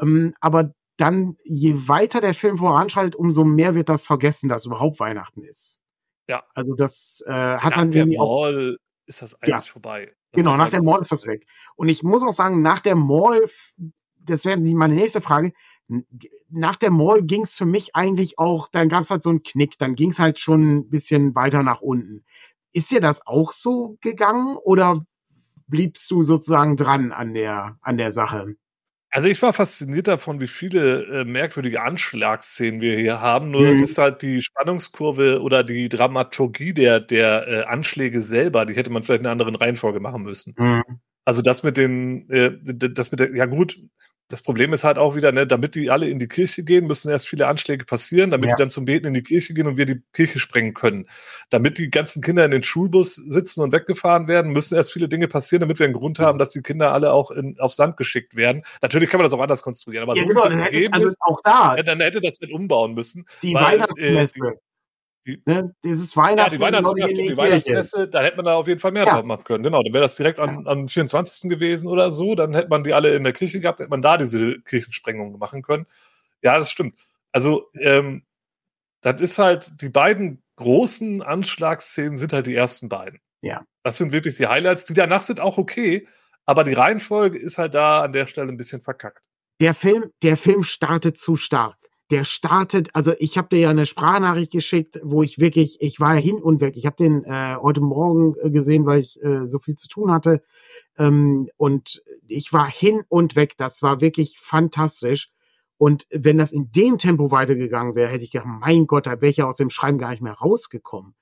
ähm, 0.00 0.34
aber 0.40 0.72
dann, 0.96 1.36
je 1.44 1.88
weiter 1.88 2.20
der 2.20 2.34
Film 2.34 2.56
voranschreitet, 2.56 3.14
umso 3.14 3.44
mehr 3.44 3.74
wird 3.74 3.88
das 3.88 4.06
vergessen, 4.06 4.48
dass 4.48 4.64
überhaupt 4.64 5.00
Weihnachten 5.00 5.42
ist. 5.42 5.82
Ja. 6.28 6.44
Also 6.54 6.74
das 6.74 7.22
äh, 7.26 7.32
hat 7.32 7.70
nach 7.70 7.76
dann 7.76 7.90
der 7.90 8.06
Mall 8.06 8.78
ist 9.06 9.20
das 9.20 9.34
eigentlich 9.34 9.48
ja. 9.48 9.60
vorbei. 9.60 10.06
Nach 10.32 10.36
genau, 10.36 10.56
nach 10.56 10.70
der 10.70 10.82
Mall 10.82 11.00
ist 11.00 11.12
das 11.12 11.26
weg. 11.26 11.46
Und 11.76 11.88
ich 11.88 12.02
muss 12.02 12.22
auch 12.22 12.32
sagen, 12.32 12.62
nach 12.62 12.80
der 12.80 12.96
Mall, 12.96 13.44
das 14.18 14.46
wäre 14.46 14.58
meine 14.58 14.94
nächste 14.94 15.20
Frage, 15.20 15.52
nach 16.48 16.76
der 16.76 16.90
Mall 16.90 17.22
ging 17.22 17.42
es 17.42 17.56
für 17.56 17.66
mich 17.66 17.94
eigentlich 17.94 18.38
auch, 18.38 18.68
dann 18.70 18.88
gab 18.88 19.02
es 19.02 19.10
halt 19.10 19.22
so 19.22 19.30
einen 19.30 19.42
Knick, 19.42 19.78
dann 19.78 19.94
ging 19.94 20.10
es 20.10 20.18
halt 20.18 20.40
schon 20.40 20.76
ein 20.76 20.90
bisschen 20.90 21.34
weiter 21.34 21.62
nach 21.62 21.80
unten. 21.80 22.24
Ist 22.72 22.90
dir 22.90 23.00
das 23.00 23.26
auch 23.26 23.52
so 23.52 23.98
gegangen 24.00 24.56
oder 24.56 25.04
bliebst 25.66 26.10
du 26.10 26.22
sozusagen 26.22 26.76
dran 26.76 27.12
an 27.12 27.34
der, 27.34 27.78
an 27.82 27.98
der 27.98 28.10
Sache? 28.10 28.56
Also 29.10 29.28
ich 29.28 29.40
war 29.42 29.52
fasziniert 29.52 30.08
davon, 30.08 30.40
wie 30.40 30.48
viele 30.48 31.04
äh, 31.04 31.24
merkwürdige 31.24 31.82
Anschlagsszenen 31.82 32.80
wir 32.80 32.98
hier 32.98 33.20
haben. 33.20 33.52
Nur 33.52 33.62
mhm. 33.62 33.84
ist 33.84 33.96
halt 33.96 34.22
die 34.22 34.42
Spannungskurve 34.42 35.40
oder 35.40 35.62
die 35.62 35.88
Dramaturgie 35.88 36.74
der, 36.74 36.98
der 36.98 37.46
äh, 37.46 37.62
Anschläge 37.62 38.20
selber, 38.20 38.66
die 38.66 38.74
hätte 38.74 38.90
man 38.90 39.04
vielleicht 39.04 39.20
in 39.20 39.26
einer 39.26 39.32
anderen 39.32 39.54
Reihenfolge 39.54 40.00
machen 40.00 40.24
müssen. 40.24 40.54
Mhm. 40.58 40.82
Also 41.24 41.42
das 41.42 41.62
mit 41.62 41.76
den, 41.76 42.28
äh, 42.28 42.58
das 42.60 43.12
mit 43.12 43.20
der, 43.20 43.32
ja 43.36 43.46
gut, 43.46 43.78
das 44.28 44.40
Problem 44.40 44.72
ist 44.72 44.84
halt 44.84 44.96
auch 44.96 45.14
wieder, 45.14 45.32
ne, 45.32 45.46
damit 45.46 45.74
die 45.74 45.90
alle 45.90 46.08
in 46.08 46.18
die 46.18 46.28
Kirche 46.28 46.64
gehen, 46.64 46.86
müssen 46.86 47.10
erst 47.10 47.28
viele 47.28 47.46
Anschläge 47.46 47.84
passieren, 47.84 48.30
damit 48.30 48.50
ja. 48.50 48.56
die 48.56 48.62
dann 48.62 48.70
zum 48.70 48.86
Beten 48.86 49.06
in 49.06 49.14
die 49.14 49.22
Kirche 49.22 49.52
gehen 49.52 49.66
und 49.66 49.76
wir 49.76 49.84
die 49.84 50.02
Kirche 50.14 50.40
sprengen 50.40 50.72
können. 50.72 51.08
Damit 51.50 51.76
die 51.76 51.90
ganzen 51.90 52.22
Kinder 52.22 52.44
in 52.44 52.50
den 52.50 52.62
Schulbus 52.62 53.16
sitzen 53.16 53.60
und 53.60 53.72
weggefahren 53.72 54.26
werden, 54.26 54.52
müssen 54.52 54.76
erst 54.76 54.92
viele 54.92 55.08
Dinge 55.08 55.28
passieren, 55.28 55.60
damit 55.60 55.78
wir 55.78 55.84
einen 55.84 55.94
Grund 55.94 56.18
haben, 56.20 56.38
dass 56.38 56.50
die 56.50 56.62
Kinder 56.62 56.92
alle 56.92 57.12
auch 57.12 57.30
in, 57.30 57.60
aufs 57.60 57.76
Land 57.76 57.98
geschickt 57.98 58.34
werden. 58.34 58.64
Natürlich 58.80 59.10
kann 59.10 59.18
man 59.18 59.24
das 59.24 59.34
auch 59.34 59.42
anders 59.42 59.62
konstruieren, 59.62 60.04
aber 60.04 60.16
ja, 60.16 60.22
so 60.22 60.28
genau, 60.28 60.48
dann, 60.48 60.58
hätte, 60.62 60.92
also 60.92 61.06
ist, 61.06 61.18
auch 61.20 61.40
da. 61.42 61.76
dann 61.82 62.00
hätte 62.00 62.22
das 62.22 62.40
nicht 62.40 62.52
umbauen 62.52 62.94
müssen. 62.94 63.26
Die 63.42 63.52
weil, 63.52 63.78
Weihnachtsmesse. 63.78 64.38
Äh, 64.38 64.52
ne, 65.46 65.74
dieses 65.82 66.16
Weihnachten. 66.16 66.52
Ja, 66.52 66.56
die 66.58 66.60
Weihnachtsmesse, 66.60 67.14
die, 67.14 67.28
die 67.28 67.36
Weihnachtsmesse, 67.36 68.08
da 68.08 68.22
hätte 68.22 68.36
man 68.36 68.44
da 68.46 68.54
auf 68.54 68.66
jeden 68.66 68.80
Fall 68.80 68.92
mehr 68.92 69.04
ja. 69.04 69.14
drauf 69.14 69.24
machen 69.24 69.44
können. 69.44 69.64
Genau, 69.64 69.82
dann 69.82 69.92
wäre 69.92 70.04
das 70.04 70.16
direkt 70.16 70.40
am, 70.40 70.66
am 70.66 70.88
24. 70.88 71.50
gewesen 71.50 71.88
oder 71.88 72.10
so. 72.10 72.34
Dann 72.34 72.54
hätte 72.54 72.68
man 72.68 72.84
die 72.84 72.92
alle 72.92 73.14
in 73.14 73.24
der 73.24 73.32
Kirche 73.32 73.60
gehabt, 73.60 73.80
hätte 73.80 73.90
man 73.90 74.02
da 74.02 74.16
diese 74.16 74.60
Kirchensprengung 74.60 75.38
machen 75.38 75.62
können. 75.62 75.86
Ja, 76.42 76.58
das 76.58 76.70
stimmt. 76.70 76.98
Also, 77.32 77.70
ähm, 77.80 78.24
das 79.00 79.20
ist 79.20 79.38
halt, 79.38 79.72
die 79.80 79.88
beiden 79.88 80.42
großen 80.56 81.22
Anschlagsszenen 81.22 82.16
sind 82.16 82.32
halt 82.32 82.46
die 82.46 82.54
ersten 82.54 82.88
beiden. 82.88 83.20
Ja. 83.42 83.64
Das 83.82 83.98
sind 83.98 84.12
wirklich 84.12 84.36
die 84.36 84.46
Highlights. 84.46 84.84
Die 84.86 84.94
danach 84.94 85.22
sind 85.22 85.40
auch 85.40 85.58
okay, 85.58 86.06
aber 86.46 86.64
die 86.64 86.72
Reihenfolge 86.72 87.38
ist 87.38 87.58
halt 87.58 87.74
da 87.74 88.02
an 88.02 88.12
der 88.12 88.26
Stelle 88.26 88.48
ein 88.48 88.56
bisschen 88.56 88.80
verkackt. 88.80 89.24
Der 89.60 89.74
Film, 89.74 90.10
der 90.22 90.36
Film 90.36 90.62
startet 90.62 91.16
zu 91.16 91.36
stark 91.36 91.76
der 92.10 92.24
startet, 92.24 92.90
also 92.92 93.12
ich 93.18 93.38
habe 93.38 93.48
dir 93.48 93.60
ja 93.60 93.70
eine 93.70 93.86
Sprachnachricht 93.86 94.52
geschickt, 94.52 95.00
wo 95.02 95.22
ich 95.22 95.38
wirklich, 95.38 95.78
ich 95.80 96.00
war 96.00 96.14
hin 96.14 96.36
und 96.36 96.60
weg. 96.60 96.76
Ich 96.76 96.84
habe 96.84 96.96
den 96.96 97.24
äh, 97.24 97.56
heute 97.60 97.80
Morgen 97.80 98.34
äh, 98.42 98.50
gesehen, 98.50 98.84
weil 98.84 99.00
ich 99.00 99.22
äh, 99.22 99.46
so 99.46 99.58
viel 99.58 99.76
zu 99.76 99.88
tun 99.88 100.10
hatte. 100.10 100.42
Ähm, 100.98 101.48
und 101.56 102.02
ich 102.28 102.52
war 102.52 102.68
hin 102.68 103.02
und 103.08 103.36
weg. 103.36 103.56
Das 103.56 103.82
war 103.82 104.02
wirklich 104.02 104.38
fantastisch. 104.38 105.30
Und 105.78 106.06
wenn 106.10 106.38
das 106.38 106.52
in 106.52 106.70
dem 106.72 106.98
Tempo 106.98 107.30
weitergegangen 107.30 107.94
wäre, 107.94 108.10
hätte 108.10 108.24
ich 108.24 108.30
gedacht, 108.32 108.48
mein 108.48 108.86
Gott, 108.86 109.06
da 109.06 109.20
wäre 109.20 109.30
ich 109.30 109.38
ja 109.38 109.46
aus 109.46 109.56
dem 109.56 109.70
Schreiben 109.70 109.98
gar 109.98 110.10
nicht 110.10 110.22
mehr 110.22 110.34
rausgekommen. 110.34 111.14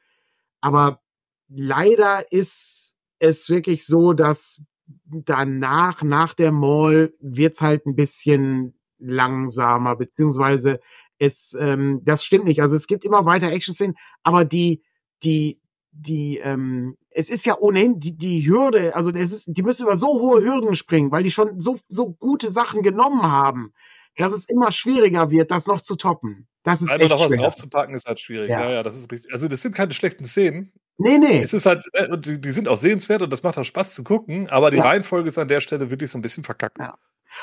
Aber 0.61 1.01
leider 1.49 2.31
ist 2.33 2.97
es 3.19 3.49
wirklich 3.49 3.87
so, 3.87 4.13
dass 4.13 4.65
danach, 5.05 6.03
nach 6.03 6.35
der 6.35 6.53
Mall, 6.53 7.15
wird's 7.21 7.61
halt 7.61 7.87
ein 7.87 7.95
bisschen 7.95 8.75
langsamer, 9.03 9.97
beziehungsweise 9.97 10.81
es, 11.19 11.57
ähm, 11.59 12.01
das 12.05 12.25
stimmt 12.25 12.45
nicht. 12.45 12.61
Also 12.61 12.77
es 12.77 12.87
gibt 12.87 13.05
immer 13.05 13.25
weiter 13.25 13.51
Action-Szenen, 13.51 13.97
aber 14.23 14.45
die, 14.45 14.83
die, 15.23 15.61
die, 15.93 16.39
ähm, 16.39 16.97
es 17.11 17.31
ist 17.31 17.45
ja 17.47 17.57
ohnehin 17.59 17.99
die, 17.99 18.17
die 18.17 18.47
Hürde, 18.47 18.95
also 18.97 19.11
es 19.11 19.33
ist, 19.33 19.45
die 19.47 19.63
müssen 19.63 19.85
über 19.85 19.97
so 19.97 20.21
hohe 20.21 20.43
Hürden 20.43 20.75
springen, 20.75 21.11
weil 21.11 21.23
die 21.23 21.31
schon 21.31 21.61
so, 21.61 21.79
so 21.89 22.13
gute 22.15 22.49
Sachen 22.49 22.83
genommen 22.83 23.23
haben, 23.23 23.73
dass 24.17 24.33
es 24.33 24.47
immer 24.47 24.71
schwieriger 24.71 25.31
wird, 25.31 25.51
das 25.51 25.67
noch 25.67 25.81
zu 25.81 25.97
toppen. 25.97 26.49
Das 26.63 26.83
ist 26.83 26.91
Einmal 26.91 27.11
echt 27.11 27.11
noch 27.11 27.31
was 27.31 27.37
draufzupacken 27.37 27.95
ist 27.95 28.07
halt 28.07 28.21
schwierig. 28.21 28.51
Ja. 28.51 28.63
ja, 28.63 28.71
ja, 28.73 28.83
das 28.83 28.97
ist 28.97 29.11
richtig. 29.11 29.33
Also 29.33 29.49
das 29.49 29.63
sind 29.63 29.75
keine 29.75 29.93
schlechten 29.93 30.25
Szenen. 30.25 30.73
Nee, 30.99 31.19
nee. 31.19 31.43
Es 31.43 31.53
ist 31.53 31.67
halt, 31.67 31.83
äh, 31.93 32.19
die, 32.19 32.41
die 32.41 32.51
sind 32.51 32.69
auch 32.69 32.77
sehenswert 32.77 33.23
und 33.23 33.33
das 33.33 33.43
macht 33.43 33.59
auch 33.59 33.65
Spaß 33.65 33.95
zu 33.95 34.05
gucken, 34.05 34.49
aber 34.51 34.71
die 34.71 34.77
ja. 34.77 34.85
Reihenfolge 34.85 35.29
ist 35.29 35.39
an 35.39 35.49
der 35.49 35.61
Stelle 35.61 35.91
wirklich 35.91 36.11
so 36.11 36.19
ein 36.19 36.23
bisschen 36.23 36.45
verkackt. 36.45 36.79
Ja. 36.79 36.97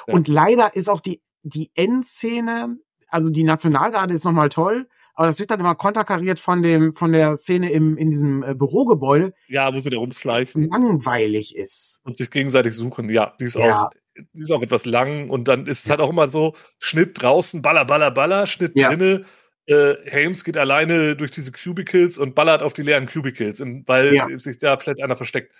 Und 0.07 0.27
leider 0.27 0.75
ist 0.75 0.89
auch 0.89 1.01
die 1.01 1.21
die 1.43 1.71
Endszene, 1.75 2.77
also 3.07 3.29
die 3.29 3.43
Nationalgarde 3.43 4.13
ist 4.13 4.25
nochmal 4.25 4.49
toll, 4.49 4.87
aber 5.19 5.27
das 5.27 5.39
wird 5.39 5.51
dann 5.51 5.59
immer 5.59 5.75
konterkariert 5.75 6.39
von 6.39 6.63
dem, 6.63 6.93
von 6.93 7.11
der 7.11 7.35
Szene 7.35 7.71
im, 7.71 7.97
in 7.97 8.09
diesem 8.09 8.41
äh, 8.41 8.55
Bürogebäude. 8.55 9.33
Ja, 9.47 9.73
wo 9.73 9.79
sie 9.79 9.89
da 9.89 9.97
rumschleichen. 9.97 10.69
Langweilig 10.69 11.57
ist. 11.57 11.99
Und 12.05 12.15
sich 12.15 12.31
gegenseitig 12.31 12.73
suchen, 12.73 13.09
ja. 13.09 13.33
Die 13.39 13.43
ist 13.43 13.55
ja. 13.55 13.83
auch, 13.83 13.89
die 14.15 14.41
ist 14.41 14.51
auch 14.51 14.61
etwas 14.61 14.85
lang 14.85 15.29
und 15.29 15.49
dann 15.49 15.67
ist 15.67 15.83
es 15.83 15.89
halt 15.89 15.99
auch 15.99 16.09
immer 16.09 16.29
so, 16.29 16.55
Schnitt 16.77 17.21
draußen, 17.21 17.61
baller, 17.61 17.83
baller, 17.83 18.11
baller, 18.11 18.47
Schnitt 18.47 18.79
ja. 18.79 18.89
drinne. 18.89 19.25
Äh, 19.65 19.95
Helms 20.05 20.45
geht 20.45 20.55
alleine 20.55 21.17
durch 21.17 21.31
diese 21.31 21.51
Cubicles 21.51 22.17
und 22.17 22.33
ballert 22.33 22.63
auf 22.63 22.71
die 22.71 22.83
leeren 22.83 23.05
Cubicles, 23.05 23.61
weil 23.87 24.15
ja. 24.15 24.27
sich 24.37 24.57
da 24.57 24.77
vielleicht 24.77 25.03
einer 25.03 25.17
versteckt. 25.17 25.53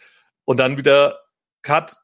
Und 0.45 0.61
dann 0.61 0.77
wieder 0.77 1.19
Cut, 1.63 1.97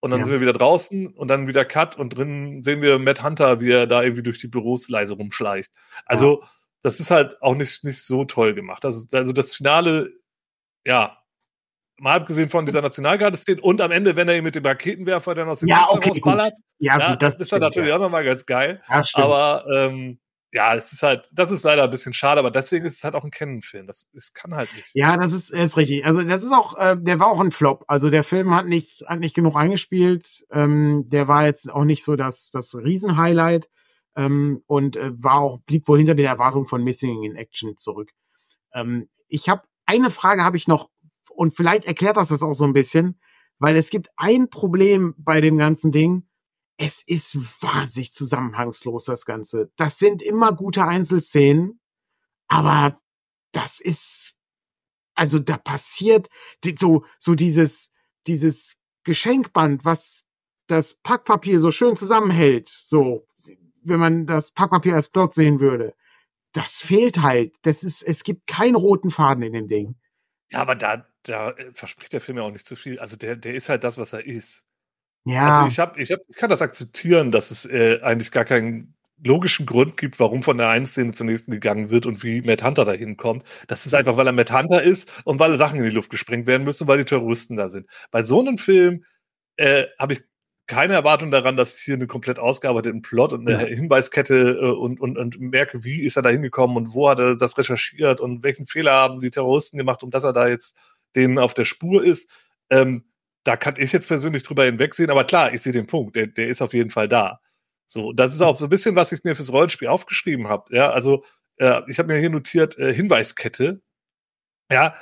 und 0.00 0.10
dann 0.10 0.20
ja. 0.20 0.24
sind 0.24 0.32
wir 0.32 0.40
wieder 0.40 0.52
draußen 0.52 1.08
und 1.08 1.28
dann 1.28 1.46
wieder 1.46 1.64
Cut 1.64 1.96
und 1.96 2.16
drinnen 2.16 2.62
sehen 2.62 2.82
wir 2.82 2.98
Matt 2.98 3.22
Hunter, 3.22 3.60
wie 3.60 3.70
er 3.70 3.86
da 3.86 4.02
irgendwie 4.02 4.22
durch 4.22 4.38
die 4.38 4.48
Büros 4.48 4.88
leise 4.88 5.14
rumschleicht. 5.14 5.70
Also, 6.06 6.40
ja. 6.40 6.48
das 6.82 7.00
ist 7.00 7.10
halt 7.10 7.40
auch 7.42 7.54
nicht, 7.54 7.84
nicht 7.84 8.02
so 8.02 8.24
toll 8.24 8.54
gemacht. 8.54 8.84
Also, 8.84 9.06
also 9.16 9.32
das 9.32 9.54
Finale, 9.54 10.12
ja, 10.84 11.18
mal 11.98 12.16
abgesehen 12.16 12.48
von 12.48 12.64
dieser 12.64 12.80
Nationalgarde-Szene 12.80 13.60
und 13.60 13.80
am 13.82 13.90
Ende, 13.90 14.16
wenn 14.16 14.28
er 14.28 14.36
ihn 14.36 14.44
mit 14.44 14.54
dem 14.54 14.64
Raketenwerfer 14.64 15.34
dann 15.34 15.48
aus 15.50 15.60
dem 15.60 15.68
ja, 15.68 15.76
Fenster 15.76 15.96
okay, 15.96 16.08
rausballert, 16.08 16.54
ja, 16.78 16.98
ja, 16.98 17.10
gut, 17.10 17.22
das, 17.22 17.36
das 17.36 17.44
ist 17.44 17.52
dann 17.52 17.60
natürlich 17.60 17.90
ja. 17.90 17.96
auch 17.96 18.00
nochmal 18.00 18.24
ganz 18.24 18.46
geil. 18.46 18.82
Ja, 18.88 19.04
stimmt. 19.04 19.26
Aber 19.26 19.66
ähm, 19.70 20.18
ja, 20.52 20.74
es 20.74 20.92
ist 20.92 21.02
halt, 21.02 21.28
das 21.32 21.50
ist 21.50 21.62
leider 21.62 21.84
ein 21.84 21.90
bisschen 21.90 22.12
schade, 22.12 22.40
aber 22.40 22.50
deswegen 22.50 22.84
ist 22.84 22.96
es 22.96 23.04
halt 23.04 23.14
auch 23.14 23.24
ein 23.24 23.30
Canon-Film. 23.30 23.86
Das, 23.86 24.08
das 24.12 24.32
kann 24.32 24.54
halt 24.54 24.74
nicht. 24.74 24.90
Ja, 24.94 25.16
das 25.16 25.32
ist, 25.32 25.50
ist 25.50 25.76
richtig. 25.76 26.04
Also 26.04 26.22
das 26.22 26.42
ist 26.42 26.52
auch, 26.52 26.76
äh, 26.76 26.96
der 26.98 27.20
war 27.20 27.28
auch 27.28 27.40
ein 27.40 27.52
Flop. 27.52 27.84
Also 27.86 28.10
der 28.10 28.24
Film 28.24 28.52
hat 28.54 28.66
nicht, 28.66 29.04
hat 29.06 29.20
nicht 29.20 29.36
genug 29.36 29.54
eingespielt. 29.54 30.44
Ähm, 30.50 31.04
der 31.08 31.28
war 31.28 31.46
jetzt 31.46 31.70
auch 31.70 31.84
nicht 31.84 32.04
so 32.04 32.16
das, 32.16 32.50
das 32.50 32.74
Riesenhighlight 32.76 33.68
ähm, 34.16 34.62
und 34.66 34.96
äh, 34.96 35.12
war 35.14 35.40
auch, 35.40 35.60
blieb 35.60 35.86
wohl 35.86 35.98
hinter 35.98 36.16
den 36.16 36.26
Erwartungen 36.26 36.66
von 36.66 36.82
Missing 36.82 37.22
in 37.22 37.36
Action 37.36 37.76
zurück. 37.76 38.10
Ähm, 38.74 39.08
ich 39.28 39.48
habe 39.48 39.62
eine 39.86 40.10
Frage 40.10 40.42
habe 40.42 40.56
ich 40.56 40.66
noch 40.66 40.90
und 41.30 41.54
vielleicht 41.54 41.86
erklärt 41.86 42.16
das 42.16 42.28
das 42.28 42.42
auch 42.42 42.54
so 42.54 42.64
ein 42.64 42.72
bisschen, 42.72 43.20
weil 43.58 43.76
es 43.76 43.90
gibt 43.90 44.08
ein 44.16 44.50
Problem 44.50 45.14
bei 45.16 45.40
dem 45.40 45.58
ganzen 45.58 45.92
Ding 45.92 46.24
es 46.80 47.02
ist 47.02 47.36
wahnsinnig 47.62 48.10
zusammenhangslos, 48.14 49.04
das 49.04 49.26
Ganze. 49.26 49.70
Das 49.76 49.98
sind 49.98 50.22
immer 50.22 50.54
gute 50.54 50.86
Einzelszenen, 50.86 51.78
aber 52.48 52.98
das 53.52 53.80
ist, 53.80 54.34
also 55.14 55.38
da 55.38 55.58
passiert 55.58 56.30
so, 56.76 57.04
so 57.18 57.34
dieses, 57.34 57.92
dieses 58.26 58.78
Geschenkband, 59.04 59.84
was 59.84 60.24
das 60.68 60.94
Packpapier 60.94 61.60
so 61.60 61.70
schön 61.70 61.96
zusammenhält, 61.96 62.70
so, 62.70 63.26
wenn 63.82 64.00
man 64.00 64.26
das 64.26 64.50
Packpapier 64.50 64.94
als 64.94 65.08
Plot 65.08 65.34
sehen 65.34 65.60
würde. 65.60 65.94
Das 66.52 66.80
fehlt 66.80 67.20
halt. 67.20 67.56
Das 67.60 67.84
ist, 67.84 68.02
es 68.02 68.24
gibt 68.24 68.46
keinen 68.46 68.74
roten 68.74 69.10
Faden 69.10 69.42
in 69.42 69.52
dem 69.52 69.68
Ding. 69.68 69.96
Ja, 70.50 70.60
aber 70.62 70.76
da, 70.76 71.06
da 71.24 71.50
äh, 71.50 71.72
verspricht 71.74 72.14
der 72.14 72.22
Film 72.22 72.38
ja 72.38 72.44
auch 72.44 72.50
nicht 72.50 72.66
zu 72.66 72.74
viel. 72.74 72.98
Also 72.98 73.18
der, 73.18 73.36
der 73.36 73.52
ist 73.52 73.68
halt 73.68 73.84
das, 73.84 73.98
was 73.98 74.14
er 74.14 74.24
ist. 74.24 74.64
Ja. 75.24 75.58
Also 75.58 75.68
ich 75.68 75.78
habe, 75.78 76.00
ich 76.00 76.12
hab, 76.12 76.20
ich 76.28 76.36
kann 76.36 76.50
das 76.50 76.62
akzeptieren, 76.62 77.30
dass 77.30 77.50
es 77.50 77.64
äh, 77.66 78.00
eigentlich 78.02 78.32
gar 78.32 78.44
keinen 78.44 78.94
logischen 79.22 79.66
Grund 79.66 79.96
gibt, 79.96 80.18
warum 80.18 80.42
von 80.42 80.56
der 80.56 80.70
einen 80.70 80.86
Szene 80.86 81.12
zur 81.12 81.26
nächsten 81.26 81.50
gegangen 81.50 81.90
wird 81.90 82.06
und 82.06 82.22
wie 82.22 82.40
Matt 82.40 82.64
Hunter 82.64 82.84
da 82.84 82.92
hinkommt. 82.92 83.44
Das 83.66 83.84
ist 83.84 83.94
einfach, 83.94 84.16
weil 84.16 84.26
er 84.26 84.32
Matt 84.32 84.52
Hunter 84.52 84.82
ist 84.82 85.12
und 85.24 85.38
weil 85.38 85.56
Sachen 85.56 85.78
in 85.78 85.84
die 85.84 85.90
Luft 85.90 86.10
gesprengt 86.10 86.46
werden 86.46 86.64
müssen, 86.64 86.88
weil 86.88 86.98
die 86.98 87.04
Terroristen 87.04 87.56
da 87.56 87.68
sind. 87.68 87.86
Bei 88.10 88.22
so 88.22 88.40
einem 88.40 88.56
Film 88.56 89.04
äh, 89.56 89.84
habe 89.98 90.14
ich 90.14 90.22
keine 90.66 90.94
Erwartung 90.94 91.30
daran, 91.32 91.56
dass 91.56 91.76
ich 91.76 91.82
hier 91.82 91.94
einen 91.94 92.06
komplett 92.06 92.38
ausgearbeiteten 92.38 93.02
Plot 93.02 93.32
und 93.32 93.48
eine 93.48 93.60
ja. 93.60 93.76
Hinweiskette 93.76 94.52
äh, 94.52 94.70
und, 94.70 95.00
und, 95.00 95.18
und 95.18 95.40
merke, 95.40 95.84
wie 95.84 96.02
ist 96.02 96.16
er 96.16 96.22
da 96.22 96.28
hingekommen 96.30 96.76
und 96.76 96.94
wo 96.94 97.10
hat 97.10 97.18
er 97.18 97.36
das 97.36 97.58
recherchiert 97.58 98.20
und 98.20 98.42
welchen 98.44 98.66
Fehler 98.66 98.92
haben 98.92 99.20
die 99.20 99.30
Terroristen 99.30 99.78
gemacht, 99.78 100.02
um 100.02 100.10
dass 100.10 100.24
er 100.24 100.32
da 100.32 100.48
jetzt 100.48 100.78
denen 101.16 101.38
auf 101.38 101.54
der 101.54 101.64
Spur 101.64 102.04
ist. 102.04 102.30
Ähm, 102.70 103.04
da 103.44 103.56
kann 103.56 103.76
ich 103.78 103.92
jetzt 103.92 104.08
persönlich 104.08 104.42
drüber 104.42 104.64
hinwegsehen, 104.64 105.10
aber 105.10 105.24
klar, 105.24 105.52
ich 105.52 105.62
sehe 105.62 105.72
den 105.72 105.86
Punkt, 105.86 106.16
der, 106.16 106.26
der 106.26 106.48
ist 106.48 106.62
auf 106.62 106.74
jeden 106.74 106.90
Fall 106.90 107.08
da. 107.08 107.40
So, 107.86 108.12
das 108.12 108.34
ist 108.34 108.40
auch 108.40 108.56
so 108.56 108.66
ein 108.66 108.70
bisschen, 108.70 108.94
was 108.94 109.12
ich 109.12 109.24
mir 109.24 109.34
fürs 109.34 109.52
Rollenspiel 109.52 109.88
aufgeschrieben 109.88 110.48
habe. 110.48 110.74
Ja, 110.74 110.90
also 110.90 111.24
äh, 111.56 111.80
ich 111.88 111.98
habe 111.98 112.12
mir 112.12 112.20
hier 112.20 112.30
notiert 112.30 112.78
äh, 112.78 112.92
Hinweiskette. 112.92 113.80
Ja, 114.70 114.94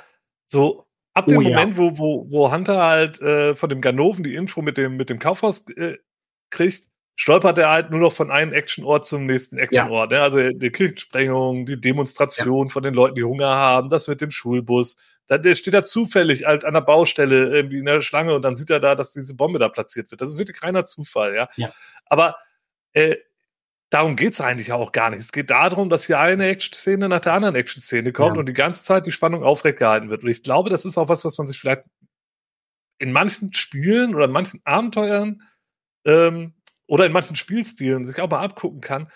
so 0.45 0.87
ab 1.13 1.27
dem 1.27 1.37
oh, 1.37 1.41
Moment, 1.41 1.73
ja. 1.73 1.77
wo, 1.77 1.97
wo, 1.97 2.31
wo 2.31 2.51
Hunter 2.51 2.81
halt 2.81 3.21
äh, 3.21 3.55
von 3.55 3.69
dem 3.69 3.81
Ganoven 3.81 4.23
die 4.23 4.35
Info 4.35 4.61
mit 4.61 4.77
dem, 4.77 4.97
mit 4.97 5.09
dem 5.09 5.19
Kaufhaus 5.19 5.67
äh, 5.69 5.97
kriegt, 6.49 6.89
stolpert 7.15 7.57
er 7.57 7.69
halt 7.69 7.91
nur 7.91 7.99
noch 7.99 8.13
von 8.13 8.31
einem 8.31 8.53
Actionort 8.53 9.05
zum 9.05 9.25
nächsten 9.25 9.57
Actionort. 9.57 10.11
Ja. 10.11 10.19
Ne? 10.19 10.23
Also 10.23 10.49
die 10.49 10.71
Kirchensprengung, 10.71 11.65
die 11.65 11.79
Demonstration 11.79 12.67
ja. 12.67 12.73
von 12.73 12.81
den 12.81 12.93
Leuten, 12.93 13.15
die 13.15 13.23
Hunger 13.23 13.49
haben, 13.49 13.89
das 13.89 14.07
mit 14.07 14.21
dem 14.21 14.31
Schulbus. 14.31 14.95
Da, 15.29 15.37
der 15.37 15.53
steht 15.53 15.75
da 15.75 15.83
zufällig 15.83 16.45
halt 16.45 16.65
an 16.65 16.73
der 16.73 16.81
Baustelle 16.81 17.49
irgendwie 17.49 17.77
in 17.77 17.85
der 17.85 18.01
Schlange 18.01 18.33
und 18.33 18.43
dann 18.43 18.55
sieht 18.55 18.71
er 18.71 18.79
da, 18.79 18.95
dass 18.95 19.13
diese 19.13 19.35
Bombe 19.35 19.59
da 19.59 19.69
platziert 19.69 20.09
wird. 20.11 20.21
Das 20.21 20.31
ist 20.31 20.39
wirklich 20.39 20.61
reiner 20.63 20.85
Zufall, 20.85 21.35
ja. 21.35 21.49
ja. 21.55 21.71
Aber 22.07 22.35
äh, 22.93 23.15
darum 23.91 24.15
geht's 24.15 24.41
eigentlich 24.41 24.71
auch 24.71 24.91
gar 24.91 25.11
nicht. 25.11 25.19
Es 25.19 25.31
geht 25.31 25.51
darum, 25.51 25.89
dass 25.89 26.07
hier 26.07 26.19
eine 26.19 26.47
Action-Szene 26.47 27.07
nach 27.07 27.21
der 27.21 27.33
anderen 27.33 27.55
Action-Szene 27.55 28.11
kommt 28.11 28.37
ja. 28.37 28.39
und 28.39 28.47
die 28.47 28.53
ganze 28.53 28.81
Zeit 28.81 29.05
die 29.05 29.11
Spannung 29.11 29.43
aufrechtgehalten 29.43 30.09
wird. 30.09 30.23
Und 30.23 30.29
ich 30.29 30.41
glaube, 30.41 30.71
das 30.71 30.83
ist 30.83 30.97
auch 30.97 31.09
was, 31.09 31.23
was 31.23 31.37
man 31.37 31.45
sich 31.45 31.59
vielleicht 31.59 31.83
in 32.97 33.11
manchen 33.11 33.53
Spielen 33.53 34.15
oder 34.15 34.25
in 34.25 34.31
manchen 34.31 34.61
Abenteuern 34.65 35.43
ähm, 36.05 36.55
oder 36.87 37.05
in 37.05 37.11
manchen 37.11 37.35
Spielstilen 37.35 38.03
sich 38.03 38.19
auch 38.19 38.29
mal 38.29 38.41
abgucken 38.41 38.81
kann. 38.81 39.11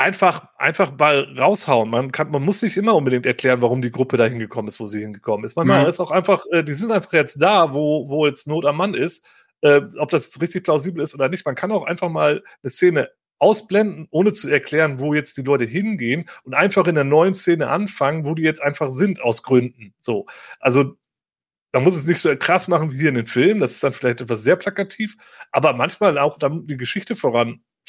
Einfach, 0.00 0.48
einfach 0.56 0.96
mal 0.96 1.36
raushauen. 1.38 1.90
Man 1.90 2.10
kann, 2.10 2.30
man 2.30 2.42
muss 2.42 2.62
nicht 2.62 2.78
immer 2.78 2.94
unbedingt 2.94 3.26
erklären, 3.26 3.60
warum 3.60 3.82
die 3.82 3.90
Gruppe 3.90 4.16
da 4.16 4.24
hingekommen 4.24 4.68
ist, 4.68 4.80
wo 4.80 4.86
sie 4.86 5.00
hingekommen 5.00 5.44
ist. 5.44 5.56
Manchmal 5.56 5.82
ja. 5.82 5.88
ist 5.90 6.00
auch 6.00 6.10
einfach, 6.10 6.46
äh, 6.52 6.64
die 6.64 6.72
sind 6.72 6.90
einfach 6.90 7.12
jetzt 7.12 7.42
da, 7.42 7.74
wo, 7.74 8.08
wo 8.08 8.26
jetzt 8.26 8.48
Not 8.48 8.64
am 8.64 8.78
Mann 8.78 8.94
ist. 8.94 9.28
Äh, 9.60 9.82
ob 9.98 10.10
das 10.10 10.24
jetzt 10.24 10.40
richtig 10.40 10.64
plausibel 10.64 11.02
ist 11.02 11.14
oder 11.14 11.28
nicht. 11.28 11.44
Man 11.44 11.54
kann 11.54 11.70
auch 11.70 11.84
einfach 11.84 12.08
mal 12.08 12.42
eine 12.62 12.70
Szene 12.70 13.10
ausblenden, 13.38 14.08
ohne 14.10 14.32
zu 14.32 14.48
erklären, 14.48 15.00
wo 15.00 15.12
jetzt 15.12 15.36
die 15.36 15.42
Leute 15.42 15.66
hingehen 15.66 16.30
und 16.44 16.54
einfach 16.54 16.86
in 16.86 16.94
der 16.94 17.04
neuen 17.04 17.34
Szene 17.34 17.68
anfangen, 17.68 18.24
wo 18.24 18.34
die 18.34 18.42
jetzt 18.42 18.62
einfach 18.62 18.90
sind 18.90 19.20
aus 19.20 19.42
Gründen. 19.42 19.92
So. 20.00 20.24
Also, 20.60 20.96
man 21.72 21.84
muss 21.84 21.94
es 21.94 22.06
nicht 22.06 22.20
so 22.20 22.34
krass 22.36 22.68
machen 22.68 22.90
wie 22.90 22.96
hier 22.96 23.10
in 23.10 23.16
den 23.16 23.26
Filmen. 23.26 23.60
Das 23.60 23.72
ist 23.72 23.84
dann 23.84 23.92
vielleicht 23.92 24.22
etwas 24.22 24.42
sehr 24.42 24.56
plakativ, 24.56 25.16
aber 25.52 25.74
manchmal 25.74 26.16
auch 26.16 26.38
dann 26.38 26.66
die 26.66 26.78
Geschichte 26.78 27.14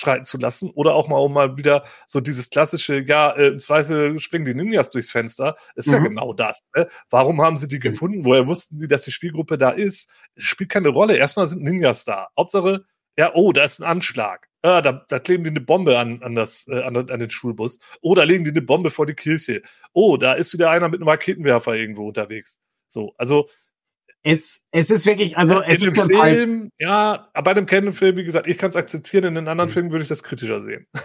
voranschreiten 0.01 0.25
zu 0.25 0.37
lassen 0.37 0.69
oder 0.71 0.93
auch 0.95 1.07
mal, 1.07 1.17
um 1.17 1.33
mal 1.33 1.57
wieder 1.57 1.83
so 2.07 2.19
dieses 2.19 2.49
klassische, 2.49 2.99
ja, 2.99 3.31
äh, 3.31 3.47
im 3.47 3.59
Zweifel 3.59 4.17
springen 4.19 4.45
die 4.45 4.53
Ninjas 4.53 4.89
durchs 4.89 5.11
Fenster. 5.11 5.55
Ist 5.75 5.87
mhm. 5.87 5.93
ja 5.93 5.99
genau 5.99 6.33
das. 6.33 6.67
Ne? 6.75 6.87
Warum 7.09 7.41
haben 7.41 7.57
sie 7.57 7.67
die 7.67 7.79
gefunden? 7.79 8.25
Woher 8.25 8.47
wussten 8.47 8.79
sie, 8.79 8.87
dass 8.87 9.03
die 9.03 9.11
Spielgruppe 9.11 9.57
da 9.57 9.71
ist? 9.71 10.13
Spielt 10.37 10.69
keine 10.69 10.89
Rolle. 10.89 11.17
Erstmal 11.17 11.47
sind 11.47 11.63
Ninjas 11.63 12.05
da. 12.05 12.29
Hauptsache, 12.37 12.85
ja, 13.17 13.31
oh, 13.33 13.51
da 13.51 13.63
ist 13.63 13.81
ein 13.81 13.85
Anschlag. 13.85 14.47
Ah, 14.63 14.81
da, 14.81 15.05
da 15.07 15.19
kleben 15.19 15.43
die 15.43 15.49
eine 15.49 15.61
Bombe 15.61 15.97
an, 15.97 16.21
an, 16.21 16.35
das, 16.35 16.67
äh, 16.67 16.83
an, 16.83 16.95
an 16.95 17.19
den 17.19 17.29
Schulbus. 17.29 17.79
Oh, 18.01 18.13
da 18.13 18.23
legen 18.23 18.43
die 18.43 18.51
eine 18.51 18.61
Bombe 18.61 18.91
vor 18.91 19.05
die 19.05 19.15
Kirche. 19.15 19.63
Oh, 19.93 20.17
da 20.17 20.33
ist 20.33 20.53
wieder 20.53 20.69
einer 20.69 20.87
mit 20.89 21.01
einem 21.01 21.09
Raketenwerfer 21.09 21.75
irgendwo 21.75 22.07
unterwegs. 22.07 22.59
So, 22.87 23.13
also. 23.17 23.49
Es, 24.23 24.61
es 24.71 24.91
ist 24.91 25.05
wirklich, 25.07 25.37
also 25.37 25.61
es 25.61 25.81
ist 25.81 25.99
ein 25.99 26.07
Film, 26.07 26.69
ja, 26.77 27.29
bei 27.33 27.51
einem 27.51 27.65
Canon-Film, 27.65 28.17
wie 28.17 28.23
gesagt, 28.23 28.47
ich 28.47 28.57
kann 28.57 28.69
es 28.69 28.75
akzeptieren, 28.75 29.23
in 29.23 29.35
den 29.35 29.47
anderen 29.47 29.69
mhm. 29.69 29.73
Filmen 29.73 29.91
würde 29.91 30.03
ich 30.03 30.09
das 30.09 30.23
kritischer 30.23 30.61
sehen. 30.61 30.87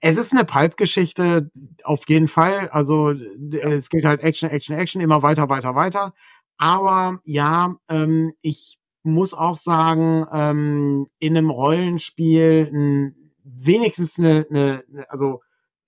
Es 0.00 0.18
ist 0.18 0.32
eine 0.32 0.44
Pulp-Geschichte, 0.44 1.48
auf 1.84 2.00
jeden 2.08 2.26
Fall. 2.26 2.68
Also 2.70 3.12
ja. 3.12 3.68
es 3.68 3.88
geht 3.88 4.04
halt 4.04 4.20
Action, 4.20 4.50
Action, 4.50 4.74
Action, 4.74 5.00
immer 5.00 5.22
weiter, 5.22 5.48
weiter, 5.48 5.76
weiter. 5.76 6.12
Aber 6.58 7.20
ja, 7.24 7.76
ähm, 7.88 8.32
ich 8.42 8.78
muss 9.02 9.32
auch 9.32 9.56
sagen, 9.56 10.26
ähm, 10.32 11.06
in 11.18 11.36
einem 11.36 11.50
Rollenspiel 11.50 12.68
n, 12.72 13.32
wenigstens 13.44 14.18
eine, 14.18 14.46
eine, 14.50 14.84
also 15.08 15.40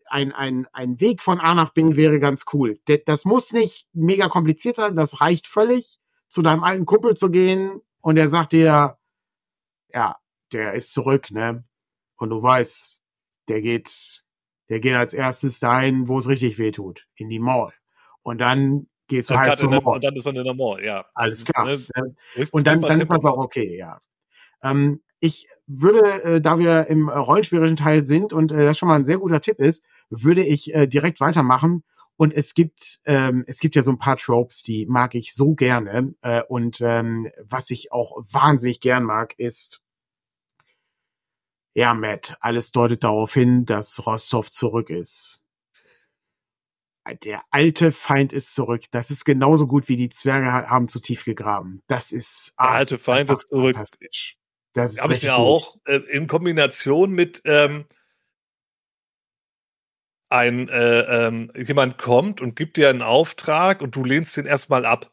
ein, 0.07 0.33
ein, 0.33 0.67
ein 0.73 1.01
Weg 1.01 1.23
von 1.23 1.41
A 1.41 1.55
nach 1.55 1.71
B 1.71 1.97
wäre 1.97 2.21
ganz 2.21 2.45
cool. 2.53 2.79
Das 3.07 3.25
muss 3.25 3.53
nicht 3.53 3.87
mega 3.93 4.29
kompliziert 4.29 4.77
sein, 4.77 4.95
das 4.95 5.21
reicht 5.21 5.47
völlig, 5.47 5.99
zu 6.33 6.41
deinem 6.41 6.65
alten 6.65 6.87
Kumpel 6.87 7.15
zu 7.15 7.31
gehen 7.31 7.83
und 8.01 8.17
der 8.17 8.27
sagt 8.27 8.53
dir, 8.53 8.97
ja, 9.93 10.17
der 10.53 10.73
ist 10.73 10.95
zurück, 10.95 11.31
ne? 11.31 11.65
Und 12.17 12.31
du 12.31 12.43
weißt, 12.43 13.03
der 13.49 13.61
geht, 13.61 14.25
der 14.71 14.81
geht 14.81 14.95
als 14.95 15.13
erstes 15.13 15.61
dahin, 15.61 16.09
wo 16.09 16.17
es 16.17 16.29
richtig 16.29 16.59
weh 16.59 16.73
tut, 16.73 17.07
in 17.17 17.29
die 17.29 17.39
Mall. 17.39 17.73
Und 18.23 18.39
dann 18.39 18.87
gehst 19.09 19.29
du 19.29 19.37
halt 19.37 19.59
zum 19.59 19.71
Mall. 19.71 19.83
Und 19.85 20.05
dann 20.05 20.17
ist 20.17 20.25
man 20.25 20.35
in 20.37 20.45
der 20.45 20.55
Mall, 20.55 20.83
ja. 20.83 21.05
Alles 21.13 21.45
klar. 21.45 21.67
Ne, 21.67 21.85
und 22.51 22.67
dann, 22.67 22.81
dann 22.81 23.01
ist 23.01 23.09
man 23.11 23.25
auch 23.27 23.39
okay, 23.39 23.77
ja. 23.77 24.01
Ähm, 24.63 25.03
ich 25.21 25.49
würde, 25.67 26.23
äh, 26.25 26.41
da 26.41 26.59
wir 26.59 26.87
im 26.87 27.09
äh, 27.09 27.13
rollenspielerischen 27.13 27.77
Teil 27.77 28.03
sind 28.03 28.33
und 28.33 28.53
äh, 28.53 28.65
das 28.65 28.79
schon 28.79 28.89
mal 28.89 28.97
ein 28.97 29.05
sehr 29.05 29.19
guter 29.19 29.43
Tipp 29.43 29.59
ist, 29.59 29.85
würde 30.09 30.43
ich 30.43 30.75
äh, 30.75 30.87
direkt 30.87 31.21
weitermachen. 31.21 31.85
Und 32.17 32.33
es 32.33 32.55
gibt, 32.55 33.01
ähm, 33.05 33.45
es 33.47 33.59
gibt 33.59 33.75
ja 33.75 33.83
so 33.83 33.91
ein 33.91 33.99
paar 33.99 34.17
Tropes, 34.17 34.63
die 34.63 34.87
mag 34.87 35.15
ich 35.15 35.35
so 35.35 35.55
gerne. 35.55 36.15
Äh, 36.23 36.43
und 36.43 36.81
ähm, 36.81 37.31
was 37.39 37.71
ich 37.71 37.93
auch 37.93 38.23
wahnsinnig 38.31 38.81
gern 38.81 39.05
mag, 39.05 39.35
ist, 39.39 39.83
ja, 41.75 41.95
Matt, 41.95 42.37
alles 42.41 42.71
deutet 42.71 43.03
darauf 43.03 43.33
hin, 43.33 43.65
dass 43.65 44.07
Rostov 44.07 44.51
zurück 44.51 44.91
ist 44.91 45.43
der 47.25 47.43
alte 47.51 47.93
Feind 47.93 48.33
ist 48.33 48.55
zurück. 48.55 48.83
Das 48.91 49.11
ist 49.11 49.25
genauso 49.25 49.67
gut 49.67 49.89
wie 49.89 49.97
die 49.97 50.09
Zwerge 50.09 50.47
haben 50.47 50.89
zu 50.89 51.01
tief 51.01 51.25
gegraben. 51.25 51.83
Das 51.87 52.13
ist 52.13 52.55
der 52.59 52.71
alte 52.71 52.99
Feind 52.99 53.31
ist 53.31 53.49
zurück. 53.49 53.77
Das 54.75 54.93
ist 54.93 55.09
richtig 55.09 55.29
ja 55.29 55.37
auch 55.37 55.77
äh, 55.85 55.97
in 56.11 56.27
Kombination 56.27 57.11
mit 57.11 57.43
ähm, 57.45 57.87
ein 60.33 60.69
äh, 60.69 61.27
ähm, 61.27 61.53
jemand 61.55 61.99
kommt 61.99 62.41
und 62.41 62.57
gibt 62.57 62.77
dir 62.77 62.89
einen 62.89 63.03
Auftrag 63.03 63.81
und 63.83 63.95
du 63.95 64.05
lehnst 64.05 64.37
den 64.37 64.47
erstmal 64.47 64.85
ab. 64.85 65.11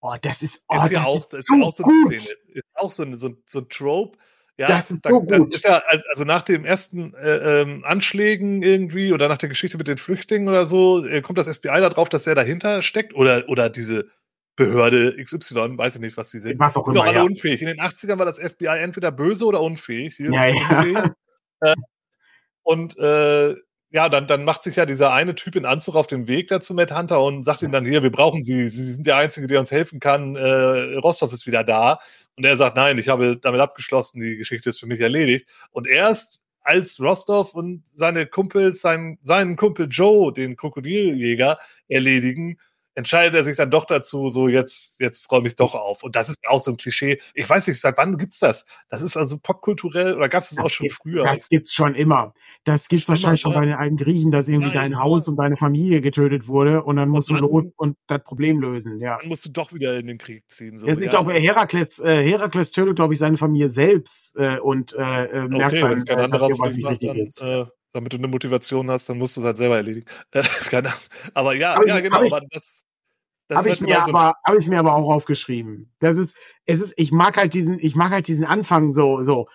Oh, 0.00 0.14
das 0.20 0.42
ist, 0.42 0.64
oh, 0.68 0.76
ist 0.76 0.90
ja 0.90 1.04
auch, 1.04 1.30
ist, 1.32 1.46
so 1.46 1.62
auch 1.62 1.72
so 1.72 1.84
eine 1.84 2.18
Szene. 2.18 2.38
Ist 2.54 2.64
auch 2.74 2.90
so, 2.90 3.02
eine, 3.02 3.16
so, 3.16 3.36
so 3.46 3.60
ein 3.60 3.68
Trope, 3.68 4.18
ja, 4.58 4.68
das 4.68 4.90
ist 4.90 5.04
dann, 5.04 5.12
so 5.12 5.20
dann 5.20 5.50
ist 5.50 5.64
ja, 5.64 5.82
also 6.08 6.24
nach 6.24 6.42
den 6.42 6.64
ersten 6.64 7.12
äh, 7.14 7.60
ähm, 7.60 7.84
Anschlägen 7.84 8.62
irgendwie 8.62 9.12
oder 9.12 9.28
nach 9.28 9.36
der 9.36 9.50
Geschichte 9.50 9.76
mit 9.76 9.86
den 9.86 9.98
Flüchtlingen 9.98 10.48
oder 10.48 10.64
so, 10.64 11.04
äh, 11.04 11.20
kommt 11.20 11.38
das 11.38 11.48
FBI 11.48 11.80
da 11.80 11.90
drauf, 11.90 12.08
dass 12.08 12.26
er 12.26 12.34
dahinter 12.34 12.80
steckt 12.80 13.14
oder, 13.14 13.48
oder 13.48 13.68
diese 13.68 14.08
Behörde 14.56 15.22
XY, 15.22 15.76
weiß 15.76 15.96
ich 15.96 16.00
nicht, 16.00 16.16
was 16.16 16.30
sie 16.30 16.40
sind. 16.40 16.58
Die 16.58 16.64
sind 16.64 16.96
doch 16.96 17.04
alle 17.04 17.16
ja. 17.16 17.22
unfähig. 17.22 17.60
In 17.60 17.68
den 17.68 17.80
80ern 17.80 18.18
war 18.18 18.24
das 18.24 18.38
FBI 18.38 18.78
entweder 18.78 19.12
böse 19.12 19.44
oder 19.44 19.60
unfähig. 19.60 20.18
Ja, 20.18 20.46
ja. 20.46 20.78
Unfähig. 20.78 21.10
äh, 21.60 21.74
und 22.62 22.98
äh, 22.98 23.54
ja, 23.90 24.08
dann, 24.08 24.26
dann 24.26 24.44
macht 24.44 24.62
sich 24.62 24.76
ja 24.76 24.86
dieser 24.86 25.12
eine 25.12 25.34
Typ 25.34 25.56
in 25.56 25.64
Anzug 25.64 25.94
auf 25.94 26.06
den 26.06 26.26
Weg 26.28 26.48
dazu 26.48 26.74
Matt 26.74 26.92
Hunter 26.96 27.20
und 27.22 27.44
sagt 27.44 27.62
ihm 27.62 27.72
dann 27.72 27.84
hier, 27.84 28.02
wir 28.02 28.10
brauchen 28.10 28.42
Sie, 28.42 28.66
Sie 28.68 28.92
sind 28.92 29.06
der 29.06 29.16
Einzige, 29.16 29.46
der 29.46 29.60
uns 29.60 29.70
helfen 29.70 30.00
kann, 30.00 30.36
äh, 30.36 30.96
Rostov 30.96 31.32
ist 31.32 31.46
wieder 31.46 31.64
da. 31.64 31.98
Und 32.36 32.44
er 32.44 32.56
sagt, 32.56 32.76
nein, 32.76 32.98
ich 32.98 33.08
habe 33.08 33.36
damit 33.36 33.60
abgeschlossen, 33.60 34.20
die 34.20 34.36
Geschichte 34.36 34.68
ist 34.68 34.80
für 34.80 34.86
mich 34.86 35.00
erledigt. 35.00 35.48
Und 35.70 35.86
erst 35.86 36.42
als 36.62 37.00
Rostov 37.00 37.54
und 37.54 37.84
seine 37.94 38.26
Kumpels, 38.26 38.80
sein, 38.80 39.18
seinen 39.22 39.56
Kumpel 39.56 39.86
Joe, 39.88 40.32
den 40.32 40.56
Krokodiljäger, 40.56 41.58
erledigen, 41.88 42.58
entscheidet 42.96 43.34
er 43.34 43.44
sich 43.44 43.56
dann 43.56 43.70
doch 43.70 43.84
dazu, 43.84 44.30
so 44.30 44.48
jetzt, 44.48 45.00
jetzt 45.00 45.30
räume 45.30 45.46
ich 45.46 45.54
doch 45.54 45.74
auf. 45.74 46.02
Und 46.02 46.16
das 46.16 46.30
ist 46.30 46.40
auch 46.48 46.60
so 46.60 46.72
ein 46.72 46.78
Klischee. 46.78 47.20
Ich 47.34 47.48
weiß 47.48 47.66
nicht, 47.68 47.80
seit 47.80 47.98
wann 47.98 48.16
gibt's 48.16 48.38
das? 48.38 48.64
Das 48.88 49.02
ist 49.02 49.16
also 49.18 49.38
popkulturell 49.38 50.14
oder 50.14 50.30
gab 50.30 50.42
es 50.42 50.48
das, 50.48 50.56
das, 50.56 50.64
auch 50.64 50.70
schon 50.70 50.84
gibt, 50.84 50.96
früher? 51.02 51.24
Das 51.24 51.48
gibt's 51.50 51.74
schon 51.74 51.94
immer. 51.94 52.32
Das 52.64 52.88
gibt's 52.88 53.04
schon 53.04 53.12
wahrscheinlich 53.12 53.42
schon 53.42 53.52
bei 53.52 53.66
den 53.66 53.74
alten 53.74 53.96
Griechen, 53.98 54.30
dass 54.30 54.48
irgendwie 54.48 54.68
ja, 54.68 54.74
dein 54.74 54.92
ja. 54.92 55.00
Haus 55.00 55.28
und 55.28 55.36
deine 55.36 55.58
Familie 55.58 56.00
getötet 56.00 56.48
wurde 56.48 56.82
und 56.84 56.96
dann 56.96 57.10
musst 57.10 57.30
und 57.30 57.42
du 57.42 57.60
dann, 57.60 57.72
und 57.76 57.98
das 58.06 58.24
Problem 58.24 58.60
lösen. 58.60 58.98
Ja. 58.98 59.18
Dann 59.18 59.28
musst 59.28 59.44
du 59.44 59.50
doch 59.50 59.74
wieder 59.74 59.98
in 59.98 60.06
den 60.06 60.16
Krieg 60.16 60.44
ziehen. 60.48 60.78
So. 60.78 60.86
Jetzt, 60.86 61.02
ich 61.02 61.10
glaube, 61.10 61.34
Herakles, 61.34 62.00
äh, 62.00 62.22
Herakles 62.22 62.70
tötet, 62.70 62.96
glaube 62.96 63.12
ich, 63.12 63.20
seine 63.20 63.36
Familie 63.36 63.68
selbst 63.68 64.36
äh, 64.36 64.58
und 64.58 64.94
äh, 64.94 65.24
äh 65.26 65.48
merkt 65.48 65.74
okay, 65.74 65.80
dann, 65.80 66.04
kein 66.04 66.20
anderer 66.20 66.48
was 66.58 66.74
nicht 66.74 66.88
richtig 66.88 67.08
dann, 67.08 67.18
ist. 67.18 67.42
Äh, 67.42 67.66
damit 67.92 68.12
du 68.12 68.18
eine 68.18 68.28
Motivation 68.28 68.90
hast, 68.90 69.08
dann 69.08 69.18
musst 69.18 69.36
du 69.36 69.40
es 69.40 69.46
halt 69.46 69.56
selber 69.56 69.76
erledigen. 69.76 70.06
aber 71.34 71.54
ja, 71.54 71.74
aber 71.74 71.88
ja, 71.88 72.00
genau. 72.00 72.26
Aber 72.26 72.42
das, 72.50 72.84
habe 73.54 73.70
ich, 73.70 73.80
mir 73.80 74.02
so 74.04 74.10
aber, 74.10 74.34
hab 74.44 74.54
ich 74.56 74.66
mir 74.66 74.78
aber 74.78 74.94
auch 74.94 75.12
aufgeschrieben. 75.12 75.92
Das 76.00 76.16
ist, 76.16 76.34
es 76.64 76.80
ist, 76.80 76.94
ich 76.96 77.12
mag 77.12 77.36
halt 77.36 77.54
diesen, 77.54 77.78
ich 77.78 77.94
mag 77.94 78.10
halt 78.10 78.28
diesen 78.28 78.44
Anfang 78.44 78.90
so, 78.90 79.22
so, 79.22 79.48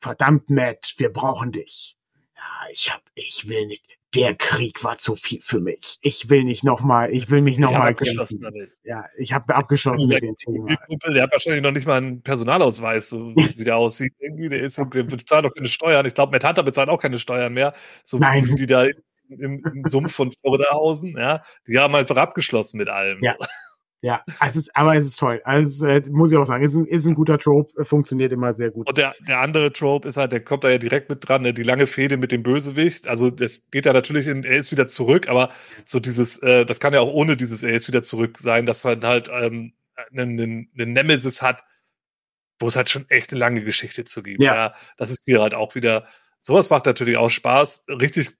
verdammt, 0.00 0.50
Matt, 0.50 0.94
wir 0.98 1.12
brauchen 1.12 1.52
dich. 1.52 1.96
Ja, 2.36 2.70
ich 2.70 2.92
hab, 2.92 3.02
ich 3.14 3.48
will 3.48 3.66
nicht. 3.66 3.98
der 4.14 4.34
Krieg 4.34 4.82
war 4.84 4.96
zu 4.98 5.16
viel 5.16 5.40
für 5.42 5.60
mich. 5.60 5.98
Ich 6.00 6.30
will 6.30 6.44
nicht 6.44 6.64
nochmal, 6.64 7.12
ich 7.12 7.30
will 7.30 7.42
mich 7.42 7.58
nochmal 7.58 7.90
abgeschlossen 7.90 8.40
damit. 8.40 8.70
Ja, 8.82 9.04
ich 9.16 9.32
habe 9.32 9.54
abgeschlossen 9.54 10.08
mit 10.08 10.22
dem 10.22 10.36
Thema. 10.36 10.76
Kumpel, 10.86 11.14
der 11.14 11.24
hat 11.24 11.32
wahrscheinlich 11.32 11.62
noch 11.62 11.72
nicht 11.72 11.86
mal 11.86 11.98
einen 11.98 12.22
Personalausweis, 12.22 13.10
so 13.10 13.34
wie 13.36 13.64
der 13.64 13.76
aussieht. 13.76 14.14
Irgendwie, 14.18 14.48
der, 14.48 14.60
ist, 14.60 14.78
der 14.78 15.02
bezahlt 15.02 15.44
doch 15.44 15.54
keine 15.54 15.68
Steuern. 15.68 16.06
Ich 16.06 16.14
glaube, 16.14 16.32
Matt 16.32 16.44
Hunter 16.44 16.62
bezahlt 16.62 16.88
auch 16.88 17.00
keine 17.00 17.18
Steuern 17.18 17.52
mehr. 17.52 17.74
So 18.02 18.18
Nein. 18.18 18.48
wie 18.48 18.54
die 18.54 18.66
da 18.66 18.86
im, 19.28 19.64
im 19.64 19.84
Sumpf 19.86 20.14
von 20.14 20.32
Florida 20.32 20.70
hausen. 20.72 21.16
Ja, 21.16 21.42
die 21.66 21.78
haben 21.78 21.94
einfach 21.94 22.16
abgeschlossen 22.16 22.78
mit 22.78 22.88
allem. 22.88 23.22
Ja. 23.22 23.36
Ja, 24.00 24.22
aber 24.74 24.94
es 24.94 25.06
ist 25.06 25.18
toll. 25.18 25.40
Also, 25.44 25.86
äh, 25.86 26.00
muss 26.08 26.30
ich 26.30 26.38
auch 26.38 26.44
sagen, 26.44 26.64
es 26.64 26.72
ist 26.72 26.78
ein, 26.78 26.86
ist 26.86 27.06
ein 27.06 27.16
guter 27.16 27.36
Trope, 27.36 27.84
funktioniert 27.84 28.32
immer 28.32 28.54
sehr 28.54 28.70
gut. 28.70 28.88
Und 28.88 28.96
der, 28.96 29.14
der 29.26 29.40
andere 29.40 29.72
Trope 29.72 30.06
ist 30.06 30.16
halt, 30.16 30.30
der 30.30 30.40
kommt 30.40 30.62
da 30.62 30.70
ja 30.70 30.78
direkt 30.78 31.10
mit 31.10 31.28
dran, 31.28 31.42
ne? 31.42 31.52
die 31.52 31.64
lange 31.64 31.88
Fehde 31.88 32.16
mit 32.16 32.30
dem 32.30 32.44
Bösewicht. 32.44 33.08
Also 33.08 33.30
das 33.30 33.68
geht 33.72 33.86
ja 33.86 33.92
natürlich 33.92 34.28
in, 34.28 34.44
er 34.44 34.56
ist 34.56 34.70
wieder 34.70 34.86
zurück, 34.86 35.28
aber 35.28 35.50
so 35.84 35.98
dieses, 35.98 36.38
äh, 36.44 36.64
das 36.64 36.78
kann 36.78 36.94
ja 36.94 37.00
auch 37.00 37.12
ohne 37.12 37.36
dieses, 37.36 37.64
er 37.64 37.74
ist 37.74 37.88
wieder 37.88 38.04
zurück 38.04 38.38
sein, 38.38 38.66
dass 38.66 38.84
man 38.84 39.04
halt 39.04 39.28
ähm, 39.32 39.72
einen, 40.12 40.40
einen, 40.40 40.70
einen 40.78 40.92
Nemesis 40.92 41.42
hat, 41.42 41.64
wo 42.60 42.68
es 42.68 42.76
halt 42.76 42.90
schon 42.90 43.08
echt 43.08 43.32
eine 43.32 43.40
lange 43.40 43.64
Geschichte 43.64 44.04
zu 44.04 44.22
gibt. 44.22 44.40
Ja. 44.40 44.54
ja. 44.54 44.74
Das 44.96 45.10
ist 45.10 45.24
hier 45.24 45.40
halt 45.42 45.54
auch 45.54 45.74
wieder, 45.74 46.06
sowas 46.40 46.70
macht 46.70 46.86
natürlich 46.86 47.16
auch 47.16 47.30
Spaß. 47.30 47.86
Richtig 47.88 48.30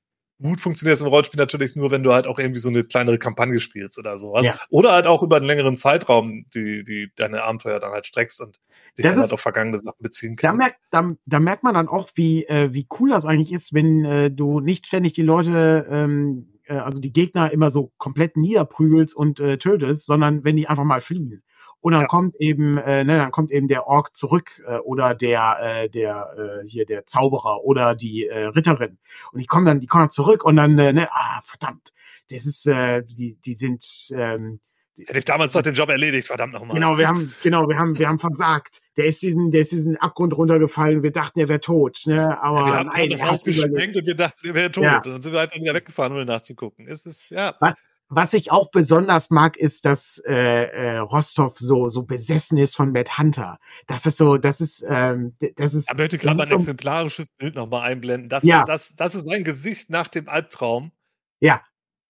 gut 0.40 0.60
funktioniert 0.60 0.94
es 0.96 1.00
im 1.00 1.08
Rollenspiel 1.08 1.38
natürlich 1.38 1.74
nur, 1.74 1.90
wenn 1.90 2.02
du 2.02 2.12
halt 2.12 2.26
auch 2.26 2.38
irgendwie 2.38 2.60
so 2.60 2.68
eine 2.68 2.84
kleinere 2.84 3.18
Kampagne 3.18 3.58
spielst 3.58 3.98
oder 3.98 4.18
sowas. 4.18 4.46
Ja. 4.46 4.58
Oder 4.70 4.92
halt 4.92 5.06
auch 5.06 5.22
über 5.22 5.36
einen 5.36 5.46
längeren 5.46 5.76
Zeitraum 5.76 6.46
die, 6.54 6.84
die 6.84 7.10
deine 7.16 7.42
Abenteuer 7.42 7.80
dann 7.80 7.92
halt 7.92 8.06
streckst 8.06 8.40
und 8.40 8.60
dich 8.96 9.04
das 9.04 9.12
dann 9.12 9.20
halt 9.20 9.32
auf 9.32 9.40
vergangene 9.40 9.78
Sachen 9.78 10.00
beziehen 10.00 10.36
kannst. 10.36 10.60
Da 10.60 10.64
merkt, 10.64 10.78
da, 10.90 11.14
da 11.26 11.40
merkt 11.40 11.62
man 11.64 11.74
dann 11.74 11.88
auch, 11.88 12.10
wie, 12.14 12.44
äh, 12.44 12.72
wie 12.72 12.86
cool 12.98 13.10
das 13.10 13.26
eigentlich 13.26 13.52
ist, 13.52 13.74
wenn 13.74 14.04
äh, 14.04 14.30
du 14.30 14.60
nicht 14.60 14.86
ständig 14.86 15.12
die 15.12 15.22
Leute, 15.22 15.86
ähm, 15.90 16.48
äh, 16.64 16.74
also 16.74 17.00
die 17.00 17.12
Gegner 17.12 17.52
immer 17.52 17.70
so 17.70 17.92
komplett 17.98 18.36
niederprügelst 18.36 19.16
und 19.16 19.40
äh, 19.40 19.58
tötest, 19.58 20.06
sondern 20.06 20.44
wenn 20.44 20.56
die 20.56 20.68
einfach 20.68 20.84
mal 20.84 21.00
fliehen. 21.00 21.42
Und 21.80 21.92
dann 21.92 22.02
ja. 22.02 22.06
kommt 22.08 22.34
eben, 22.36 22.76
äh, 22.78 23.04
ne, 23.04 23.18
dann 23.18 23.30
kommt 23.30 23.52
eben 23.52 23.68
der 23.68 23.86
Ork 23.86 24.16
zurück 24.16 24.62
äh, 24.66 24.78
oder 24.78 25.14
der, 25.14 25.58
äh, 25.60 25.88
der 25.88 26.60
äh, 26.62 26.66
hier 26.66 26.86
der 26.86 27.06
Zauberer 27.06 27.62
oder 27.64 27.94
die 27.94 28.26
äh, 28.26 28.46
Ritterin. 28.46 28.98
Und 29.32 29.40
die 29.40 29.46
kommen 29.46 29.64
dann, 29.64 29.80
die 29.80 29.86
kommen 29.86 30.02
dann 30.02 30.10
zurück 30.10 30.44
und 30.44 30.56
dann, 30.56 30.78
äh, 30.78 30.92
ne, 30.92 31.08
ah, 31.12 31.40
verdammt, 31.42 31.92
das 32.30 32.46
ist, 32.46 32.66
äh, 32.66 33.02
die, 33.04 33.38
die 33.40 33.54
sind. 33.54 33.84
Ähm, 34.12 34.60
Hätte 35.06 35.20
ich 35.20 35.24
damals 35.24 35.52
doch 35.52 35.62
den 35.62 35.74
Job 35.74 35.88
erledigt, 35.90 36.26
verdammt 36.26 36.52
nochmal. 36.52 36.74
Genau, 36.74 36.98
wir 36.98 37.06
haben, 37.06 37.32
genau, 37.44 37.68
wir 37.68 37.78
haben, 37.78 37.96
wir 38.00 38.08
haben 38.08 38.18
versagt. 38.18 38.80
Der 38.96 39.06
ist 39.06 39.22
diesen, 39.22 39.52
der 39.52 39.60
ist 39.60 39.70
diesen 39.70 39.96
Abgrund 39.96 40.36
runtergefallen. 40.36 41.04
Wir 41.04 41.12
dachten, 41.12 41.38
er 41.38 41.48
wäre 41.48 41.60
tot, 41.60 42.02
ne? 42.06 42.36
Aber 42.42 42.58
ja, 42.58 42.66
wir 42.66 42.74
haben 42.74 42.88
nein, 42.88 43.10
das 43.10 43.22
Haus 43.22 43.44
gesprengt 43.44 43.96
und 43.96 44.06
wir 44.06 44.16
dachten, 44.16 44.44
er 44.44 44.54
wäre 44.54 44.72
tot. 44.72 44.82
Ja. 44.82 44.96
Und 44.96 45.06
dann 45.06 45.22
sind 45.22 45.32
wir 45.32 45.38
halt 45.38 45.54
wieder 45.54 45.72
weggefahren, 45.72 46.16
um 46.16 46.24
nachzugucken. 46.24 46.88
Es 46.88 47.06
ist, 47.06 47.30
ja. 47.30 47.54
Was, 47.60 47.74
was 48.10 48.32
ich 48.32 48.50
auch 48.50 48.70
besonders 48.70 49.30
mag, 49.30 49.56
ist, 49.56 49.84
dass 49.84 50.18
äh, 50.26 50.34
äh, 50.34 50.98
Rostov 50.98 51.58
so 51.58 51.88
so 51.88 52.04
besessen 52.04 52.56
ist 52.56 52.74
von 52.74 52.92
Matt 52.92 53.18
Hunter. 53.18 53.58
Das 53.86 54.06
ist 54.06 54.16
so, 54.16 54.38
das 54.38 54.60
ist, 54.60 54.84
ähm, 54.88 55.36
das 55.56 55.74
ist. 55.74 55.90
Ich 55.90 55.98
möchte 55.98 56.18
gerade 56.18 56.42
ein 56.42 56.50
exemplarisches 56.50 57.28
Bild 57.30 57.54
nochmal 57.54 57.90
einblenden. 57.90 58.28
Das 58.28 58.44
ja. 58.44 58.60
ist 58.60 58.68
das, 58.68 58.96
das 58.96 59.14
ist 59.14 59.24
sein 59.26 59.44
Gesicht 59.44 59.90
nach 59.90 60.08
dem 60.08 60.28
Albtraum. 60.28 60.92
Ja. 61.40 61.62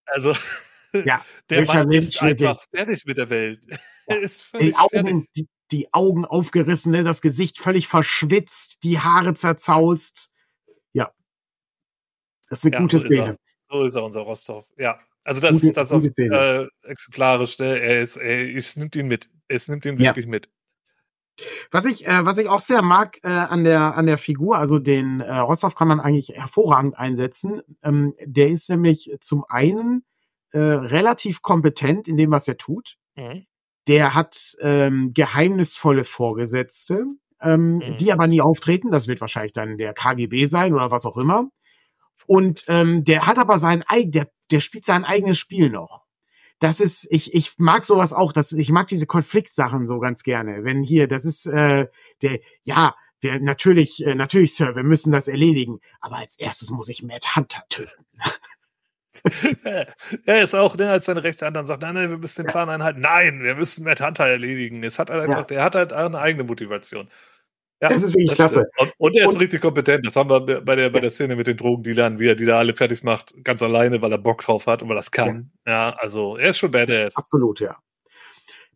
Also 0.05 0.33
ja. 0.93 1.23
der 1.49 1.61
Richard 1.61 1.87
Mann 1.87 1.91
ist 1.91 2.21
einfach 2.21 2.63
fertig 2.73 3.05
mit 3.05 3.17
der 3.17 3.29
Welt. 3.29 3.61
Ja. 4.09 4.15
Er 4.15 4.21
ist 4.23 4.41
völlig 4.41 4.69
die 4.69 4.75
Augen, 4.75 5.27
die, 5.35 5.47
die 5.71 5.93
Augen 5.93 6.25
aufgerissen, 6.25 6.93
ne, 6.93 7.03
das 7.03 7.21
Gesicht 7.21 7.59
völlig 7.59 7.87
verschwitzt, 7.87 8.77
die 8.81 8.97
Haare 8.97 9.35
zerzaust. 9.35 10.31
Ja. 10.93 11.13
Das 12.49 12.57
ist 12.57 12.65
eine 12.65 12.73
ja, 12.73 12.81
gute 12.81 12.97
so 12.97 13.05
Szene. 13.05 13.37
So 13.69 13.83
ist 13.83 13.93
er, 13.93 14.03
unser 14.03 14.21
Rostov. 14.21 14.65
Ja. 14.77 14.99
Also 15.29 15.41
das, 15.41 15.61
gute, 15.61 15.73
das 15.73 15.91
auch 15.91 16.01
äh, 16.03 16.65
exemplarisch, 16.81 17.59
ne? 17.59 17.79
Er 17.79 18.01
ist, 18.01 18.17
er, 18.17 18.55
es 18.55 18.75
nimmt 18.75 18.95
ihn 18.95 19.07
mit. 19.07 19.29
Es 19.47 19.67
nimmt 19.67 19.85
ihn 19.85 19.99
wirklich 19.99 20.25
ja. 20.25 20.31
mit. 20.31 20.49
Was 21.69 21.85
ich, 21.85 22.07
äh, 22.07 22.25
was 22.25 22.39
ich 22.39 22.49
auch 22.49 22.61
sehr 22.61 22.81
mag 22.81 23.19
äh, 23.21 23.27
an 23.27 23.63
der 23.63 23.95
an 23.95 24.07
der 24.07 24.17
Figur, 24.17 24.57
also 24.57 24.79
den 24.79 25.19
äh, 25.19 25.37
Rostov 25.37 25.75
kann 25.75 25.87
man 25.87 25.99
eigentlich 25.99 26.29
hervorragend 26.29 26.97
einsetzen. 26.97 27.61
Ähm, 27.83 28.15
der 28.25 28.49
ist 28.49 28.71
nämlich 28.71 29.17
zum 29.21 29.45
einen 29.47 30.03
äh, 30.51 30.57
relativ 30.57 31.43
kompetent 31.43 32.07
in 32.07 32.17
dem, 32.17 32.31
was 32.31 32.47
er 32.47 32.57
tut. 32.57 32.95
Mhm. 33.15 33.45
Der 33.87 34.15
hat 34.15 34.55
ähm, 34.61 35.11
geheimnisvolle 35.13 36.05
Vorgesetzte, 36.05 37.05
ähm, 37.39 37.75
mhm. 37.75 37.97
die 37.99 38.11
aber 38.11 38.25
nie 38.25 38.41
auftreten. 38.41 38.89
Das 38.89 39.07
wird 39.07 39.21
wahrscheinlich 39.21 39.53
dann 39.53 39.77
der 39.77 39.93
KGB 39.93 40.45
sein 40.45 40.73
oder 40.73 40.89
was 40.89 41.05
auch 41.05 41.17
immer. 41.17 41.51
Und 42.27 42.65
ähm, 42.67 43.03
der 43.03 43.27
hat 43.27 43.37
aber 43.37 43.57
sein 43.57 43.83
eigen, 43.87 44.11
der, 44.11 44.29
der 44.51 44.59
spielt 44.59 44.85
sein 44.85 45.05
eigenes 45.05 45.37
Spiel 45.37 45.69
noch. 45.69 46.05
Das 46.59 46.81
ist, 46.81 47.07
ich, 47.09 47.33
ich 47.33 47.57
mag 47.57 47.85
sowas 47.85 48.11
auch, 48.11 48.33
das, 48.33 48.51
ich 48.51 48.69
mag 48.69 48.87
diese 48.87 49.05
Konfliktsachen 49.05 49.87
so 49.87 49.99
ganz 49.99 50.23
gerne. 50.23 50.65
Wenn 50.65 50.83
hier, 50.83 51.07
das 51.07 51.23
ist 51.23 51.45
äh, 51.47 51.87
der, 52.21 52.39
ja, 52.63 52.95
wir, 53.21 53.39
natürlich, 53.39 54.05
äh, 54.05 54.15
natürlich, 54.15 54.55
Sir, 54.55 54.75
wir 54.75 54.83
müssen 54.83 55.11
das 55.11 55.27
erledigen. 55.27 55.79
Aber 56.01 56.17
als 56.17 56.37
erstes 56.37 56.69
muss 56.71 56.89
ich 56.89 57.03
Matt 57.03 57.35
Hunter 57.35 57.63
töten. 57.69 58.05
er 60.25 60.43
ist 60.43 60.55
auch, 60.55 60.77
ne, 60.77 60.89
als 60.89 61.05
seine 61.05 61.23
rechte 61.23 61.45
Hand 61.45 61.55
dann 61.55 61.65
sagt, 61.65 61.81
nein, 61.81 61.95
nein, 61.95 62.09
wir 62.09 62.17
müssen 62.17 62.43
den 62.43 62.51
Plan 62.51 62.69
einhalten. 62.69 63.01
Nein, 63.01 63.41
wir 63.41 63.55
müssen 63.55 63.83
Matt 63.83 64.01
Hunter 64.01 64.25
erledigen. 64.25 64.83
Es 64.83 64.99
hat 64.99 65.09
halt 65.09 65.23
einfach, 65.23 65.39
ja. 65.39 65.45
der 65.45 65.63
hat 65.63 65.75
halt 65.75 65.93
eine 65.93 66.19
eigene 66.19 66.43
Motivation. 66.43 67.09
Ja, 67.81 67.89
das 67.89 68.03
ist 68.03 68.13
wirklich 68.13 68.29
das 68.29 68.35
klasse. 68.35 68.69
Und, 68.77 68.93
und, 68.97 69.15
er 69.15 69.25
ist 69.25 69.35
und, 69.35 69.41
richtig 69.41 69.61
kompetent. 69.61 70.05
Das 70.05 70.15
haben 70.15 70.29
wir 70.29 70.61
bei 70.61 70.75
der, 70.75 70.89
bei 70.89 70.99
der 70.99 71.09
Szene 71.09 71.35
mit 71.35 71.47
den 71.47 71.55
Drogendealern, 71.55 72.19
wie 72.19 72.27
er 72.27 72.35
die 72.35 72.45
da 72.45 72.57
alle 72.59 72.75
fertig 72.75 73.03
macht, 73.03 73.33
ganz 73.43 73.61
alleine, 73.61 74.01
weil 74.01 74.11
er 74.11 74.17
Bock 74.17 74.41
drauf 74.41 74.67
hat 74.67 74.81
und 74.81 74.89
weil 74.89 74.95
er 74.95 74.99
das 74.99 75.11
kann. 75.11 75.51
Ja, 75.65 75.71
ja 75.71 75.95
also 75.97 76.35
er 76.35 76.49
ist 76.49 76.57
schon 76.57 76.71
badass. 76.71 77.15
Absolut, 77.15 77.61
ja. 77.61 77.77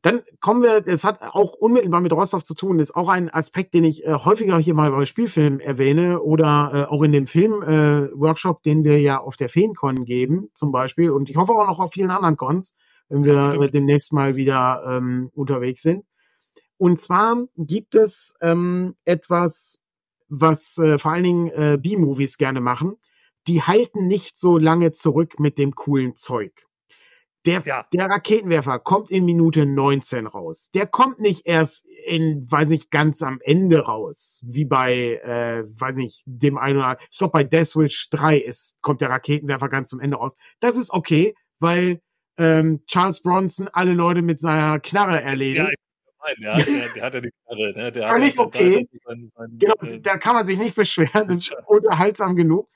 Dann 0.04 0.22
kommen 0.42 0.64
wir, 0.64 0.86
es 0.86 1.06
hat 1.06 1.22
auch 1.22 1.54
unmittelbar 1.54 2.02
mit 2.02 2.12
Rostov 2.12 2.44
zu 2.44 2.54
tun, 2.56 2.80
ist 2.80 2.94
auch 2.94 3.08
ein 3.08 3.34
Aspekt, 3.34 3.74
den 3.74 3.86
ich 3.86 4.06
äh, 4.06 4.14
häufiger 4.14 4.58
hier 4.58 4.74
mal 4.74 4.92
bei 4.92 5.06
Spielfilmen 5.06 5.62
erwähne 5.62 6.22
oder 6.22 6.72
äh, 6.74 6.94
auch 6.94 7.04
in 7.04 7.14
dem 7.14 7.26
Film-Workshop, 7.26 8.60
äh, 8.60 8.70
den 8.70 8.84
wir 8.84 9.00
ja 9.00 9.20
auf 9.20 9.38
der 9.38 9.48
Feencon 9.48 10.04
geben, 10.04 10.50
zum 10.54 10.74
Beispiel. 10.74 11.10
Und 11.10 11.30
ich 11.30 11.38
hoffe 11.38 11.54
auch 11.54 11.68
noch 11.68 11.80
auf 11.80 11.94
vielen 11.94 12.12
anderen 12.12 12.36
Cons, 12.36 12.76
wenn 13.08 13.24
wir 13.24 13.70
demnächst 13.70 14.12
mal 14.12 14.36
wieder 14.36 14.84
ähm, 14.86 15.30
unterwegs 15.34 15.82
sind. 15.82 16.04
Und 16.78 17.00
zwar 17.00 17.46
gibt 17.58 17.96
es 17.96 18.36
ähm, 18.42 18.96
etwas, 19.06 19.80
was 20.28 20.78
äh, 20.78 20.98
vor 20.98 21.12
allen 21.12 21.24
Dingen 21.24 21.48
äh, 21.52 21.78
B-Movies 21.82 22.38
gerne 22.38 22.62
machen. 22.62 22.98
Die 23.48 23.62
halten 23.62 24.08
nicht 24.08 24.38
so 24.38 24.58
lange 24.58 24.92
zurück 24.92 25.40
mit 25.40 25.58
dem 25.58 25.76
coolen 25.76 26.16
Zeug. 26.16 26.52
Der, 27.46 27.62
ja. 27.66 27.86
der 27.92 28.06
Raketenwerfer 28.06 28.80
kommt 28.80 29.12
in 29.12 29.26
Minute 29.26 29.66
19 29.66 30.28
raus. 30.28 30.70
Der 30.74 30.88
kommt 30.88 31.20
nicht 31.20 31.46
erst 31.46 31.86
in, 32.06 32.50
weiß 32.50 32.72
ich, 32.72 32.90
ganz 32.90 33.22
am 33.22 33.40
Ende 33.42 33.82
raus, 33.82 34.42
wie 34.48 34.64
bei, 34.64 35.16
äh, 35.18 35.66
weiß 35.68 35.98
ich, 35.98 36.24
dem 36.26 36.58
einen 36.58 36.78
oder 36.78 36.88
anderen. 36.88 37.08
Ich 37.12 37.18
glaube, 37.18 37.34
bei 37.34 37.44
Death 37.44 37.76
Wish 37.76 38.10
3 38.12 38.38
ist, 38.38 38.78
kommt 38.82 39.02
der 39.02 39.10
Raketenwerfer 39.10 39.68
ganz 39.68 39.90
zum 39.90 40.00
Ende 40.00 40.18
raus. 40.18 40.38
Das 40.62 40.78
ist 40.78 40.92
okay, 40.92 41.36
weil 41.60 42.02
ähm, 42.38 42.82
Charles 42.88 43.22
Bronson 43.22 43.68
alle 43.74 43.94
Leute 43.94 44.22
mit 44.22 44.40
seiner 44.40 44.80
Knarre 44.80 45.22
erledigt. 45.22 45.68
Ja, 45.68 45.74
Nein, 46.24 46.36
der, 46.42 46.54
hat, 46.54 46.68
der, 46.68 46.90
der 46.90 47.04
hat 47.04 47.14
ja 47.14 47.22
die 47.22 47.32
Knarre. 47.32 47.74
Ne? 47.76 47.92
Der 47.92 48.08
Völlig 48.08 48.38
hat, 48.38 48.46
okay. 48.46 48.88
Sein, 49.06 49.32
sein, 49.36 49.58
genau, 49.60 49.76
äh, 49.82 50.00
da 50.00 50.18
kann 50.18 50.36
man 50.36 50.46
sich 50.46 50.58
nicht 50.58 50.76
beschweren. 50.76 51.28
Das 51.28 51.38
ist 51.38 51.56
unterhaltsam 51.68 52.36
genug. 52.36 52.70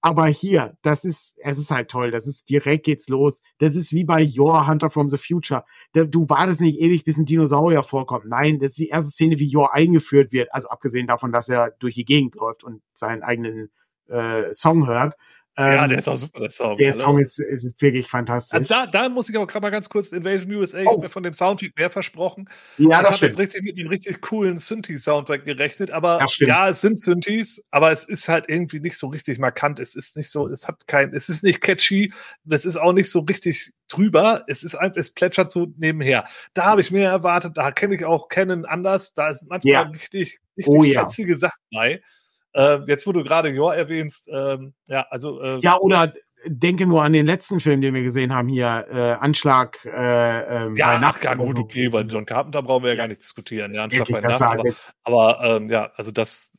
Aber 0.00 0.26
hier, 0.28 0.76
das 0.82 1.04
ist, 1.04 1.36
es 1.38 1.58
ist 1.58 1.72
halt 1.72 1.90
toll. 1.90 2.12
Das 2.12 2.28
ist 2.28 2.48
direkt 2.48 2.84
geht's 2.84 3.08
los. 3.08 3.42
Das 3.58 3.74
ist 3.74 3.92
wie 3.92 4.04
bei 4.04 4.24
Your 4.24 4.68
Hunter 4.68 4.90
from 4.90 5.08
the 5.08 5.18
Future. 5.18 5.64
Du 5.92 6.28
wartest 6.28 6.60
nicht 6.60 6.78
ewig, 6.78 7.04
bis 7.04 7.18
ein 7.18 7.24
Dinosaurier 7.24 7.82
vorkommt. 7.82 8.26
Nein, 8.26 8.60
das 8.60 8.70
ist 8.70 8.78
die 8.78 8.88
erste 8.88 9.10
Szene, 9.10 9.40
wie 9.40 9.54
Your 9.54 9.74
eingeführt 9.74 10.32
wird. 10.32 10.54
Also 10.54 10.68
abgesehen 10.68 11.08
davon, 11.08 11.32
dass 11.32 11.48
er 11.48 11.72
durch 11.80 11.96
die 11.96 12.04
Gegend 12.04 12.36
läuft 12.36 12.62
und 12.62 12.80
seinen 12.92 13.24
eigenen 13.24 13.70
äh, 14.08 14.52
Song 14.52 14.86
hört. 14.86 15.14
Ja, 15.58 15.82
ähm, 15.82 15.88
der 15.88 15.98
ist 15.98 16.08
auch 16.08 16.14
super, 16.14 16.38
der 16.38 16.50
Song. 16.50 16.76
Der 16.76 16.94
Song 16.94 17.18
ist, 17.18 17.40
ist 17.40 17.82
wirklich 17.82 18.06
fantastisch. 18.06 18.54
Also 18.54 18.68
da, 18.68 18.86
da 18.86 19.08
muss 19.08 19.28
ich 19.28 19.34
aber 19.34 19.48
gerade 19.48 19.64
mal 19.64 19.70
ganz 19.70 19.88
kurz 19.88 20.12
Invasion 20.12 20.54
USA, 20.54 20.82
oh. 20.86 21.00
mir 21.00 21.08
von 21.08 21.24
dem 21.24 21.32
Soundtrack 21.32 21.72
mehr 21.76 21.90
versprochen. 21.90 22.48
Ja, 22.76 23.02
das 23.02 23.16
ich 23.16 23.22
habe 23.22 23.26
jetzt 23.26 23.38
richtig 23.38 23.62
mit 23.62 23.76
einem 23.76 23.88
richtig 23.88 24.20
coolen 24.20 24.58
Synthi-Soundtrack 24.58 25.44
gerechnet, 25.44 25.90
aber 25.90 26.24
ja, 26.38 26.68
es 26.68 26.80
sind 26.80 26.96
Synthis, 26.96 27.60
aber 27.72 27.90
es 27.90 28.04
ist 28.04 28.28
halt 28.28 28.44
irgendwie 28.48 28.78
nicht 28.78 28.96
so 28.96 29.08
richtig 29.08 29.40
markant. 29.40 29.80
Es 29.80 29.96
ist 29.96 30.16
nicht 30.16 30.30
so, 30.30 30.46
es 30.46 30.68
hat 30.68 30.86
kein, 30.86 31.12
es 31.12 31.28
ist 31.28 31.42
nicht 31.42 31.60
catchy, 31.60 32.12
es 32.48 32.64
ist 32.64 32.76
auch 32.76 32.92
nicht 32.92 33.10
so 33.10 33.20
richtig 33.20 33.72
drüber. 33.88 34.44
Es 34.46 34.62
ist 34.62 34.76
einfach, 34.76 34.96
es 34.96 35.10
plätschert 35.10 35.50
so 35.50 35.66
nebenher. 35.76 36.24
Da 36.54 36.66
habe 36.66 36.80
ich 36.80 36.92
mehr 36.92 37.10
erwartet, 37.10 37.56
da 37.56 37.72
kenne 37.72 37.96
ich 37.96 38.04
auch 38.04 38.28
Canon 38.28 38.64
anders, 38.64 39.12
da 39.12 39.34
sind 39.34 39.48
manchmal 39.48 39.72
ja. 39.72 39.82
richtig, 39.82 40.38
richtig 40.56 40.72
oh, 40.72 40.84
ja. 40.84 41.08
Sachen 41.08 41.58
bei. 41.72 42.00
Äh, 42.58 42.80
jetzt, 42.88 43.06
wo 43.06 43.12
du 43.12 43.22
gerade 43.22 43.50
Jor 43.50 43.74
erwähnst, 43.74 44.28
ähm, 44.32 44.74
ja, 44.86 45.06
also. 45.10 45.40
Äh, 45.40 45.60
ja, 45.60 45.78
oder 45.78 46.12
denke 46.44 46.86
nur 46.86 47.02
an 47.02 47.12
den 47.12 47.26
letzten 47.26 47.60
Film, 47.60 47.80
den 47.80 47.94
wir 47.94 48.02
gesehen 48.02 48.34
haben 48.34 48.48
hier, 48.48 48.86
äh, 48.90 49.12
Anschlag 49.12 49.78
äh, 49.84 49.90
äh, 49.90 50.74
ja, 50.76 50.94
bei 50.94 50.98
Nacht. 50.98 51.24
Ja, 51.24 51.34
gut, 51.34 51.58
okay, 51.58 51.88
bei 51.88 52.00
John 52.02 52.26
Carpenter 52.26 52.62
brauchen 52.62 52.82
wir 52.82 52.90
ja 52.90 52.96
gar 52.96 53.08
nicht 53.08 53.22
diskutieren, 53.22 53.74
ja, 53.74 53.84
Anschlag 53.84 54.08
bei 54.08 54.20
Nacht. 54.20 54.42
Aber, 54.42 54.64
aber 55.04 55.44
ähm, 55.44 55.68
ja, 55.68 55.90
also 55.94 56.10
das 56.10 56.50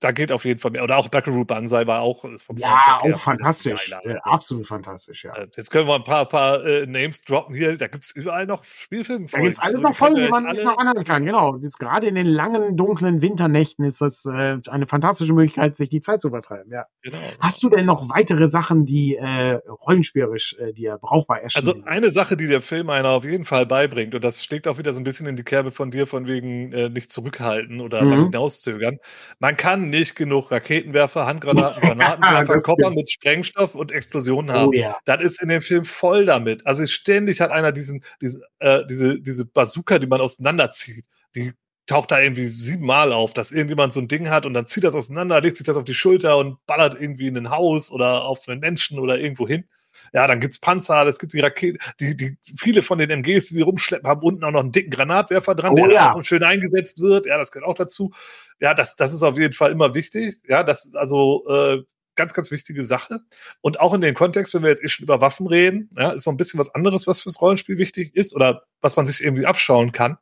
da 0.00 0.12
geht 0.12 0.30
auf 0.30 0.44
jeden 0.44 0.60
Fall 0.60 0.70
mehr. 0.70 0.84
Oder 0.84 0.96
auch 0.98 1.08
Buckaroo 1.08 1.44
Banzai 1.44 1.86
war 1.86 2.02
auch 2.02 2.24
ist 2.24 2.44
vom 2.44 2.56
Ja, 2.56 3.00
auch 3.00 3.18
fantastisch. 3.18 3.92
Äh, 4.04 4.16
absolut 4.22 4.66
fantastisch, 4.66 5.24
ja. 5.24 5.34
Äh, 5.34 5.48
jetzt 5.56 5.70
können 5.70 5.88
wir 5.88 5.94
ein 5.94 6.04
paar, 6.04 6.26
paar 6.26 6.64
äh, 6.64 6.86
Names 6.86 7.22
droppen 7.22 7.54
hier. 7.54 7.76
Da 7.76 7.88
gibt 7.88 8.04
es 8.04 8.10
überall 8.10 8.46
noch 8.46 8.62
Spielfilme. 8.64 9.26
Da 9.30 9.40
gibt 9.40 9.52
es 9.52 9.58
alles 9.58 9.80
so, 9.80 9.82
noch 9.82 9.94
Folgen, 9.94 10.22
die 10.22 10.28
man 10.28 10.44
nicht 10.44 10.64
noch 10.64 10.76
anhören 10.78 11.04
kann. 11.04 11.24
Genau. 11.24 11.56
Das, 11.56 11.78
gerade 11.78 12.06
in 12.06 12.14
den 12.14 12.26
langen, 12.26 12.76
dunklen 12.76 13.22
Winternächten 13.22 13.84
ist 13.84 14.00
das 14.00 14.26
äh, 14.26 14.58
eine 14.68 14.86
fantastische 14.86 15.32
Möglichkeit, 15.32 15.76
sich 15.76 15.88
die 15.88 16.00
Zeit 16.00 16.20
zu 16.20 16.30
vertreiben. 16.30 16.70
Ja. 16.70 16.86
Genau. 17.02 17.18
Hast 17.40 17.62
du 17.62 17.70
denn 17.70 17.86
noch 17.86 18.10
weitere 18.10 18.48
Sachen, 18.48 18.84
die 18.84 19.16
äh, 19.16 19.60
rollenspielerisch 19.86 20.56
dir 20.74 20.98
brauchbar 21.00 21.40
erscheinen? 21.40 21.68
Also 21.68 21.82
eine 21.84 22.10
Sache, 22.10 22.36
die 22.36 22.46
der 22.46 22.60
Film 22.60 22.90
einer 22.90 23.10
auf 23.10 23.24
jeden 23.24 23.44
Fall 23.44 23.66
beibringt, 23.66 24.14
und 24.14 24.22
das 24.22 24.44
schlägt 24.44 24.68
auch 24.68 24.78
wieder 24.78 24.92
so 24.92 25.00
ein 25.00 25.04
bisschen 25.04 25.26
in 25.26 25.36
die 25.36 25.42
Kerbe 25.42 25.70
von 25.70 25.90
dir, 25.90 26.06
von 26.06 26.26
wegen 26.26 26.68
nicht 26.92 27.10
zurückhalten 27.10 27.80
oder 27.80 28.02
mhm. 28.02 28.24
hinauszögern. 28.24 28.98
Man 29.38 29.56
kann 29.56 29.86
nicht 29.98 30.16
genug 30.16 30.50
Raketenwerfer, 30.50 31.26
Handgranaten, 31.26 31.80
Granatenwerfer, 31.82 32.58
Koffer 32.58 32.90
mit 32.90 33.10
Sprengstoff 33.10 33.74
und 33.74 33.92
Explosionen 33.92 34.54
haben. 34.54 34.68
Oh, 34.68 34.72
ja. 34.72 34.98
Das 35.04 35.20
ist 35.20 35.42
in 35.42 35.48
dem 35.48 35.62
Film 35.62 35.84
voll 35.84 36.26
damit. 36.26 36.66
Also 36.66 36.86
ständig 36.86 37.40
hat 37.40 37.50
einer 37.50 37.72
diesen, 37.72 38.04
diesen 38.20 38.42
äh, 38.58 38.84
diese, 38.86 39.20
diese 39.20 39.44
Bazooka, 39.44 39.98
die 39.98 40.06
man 40.06 40.20
auseinanderzieht. 40.20 41.04
Die 41.34 41.52
taucht 41.86 42.10
da 42.10 42.20
irgendwie 42.20 42.46
siebenmal 42.46 43.12
auf, 43.12 43.32
dass 43.32 43.52
irgendjemand 43.52 43.92
so 43.92 44.00
ein 44.00 44.08
Ding 44.08 44.28
hat 44.28 44.44
und 44.44 44.54
dann 44.54 44.66
zieht 44.66 44.84
das 44.84 44.94
auseinander, 44.94 45.40
legt 45.40 45.56
sich 45.56 45.66
das 45.66 45.76
auf 45.76 45.84
die 45.84 45.94
Schulter 45.94 46.36
und 46.36 46.64
ballert 46.66 47.00
irgendwie 47.00 47.28
in 47.28 47.36
ein 47.36 47.50
Haus 47.50 47.90
oder 47.90 48.24
auf 48.24 48.48
einen 48.48 48.60
Menschen 48.60 48.98
oder 48.98 49.18
irgendwo 49.18 49.46
hin. 49.46 49.64
Ja, 50.12 50.26
dann 50.26 50.40
gibt's 50.40 50.58
Panzer, 50.58 51.06
es 51.06 51.18
gibt 51.18 51.32
die 51.32 51.40
Raketen, 51.40 51.78
die, 52.00 52.16
die, 52.16 52.38
viele 52.56 52.82
von 52.82 52.98
den 52.98 53.10
MGs, 53.10 53.48
die 53.48 53.54
sie 53.54 53.62
rumschleppen, 53.62 54.08
haben 54.08 54.22
unten 54.22 54.44
auch 54.44 54.50
noch 54.50 54.60
einen 54.60 54.72
dicken 54.72 54.90
Granatwerfer 54.90 55.54
dran, 55.54 55.72
oh, 55.72 55.76
der 55.76 55.90
ja. 55.90 56.14
auch 56.14 56.22
schön 56.22 56.42
eingesetzt 56.42 57.00
wird. 57.00 57.26
Ja, 57.26 57.38
das 57.38 57.52
gehört 57.52 57.68
auch 57.68 57.74
dazu. 57.74 58.12
Ja, 58.60 58.74
das, 58.74 58.96
das 58.96 59.12
ist 59.12 59.22
auf 59.22 59.38
jeden 59.38 59.54
Fall 59.54 59.72
immer 59.72 59.94
wichtig. 59.94 60.36
Ja, 60.48 60.62
das 60.62 60.86
ist 60.86 60.96
also 60.96 61.46
äh, 61.48 61.82
ganz, 62.16 62.34
ganz 62.34 62.50
wichtige 62.50 62.82
Sache. 62.82 63.20
Und 63.60 63.78
auch 63.78 63.94
in 63.94 64.00
dem 64.00 64.14
Kontext, 64.14 64.54
wenn 64.54 64.62
wir 64.62 64.70
jetzt 64.70 64.82
eh 64.82 64.88
schon 64.88 65.04
über 65.04 65.20
Waffen 65.20 65.46
reden, 65.46 65.90
ja, 65.96 66.10
ist 66.10 66.24
so 66.24 66.30
ein 66.30 66.36
bisschen 66.36 66.58
was 66.58 66.74
anderes, 66.74 67.06
was 67.06 67.20
fürs 67.20 67.40
Rollenspiel 67.40 67.78
wichtig 67.78 68.16
ist 68.16 68.34
oder 68.34 68.64
was 68.80 68.96
man 68.96 69.06
sich 69.06 69.22
irgendwie 69.22 69.46
abschauen 69.46 69.92
kann. 69.92 70.18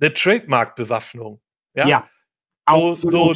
Eine 0.00 0.12
Trademark-Bewaffnung. 0.12 1.40
Ja. 1.74 1.88
ja 1.88 2.08
so, 2.66 2.92
so, 2.92 3.34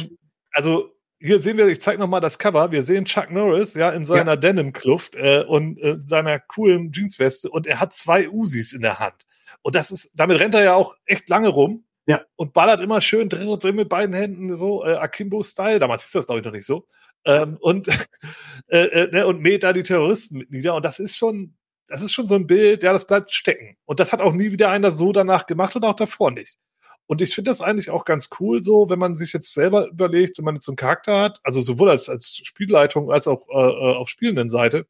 also 0.51 0.93
hier 1.23 1.39
sehen 1.39 1.57
wir, 1.57 1.67
ich 1.67 1.81
zeige 1.81 1.99
nochmal 1.99 2.19
das 2.19 2.37
Cover. 2.37 2.71
Wir 2.71 2.83
sehen 2.83 3.05
Chuck 3.05 3.31
Norris, 3.31 3.75
ja, 3.75 3.91
in 3.91 4.03
seiner 4.03 4.33
ja. 4.33 4.35
Denim-Kluft 4.35 5.15
äh, 5.15 5.45
und 5.47 5.81
äh, 5.81 5.97
seiner 5.97 6.37
coolen 6.37 6.91
Jeansweste 6.91 7.49
und 7.49 7.65
er 7.65 7.79
hat 7.79 7.93
zwei 7.93 8.29
Usis 8.29 8.73
in 8.73 8.81
der 8.81 8.99
Hand. 8.99 9.25
Und 9.61 9.75
das 9.75 9.89
ist, 9.89 10.11
damit 10.13 10.41
rennt 10.41 10.53
er 10.53 10.63
ja 10.63 10.73
auch 10.73 10.95
echt 11.05 11.29
lange 11.29 11.47
rum. 11.47 11.85
Ja. 12.05 12.21
Und 12.35 12.51
ballert 12.51 12.81
immer 12.81 12.99
schön 12.99 13.29
drin 13.29 13.47
drin 13.57 13.77
mit 13.77 13.87
beiden 13.87 14.13
Händen, 14.13 14.53
so 14.57 14.85
äh, 14.85 14.95
Akimbo-Style. 14.95 15.79
Damals 15.79 16.03
hieß 16.03 16.11
das, 16.11 16.25
glaube 16.25 16.41
ich, 16.41 16.45
noch 16.45 16.51
nicht 16.51 16.65
so. 16.65 16.85
Ähm, 17.23 17.55
und, 17.61 17.87
äh, 18.67 18.79
äh, 18.79 19.11
ne, 19.11 19.25
und 19.25 19.39
mäht 19.39 19.63
da 19.63 19.71
die 19.71 19.83
Terroristen 19.83 20.39
mit 20.39 20.51
nieder. 20.51 20.75
Und 20.75 20.83
das 20.83 20.99
ist 20.99 21.15
schon, 21.15 21.55
das 21.87 22.01
ist 22.01 22.11
schon 22.11 22.27
so 22.27 22.35
ein 22.35 22.47
Bild, 22.47 22.83
ja, 22.83 22.91
das 22.91 23.07
bleibt 23.07 23.33
stecken. 23.33 23.77
Und 23.85 24.01
das 24.01 24.11
hat 24.11 24.19
auch 24.19 24.33
nie 24.33 24.51
wieder 24.51 24.69
einer 24.69 24.91
so 24.91 25.13
danach 25.13 25.45
gemacht 25.45 25.77
und 25.77 25.85
auch 25.85 25.95
davor 25.95 26.31
nicht. 26.31 26.57
Und 27.07 27.21
ich 27.21 27.35
finde 27.35 27.51
das 27.51 27.61
eigentlich 27.61 27.89
auch 27.89 28.05
ganz 28.05 28.29
cool 28.39 28.61
so, 28.63 28.89
wenn 28.89 28.99
man 28.99 29.15
sich 29.15 29.33
jetzt 29.33 29.53
selber 29.53 29.87
überlegt, 29.87 30.37
wenn 30.37 30.45
man 30.45 30.55
jetzt 30.55 30.65
so 30.65 30.71
einen 30.71 30.77
Charakter 30.77 31.19
hat, 31.19 31.39
also 31.43 31.61
sowohl 31.61 31.89
als, 31.89 32.09
als 32.09 32.37
Spielleitung 32.43 33.11
als 33.11 33.27
auch 33.27 33.47
äh, 33.49 33.53
äh 33.53 33.95
auf 33.95 34.09
spielenden 34.09 34.49
Seite, 34.49 34.87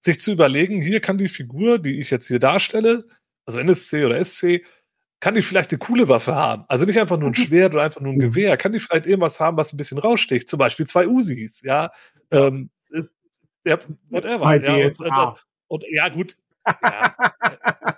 sich 0.00 0.20
zu 0.20 0.32
überlegen, 0.32 0.82
hier 0.82 1.00
kann 1.00 1.18
die 1.18 1.28
Figur, 1.28 1.78
die 1.78 2.00
ich 2.00 2.10
jetzt 2.10 2.28
hier 2.28 2.38
darstelle, 2.38 3.04
also 3.46 3.60
NSC 3.60 4.04
oder 4.04 4.24
SC, 4.24 4.64
kann 5.20 5.34
die 5.34 5.42
vielleicht 5.42 5.70
eine 5.70 5.78
coole 5.78 6.08
Waffe 6.08 6.34
haben? 6.34 6.64
Also 6.66 6.84
nicht 6.84 6.98
einfach 6.98 7.18
nur 7.18 7.30
ein 7.30 7.34
Schwert 7.36 7.74
oder 7.74 7.84
einfach 7.84 8.00
nur 8.00 8.12
ein 8.12 8.18
Gewehr. 8.18 8.56
Kann 8.56 8.72
die 8.72 8.80
vielleicht 8.80 9.06
irgendwas 9.06 9.38
haben, 9.38 9.56
was 9.56 9.72
ein 9.72 9.76
bisschen 9.76 9.98
raussticht? 9.98 10.48
Zum 10.48 10.58
Beispiel 10.58 10.86
zwei 10.86 11.06
Usis, 11.06 11.62
ja. 11.62 11.92
Ähm, 12.32 12.70
äh, 12.92 13.02
ja 13.64 13.78
whatever. 14.10 14.38
Bei 14.40 14.60
ja, 14.60 14.74
und, 14.74 15.00
und, 15.00 15.44
und, 15.68 15.84
ja, 15.90 16.08
gut. 16.08 16.36
Ja. 16.66 17.16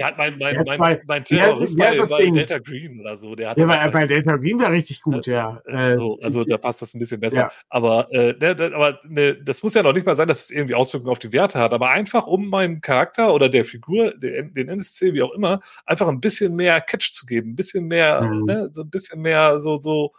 Der 0.00 0.06
hat 0.06 0.16
mein, 0.16 0.38
mein, 0.38 0.56
mein, 0.64 0.78
mein, 0.78 1.00
mein 1.06 1.24
Terrorist 1.26 1.76
bei, 1.76 1.94
bei 2.10 2.30
Delta 2.30 2.58
Green 2.58 3.00
oder 3.00 3.16
so. 3.16 3.34
Der 3.34 3.50
hat 3.50 3.58
ja, 3.58 3.66
bei, 3.66 3.86
bei 3.90 4.06
Delta 4.06 4.34
Green 4.38 4.58
wäre 4.58 4.72
richtig 4.72 5.02
gut, 5.02 5.26
ja. 5.26 5.60
Äh, 5.66 5.94
so, 5.94 6.18
also 6.22 6.42
da 6.42 6.56
passt 6.56 6.80
das 6.80 6.94
ein 6.94 7.00
bisschen 7.00 7.20
besser. 7.20 7.40
Ja. 7.42 7.50
Aber, 7.68 8.10
äh, 8.10 8.32
ne, 8.40 8.72
aber 8.74 8.98
ne, 9.06 9.34
das 9.34 9.62
muss 9.62 9.74
ja 9.74 9.82
noch 9.82 9.92
nicht 9.92 10.06
mal 10.06 10.16
sein, 10.16 10.26
dass 10.26 10.44
es 10.44 10.50
irgendwie 10.50 10.74
Auswirkungen 10.74 11.12
auf 11.12 11.18
die 11.18 11.34
Werte 11.34 11.58
hat. 11.58 11.74
Aber 11.74 11.90
einfach, 11.90 12.26
um 12.26 12.48
meinem 12.48 12.80
Charakter 12.80 13.34
oder 13.34 13.50
der 13.50 13.66
Figur, 13.66 14.12
den, 14.12 14.54
den 14.54 14.70
NSC, 14.70 15.12
wie 15.12 15.20
auch 15.20 15.32
immer, 15.32 15.60
einfach 15.84 16.08
ein 16.08 16.22
bisschen 16.22 16.56
mehr 16.56 16.80
Catch 16.80 17.12
zu 17.12 17.26
geben, 17.26 17.50
ein 17.50 17.56
bisschen 17.56 17.86
mehr, 17.86 18.22
mhm. 18.22 18.44
ne, 18.46 18.70
so 18.72 18.80
ein 18.80 18.88
bisschen 18.88 19.20
mehr 19.20 19.60
so, 19.60 19.82
so 19.82 20.12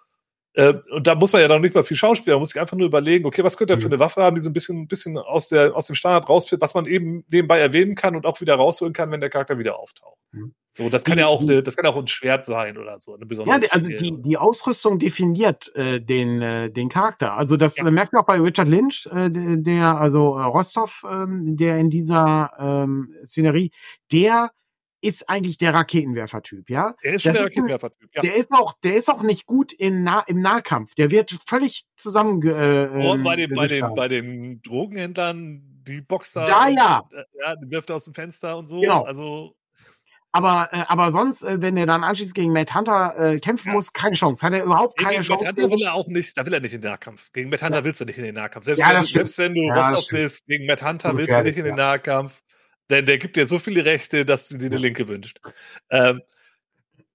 äh, 0.54 0.74
und 0.92 1.08
da 1.08 1.16
muss 1.16 1.32
man 1.32 1.42
ja 1.42 1.48
noch 1.48 1.60
nicht 1.60 1.76
mal 1.76 1.84
viel 1.84 1.96
Schauspieler, 1.96 2.36
man 2.36 2.42
muss 2.42 2.50
sich 2.50 2.60
einfach 2.60 2.76
nur 2.76 2.88
überlegen, 2.88 3.26
okay, 3.26 3.44
was 3.44 3.58
könnte 3.58 3.74
er 3.74 3.78
für 3.78 3.88
mhm. 3.88 3.94
eine 3.94 4.00
Waffe 4.00 4.22
haben, 4.22 4.36
die 4.36 4.42
so 4.42 4.50
ein 4.50 4.54
bisschen, 4.54 4.82
ein 4.82 4.88
bisschen 4.88 5.18
aus, 5.18 5.48
der, 5.48 5.76
aus 5.76 5.88
dem 5.88 5.96
Standard 5.96 6.28
rausführt, 6.28 6.62
was 6.62 6.74
man 6.74 6.86
eben 6.86 7.24
nebenbei 7.30 7.60
erwähnen 7.60 7.96
kann 7.96 8.16
und 8.16 8.26
auch 8.26 8.42
wieder 8.42 8.56
rausholen 8.56 8.94
kann, 8.94 9.12
wenn 9.12 9.22
der 9.22 9.30
Charakter 9.30 9.58
wieder 9.58 9.80
auftaucht. 9.80 10.20
Mhm. 10.32 10.54
So, 10.74 10.90
das 10.90 11.04
kann 11.04 11.18
die, 11.18 11.22
ja 11.22 11.28
auch, 11.28 11.42
eine, 11.42 11.64
das 11.64 11.76
kann 11.76 11.86
auch 11.86 11.98
ein 11.98 12.08
Schwert 12.08 12.46
sein 12.46 12.78
oder 12.78 12.98
so, 13.00 13.16
eine 13.16 13.26
besondere. 13.26 13.62
Ja, 13.62 13.68
also 13.72 13.90
die, 13.90 14.22
die 14.22 14.38
Ausrüstung 14.38 15.00
definiert 15.00 15.74
äh, 15.76 16.00
den, 16.02 16.42
äh, 16.42 16.70
den 16.70 16.88
Charakter. 16.88 17.34
Also 17.34 17.58
das 17.58 17.78
ja. 17.78 17.90
merkst 17.90 18.14
du 18.14 18.18
auch 18.18 18.26
bei 18.26 18.40
Richard 18.40 18.70
Lynch, 18.70 19.08
äh, 19.12 19.30
der, 19.30 20.00
also 20.00 20.38
äh, 20.38 20.44
Rostov, 20.44 21.04
ähm, 21.10 21.58
der 21.58 21.78
in 21.78 21.90
dieser 21.90 22.52
ähm, 22.58 23.14
Szenerie, 23.26 23.72
der 24.14 24.52
ist 25.02 25.30
eigentlich 25.30 25.58
der 25.58 25.74
Raketenwerfer-Typ, 25.74 26.70
ja. 26.70 26.96
Der 27.04 27.14
ist 27.14 27.24
schon 27.24 27.34
der 27.34 27.44
Raketenwerfer-Typ, 27.44 28.10
ja. 28.14 28.22
Der 28.22 28.36
ist 28.36 28.52
auch, 28.52 28.74
der 28.84 28.96
ist 28.96 29.10
auch 29.10 29.24
nicht 29.24 29.46
gut 29.46 29.74
in 29.74 30.04
nah, 30.04 30.24
im 30.28 30.42
Nahkampf. 30.42 30.94
Der 30.96 31.12
wird 31.12 31.36
völlig 31.48 31.86
zusammen. 31.96 32.42
Äh, 32.44 32.88
Und 32.88 33.24
bei 33.24 33.36
den, 33.36 33.56
bei 33.56 33.68
den, 33.68 33.94
bei 33.96 34.08
den 34.08 34.62
Drogenhändlern, 34.62 35.62
die 35.88 36.02
Boxer. 36.02 36.46
Da 36.46 36.68
ja. 36.68 37.10
Äh, 37.12 37.24
ja, 37.40 37.56
die 37.56 37.72
wirft 37.72 37.90
er 37.90 37.96
aus 37.98 38.06
dem 38.06 38.14
Fenster 38.14 38.58
und 38.58 38.68
so. 38.68 38.80
Genau. 38.80 39.04
Also. 39.04 39.56
Aber, 40.34 40.70
äh, 40.72 40.84
aber 40.88 41.12
sonst, 41.12 41.44
äh, 41.44 41.62
wenn 41.62 41.76
er 41.76 41.86
dann 41.86 42.06
anschließend 42.06 42.36
gegen 42.36 42.54
Matt 42.54 42.74
Hunter 42.74 43.16
äh, 43.18 43.40
kämpfen 43.40 43.70
ja. 43.70 43.74
muss, 43.74 43.92
keine 43.92 44.16
Chance. 44.16 44.46
Hat 44.46 44.54
er 44.54 44.64
überhaupt 44.64 44.98
keine 44.98 45.16
gegen 45.16 45.24
Chance. 45.24 45.44
Matt 45.44 45.58
Hunter 45.58 45.72
will 45.72 45.84
er 45.84 45.94
auch 45.94 46.08
nicht, 46.08 46.38
da 46.38 46.46
will 46.46 46.54
er 46.54 46.62
nicht 46.62 46.74
in 46.74 46.82
den 46.82 46.92
Nahkampf. 46.92 47.32
Gegen 47.34 47.50
Matt 47.50 47.64
Hunter 47.64 47.80
ja. 47.80 47.84
willst 47.84 48.00
du 48.00 48.06
nicht 48.06 48.18
in 48.18 48.24
den 48.24 48.36
Nahkampf. 48.36 48.66
Selbst, 48.66 48.80
ja, 48.80 48.94
wenn, 48.94 49.02
selbst 49.02 49.38
wenn 49.40 49.56
du 49.56 49.62
ja, 49.62 49.90
Rostock 49.90 50.10
bist, 50.12 50.46
gegen 50.46 50.68
Matt 50.68 50.84
Hunter 50.84 51.18
willst 51.18 51.32
du 51.32 51.44
nicht 51.44 51.58
in 51.58 51.66
den 51.66 51.76
Nahkampf. 51.76 52.42
Der, 52.92 53.02
der 53.02 53.18
gibt 53.18 53.38
dir 53.38 53.48
so 53.48 53.58
viele 53.58 53.86
Rechte, 53.86 54.26
dass 54.26 54.48
du 54.50 54.58
dir 54.58 54.68
eine 54.68 54.78
Linke 54.78 55.08
wünscht. 55.08 55.40
Ähm, 55.90 56.22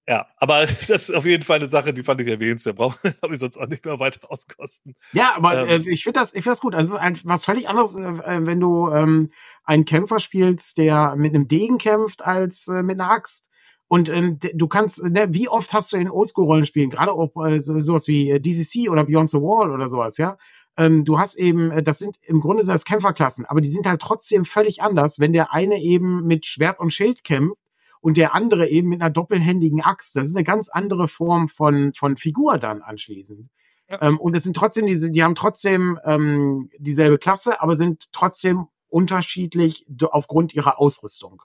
ja, 0.07 0.25
aber 0.37 0.65
das 0.87 1.09
ist 1.09 1.15
auf 1.15 1.25
jeden 1.25 1.43
Fall 1.43 1.57
eine 1.57 1.67
Sache, 1.67 1.93
die 1.93 2.03
fand 2.03 2.21
ich 2.21 2.27
erwähnenswert. 2.27 2.77
Brauchen 2.77 2.97
habe 3.21 3.33
ich 3.33 3.39
sonst 3.39 3.57
auch 3.57 3.67
nicht 3.67 3.85
mehr 3.85 3.99
weiter 3.99 4.31
auskosten. 4.31 4.95
Ja, 5.13 5.33
aber 5.35 5.67
ähm, 5.67 5.83
äh, 5.83 5.89
ich 5.89 6.03
finde 6.03 6.19
das, 6.19 6.33
ich 6.33 6.43
finde 6.43 6.51
das 6.51 6.61
gut. 6.61 6.73
Also 6.73 6.87
es 6.87 6.93
ist 6.95 6.99
ein, 6.99 7.19
was 7.23 7.45
völlig 7.45 7.69
anderes, 7.69 7.95
äh, 7.95 8.01
äh, 8.01 8.45
wenn 8.45 8.59
du 8.59 8.89
ähm, 8.89 9.31
einen 9.63 9.85
Kämpfer 9.85 10.19
spielst, 10.19 10.77
der 10.77 11.15
mit 11.15 11.35
einem 11.35 11.47
Degen 11.47 11.77
kämpft, 11.77 12.25
als 12.25 12.67
äh, 12.67 12.83
mit 12.83 12.99
einer 12.99 13.11
Axt. 13.11 13.49
Und 13.89 14.09
äh, 14.09 14.35
du 14.53 14.67
kannst, 14.67 15.03
ne, 15.03 15.27
wie 15.29 15.47
oft 15.47 15.73
hast 15.73 15.93
du 15.93 15.97
in 15.97 16.09
Oldschool-Rollenspielen, 16.09 16.89
gerade 16.89 17.13
auch 17.13 17.45
äh, 17.45 17.59
so, 17.59 17.77
sowas 17.79 18.07
wie 18.07 18.31
äh, 18.31 18.39
DCC 18.39 18.89
oder 18.89 19.05
Beyond 19.05 19.29
the 19.29 19.37
Wall 19.37 19.71
oder 19.71 19.87
sowas, 19.89 20.17
ja, 20.17 20.37
ähm, 20.77 21.05
du 21.05 21.19
hast 21.19 21.35
eben, 21.35 21.71
äh, 21.71 21.83
das 21.83 21.99
sind 21.99 22.17
im 22.23 22.39
Grunde 22.39 22.63
sind 22.63 22.73
das 22.73 22.85
Kämpferklassen, 22.85 23.45
aber 23.45 23.61
die 23.61 23.69
sind 23.69 23.87
halt 23.87 24.01
trotzdem 24.01 24.45
völlig 24.45 24.81
anders, 24.81 25.19
wenn 25.19 25.33
der 25.33 25.53
eine 25.53 25.81
eben 25.81 26.25
mit 26.25 26.45
Schwert 26.45 26.79
und 26.79 26.93
Schild 26.93 27.23
kämpft 27.23 27.57
und 27.99 28.17
der 28.17 28.33
andere 28.35 28.69
eben 28.69 28.89
mit 28.89 29.01
einer 29.01 29.09
doppelhändigen 29.09 29.81
Axt. 29.81 30.15
Das 30.15 30.27
ist 30.27 30.35
eine 30.35 30.43
ganz 30.43 30.69
andere 30.69 31.07
Form 31.07 31.47
von, 31.47 31.93
von 31.93 32.15
Figur 32.15 32.57
dann 32.57 32.81
anschließend. 32.81 33.49
Ja. 33.89 34.01
Ähm, 34.01 34.19
und 34.19 34.35
es 34.35 34.43
sind 34.43 34.55
trotzdem 34.55 34.85
diese, 34.85 35.11
die 35.11 35.23
haben 35.23 35.35
trotzdem 35.35 35.99
ähm, 36.03 36.69
dieselbe 36.77 37.17
Klasse, 37.17 37.61
aber 37.61 37.75
sind 37.75 38.11
trotzdem 38.11 38.67
unterschiedlich 38.89 39.85
aufgrund 40.01 40.53
ihrer 40.53 40.79
Ausrüstung. 40.79 41.41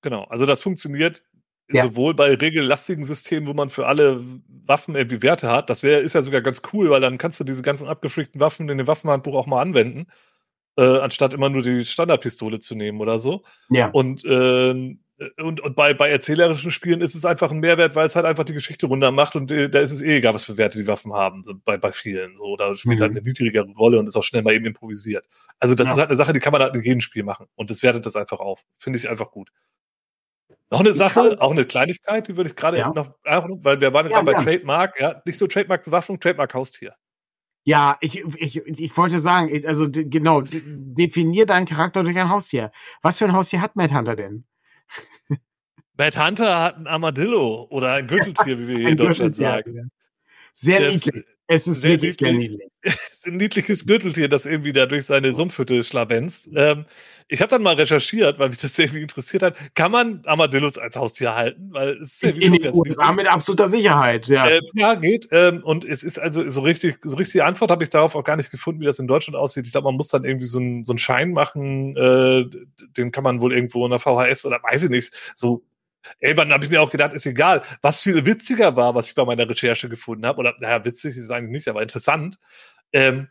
Genau, 0.00 0.24
also 0.24 0.46
das 0.46 0.60
funktioniert 0.60 1.22
ja. 1.72 1.84
Sowohl 1.84 2.14
bei 2.14 2.34
regellastigen 2.34 3.04
Systemen, 3.04 3.48
wo 3.48 3.54
man 3.54 3.70
für 3.70 3.86
alle 3.86 4.22
Waffen 4.66 4.94
irgendwie 4.94 5.22
Werte 5.22 5.50
hat. 5.50 5.70
Das 5.70 5.82
wäre, 5.82 6.00
ist 6.00 6.14
ja 6.14 6.22
sogar 6.22 6.40
ganz 6.40 6.62
cool, 6.72 6.90
weil 6.90 7.00
dann 7.00 7.18
kannst 7.18 7.40
du 7.40 7.44
diese 7.44 7.62
ganzen 7.62 7.88
abgefrickten 7.88 8.40
Waffen 8.40 8.68
in 8.68 8.78
dem 8.78 8.86
Waffenhandbuch 8.86 9.34
auch 9.34 9.46
mal 9.46 9.60
anwenden, 9.60 10.06
äh, 10.76 10.98
anstatt 10.98 11.34
immer 11.34 11.48
nur 11.48 11.62
die 11.62 11.84
Standardpistole 11.84 12.58
zu 12.58 12.74
nehmen 12.74 13.00
oder 13.00 13.18
so. 13.18 13.44
Ja. 13.68 13.88
Und, 13.90 14.24
äh, 14.24 14.96
und, 15.38 15.60
und 15.60 15.76
bei, 15.76 15.94
bei 15.94 16.10
erzählerischen 16.10 16.72
Spielen 16.72 17.00
ist 17.00 17.14
es 17.14 17.24
einfach 17.24 17.52
ein 17.52 17.60
Mehrwert, 17.60 17.94
weil 17.94 18.06
es 18.06 18.16
halt 18.16 18.26
einfach 18.26 18.44
die 18.44 18.52
Geschichte 18.52 18.86
runter 18.86 19.12
macht 19.12 19.36
und 19.36 19.52
äh, 19.52 19.68
da 19.68 19.78
ist 19.78 19.92
es 19.92 20.02
eh 20.02 20.16
egal, 20.16 20.34
was 20.34 20.44
für 20.44 20.58
Werte 20.58 20.78
die 20.78 20.88
Waffen 20.88 21.12
haben, 21.12 21.44
so, 21.44 21.54
bei, 21.64 21.76
bei 21.76 21.92
vielen. 21.92 22.36
So, 22.36 22.56
da 22.56 22.74
spielt 22.74 23.00
halt 23.00 23.12
mhm. 23.12 23.16
halt 23.16 23.22
eine 23.24 23.28
niedrigere 23.28 23.70
Rolle 23.78 23.98
und 23.98 24.08
ist 24.08 24.16
auch 24.16 24.24
schnell 24.24 24.42
mal 24.42 24.54
eben 24.54 24.66
improvisiert. 24.66 25.26
Also 25.60 25.74
das 25.74 25.88
ja. 25.88 25.92
ist 25.92 25.98
halt 26.00 26.08
eine 26.08 26.16
Sache, 26.16 26.32
die 26.32 26.40
kann 26.40 26.52
man 26.52 26.62
halt 26.62 26.74
in 26.74 26.82
jedem 26.82 27.00
Spiel 27.00 27.22
machen. 27.22 27.46
Und 27.54 27.70
das 27.70 27.82
wertet 27.82 28.06
das 28.06 28.16
einfach 28.16 28.40
auf. 28.40 28.64
Finde 28.76 28.98
ich 28.98 29.08
einfach 29.08 29.30
gut. 29.30 29.50
Noch 30.74 30.80
eine 30.80 30.94
Sache, 30.94 31.40
auch 31.40 31.52
eine 31.52 31.64
Kleinigkeit, 31.64 32.28
die 32.28 32.36
würde 32.36 32.50
ich 32.50 32.56
gerade 32.56 32.78
ja. 32.78 32.92
noch, 32.92 33.14
weil 33.24 33.80
wir 33.80 33.92
waren 33.92 34.10
ja, 34.10 34.20
gerade 34.20 34.26
bei 34.26 34.32
ja. 34.32 34.42
Trademark, 34.42 35.00
ja, 35.00 35.22
nicht 35.24 35.38
so 35.38 35.46
Trademark-Bewaffnung, 35.46 36.20
Trademark-Haustier. 36.20 36.94
Ja, 37.64 37.96
ich, 38.00 38.22
ich, 38.36 38.58
ich 38.66 38.96
wollte 38.96 39.20
sagen, 39.20 39.50
also 39.66 39.88
genau, 39.90 40.42
definier 40.42 41.46
deinen 41.46 41.64
Charakter 41.64 42.02
durch 42.02 42.18
ein 42.18 42.28
Haustier. 42.28 42.72
Was 43.00 43.18
für 43.18 43.24
ein 43.24 43.32
Haustier 43.32 43.62
hat 43.62 43.74
Matt 43.74 43.92
Hunter 43.92 44.16
denn? 44.16 44.44
Matt 45.96 46.18
Hunter 46.18 46.60
hat 46.60 46.76
ein 46.76 46.86
Armadillo 46.86 47.66
oder 47.70 47.92
ein 47.92 48.06
Gürteltier, 48.06 48.58
wie 48.58 48.68
wir 48.68 48.78
hier 48.78 48.88
in 48.88 48.96
Deutschland 48.96 49.36
sagen. 49.36 49.90
Sehr 50.52 50.80
das, 50.80 50.92
niedlich. 50.92 51.24
Es 51.46 51.66
ist 51.66 51.82
sehr 51.82 52.00
wirklich 52.00 52.18
niedlich. 52.20 52.50
niedlich. 52.50 52.70
ein 53.26 53.36
niedliches 53.36 53.86
Gürteltier, 53.86 54.28
das 54.28 54.46
irgendwie 54.46 54.72
da 54.72 54.86
durch 54.86 55.06
seine 55.06 55.32
Sumpfhütte 55.32 55.82
schlawenzt. 55.82 56.48
Ähm, 56.54 56.86
ich 57.28 57.40
habe 57.40 57.48
dann 57.48 57.62
mal 57.62 57.74
recherchiert, 57.74 58.38
weil 58.38 58.48
mich 58.48 58.58
das 58.58 58.78
irgendwie 58.78 59.02
interessiert 59.02 59.42
hat. 59.42 59.56
Kann 59.74 59.92
man 59.92 60.22
Armadillos 60.24 60.78
als 60.78 60.96
Haustier 60.96 61.34
halten? 61.34 61.68
Weil 61.72 61.98
es 62.00 62.14
ist 62.14 62.22
ja 62.22 62.30
in 62.30 62.52
den 62.52 62.74
USA 62.74 63.12
mit 63.12 63.26
absoluter 63.26 63.68
Sicherheit, 63.68 64.26
ja. 64.28 64.48
Äh, 64.48 64.60
ja, 64.74 64.94
geht. 64.94 65.28
Ähm, 65.30 65.62
und 65.62 65.84
es 65.84 66.02
ist 66.02 66.18
also 66.18 66.48
so 66.48 66.62
richtig, 66.62 66.98
so 67.02 67.16
richtige 67.16 67.44
Antwort 67.44 67.70
habe 67.70 67.84
ich 67.84 67.90
darauf 67.90 68.14
auch 68.14 68.24
gar 68.24 68.36
nicht 68.36 68.50
gefunden, 68.50 68.80
wie 68.80 68.86
das 68.86 68.98
in 68.98 69.06
Deutschland 69.06 69.36
aussieht. 69.36 69.66
Ich 69.66 69.72
glaube, 69.72 69.86
man 69.86 69.96
muss 69.96 70.08
dann 70.08 70.24
irgendwie 70.24 70.46
so, 70.46 70.58
ein, 70.58 70.84
so 70.84 70.92
einen 70.92 70.98
Schein 70.98 71.32
machen, 71.32 71.96
äh, 71.96 72.44
den 72.96 73.12
kann 73.12 73.24
man 73.24 73.40
wohl 73.40 73.52
irgendwo 73.54 73.84
in 73.84 73.90
der 73.90 74.00
VHS 74.00 74.46
oder 74.46 74.60
weiß 74.62 74.84
ich 74.84 74.90
nicht, 74.90 75.12
so 75.34 75.62
Irgendwann 76.20 76.52
habe 76.52 76.64
ich 76.64 76.70
mir 76.70 76.82
auch 76.82 76.90
gedacht, 76.90 77.12
ist 77.14 77.26
egal. 77.26 77.62
Was 77.82 78.02
viel 78.02 78.24
witziger 78.24 78.76
war, 78.76 78.94
was 78.94 79.08
ich 79.08 79.14
bei 79.14 79.24
meiner 79.24 79.48
Recherche 79.48 79.88
gefunden 79.88 80.26
habe, 80.26 80.38
oder 80.38 80.54
naja, 80.60 80.84
witzig 80.84 81.16
ist 81.16 81.24
es 81.24 81.30
eigentlich 81.30 81.52
nicht, 81.52 81.68
aber 81.68 81.82
interessant. 81.82 82.38
Ähm, 82.92 83.28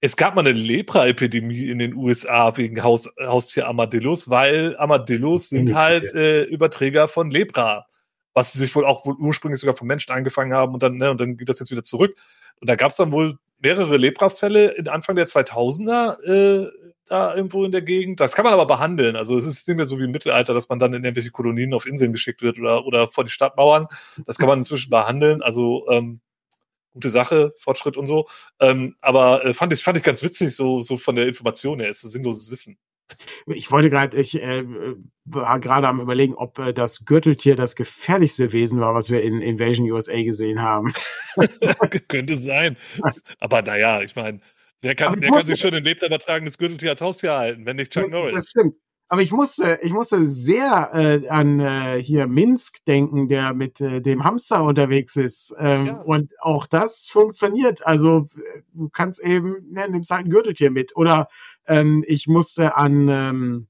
es 0.00 0.16
gab 0.16 0.34
mal 0.34 0.40
eine 0.40 0.52
Lepra-Epidemie 0.52 1.68
in 1.68 1.78
den 1.78 1.94
USA 1.94 2.56
wegen 2.56 2.82
Haus, 2.82 3.10
Haustier 3.20 3.66
Armadillos, 3.66 4.30
weil 4.30 4.76
Armadillos 4.78 5.50
sind 5.50 5.74
halt 5.74 6.14
äh, 6.14 6.44
Überträger 6.44 7.06
von 7.06 7.30
Lepra, 7.30 7.86
was 8.32 8.52
sie 8.52 8.58
sich 8.58 8.74
wohl 8.74 8.86
auch 8.86 9.04
wohl 9.04 9.16
ursprünglich 9.18 9.60
sogar 9.60 9.76
von 9.76 9.86
Menschen 9.86 10.12
angefangen 10.12 10.54
haben 10.54 10.72
und 10.72 10.82
dann, 10.82 10.96
ne, 10.96 11.10
und 11.10 11.20
dann 11.20 11.36
geht 11.36 11.50
das 11.50 11.58
jetzt 11.58 11.70
wieder 11.70 11.82
zurück. 11.82 12.16
Und 12.60 12.70
da 12.70 12.76
gab 12.76 12.90
es 12.90 12.96
dann 12.96 13.12
wohl 13.12 13.38
mehrere 13.60 13.96
Lepra-Fälle 13.96 14.72
in 14.72 14.88
Anfang 14.88 15.16
der 15.16 15.26
2000er 15.26 16.22
äh, 16.22 16.70
da 17.06 17.34
irgendwo 17.34 17.64
in 17.64 17.72
der 17.72 17.82
Gegend. 17.82 18.20
Das 18.20 18.34
kann 18.34 18.44
man 18.44 18.54
aber 18.54 18.66
behandeln. 18.66 19.16
Also 19.16 19.36
es 19.36 19.46
ist 19.46 19.66
nicht 19.66 19.76
mehr 19.76 19.86
so 19.86 19.98
wie 19.98 20.04
im 20.04 20.12
Mittelalter, 20.12 20.54
dass 20.54 20.68
man 20.68 20.78
dann 20.78 20.94
in 20.94 21.04
irgendwelche 21.04 21.30
Kolonien 21.30 21.74
auf 21.74 21.86
Inseln 21.86 22.12
geschickt 22.12 22.42
wird 22.42 22.58
oder, 22.58 22.86
oder 22.86 23.08
vor 23.08 23.24
die 23.24 23.30
Stadtmauern. 23.30 23.88
Das 24.26 24.38
kann 24.38 24.48
man 24.48 24.58
inzwischen 24.58 24.90
behandeln. 24.90 25.42
Also 25.42 25.86
ähm, 25.90 26.20
gute 26.92 27.10
Sache, 27.10 27.52
Fortschritt 27.56 27.96
und 27.96 28.06
so. 28.06 28.26
Ähm, 28.60 28.96
aber 29.00 29.44
äh, 29.44 29.54
fand 29.54 29.72
ich 29.72 29.82
fand 29.82 29.98
ich 29.98 30.04
ganz 30.04 30.22
witzig, 30.22 30.54
so 30.54 30.80
so 30.80 30.96
von 30.96 31.16
der 31.16 31.26
Information 31.26 31.80
her, 31.80 31.90
ist 31.90 32.00
so 32.00 32.08
sinnloses 32.08 32.50
Wissen. 32.50 32.78
Ich 33.46 33.70
wollte 33.70 33.90
gerade, 33.90 34.16
ich 34.18 34.40
äh, 34.40 34.64
war 35.24 35.60
gerade 35.60 35.88
am 35.88 36.00
überlegen, 36.00 36.34
ob 36.34 36.58
äh, 36.58 36.72
das 36.72 37.04
Gürteltier 37.04 37.56
das 37.56 37.76
gefährlichste 37.76 38.52
Wesen 38.52 38.80
war, 38.80 38.94
was 38.94 39.10
wir 39.10 39.22
in 39.22 39.40
Invasion 39.40 39.90
USA 39.90 40.22
gesehen 40.22 40.62
haben. 40.62 40.92
Könnte 42.08 42.36
sein. 42.36 42.76
Aber 43.38 43.62
naja, 43.62 44.02
ich 44.02 44.16
meine, 44.16 44.40
Wer 44.82 44.94
kann, 44.94 45.20
wer 45.20 45.30
kann 45.30 45.42
sich 45.42 45.60
schon 45.60 45.74
ein 45.74 45.84
Lebter 45.84 46.06
übertragenes 46.06 46.56
Gürteltier 46.56 46.90
als 46.90 47.02
Haustier 47.02 47.34
halten, 47.34 47.66
wenn 47.66 47.76
nicht 47.76 47.92
Chuck 47.92 48.10
Norris? 48.10 48.34
Das 48.34 48.48
stimmt. 48.48 48.76
Aber 49.12 49.22
ich 49.22 49.32
musste, 49.32 49.80
ich 49.82 49.92
musste 49.92 50.20
sehr 50.20 50.90
äh, 50.92 51.28
an 51.28 51.58
äh, 51.58 52.00
hier 52.00 52.28
Minsk 52.28 52.84
denken, 52.84 53.26
der 53.26 53.54
mit 53.54 53.80
äh, 53.80 54.00
dem 54.00 54.22
Hamster 54.22 54.62
unterwegs 54.62 55.16
ist. 55.16 55.52
Ähm, 55.58 55.86
ja. 55.86 56.00
Und 56.02 56.40
auch 56.40 56.66
das 56.68 57.08
funktioniert. 57.10 57.84
Also 57.84 58.26
du 58.72 58.88
kannst 58.88 59.20
eben, 59.20 59.56
ne, 59.72 59.88
nimmst 59.88 60.12
halt 60.12 60.26
ein 60.26 60.30
Gürteltier 60.30 60.70
mit. 60.70 60.96
Oder 60.96 61.26
ähm, 61.66 62.04
ich 62.06 62.28
musste 62.28 62.76
an 62.76 63.08
ähm, 63.08 63.66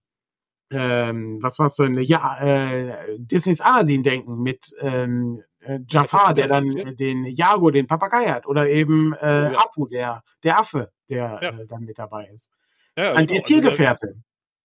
ähm, 0.71 1.39
was 1.41 1.59
war's 1.59 1.75
denn? 1.75 1.99
Ja, 1.99 2.39
äh, 2.43 3.19
Disneys 3.19 3.63
Aladdin 3.63 4.03
denken 4.03 4.43
mit 4.43 4.75
ähm, 4.81 5.43
äh, 5.61 5.81
Jafar, 5.89 6.35
der 6.35 6.49
dann 6.49 6.77
äh, 6.77 6.95
den 6.95 7.25
Jago, 7.25 7.71
den 7.71 7.87
Papagei 7.87 8.27
hat. 8.27 8.47
Oder 8.47 8.69
eben 8.69 9.15
äh, 9.15 9.17
oh, 9.17 9.53
ja. 9.53 9.59
Apu, 9.59 9.87
der, 9.87 10.23
der 10.45 10.59
Affe 10.59 10.93
der 11.09 11.39
ja. 11.43 11.49
äh, 11.49 11.67
dann 11.67 11.85
mit 11.85 11.99
dabei 11.99 12.27
ist. 12.27 12.51
Ja, 12.95 13.15
Ein 13.15 13.27
genau. 13.27 13.43
Tiergefährte. 13.43 14.17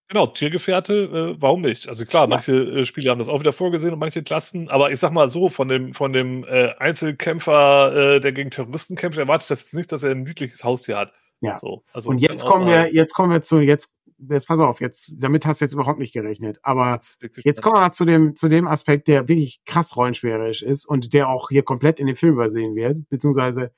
Genau, 0.08 0.28
Tiergefährte, 0.28 1.34
äh, 1.36 1.42
warum 1.42 1.62
nicht? 1.62 1.88
Also 1.88 2.06
klar, 2.06 2.28
manche 2.28 2.54
äh, 2.54 2.86
Spiele 2.86 3.10
haben 3.10 3.18
das 3.18 3.28
auch 3.28 3.40
wieder 3.40 3.54
vorgesehen 3.54 3.92
und 3.92 4.00
manche 4.00 4.22
Klassen, 4.22 4.70
aber 4.70 4.92
ich 4.92 5.00
sag 5.00 5.12
mal 5.12 5.30
so, 5.30 5.50
von 5.50 5.68
dem, 5.68 5.94
von 5.94 6.14
dem 6.14 6.44
äh, 6.44 6.76
Einzelkämpfer, 6.78 8.16
äh, 8.16 8.20
der 8.20 8.32
gegen 8.32 8.52
Terroristen 8.52 8.96
kämpft, 8.96 9.18
erwartet 9.18 9.50
das 9.50 9.64
jetzt 9.64 9.74
nicht, 9.74 9.92
dass 9.92 10.04
er 10.04 10.12
ein 10.12 10.22
niedliches 10.22 10.64
Haustier 10.64 10.98
hat. 10.98 11.12
Ja. 11.42 11.58
So, 11.58 11.84
also 11.92 12.10
und 12.10 12.20
jetzt 12.20 12.46
kommen 12.46 12.68
wir, 12.68 12.94
jetzt 12.94 13.14
kommen 13.14 13.32
wir 13.32 13.42
zu, 13.42 13.60
jetzt, 13.60 13.96
jetzt 14.30 14.48
pass 14.48 14.60
auf, 14.60 14.80
jetzt, 14.80 15.24
damit 15.24 15.48
hast 15.48 15.62
du 15.62 15.66
jetzt 15.66 15.74
überhaupt 15.74 16.00
nicht 16.00 16.14
gerechnet. 16.14 16.60
Aber 16.62 17.00
jetzt 17.44 17.62
kommen 17.64 17.76
wir 17.76 17.82
mal 17.82 17.92
zu 17.92 18.06
dem, 18.06 18.36
zu 18.36 18.48
dem 18.48 18.68
Aspekt, 18.68 19.08
der 19.08 19.28
wirklich 19.28 19.62
krass 19.66 19.98
rollenspielerisch 19.98 20.62
ist 20.62 20.86
und 20.86 21.14
der 21.14 21.30
auch 21.30 21.50
hier 21.50 21.64
komplett 21.64 22.00
in 22.00 22.06
dem 22.06 22.16
Film 22.16 22.34
übersehen 22.34 22.76
wird, 22.76 23.10
beziehungsweise 23.10 23.72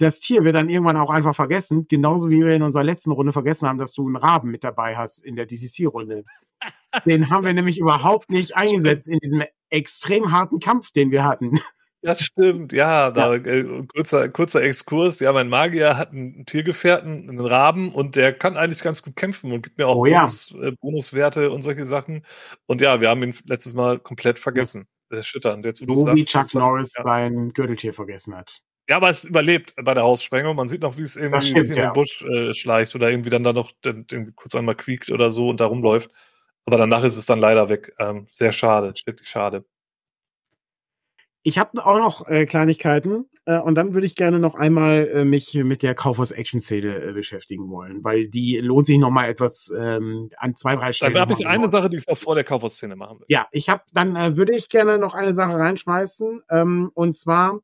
das 0.00 0.20
Tier 0.20 0.44
wird 0.44 0.54
dann 0.54 0.68
irgendwann 0.68 0.96
auch 0.96 1.10
einfach 1.10 1.34
vergessen, 1.34 1.86
genauso 1.88 2.30
wie 2.30 2.40
wir 2.40 2.54
in 2.54 2.62
unserer 2.62 2.84
letzten 2.84 3.10
Runde 3.10 3.32
vergessen 3.32 3.68
haben, 3.68 3.78
dass 3.78 3.92
du 3.92 4.06
einen 4.06 4.16
Raben 4.16 4.50
mit 4.50 4.64
dabei 4.64 4.96
hast 4.96 5.24
in 5.24 5.36
der 5.36 5.46
DCC-Runde. 5.46 6.24
Den 7.06 7.30
haben 7.30 7.44
wir 7.44 7.52
nämlich 7.52 7.78
überhaupt 7.78 8.30
nicht 8.30 8.56
eingesetzt 8.56 9.08
in 9.08 9.18
diesem 9.18 9.42
extrem 9.68 10.32
harten 10.32 10.58
Kampf, 10.58 10.90
den 10.90 11.10
wir 11.10 11.24
hatten. 11.24 11.52
Das 12.02 12.22
stimmt, 12.22 12.72
ja, 12.72 13.10
da. 13.10 13.34
Äh, 13.34 13.84
kurzer, 13.86 14.30
kurzer 14.30 14.62
Exkurs. 14.62 15.20
Ja, 15.20 15.34
mein 15.34 15.50
Magier 15.50 15.98
hat 15.98 16.12
einen 16.12 16.46
Tiergefährten, 16.46 17.28
einen 17.28 17.40
Raben, 17.40 17.92
und 17.92 18.16
der 18.16 18.32
kann 18.32 18.56
eigentlich 18.56 18.82
ganz 18.82 19.02
gut 19.02 19.16
kämpfen 19.16 19.52
und 19.52 19.60
gibt 19.60 19.76
mir 19.76 19.86
auch 19.86 19.96
oh, 19.96 20.04
Bonus, 20.04 20.54
ja. 20.56 20.68
äh, 20.68 20.72
Bonuswerte 20.80 21.50
und 21.50 21.60
solche 21.60 21.84
Sachen. 21.84 22.24
Und 22.64 22.80
ja, 22.80 23.02
wir 23.02 23.10
haben 23.10 23.22
ihn 23.22 23.34
letztes 23.44 23.74
Mal 23.74 23.98
komplett 23.98 24.38
vergessen. 24.38 24.86
Das 25.10 25.18
ist 25.18 25.26
erschütternd. 25.26 25.66
Jetzt, 25.66 25.84
so 25.84 26.14
wie 26.14 26.24
Chuck 26.24 26.54
Norris 26.54 26.94
sein 26.94 27.52
Gürteltier 27.52 27.92
vergessen 27.92 28.34
hat. 28.34 28.62
Ja, 28.90 28.96
aber 28.96 29.08
es 29.08 29.22
überlebt 29.22 29.72
bei 29.80 29.94
der 29.94 30.02
Haussprengung. 30.02 30.56
Man 30.56 30.66
sieht 30.66 30.82
noch, 30.82 30.98
wie 30.98 31.02
es 31.02 31.14
irgendwie 31.14 31.40
stimmt, 31.46 31.68
in 31.68 31.76
den 31.76 31.92
Busch 31.92 32.24
äh, 32.24 32.52
schleicht 32.52 32.92
oder 32.96 33.08
irgendwie 33.08 33.30
dann 33.30 33.44
da 33.44 33.52
noch 33.52 33.70
den, 33.84 34.04
den 34.08 34.34
kurz 34.34 34.56
einmal 34.56 34.74
quiekt 34.74 35.12
oder 35.12 35.30
so 35.30 35.48
und 35.48 35.60
da 35.60 35.66
rumläuft. 35.66 36.10
Aber 36.64 36.76
danach 36.76 37.04
ist 37.04 37.16
es 37.16 37.24
dann 37.24 37.38
leider 37.38 37.68
weg. 37.68 37.94
Ähm, 38.00 38.26
sehr 38.32 38.50
schade, 38.50 38.92
wirklich 39.06 39.28
schade. 39.28 39.64
Ich 41.42 41.56
habe 41.56 41.86
auch 41.86 41.98
noch 41.98 42.26
äh, 42.26 42.46
Kleinigkeiten 42.46 43.26
äh, 43.44 43.60
und 43.60 43.76
dann 43.76 43.94
würde 43.94 44.08
ich 44.08 44.16
gerne 44.16 44.40
noch 44.40 44.56
einmal 44.56 45.08
äh, 45.14 45.24
mich 45.24 45.54
mit 45.54 45.84
der 45.84 45.94
Kaufhaus-Action-Szene 45.94 46.96
äh, 46.96 47.12
beschäftigen 47.12 47.70
wollen, 47.70 48.02
weil 48.02 48.26
die 48.26 48.58
lohnt 48.58 48.86
sich 48.86 48.98
noch 48.98 49.10
mal 49.10 49.28
etwas 49.28 49.72
ähm, 49.78 50.30
an 50.36 50.56
zwei, 50.56 50.74
drei 50.74 50.90
Stellen. 50.90 51.14
Da 51.14 51.20
habe 51.20 51.34
ich 51.34 51.46
eine 51.46 51.68
Sache, 51.68 51.90
die 51.90 51.98
ich 51.98 52.08
auch 52.08 52.18
vor 52.18 52.34
der 52.34 52.42
Kaufhaus-Szene 52.42 52.96
machen 52.96 53.20
will. 53.20 53.26
Ja, 53.28 53.46
ich 53.52 53.68
habe, 53.68 53.84
dann 53.92 54.16
äh, 54.16 54.36
würde 54.36 54.56
ich 54.56 54.68
gerne 54.68 54.98
noch 54.98 55.14
eine 55.14 55.32
Sache 55.32 55.54
reinschmeißen 55.54 56.42
ähm, 56.50 56.90
und 56.92 57.16
zwar 57.16 57.60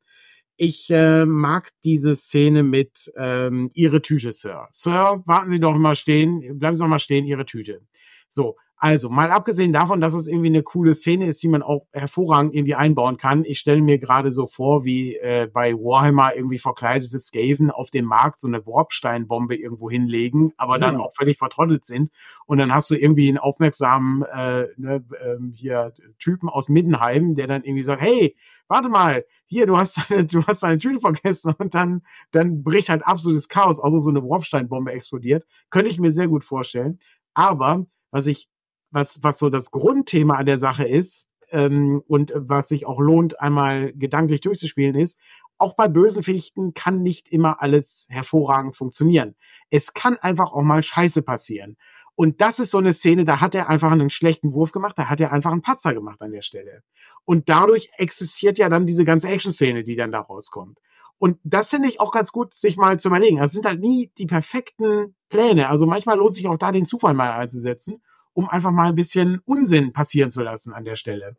ich 0.57 0.91
äh, 0.91 1.27
mag 1.27 1.71
diese 1.85 2.15
Szene 2.15 2.63
mit 2.63 3.13
ähm, 3.17 3.71
Ihre 3.75 4.03
Tüte, 4.03 4.33
Sir. 4.33 4.69
Sir, 4.71 5.23
warten 5.27 5.51
Sie 5.51 5.61
doch 5.61 5.77
mal 5.77 5.95
stehen, 5.95 6.59
bleiben 6.59 6.75
Sie 6.75 6.83
doch 6.83 6.89
mal 6.89 6.99
stehen, 6.99 7.27
Ihre 7.27 7.47
Tüte. 7.47 7.81
So, 8.29 8.57
also, 8.79 9.09
mal 9.09 9.31
abgesehen 9.31 9.73
davon, 9.73 10.03
dass 10.03 10.13
es 10.13 10.29
irgendwie 10.29 10.49
eine 10.49 10.63
coole 10.63 10.93
Szene 10.93 11.27
ist, 11.27 11.43
die 11.43 11.49
man 11.49 11.63
auch 11.63 11.87
hervorragend 11.93 12.55
irgendwie 12.55 12.75
einbauen 12.75 13.17
kann. 13.17 13.43
Ich 13.47 13.59
stelle 13.59 13.81
mir 13.81 13.99
gerade 13.99 14.31
so 14.31 14.47
vor, 14.47 14.85
wie 14.85 15.17
äh, 15.17 15.49
bei 15.51 15.73
Warhammer 15.73 16.37
irgendwie 16.37 16.59
verkleidete 16.59 17.19
Skaven 17.19 17.71
auf 17.71 17.89
dem 17.89 18.05
Markt 18.05 18.39
so 18.39 18.49
eine 18.49 18.67
Warpsteinbombe 18.67 19.57
irgendwo 19.57 19.91
hinlegen, 19.91 20.53
aber 20.59 20.79
dann 20.79 21.01
auch 21.01 21.15
völlig 21.15 21.39
vertrottelt 21.39 21.87
sind. 21.87 22.11
Und 22.45 22.59
dann 22.59 22.71
hast 22.71 22.91
du 22.91 22.97
irgendwie 22.97 23.29
einen 23.29 23.39
aufmerksamen 23.39 24.23
äh, 24.25 24.67
ne, 24.77 25.03
äh, 25.21 25.37
hier 25.55 25.95
Typen 26.19 26.51
aus 26.51 26.69
Middenheim, 26.69 27.35
der 27.35 27.47
dann 27.47 27.65
irgendwie 27.65 27.83
sagt, 27.83 28.03
hey, 28.03 28.37
warte 28.69 28.91
mal, 28.91 29.25
hier, 29.47 29.67
du 29.67 29.79
hast, 29.79 30.01
du 30.11 30.47
hast 30.47 30.63
deine 30.63 30.77
Tüte 30.77 31.01
vergessen 31.01 31.55
und 31.57 31.75
dann, 31.75 32.03
dann 32.31 32.63
bricht 32.63 32.91
halt 32.91 33.07
absolutes 33.07 33.49
Chaos 33.49 33.81
aus 33.81 33.95
und 33.95 34.01
so 34.01 34.11
eine 34.11 34.23
Warpsteinbombe 34.23 34.93
explodiert. 34.93 35.47
Könnte 35.71 35.91
ich 35.91 35.99
mir 35.99 36.13
sehr 36.13 36.29
gut 36.29 36.45
vorstellen. 36.45 36.99
Aber 37.33 37.87
was 38.11 38.27
ich 38.27 38.49
was, 38.91 39.23
was 39.23 39.39
so 39.39 39.51
das 39.51 39.71
Grundthema 39.71 40.35
an 40.35 40.47
der 40.47 40.59
Sache 40.59 40.85
ist 40.85 41.29
ähm, 41.51 42.03
und 42.07 42.33
was 42.35 42.69
sich 42.69 42.87
auch 42.87 43.01
lohnt, 43.01 43.41
einmal 43.41 43.93
gedanklich 43.93 44.41
durchzuspielen, 44.41 44.95
ist, 44.95 45.19
auch 45.59 45.75
bei 45.75 45.89
Bösewichten 45.89 46.75
kann 46.75 47.03
nicht 47.03 47.29
immer 47.29 47.63
alles 47.63 48.07
hervorragend 48.11 48.77
funktionieren. 48.77 49.35
Es 49.71 49.95
kann 49.95 50.17
einfach 50.17 50.53
auch 50.53 50.63
mal 50.63 50.83
Scheiße 50.83 51.23
passieren. 51.23 51.77
Und 52.15 52.41
das 52.41 52.59
ist 52.59 52.71
so 52.71 52.79
eine 52.79 52.95
Szene, 52.95 53.25
da 53.25 53.41
hat 53.41 53.55
er 53.55 53.69
einfach 53.69 53.91
einen 53.91 54.09
schlechten 54.09 54.55
Wurf 54.55 54.73
gemacht, 54.73 54.99
da 54.99 55.11
hat 55.11 55.21
er 55.21 55.33
einfach 55.33 55.53
einen 55.53 55.61
Patzer 55.61 55.93
gemacht 55.93 56.21
an 56.23 56.33
der 56.33 56.43
Stelle. 56.43 56.83
Und 57.25 57.51
dadurch 57.51 57.91
existiert 57.97 58.59
ja 58.59 58.71
dann 58.71 58.87
diese 58.87 59.05
ganze 59.05 59.29
Action-Szene, 59.29 59.85
die 59.85 59.97
dann 59.97 60.13
da 60.13 60.21
rauskommt. 60.21 60.79
Und 61.19 61.39
das 61.45 61.71
finde 61.71 61.89
ich 61.89 62.01
auch 62.01 62.13
ganz 62.13 62.33
gut, 62.33 62.55
sich 62.55 62.77
mal 62.77 62.99
zu 62.99 63.09
überlegen. 63.09 63.39
Also 63.39 63.51
es 63.51 63.53
sind 63.53 63.67
halt 63.67 63.81
nie 63.81 64.11
die 64.19 64.27
perfekten 64.27 65.15
Pläne. 65.29 65.69
Also 65.69 65.87
manchmal 65.87 66.17
lohnt 66.17 66.35
sich 66.35 66.47
auch 66.47 66.59
da 66.59 66.73
den 66.73 66.87
Zufall 66.87 67.15
mal 67.15 67.33
einzusetzen 67.33 68.03
um 68.37 68.51
einfach 68.51 68.71
mal 68.71 68.89
ein 68.89 68.95
bisschen 68.95 69.41
Unsinn 69.47 69.95
passieren 69.95 70.31
zu 70.31 70.43
lassen 70.43 70.75
an 70.75 70.85
der 70.85 70.97
Stelle. 70.97 71.37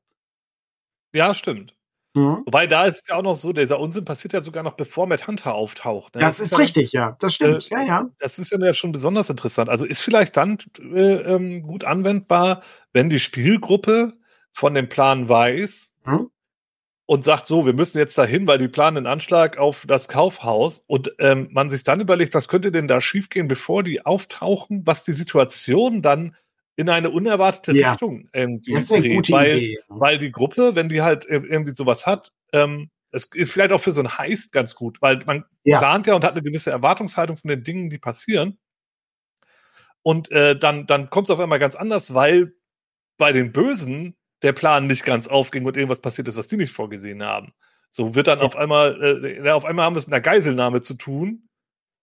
Ja, 1.13 1.35
stimmt. 1.35 1.75
Mhm. 2.15 2.41
Wobei 2.45 2.65
da 2.65 2.85
ist 2.85 3.07
ja 3.07 3.15
auch 3.15 3.21
noch 3.21 3.35
so, 3.35 3.53
dieser 3.53 3.79
Unsinn 3.79 4.03
passiert 4.03 4.33
ja 4.33 4.41
sogar 4.41 4.63
noch 4.63 4.73
bevor 4.73 5.05
Matt 5.05 5.27
Hunter 5.27 5.53
auftaucht. 5.53 6.15
Ne? 6.15 6.21
Das, 6.21 6.37
das, 6.37 6.47
ist, 6.47 6.53
ist 6.53 6.59
richtig, 6.59 6.93
ja. 6.93 7.15
Das 7.19 7.35
stimmt. 7.35 7.71
Äh, 7.71 7.75
ja, 7.75 7.83
ja. 7.83 8.09
Das 8.17 8.39
ist 8.39 8.51
ja 8.51 8.73
schon 8.73 8.91
besonders 8.91 9.29
interessant. 9.29 9.69
Also 9.69 9.85
ist 9.85 10.01
vielleicht 10.01 10.37
dann 10.37 10.57
äh, 10.79 11.35
ähm, 11.35 11.61
gut 11.61 11.83
anwendbar, 11.83 12.63
wenn 12.93 13.11
die 13.11 13.19
Spielgruppe 13.19 14.13
von 14.51 14.73
dem 14.73 14.89
Plan 14.89 15.29
weiß 15.29 15.93
mhm. 16.03 16.31
und 17.05 17.23
sagt 17.23 17.45
so, 17.45 17.67
wir 17.67 17.73
müssen 17.73 17.99
jetzt 17.99 18.17
dahin, 18.17 18.47
weil 18.47 18.57
die 18.57 18.69
planen 18.69 18.97
einen 18.97 19.07
Anschlag 19.07 19.59
auf 19.59 19.85
das 19.87 20.07
Kaufhaus 20.07 20.83
und 20.87 21.13
ähm, 21.19 21.49
man 21.51 21.69
sich 21.69 21.83
dann 21.83 22.01
überlegt, 22.01 22.33
was 22.33 22.47
könnte 22.47 22.71
denn 22.71 22.87
da 22.87 23.01
schiefgehen, 23.01 23.47
bevor 23.47 23.83
die 23.83 24.03
auftauchen, 24.03 24.81
was 24.87 25.03
die 25.03 25.13
Situation 25.13 26.01
dann 26.01 26.35
in 26.77 26.89
eine 26.89 27.09
unerwartete 27.09 27.77
ja. 27.77 27.91
Richtung 27.91 28.29
irgendwie 28.31 28.73
das 28.73 28.83
ist 28.83 28.91
dreht, 28.91 29.31
weil, 29.31 29.57
Idee. 29.57 29.79
weil 29.89 30.19
die 30.19 30.31
Gruppe, 30.31 30.75
wenn 30.75 30.89
die 30.89 31.01
halt 31.01 31.25
irgendwie 31.25 31.73
sowas 31.73 32.05
hat, 32.05 32.31
ähm, 32.53 32.91
es 33.11 33.25
ist 33.33 33.51
vielleicht 33.51 33.71
auch 33.71 33.81
für 33.81 33.91
so 33.91 34.01
ein 34.01 34.17
Heist 34.17 34.51
ganz 34.51 34.75
gut, 34.75 35.01
weil 35.01 35.19
man 35.25 35.43
ja. 35.63 35.79
plant 35.79 36.05
ja 36.05 36.15
und 36.15 36.23
hat 36.23 36.33
eine 36.33 36.43
gewisse 36.43 36.69
Erwartungshaltung 36.69 37.35
von 37.35 37.49
den 37.49 37.63
Dingen, 37.63 37.89
die 37.89 37.97
passieren. 37.97 38.59
Und 40.03 40.31
äh, 40.31 40.57
dann, 40.57 40.85
dann 40.85 41.09
kommt 41.09 41.27
es 41.27 41.31
auf 41.31 41.39
einmal 41.39 41.59
ganz 41.59 41.75
anders, 41.75 42.13
weil 42.13 42.53
bei 43.17 43.31
den 43.31 43.51
Bösen 43.51 44.15
der 44.43 44.53
Plan 44.53 44.85
nicht 44.85 45.03
ganz 45.03 45.27
aufging 45.27 45.65
und 45.65 45.75
irgendwas 45.75 46.01
passiert 46.01 46.27
ist, 46.27 46.37
was 46.37 46.47
die 46.47 46.57
nicht 46.57 46.71
vorgesehen 46.71 47.23
haben. 47.23 47.53
So 47.89 48.13
wird 48.13 48.27
dann 48.27 48.39
ja. 48.39 48.45
auf 48.45 48.55
einmal, 48.55 49.23
äh, 49.23 49.49
auf 49.49 49.65
einmal 49.65 49.85
haben 49.85 49.95
wir 49.95 49.99
es 49.99 50.05
mit 50.05 50.13
einer 50.13 50.21
Geiselnahme 50.21 50.81
zu 50.81 50.93
tun, 50.93 51.46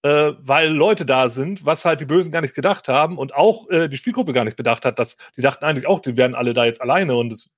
äh, 0.05 0.35
weil 0.39 0.69
Leute 0.69 1.07
da 1.07 1.31
sind, 1.31 1.65
was 1.65 1.87
halt 1.87 2.01
die 2.03 2.05
Bösen 2.05 2.31
gar 2.31 2.43
nicht 2.43 2.55
gedacht 2.55 2.89
haben 2.89 3.17
und 3.17 3.35
auch 3.35 3.71
äh, 3.71 3.89
die 3.89 3.97
Spielgruppe 3.97 4.35
gar 4.35 4.45
nicht 4.45 4.57
bedacht 4.57 4.85
hat, 4.85 4.99
dass 4.99 5.17
die 5.35 5.41
dachten 5.41 5.65
eigentlich 5.65 5.87
auch, 5.87 6.01
die 6.01 6.19
wären 6.19 6.35
alle 6.35 6.53
da 6.53 6.67
jetzt 6.67 6.83
alleine 6.83 7.17
und 7.17 7.33
es 7.33 7.51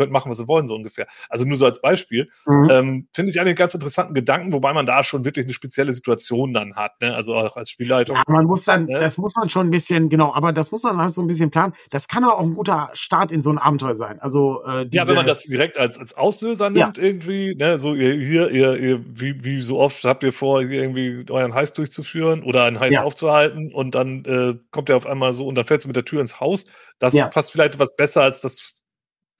könnt 0.00 0.12
machen, 0.12 0.30
was 0.30 0.38
sie 0.38 0.48
wollen, 0.48 0.66
so 0.66 0.74
ungefähr. 0.74 1.06
Also 1.28 1.44
nur 1.44 1.58
so 1.58 1.66
als 1.66 1.82
Beispiel. 1.82 2.30
Mhm. 2.46 2.70
Ähm, 2.70 3.08
Finde 3.12 3.30
ich 3.30 3.38
einen 3.38 3.54
ganz 3.54 3.74
interessanten 3.74 4.14
Gedanken, 4.14 4.50
wobei 4.50 4.72
man 4.72 4.86
da 4.86 5.04
schon 5.04 5.26
wirklich 5.26 5.44
eine 5.44 5.52
spezielle 5.52 5.92
Situation 5.92 6.54
dann 6.54 6.74
hat, 6.74 6.98
ne? 7.02 7.14
Also 7.14 7.34
auch 7.34 7.58
als 7.58 7.68
Spielleitung. 7.68 8.16
Ja, 8.16 8.22
man 8.28 8.46
muss 8.46 8.64
dann, 8.64 8.86
ne? 8.86 8.98
das 8.98 9.18
muss 9.18 9.34
man 9.36 9.50
schon 9.50 9.66
ein 9.66 9.70
bisschen, 9.70 10.08
genau, 10.08 10.32
aber 10.32 10.54
das 10.54 10.72
muss 10.72 10.84
man 10.84 10.96
halt 10.96 11.12
so 11.12 11.20
ein 11.20 11.26
bisschen 11.26 11.50
planen. 11.50 11.74
Das 11.90 12.08
kann 12.08 12.24
auch 12.24 12.40
ein 12.40 12.54
guter 12.54 12.88
Start 12.94 13.30
in 13.30 13.42
so 13.42 13.50
ein 13.50 13.58
Abenteuer 13.58 13.94
sein. 13.94 14.20
Also 14.20 14.64
äh, 14.64 14.86
diese, 14.86 14.96
Ja, 14.96 15.08
wenn 15.08 15.16
man 15.16 15.26
das 15.26 15.42
direkt 15.42 15.76
als, 15.76 15.98
als 15.98 16.16
Auslöser 16.16 16.70
nimmt, 16.70 16.96
ja. 16.96 17.04
irgendwie, 17.04 17.54
ne, 17.54 17.78
so 17.78 17.94
ihr, 17.94 18.14
hier, 18.14 18.50
ihr, 18.50 18.76
ihr, 18.76 19.04
wie, 19.06 19.44
wie 19.44 19.60
so 19.60 19.78
oft 19.78 20.02
habt 20.04 20.22
ihr 20.22 20.32
vor, 20.32 20.62
irgendwie 20.62 21.30
euren 21.30 21.52
Heiß 21.52 21.74
durchzuführen 21.74 22.42
oder 22.42 22.64
einen 22.64 22.80
Heiß 22.80 22.94
ja. 22.94 23.02
aufzuhalten 23.02 23.70
und 23.74 23.94
dann 23.94 24.24
äh, 24.24 24.54
kommt 24.70 24.88
er 24.88 24.96
auf 24.96 25.06
einmal 25.06 25.34
so 25.34 25.46
und 25.46 25.56
dann 25.56 25.66
fällt 25.66 25.80
es 25.80 25.86
mit 25.86 25.96
der 25.96 26.06
Tür 26.06 26.22
ins 26.22 26.40
Haus. 26.40 26.64
Das 26.98 27.14
passt 27.30 27.52
vielleicht 27.52 27.78
was 27.78 27.96
besser 27.96 28.22
als 28.22 28.40
das 28.40 28.74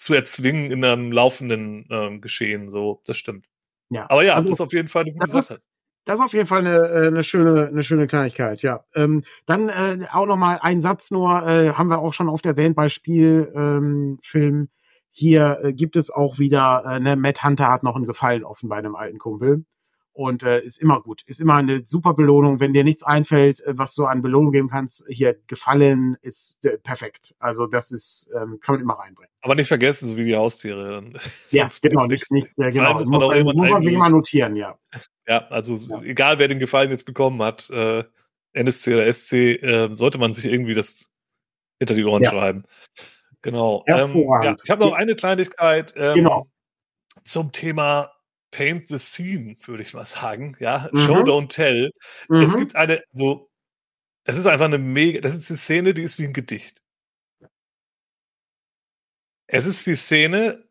zu 0.00 0.14
erzwingen 0.14 0.70
in 0.70 0.82
einem 0.82 1.12
laufenden 1.12 1.86
ähm, 1.90 2.20
Geschehen. 2.22 2.70
So, 2.70 3.02
das 3.04 3.18
stimmt. 3.18 3.46
Ja. 3.90 4.06
Aber 4.08 4.24
ja, 4.24 4.34
also, 4.34 4.44
das 4.48 4.52
ist 4.56 4.60
auf 4.62 4.72
jeden 4.72 4.88
Fall 4.88 5.02
eine 5.02 5.12
gute 5.12 5.30
Sache. 5.30 5.54
Ist, 5.54 5.62
das 6.06 6.18
ist 6.18 6.24
auf 6.24 6.32
jeden 6.32 6.46
Fall 6.46 6.60
eine, 6.60 6.78
äh, 6.88 7.06
eine 7.08 7.22
schöne, 7.22 7.66
eine 7.66 7.82
schöne 7.82 8.06
Kleinigkeit, 8.06 8.62
ja. 8.62 8.84
Ähm, 8.94 9.24
dann 9.44 9.68
äh, 9.68 10.06
auch 10.10 10.24
nochmal 10.24 10.58
ein 10.62 10.80
Satz 10.80 11.10
nur, 11.10 11.46
äh, 11.46 11.74
haben 11.74 11.90
wir 11.90 11.98
auch 11.98 12.14
schon 12.14 12.30
oft 12.30 12.46
erwähnt 12.46 12.76
bei 12.76 12.88
Spielfilmen. 12.88 14.18
Ähm, 14.32 14.68
Hier 15.10 15.58
äh, 15.62 15.72
gibt 15.74 15.96
es 15.96 16.10
auch 16.10 16.38
wieder, 16.38 16.82
äh, 16.86 17.00
ne, 17.00 17.16
Matt 17.16 17.44
Hunter 17.44 17.68
hat 17.68 17.82
noch 17.82 17.96
einen 17.96 18.06
Gefallen 18.06 18.44
offen 18.44 18.70
bei 18.70 18.76
einem 18.76 18.96
alten 18.96 19.18
Kumpel 19.18 19.66
und 20.20 20.42
äh, 20.42 20.60
ist 20.60 20.76
immer 20.76 21.00
gut. 21.00 21.22
Ist 21.24 21.40
immer 21.40 21.54
eine 21.54 21.82
super 21.82 22.12
Belohnung. 22.12 22.60
Wenn 22.60 22.74
dir 22.74 22.84
nichts 22.84 23.02
einfällt, 23.02 23.60
äh, 23.60 23.78
was 23.78 23.94
du 23.94 24.04
an 24.04 24.20
Belohnung 24.20 24.52
geben 24.52 24.68
kannst, 24.68 25.02
hier 25.08 25.34
gefallen 25.46 26.18
ist 26.20 26.62
äh, 26.66 26.76
perfekt. 26.76 27.34
Also 27.38 27.66
das 27.66 27.90
ist, 27.90 28.30
ähm, 28.36 28.58
kann 28.60 28.74
man 28.74 28.82
immer 28.82 28.98
reinbringen. 28.98 29.32
Aber 29.40 29.54
nicht 29.54 29.68
vergessen, 29.68 30.06
so 30.06 30.18
wie 30.18 30.24
die 30.24 30.36
Haustiere. 30.36 31.10
Ja, 31.50 31.68
genau, 31.82 32.04
nicht, 32.04 32.30
nicht, 32.30 32.48
ja, 32.58 32.68
genau. 32.68 32.98
Das 32.98 33.06
muss, 33.06 33.18
man, 33.18 33.44
muss 33.44 33.70
man 33.70 33.82
sich 33.82 33.94
immer 33.94 34.10
notieren, 34.10 34.56
ja. 34.56 34.78
Ja, 35.26 35.48
also 35.48 35.74
ja. 35.74 36.02
egal 36.02 36.38
wer 36.38 36.48
den 36.48 36.58
Gefallen 36.58 36.90
jetzt 36.90 37.06
bekommen 37.06 37.40
hat, 37.42 37.70
äh, 37.70 38.04
NSC 38.52 38.96
oder 38.96 39.10
SC, 39.10 39.32
äh, 39.32 39.94
sollte 39.94 40.18
man 40.18 40.34
sich 40.34 40.44
irgendwie 40.44 40.74
das 40.74 41.08
hinter 41.78 41.94
die 41.94 42.04
Ohren 42.04 42.24
ja. 42.24 42.30
schreiben. 42.30 42.64
Genau. 43.40 43.84
Ähm, 43.86 44.14
ja, 44.42 44.54
ich 44.62 44.70
habe 44.70 44.84
noch 44.84 44.92
eine 44.92 45.16
Kleinigkeit 45.16 45.94
ähm, 45.96 46.14
genau. 46.14 46.50
zum 47.24 47.52
Thema 47.52 48.12
Paint 48.50 48.88
the 48.88 48.98
Scene, 48.98 49.56
würde 49.64 49.82
ich 49.82 49.94
mal 49.94 50.04
sagen. 50.04 50.56
Ja, 50.60 50.88
mhm. 50.92 50.98
Show 50.98 51.16
Don't 51.22 51.48
Tell. 51.48 51.92
Mhm. 52.28 52.42
Es 52.42 52.56
gibt 52.56 52.76
eine, 52.76 53.02
so, 53.12 53.50
das 54.24 54.36
ist 54.36 54.46
einfach 54.46 54.66
eine 54.66 54.78
mega, 54.78 55.20
das 55.20 55.34
ist 55.34 55.50
die 55.50 55.56
Szene, 55.56 55.94
die 55.94 56.02
ist 56.02 56.18
wie 56.18 56.24
ein 56.24 56.32
Gedicht. 56.32 56.80
Es 59.46 59.66
ist 59.66 59.86
die 59.86 59.96
Szene, 59.96 60.68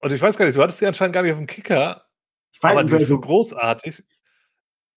und 0.00 0.12
ich 0.12 0.20
weiß 0.20 0.36
gar 0.36 0.46
nicht, 0.46 0.56
du 0.56 0.62
hattest 0.62 0.78
sie 0.78 0.86
anscheinend 0.86 1.14
gar 1.14 1.22
nicht 1.22 1.32
auf 1.32 1.38
dem 1.38 1.46
Kicker, 1.46 2.06
ich 2.52 2.62
weiß, 2.62 2.72
aber 2.72 2.84
die 2.84 2.94
ist 2.96 3.08
so 3.08 3.20
großartig. 3.20 4.02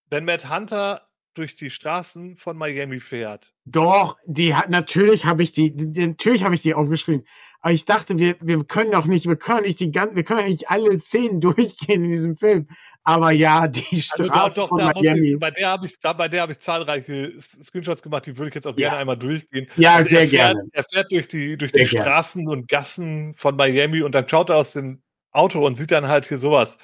Wenn 0.09 0.25
Matt 0.25 0.49
Hunter 0.49 1.09
durch 1.33 1.55
die 1.55 1.69
Straßen 1.69 2.35
von 2.35 2.57
Miami 2.57 2.99
fährt. 2.99 3.53
Doch, 3.65 4.17
die 4.25 4.55
hat 4.55 4.69
natürlich 4.69 5.25
habe 5.25 5.43
ich 5.43 5.53
die, 5.53 5.75
die 5.75 6.07
natürlich 6.07 6.43
habe 6.43 6.55
ich 6.55 6.61
die 6.61 6.73
aufgeschrieben. 6.73 7.25
Aber 7.61 7.73
ich 7.73 7.85
dachte, 7.85 8.17
wir, 8.17 8.35
wir 8.41 8.63
können 8.65 8.91
doch 8.91 9.05
nicht, 9.05 9.25
wir 9.25 9.37
können 9.37 9.63
nicht 9.63 9.79
die 9.79 9.91
ganzen, 9.91 10.15
wir 10.15 10.23
können 10.23 10.47
nicht 10.47 10.69
alle 10.69 10.99
Szenen 10.99 11.39
durchgehen 11.41 12.03
in 12.03 12.09
diesem 12.11 12.35
Film. 12.35 12.67
Aber 13.03 13.31
ja, 13.31 13.67
die 13.67 14.01
Straße 14.01 14.33
also 14.33 14.61
doch, 14.61 14.69
von 14.69 14.81
Miami. 14.81 15.33
Ich, 15.33 15.39
bei 15.39 15.51
der 15.51 15.69
habe 15.69 15.85
ich, 15.85 15.99
da, 15.99 16.13
bei 16.13 16.27
der 16.27 16.41
habe 16.41 16.51
ich 16.51 16.59
zahlreiche 16.59 17.33
Screenshots 17.39 18.03
gemacht, 18.03 18.25
die 18.25 18.37
würde 18.37 18.49
ich 18.49 18.55
jetzt 18.55 18.67
auch 18.67 18.77
ja. 18.77 18.89
gerne 18.89 18.97
einmal 18.97 19.17
durchgehen. 19.17 19.67
Ja, 19.77 19.95
also 19.95 20.09
sehr 20.09 20.21
er 20.21 20.27
fährt, 20.27 20.55
gerne. 20.55 20.69
Er 20.73 20.83
fährt 20.83 21.11
durch 21.11 21.27
die, 21.27 21.57
durch 21.57 21.71
die 21.71 21.85
Straßen 21.85 22.47
und 22.47 22.67
Gassen 22.67 23.33
von 23.33 23.55
Miami 23.55 24.01
und 24.01 24.13
dann 24.13 24.27
schaut 24.27 24.49
er 24.49 24.57
aus 24.57 24.73
dem 24.73 25.01
Auto 25.31 25.65
und 25.65 25.75
sieht 25.75 25.91
dann 25.91 26.07
halt 26.07 26.27
hier 26.27 26.37
sowas. 26.37 26.77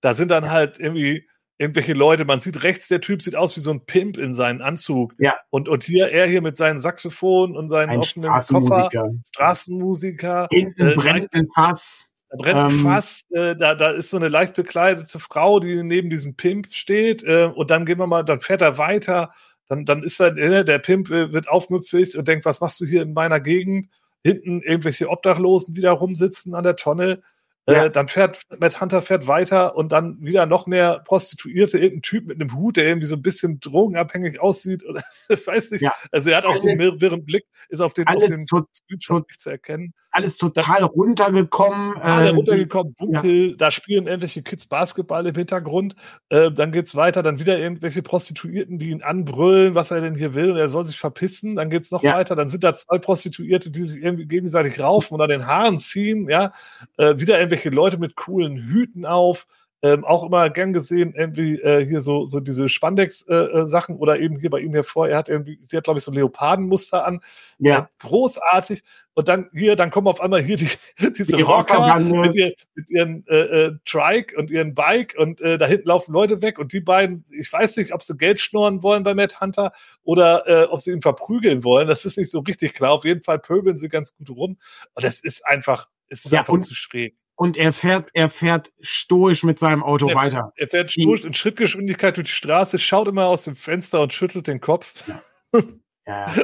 Da 0.00 0.14
sind 0.14 0.30
dann 0.30 0.50
halt 0.50 0.78
irgendwie 0.78 1.26
irgendwelche 1.58 1.92
Leute. 1.92 2.24
Man 2.24 2.40
sieht 2.40 2.62
rechts, 2.62 2.88
der 2.88 3.00
Typ 3.00 3.22
sieht 3.22 3.36
aus 3.36 3.56
wie 3.56 3.60
so 3.60 3.70
ein 3.70 3.84
Pimp 3.86 4.16
in 4.16 4.32
seinen 4.32 4.60
Anzug. 4.60 5.14
Ja. 5.18 5.34
Und, 5.50 5.68
und 5.68 5.84
hier, 5.84 6.10
er 6.10 6.26
hier 6.26 6.42
mit 6.42 6.56
seinem 6.56 6.78
Saxophon 6.78 7.56
und 7.56 7.68
seinen 7.68 7.90
ein 7.90 7.98
offenen 8.00 8.30
Koffer. 8.30 8.88
Straßenmusiker. 9.28 10.48
Hinten 10.50 10.88
äh, 10.88 10.94
brennt 10.94 11.32
ein 11.32 11.48
Fass. 11.54 12.10
Da 12.30 12.36
brennt 12.38 12.58
ein 12.58 12.70
ähm, 12.70 12.82
Fass, 12.82 13.22
äh, 13.30 13.54
da, 13.54 13.74
da 13.74 13.90
ist 13.90 14.10
so 14.10 14.16
eine 14.16 14.28
leicht 14.28 14.54
bekleidete 14.54 15.18
Frau, 15.18 15.60
die 15.60 15.82
neben 15.82 16.10
diesem 16.10 16.34
Pimp 16.34 16.72
steht. 16.72 17.22
Äh, 17.22 17.50
und 17.54 17.70
dann 17.70 17.86
gehen 17.86 17.98
wir 17.98 18.06
mal, 18.06 18.24
dann 18.24 18.40
fährt 18.40 18.62
er 18.62 18.78
weiter. 18.78 19.32
Dann, 19.68 19.84
dann 19.84 20.02
ist 20.02 20.20
er, 20.20 20.36
äh, 20.36 20.64
der 20.64 20.78
Pimp 20.78 21.10
äh, 21.10 21.32
wird 21.32 21.48
aufmüpfig 21.48 22.18
und 22.18 22.26
denkt, 22.26 22.44
was 22.44 22.60
machst 22.60 22.80
du 22.80 22.84
hier 22.84 23.02
in 23.02 23.14
meiner 23.14 23.40
Gegend? 23.40 23.88
Hinten 24.22 24.62
irgendwelche 24.62 25.10
Obdachlosen, 25.10 25.74
die 25.74 25.82
da 25.82 25.92
rumsitzen 25.92 26.54
an 26.54 26.64
der 26.64 26.76
Tonne. 26.76 27.22
Ja. 27.66 27.86
Äh, 27.86 27.90
dann 27.90 28.08
fährt 28.08 28.42
Matt 28.60 28.80
Hunter 28.80 29.00
fährt 29.00 29.26
weiter 29.26 29.74
und 29.74 29.90
dann 29.92 30.20
wieder 30.20 30.44
noch 30.44 30.66
mehr 30.66 31.00
Prostituierte, 31.04 31.78
irgendein 31.78 32.02
Typ 32.02 32.26
mit 32.26 32.40
einem 32.40 32.54
Hut, 32.54 32.76
der 32.76 32.84
irgendwie 32.84 33.06
so 33.06 33.16
ein 33.16 33.22
bisschen 33.22 33.58
drogenabhängig 33.60 34.40
aussieht 34.40 34.84
oder 34.84 35.02
weiß 35.28 35.70
nicht. 35.70 35.80
Ja. 35.80 35.94
Also 36.12 36.30
er 36.30 36.38
hat 36.38 36.44
auch 36.44 36.56
so 36.56 36.68
einen 36.68 37.00
wirren 37.00 37.24
Blick, 37.24 37.46
ist 37.70 37.80
auf 37.80 37.94
den, 37.94 38.06
auf 38.06 38.22
den 38.22 38.46
Screenshot 38.46 39.28
nicht 39.28 39.40
zu 39.40 39.50
erkennen. 39.50 39.94
Alles 40.16 40.36
total 40.38 40.84
runtergekommen. 40.84 41.94
Total 41.94 42.26
äh, 42.26 42.28
runtergekommen, 42.28 42.94
dunkel, 42.96 43.50
ja. 43.50 43.56
da 43.56 43.72
spielen 43.72 44.06
endliche 44.06 44.44
Kids 44.44 44.66
Basketball 44.68 45.26
im 45.26 45.34
Hintergrund. 45.34 45.96
Äh, 46.28 46.52
dann 46.52 46.70
geht's 46.70 46.94
weiter, 46.94 47.24
dann 47.24 47.40
wieder 47.40 47.58
irgendwelche 47.58 48.00
Prostituierten, 48.00 48.78
die 48.78 48.90
ihn 48.90 49.02
anbrüllen, 49.02 49.74
was 49.74 49.90
er 49.90 50.00
denn 50.02 50.14
hier 50.14 50.34
will 50.34 50.52
und 50.52 50.56
er 50.56 50.68
soll 50.68 50.84
sich 50.84 51.00
verpissen. 51.00 51.56
Dann 51.56 51.68
geht's 51.68 51.90
noch 51.90 52.04
ja. 52.04 52.14
weiter, 52.14 52.36
dann 52.36 52.48
sind 52.48 52.62
da 52.62 52.74
zwei 52.74 52.98
Prostituierte, 52.98 53.72
die 53.72 53.82
sich 53.82 54.04
irgendwie 54.04 54.26
gegenseitig 54.26 54.78
raufen 54.78 55.20
an 55.20 55.28
den 55.28 55.48
Haaren 55.48 55.80
ziehen, 55.80 56.28
ja. 56.28 56.52
Äh, 56.96 57.18
wieder 57.18 57.38
irgendwelche 57.40 57.70
Leute 57.70 57.98
mit 57.98 58.14
coolen 58.14 58.56
Hüten 58.56 59.06
auf. 59.06 59.46
Ähm, 59.84 60.02
auch 60.02 60.24
immer 60.24 60.48
gern 60.48 60.72
gesehen, 60.72 61.12
irgendwie 61.14 61.60
äh, 61.60 61.84
hier 61.84 62.00
so, 62.00 62.24
so 62.24 62.40
diese 62.40 62.70
Spandex-Sachen 62.70 63.94
äh, 63.94 63.98
äh 63.98 64.00
oder 64.00 64.18
eben 64.18 64.40
hier 64.40 64.48
bei 64.48 64.60
ihm 64.60 64.72
hervor. 64.72 65.08
Er 65.08 65.18
hat 65.18 65.28
irgendwie, 65.28 65.58
sie 65.60 65.76
hat, 65.76 65.84
glaube 65.84 65.98
ich, 65.98 66.04
so 66.04 66.10
Leopardenmuster 66.10 67.04
an. 67.04 67.20
Ja. 67.58 67.80
Äh, 67.80 67.82
großartig. 67.98 68.82
Und 69.12 69.28
dann 69.28 69.50
hier, 69.52 69.76
dann 69.76 69.90
kommen 69.90 70.06
auf 70.06 70.22
einmal 70.22 70.40
hier 70.40 70.56
die, 70.56 70.70
diese 71.18 71.36
die 71.36 71.42
Rocker 71.42 71.98
mit, 72.00 72.34
ihr, 72.34 72.54
mit 72.74 72.90
ihren 72.90 73.26
äh, 73.26 73.36
äh, 73.36 73.72
Trike 73.84 74.34
und 74.38 74.50
ihren 74.50 74.72
Bike 74.72 75.16
und 75.18 75.42
äh, 75.42 75.58
da 75.58 75.66
hinten 75.66 75.88
laufen 75.88 76.14
Leute 76.14 76.40
weg 76.40 76.58
und 76.58 76.72
die 76.72 76.80
beiden, 76.80 77.26
ich 77.30 77.52
weiß 77.52 77.76
nicht, 77.76 77.92
ob 77.92 78.02
sie 78.02 78.16
Geld 78.16 78.40
schnorren 78.40 78.82
wollen 78.82 79.02
bei 79.02 79.12
Matt 79.12 79.42
Hunter 79.42 79.72
oder 80.02 80.48
äh, 80.48 80.64
ob 80.64 80.80
sie 80.80 80.92
ihn 80.92 81.02
verprügeln 81.02 81.62
wollen. 81.62 81.88
Das 81.88 82.06
ist 82.06 82.16
nicht 82.16 82.30
so 82.30 82.38
richtig 82.38 82.72
klar. 82.72 82.92
Auf 82.92 83.04
jeden 83.04 83.22
Fall 83.22 83.38
pöbeln 83.38 83.76
sie 83.76 83.90
ganz 83.90 84.16
gut 84.16 84.30
rum. 84.30 84.56
Und 84.94 85.04
das 85.04 85.20
ist 85.20 85.44
einfach, 85.44 85.90
es 86.08 86.24
ist 86.24 86.32
ja, 86.32 86.40
einfach 86.40 86.56
zu 86.56 86.74
schräg 86.74 87.18
und 87.36 87.56
er 87.56 87.72
fährt, 87.72 88.10
er 88.14 88.28
fährt 88.28 88.72
stoisch 88.80 89.42
mit 89.42 89.58
seinem 89.58 89.82
Auto 89.82 90.08
er, 90.08 90.14
weiter. 90.14 90.52
Er 90.56 90.68
fährt 90.68 90.92
stoisch 90.92 91.24
in 91.24 91.34
Schrittgeschwindigkeit 91.34 92.16
durch 92.16 92.28
die 92.28 92.32
Straße, 92.32 92.78
schaut 92.78 93.08
immer 93.08 93.26
aus 93.26 93.44
dem 93.44 93.56
Fenster 93.56 94.02
und 94.02 94.12
schüttelt 94.12 94.46
den 94.46 94.60
Kopf. 94.60 95.04
Ja. 95.08 95.22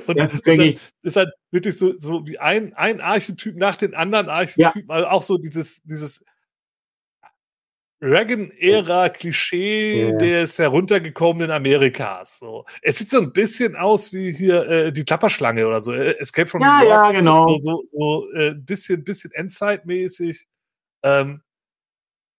Und 0.07 0.19
das 0.19 0.33
ist 0.33 0.47
wirklich. 0.47 0.79
Ist 1.03 1.17
halt 1.17 1.29
wirklich 1.51 1.77
so, 1.77 1.95
so 1.95 2.27
wie 2.27 2.39
ein, 2.39 2.73
ein 2.75 3.03
Archetyp 3.03 3.57
nach 3.57 3.77
den 3.77 3.95
anderen 3.95 4.31
Archetypen, 4.31 4.87
ja. 4.89 4.95
also 4.95 5.07
auch 5.09 5.23
so 5.23 5.37
dieses, 5.37 5.83
dieses 5.83 6.25
Reagan-Ära-Klischee 8.03 10.13
ja. 10.13 10.17
des 10.17 10.59
heruntergekommenen 10.59 11.51
Amerikas. 11.51 12.39
So. 12.39 12.65
Es 12.81 12.97
sieht 12.97 13.11
so 13.11 13.21
ein 13.21 13.33
bisschen 13.33 13.77
aus 13.77 14.15
wie 14.15 14.33
hier 14.33 14.67
äh, 14.67 14.93
die 14.93 15.05
Klapperschlange 15.05 15.67
oder 15.67 15.83
so. 15.83 15.93
Äh, 15.93 16.19
Escape 16.19 16.49
from 16.49 16.63
ja, 16.63 16.79
New 16.79 16.89
York. 16.89 17.13
Ja, 17.13 17.13
genau. 17.13 17.59
So, 17.59 17.59
so, 17.59 17.85
so 17.93 18.33
äh, 18.33 18.55
bisschen, 18.55 19.05
bisschen 19.05 19.33
Endzeit-mäßig. 19.33 20.47
Ähm, 21.03 21.43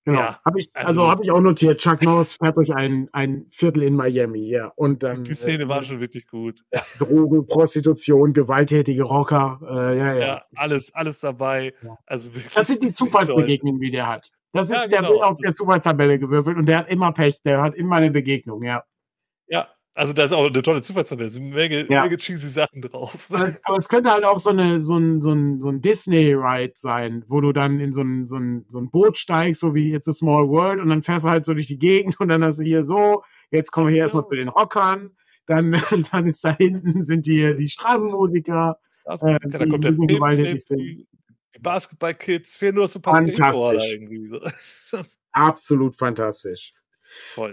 Genau, 0.03 0.19
ja, 0.19 0.41
habe 0.43 0.57
ich, 0.57 0.69
also, 0.73 0.87
also 0.87 1.11
habe 1.11 1.23
ich 1.23 1.29
auch 1.29 1.41
notiert. 1.41 1.79
Chuck 1.79 2.01
Norris 2.01 2.33
fährt 2.33 2.57
durch 2.57 2.73
ein, 2.73 3.07
ein 3.11 3.45
Viertel 3.51 3.83
in 3.83 3.95
Miami, 3.95 4.47
ja. 4.49 4.71
Und 4.75 5.03
dann. 5.03 5.23
Die 5.23 5.35
Szene 5.35 5.65
äh, 5.65 5.67
war 5.67 5.83
schon 5.83 5.99
wirklich 5.99 6.27
gut. 6.27 6.63
Ja, 6.73 6.81
Drogen, 6.99 7.45
Prostitution, 7.45 8.33
gewalttätige 8.33 9.03
Rocker, 9.03 9.59
äh, 9.61 9.97
ja, 9.97 10.13
ja. 10.13 10.19
Ja, 10.19 10.45
alles, 10.55 10.91
alles 10.95 11.19
dabei. 11.19 11.75
Also 12.07 12.33
wirklich, 12.33 12.51
das 12.51 12.67
sind 12.67 12.81
die 12.81 12.93
Zufallsbegegnungen, 12.93 13.79
die 13.79 13.91
der 13.91 14.07
hat. 14.07 14.31
Das 14.53 14.71
ist 14.71 14.81
ja, 14.85 14.87
der 14.87 15.09
genau. 15.09 15.21
auf 15.21 15.37
der 15.37 15.53
Zufallstabelle 15.53 16.17
gewürfelt 16.17 16.57
und 16.57 16.65
der 16.65 16.79
hat 16.79 16.89
immer 16.89 17.11
Pech, 17.11 17.41
der 17.43 17.61
hat 17.61 17.75
immer 17.75 17.97
eine 17.97 18.09
Begegnung, 18.09 18.63
ja. 18.63 18.83
Ja, 19.47 19.69
Also 19.93 20.13
da 20.13 20.23
ist 20.23 20.31
auch 20.31 20.45
eine 20.45 20.61
tolle 20.61 20.81
Zufallstabelle, 20.81 21.29
sind 21.29 21.49
Menge, 21.49 21.85
ja. 21.89 22.03
Menge 22.03 22.17
cheesy 22.17 22.47
Sachen 22.47 22.81
drauf. 22.81 23.27
Aber, 23.29 23.77
es 23.77 23.89
könnte 23.89 24.09
halt 24.09 24.23
auch 24.23 24.39
so, 24.39 24.51
eine, 24.51 24.79
so 24.79 24.97
ein, 24.97 25.21
so 25.21 25.33
ein, 25.33 25.59
so 25.59 25.67
ein 25.67 25.81
Disney-Ride 25.81 26.73
sein, 26.75 27.25
wo 27.27 27.41
du 27.41 27.51
dann 27.51 27.81
in 27.81 27.91
so 27.91 28.01
ein, 28.01 28.25
so, 28.25 28.37
ein, 28.37 28.63
so 28.69 28.79
ein 28.79 28.89
Boot 28.89 29.17
steigst, 29.17 29.59
so 29.59 29.75
wie 29.75 29.91
jetzt 29.91 30.07
a 30.07 30.13
Small 30.13 30.47
World, 30.47 30.79
und 30.79 30.87
dann 30.87 31.03
fährst 31.03 31.25
du 31.25 31.29
halt 31.29 31.43
so 31.43 31.53
durch 31.53 31.67
die 31.67 31.77
Gegend 31.77 32.19
und 32.21 32.29
dann 32.29 32.41
hast 32.43 32.59
du 32.59 32.63
hier 32.63 32.83
so, 32.83 33.23
jetzt 33.49 33.71
kommen 33.71 33.87
wir 33.87 33.93
hier 33.93 34.03
erstmal 34.03 34.25
zu 34.25 34.35
den 34.35 34.47
Rockern, 34.47 35.11
dann, 35.45 35.71
dann 36.11 36.25
ist 36.25 36.45
da 36.45 36.55
hinten 36.55 37.03
sind 37.03 37.25
die, 37.25 37.53
die 37.55 37.69
Straßenmusiker. 37.69 38.77
Straßenmusiker 39.01 39.55
äh, 39.55 39.57
da 39.57 39.65
kommt 39.65 39.83
der 39.83 39.91
Pimp, 39.91 40.07
die, 40.69 41.05
die 41.53 41.59
Basketball-Kids, 41.59 42.55
fehlen 42.55 42.75
nur 42.75 42.87
so 42.87 42.99
ein 42.99 43.01
paar 43.01 43.15
Fantastisch. 43.15 43.91
irgendwie. 43.91 44.39
Absolut 45.33 45.95
fantastisch. 45.95 46.73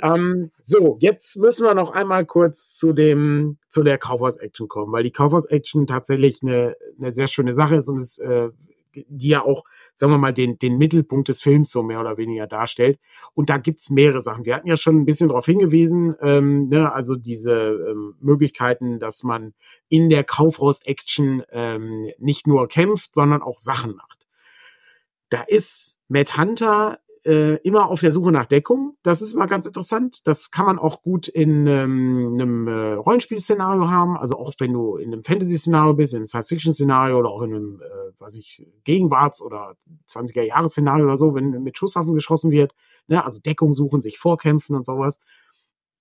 Ähm, 0.03 0.51
so, 0.63 0.99
jetzt 1.01 1.37
müssen 1.37 1.65
wir 1.65 1.75
noch 1.75 1.91
einmal 1.91 2.27
kurz 2.27 2.75
zu 2.77 2.93
dem, 2.93 3.59
zu 3.69 3.83
der 3.83 3.99
Kaufhaus-Action 3.99 4.69
kommen, 4.69 4.93
weil 4.93 5.03
die 5.03 5.13
Kaufhaus-Action 5.13 5.87
tatsächlich 5.87 6.43
eine, 6.43 6.77
eine 6.99 7.13
sehr 7.13 7.27
schöne 7.27 7.55
Sache 7.55 7.77
ist 7.77 7.89
und 7.89 7.99
es, 7.99 8.19
äh, 8.19 8.51
die 8.95 9.29
ja 9.29 9.43
auch, 9.43 9.65
sagen 9.95 10.13
wir 10.13 10.19
mal, 10.19 10.33
den, 10.33 10.59
den 10.59 10.79
Mittelpunkt 10.79 11.29
des 11.29 11.43
Films 11.43 11.71
so 11.71 11.83
mehr 11.83 12.01
oder 12.01 12.17
weniger 12.17 12.47
darstellt. 12.47 12.99
Und 13.35 13.51
da 13.51 13.59
gibt's 13.59 13.91
mehrere 13.91 14.21
Sachen. 14.21 14.45
Wir 14.45 14.55
hatten 14.57 14.69
ja 14.69 14.77
schon 14.77 14.97
ein 14.97 15.05
bisschen 15.05 15.29
darauf 15.29 15.47
hingewiesen, 15.47 16.17
ähm, 16.21 16.69
ne, 16.69 16.93
also 16.93 17.17
diese 17.17 17.53
ähm, 17.53 18.15
Möglichkeiten, 18.21 18.99
dass 18.99 19.23
man 19.23 19.55
in 19.89 20.11
der 20.11 20.25
Kaufhaus-Action 20.25 21.43
ähm, 21.51 22.11
nicht 22.19 22.47
nur 22.47 22.69
kämpft, 22.69 23.15
sondern 23.15 23.43
auch 23.43 23.59
Sachen 23.59 23.95
macht. 23.97 24.27
Da 25.31 25.43
ist 25.43 25.99
Matt 26.09 26.39
Hunter 26.39 26.99
äh, 27.29 27.57
immer 27.57 27.91
auf 27.91 28.01
der 28.01 28.11
Suche 28.11 28.33
nach 28.33 28.47
Deckung. 28.47 28.97
Das 29.03 29.21
ist 29.21 29.35
immer 29.35 29.47
ganz 29.47 29.67
interessant. 29.67 30.21
Das 30.25 30.51
kann 30.51 30.65
man 30.65 30.79
auch 30.79 31.03
gut 31.03 31.29
in 31.29 31.67
ähm, 31.67 32.31
einem 32.35 32.67
äh, 32.67 32.93
Rollenspiel-Szenario 32.95 33.91
haben. 33.91 34.17
Also 34.17 34.39
auch 34.39 34.55
wenn 34.59 34.73
du 34.73 34.97
in 34.97 35.13
einem 35.13 35.23
Fantasy-Szenario 35.23 35.93
bist, 35.93 36.15
in 36.15 36.19
einem 36.19 36.27
Science-Fiction-Szenario 36.27 37.19
oder 37.19 37.29
auch 37.29 37.43
in 37.43 37.55
einem, 37.55 37.83
äh, 37.83 38.21
weiß 38.21 38.37
ich, 38.37 38.67
Gegenwarts- 38.85 39.43
oder 39.43 39.77
20er-Jahres-Szenario 40.09 41.05
oder 41.05 41.19
so, 41.19 41.35
wenn 41.35 41.51
mit 41.63 41.77
Schusswaffen 41.77 42.15
geschossen 42.15 42.51
wird. 42.51 42.75
Ne? 43.09 43.23
Also 43.23 43.41
Deckung 43.41 43.75
suchen, 43.75 44.01
sich 44.01 44.19
vorkämpfen 44.19 44.75
und 44.75 44.87
sowas. 44.87 45.21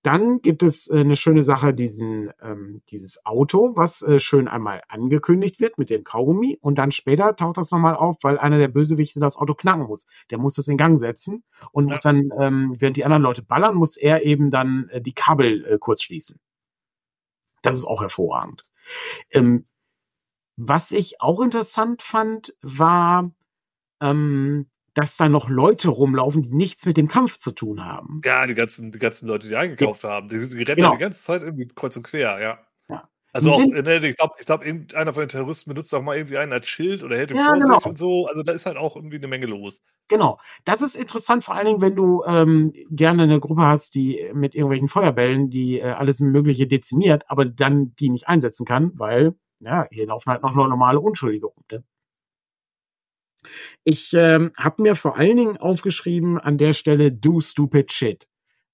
Dann 0.02 0.40
gibt 0.42 0.62
es 0.62 0.88
äh, 0.88 1.00
eine 1.00 1.16
schöne 1.16 1.42
Sache, 1.42 1.74
diesen, 1.74 2.30
ähm, 2.40 2.82
dieses 2.88 3.24
Auto, 3.26 3.72
was 3.74 4.02
äh, 4.02 4.20
schön 4.20 4.46
einmal 4.46 4.82
angekündigt 4.88 5.60
wird 5.60 5.76
mit 5.76 5.90
dem 5.90 6.04
Kaugummi 6.04 6.58
und 6.60 6.78
dann 6.78 6.92
später 6.92 7.34
taucht 7.34 7.56
das 7.56 7.72
nochmal 7.72 7.96
auf, 7.96 8.16
weil 8.22 8.38
einer 8.38 8.58
der 8.58 8.68
Bösewichte 8.68 9.18
das 9.18 9.36
Auto 9.36 9.54
knacken 9.54 9.86
muss. 9.86 10.06
Der 10.30 10.38
muss 10.38 10.54
das 10.54 10.68
in 10.68 10.76
Gang 10.76 10.98
setzen 10.98 11.42
und 11.72 11.86
ja. 11.86 11.90
muss 11.90 12.02
dann, 12.02 12.30
ähm, 12.38 12.76
während 12.78 12.96
die 12.96 13.04
anderen 13.04 13.22
Leute 13.22 13.42
ballern, 13.42 13.74
muss 13.74 13.96
er 13.96 14.24
eben 14.24 14.50
dann 14.50 14.88
äh, 14.90 15.00
die 15.00 15.14
Kabel 15.14 15.64
äh, 15.64 15.78
kurz 15.78 16.02
schließen. 16.02 16.38
Das 17.62 17.74
ist 17.74 17.84
auch 17.84 18.00
hervorragend. 18.00 18.64
Ähm, 19.32 19.66
was 20.56 20.92
ich 20.92 21.20
auch 21.20 21.40
interessant 21.40 22.02
fand, 22.02 22.54
war, 22.62 23.30
ähm, 24.00 24.70
dass 24.98 25.16
da 25.16 25.28
noch 25.28 25.48
Leute 25.48 25.90
rumlaufen, 25.90 26.42
die 26.42 26.52
nichts 26.52 26.84
mit 26.84 26.96
dem 26.96 27.06
Kampf 27.06 27.38
zu 27.38 27.52
tun 27.52 27.84
haben. 27.84 28.20
Ja, 28.24 28.44
die 28.48 28.54
ganzen, 28.54 28.90
die 28.90 28.98
ganzen 28.98 29.28
Leute, 29.28 29.46
die 29.46 29.54
eingekauft 29.54 30.02
ja. 30.02 30.10
haben, 30.10 30.28
die, 30.28 30.40
die 30.40 30.62
rennen 30.64 30.76
genau. 30.76 30.92
die 30.92 30.98
ganze 30.98 31.22
Zeit 31.22 31.42
irgendwie 31.42 31.68
kreuz 31.68 31.96
und 31.96 32.02
quer, 32.02 32.40
ja. 32.40 32.58
ja. 32.88 33.08
Also 33.32 33.52
auch, 33.52 33.64
ne, 33.64 34.08
ich 34.08 34.16
glaube, 34.16 34.34
ich 34.40 34.46
glaub, 34.46 34.62
einer 34.62 35.12
von 35.12 35.22
den 35.22 35.28
Terroristen 35.28 35.70
benutzt 35.70 35.94
auch 35.94 36.02
mal 36.02 36.16
irgendwie 36.16 36.38
einen 36.38 36.52
als 36.52 36.66
Schild 36.66 37.04
oder 37.04 37.16
hält 37.16 37.30
ihn 37.30 37.36
ja, 37.36 37.44
vor 37.44 37.58
genau. 37.58 37.78
sich 37.78 37.86
und 37.86 37.96
so. 37.96 38.26
Also 38.26 38.42
da 38.42 38.50
ist 38.50 38.66
halt 38.66 38.76
auch 38.76 38.96
irgendwie 38.96 39.18
eine 39.18 39.28
Menge 39.28 39.46
los. 39.46 39.84
Genau. 40.08 40.40
Das 40.64 40.82
ist 40.82 40.96
interessant, 40.96 41.44
vor 41.44 41.54
allen 41.54 41.66
Dingen, 41.66 41.80
wenn 41.80 41.94
du 41.94 42.24
ähm, 42.26 42.72
gerne 42.90 43.22
eine 43.22 43.38
Gruppe 43.38 43.62
hast, 43.62 43.94
die 43.94 44.28
mit 44.34 44.56
irgendwelchen 44.56 44.88
Feuerbällen, 44.88 45.48
die 45.48 45.78
äh, 45.78 45.90
alles 45.90 46.18
Mögliche 46.18 46.66
dezimiert, 46.66 47.22
aber 47.28 47.44
dann 47.44 47.94
die 48.00 48.08
nicht 48.08 48.26
einsetzen 48.26 48.66
kann, 48.66 48.90
weil, 48.96 49.36
ja, 49.60 49.86
hier 49.92 50.06
laufen 50.06 50.32
halt 50.32 50.42
noch 50.42 50.54
normale 50.54 50.98
Unschuldige 50.98 51.46
rum. 51.46 51.64
Ne? 51.70 51.84
Ich 53.84 54.12
ähm, 54.14 54.52
habe 54.56 54.82
mir 54.82 54.94
vor 54.96 55.16
allen 55.16 55.36
Dingen 55.36 55.56
aufgeschrieben 55.56 56.38
an 56.38 56.58
der 56.58 56.72
Stelle 56.72 57.12
do 57.12 57.40
stupid 57.40 57.92
shit. 57.92 58.28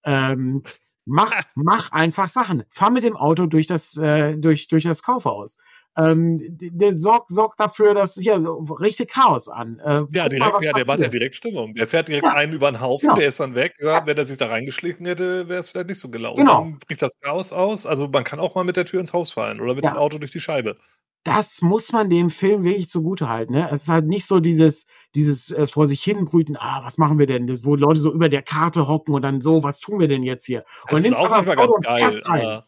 Ähm, 0.04 0.62
mach, 1.04 1.32
mach 1.54 1.92
einfach 1.92 2.28
Sachen. 2.28 2.64
Fahr 2.70 2.90
mit 2.90 3.04
dem 3.04 3.16
Auto 3.16 3.46
durch 3.46 3.66
das, 3.66 3.96
äh, 3.96 4.36
durch, 4.36 4.68
durch 4.68 4.84
das 4.84 5.02
Kaufhaus. 5.02 5.56
Ähm, 5.96 6.40
der 6.42 6.96
sorgt, 6.96 7.30
sorgt 7.30 7.60
dafür, 7.60 7.94
dass 7.94 8.14
hier 8.14 8.36
richtig 8.80 9.10
Chaos 9.10 9.48
an. 9.48 9.78
Äh, 9.78 10.02
ja, 10.12 10.28
direkt, 10.28 10.62
ja, 10.62 10.72
der 10.72 10.86
macht 10.86 11.00
ja 11.00 11.08
direkt 11.08 11.36
Stimmung. 11.36 11.74
Der 11.74 11.86
fährt 11.86 12.08
direkt 12.08 12.26
ja. 12.26 12.34
einen 12.34 12.52
über 12.52 12.70
den 12.70 12.80
Haufen, 12.80 13.08
genau. 13.08 13.18
der 13.18 13.28
ist 13.28 13.40
dann 13.40 13.54
weg. 13.54 13.74
Ja, 13.80 14.04
wenn 14.06 14.16
er 14.16 14.26
sich 14.26 14.38
da 14.38 14.46
reingeschlichen 14.46 15.06
hätte, 15.06 15.48
wäre 15.48 15.60
es 15.60 15.70
vielleicht 15.70 15.88
nicht 15.88 16.00
so 16.00 16.08
gelaufen. 16.08 16.38
Genau. 16.38 16.60
Dann 16.60 16.78
bricht 16.78 17.02
das 17.02 17.18
Chaos 17.20 17.52
aus. 17.52 17.86
Also 17.86 18.08
man 18.08 18.24
kann 18.24 18.40
auch 18.40 18.54
mal 18.54 18.64
mit 18.64 18.76
der 18.76 18.84
Tür 18.84 19.00
ins 19.00 19.12
Haus 19.12 19.30
fallen 19.30 19.60
oder 19.60 19.74
mit 19.74 19.84
ja. 19.84 19.92
dem 19.92 19.98
Auto 19.98 20.18
durch 20.18 20.32
die 20.32 20.40
Scheibe 20.40 20.76
das 21.24 21.62
muss 21.62 21.90
man 21.92 22.10
dem 22.10 22.30
Film 22.30 22.64
wirklich 22.64 22.90
zugute 22.90 23.30
halten. 23.30 23.54
Ne? 23.54 23.68
Es 23.72 23.84
ist 23.84 23.88
halt 23.88 24.06
nicht 24.06 24.26
so 24.26 24.40
dieses, 24.40 24.86
dieses 25.14 25.50
äh, 25.50 25.66
vor 25.66 25.86
sich 25.86 26.02
hinbrüten, 26.02 26.56
ah, 26.58 26.82
was 26.84 26.98
machen 26.98 27.18
wir 27.18 27.26
denn? 27.26 27.64
Wo 27.64 27.74
Leute 27.76 27.98
so 27.98 28.12
über 28.12 28.28
der 28.28 28.42
Karte 28.42 28.86
hocken 28.86 29.14
und 29.14 29.22
dann 29.22 29.40
so, 29.40 29.62
was 29.62 29.80
tun 29.80 29.98
wir 29.98 30.06
denn 30.06 30.22
jetzt 30.22 30.44
hier? 30.44 30.64
Und 30.90 30.98
das 30.98 31.04
ist 31.04 31.16
auch 31.16 31.30
manchmal 31.30 31.56
ganz 31.56 32.22
geil. 32.22 32.62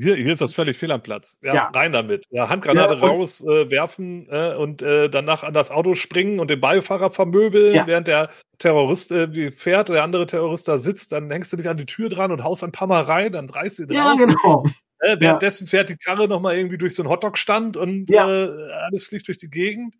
Hier, 0.00 0.16
hier 0.16 0.32
ist 0.32 0.40
das 0.40 0.54
völlig 0.54 0.78
fehl 0.78 0.90
am 0.92 1.02
Platz. 1.02 1.36
Ja, 1.42 1.54
ja. 1.54 1.64
rein 1.68 1.92
damit. 1.92 2.24
Ja, 2.30 2.48
Handgranate 2.48 2.94
ja, 2.94 3.00
rauswerfen 3.00 4.28
äh, 4.30 4.52
äh, 4.52 4.56
und 4.56 4.80
äh, 4.80 5.10
danach 5.10 5.42
an 5.42 5.52
das 5.52 5.70
Auto 5.70 5.94
springen 5.94 6.40
und 6.40 6.48
den 6.48 6.60
Beifahrer 6.60 7.10
vermöbeln, 7.10 7.74
ja. 7.74 7.86
während 7.86 8.08
der 8.08 8.30
Terrorist 8.58 9.12
äh, 9.12 9.50
fährt, 9.50 9.90
der 9.90 10.02
andere 10.02 10.26
Terrorist 10.26 10.68
da 10.68 10.78
sitzt, 10.78 11.12
dann 11.12 11.30
hängst 11.30 11.52
du 11.52 11.58
dich 11.58 11.68
an 11.68 11.76
die 11.76 11.86
Tür 11.86 12.08
dran 12.08 12.32
und 12.32 12.42
haust 12.42 12.64
ein 12.64 12.72
paar 12.72 12.88
Mal 12.88 13.02
rein, 13.02 13.32
dann 13.32 13.50
reißt 13.50 13.78
du 13.78 13.82
ihn 13.82 13.92
ja, 13.92 14.12
raus. 14.12 14.18
Genau. 14.18 14.64
Äh, 15.00 15.16
währenddessen 15.18 15.66
fährt 15.66 15.88
die 15.88 15.96
Karre 15.96 16.28
nochmal 16.28 16.56
irgendwie 16.56 16.78
durch 16.78 16.94
so 16.94 17.02
einen 17.02 17.10
Hotdog-Stand 17.10 17.76
und 17.76 18.10
äh, 18.10 18.16
alles 18.16 19.04
fliegt 19.04 19.28
durch 19.28 19.38
die 19.38 19.50
Gegend. 19.50 19.94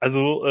Also 0.00 0.46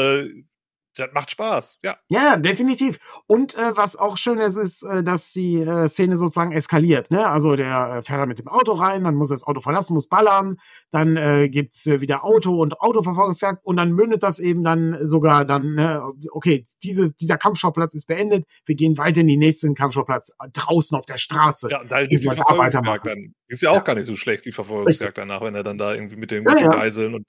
das 0.96 1.10
macht 1.12 1.30
Spaß, 1.30 1.80
ja. 1.84 1.96
Ja, 2.08 2.36
definitiv. 2.36 2.98
Und 3.26 3.54
äh, 3.54 3.76
was 3.76 3.96
auch 3.96 4.16
schön 4.16 4.38
ist, 4.38 4.56
ist, 4.56 4.82
äh, 4.82 5.02
dass 5.02 5.32
die 5.32 5.60
äh, 5.60 5.88
Szene 5.88 6.16
sozusagen 6.16 6.52
eskaliert. 6.52 7.10
Ne? 7.10 7.26
Also 7.26 7.54
der 7.54 7.96
äh, 7.98 8.02
fährt 8.02 8.20
da 8.20 8.26
mit 8.26 8.38
dem 8.38 8.48
Auto 8.48 8.72
rein, 8.72 9.04
dann 9.04 9.14
muss 9.14 9.30
er 9.30 9.34
das 9.34 9.44
Auto 9.44 9.60
verlassen, 9.60 9.94
muss 9.94 10.08
ballern, 10.08 10.56
dann 10.90 11.16
äh, 11.16 11.48
gibt's 11.48 11.86
äh, 11.86 12.00
wieder 12.00 12.24
Auto 12.24 12.60
und 12.60 12.80
Autoverfolgungsjagd 12.80 13.64
und 13.64 13.76
dann 13.76 13.92
mündet 13.92 14.22
das 14.22 14.38
eben 14.38 14.64
dann 14.64 14.98
sogar 15.06 15.44
dann, 15.44 15.74
ne, 15.74 16.02
okay, 16.30 16.64
dieses, 16.82 17.14
dieser 17.14 17.38
Kampfschauplatz 17.38 17.94
ist 17.94 18.06
beendet, 18.06 18.44
wir 18.64 18.74
gehen 18.74 18.96
weiter 18.98 19.20
in 19.20 19.28
den 19.28 19.38
nächsten 19.38 19.74
Kampfschauplatz 19.74 20.30
äh, 20.42 20.48
draußen 20.52 20.96
auf 20.96 21.06
der 21.06 21.18
Straße. 21.18 21.68
Ja, 21.70 21.84
da 21.84 22.00
ist 22.00 22.10
die 22.10 22.18
Verfolgungsjagd 22.18 23.06
dann. 23.06 23.34
Ist 23.48 23.62
ja 23.62 23.70
auch 23.70 23.76
ja. 23.76 23.80
gar 23.80 23.94
nicht 23.94 24.06
so 24.06 24.16
schlecht, 24.16 24.44
die 24.44 24.52
Verfolgungsjagd 24.52 25.18
Richtig. 25.18 25.28
danach, 25.28 25.42
wenn 25.42 25.54
er 25.54 25.62
dann 25.62 25.78
da 25.78 25.94
irgendwie 25.94 26.16
mit 26.16 26.30
den, 26.30 26.44
ja, 26.44 26.68
Geiseln 26.68 27.14
und 27.14 27.26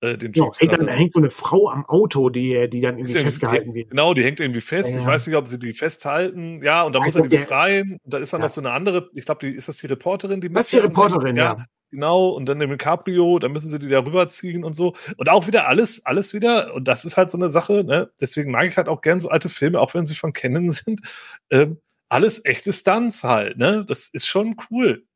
äh, 0.00 0.16
den 0.16 0.32
ja, 0.32 0.48
ey, 0.60 0.68
dann, 0.68 0.86
da 0.86 0.92
hängt 0.92 1.12
so 1.12 1.18
eine 1.18 1.30
Frau 1.30 1.68
am 1.68 1.84
Auto, 1.86 2.28
die, 2.30 2.68
die 2.70 2.80
dann 2.80 2.98
irgendwie 2.98 3.18
festgehalten 3.18 3.74
wird. 3.74 3.90
Genau, 3.90 4.14
die 4.14 4.22
hängt 4.22 4.38
irgendwie 4.38 4.60
fest. 4.60 4.94
Ja. 4.94 5.00
Ich 5.00 5.06
weiß 5.06 5.26
nicht, 5.26 5.36
ob 5.36 5.48
sie 5.48 5.58
die 5.58 5.72
festhalten. 5.72 6.62
Ja, 6.62 6.82
und 6.82 6.94
dann 6.94 7.02
muss 7.02 7.16
er 7.16 7.22
die 7.22 7.36
befreien. 7.36 7.98
Und 8.04 8.14
da 8.14 8.18
ist 8.18 8.32
dann 8.32 8.40
noch 8.40 8.50
so 8.50 8.60
eine 8.60 8.70
andere, 8.70 9.10
ich 9.14 9.24
glaube, 9.24 9.44
die 9.44 9.56
ist 9.56 9.66
das 9.66 9.78
die 9.78 9.86
Reporterin, 9.86 10.40
die 10.40 10.52
Das 10.52 10.66
ist 10.66 10.72
die 10.72 10.78
Reporterin, 10.78 11.36
ja. 11.36 11.56
ja. 11.56 11.66
Genau, 11.90 12.28
und 12.28 12.46
dann 12.48 12.60
im 12.60 12.76
Cabrio, 12.76 13.38
dann 13.38 13.50
müssen 13.50 13.70
sie 13.70 13.78
die 13.78 13.88
da 13.88 14.00
rüberziehen 14.00 14.62
und 14.62 14.74
so. 14.74 14.94
Und 15.16 15.28
auch 15.30 15.46
wieder 15.46 15.66
alles, 15.66 16.04
alles 16.04 16.32
wieder, 16.32 16.74
und 16.74 16.86
das 16.86 17.04
ist 17.04 17.16
halt 17.16 17.30
so 17.30 17.38
eine 17.38 17.48
Sache, 17.48 17.82
ne? 17.82 18.10
Deswegen 18.20 18.52
mag 18.52 18.66
ich 18.66 18.76
halt 18.76 18.88
auch 18.88 19.00
gern 19.00 19.20
so 19.20 19.30
alte 19.30 19.48
Filme, 19.48 19.80
auch 19.80 19.94
wenn 19.94 20.06
sie 20.06 20.14
von 20.14 20.32
kennen 20.32 20.70
sind. 20.70 21.00
Ähm, 21.50 21.80
alles 22.08 22.44
echte 22.44 22.72
Stunts 22.72 23.24
halt, 23.24 23.58
ne? 23.58 23.84
Das 23.88 24.06
ist 24.08 24.26
schon 24.26 24.56
cool. 24.70 25.06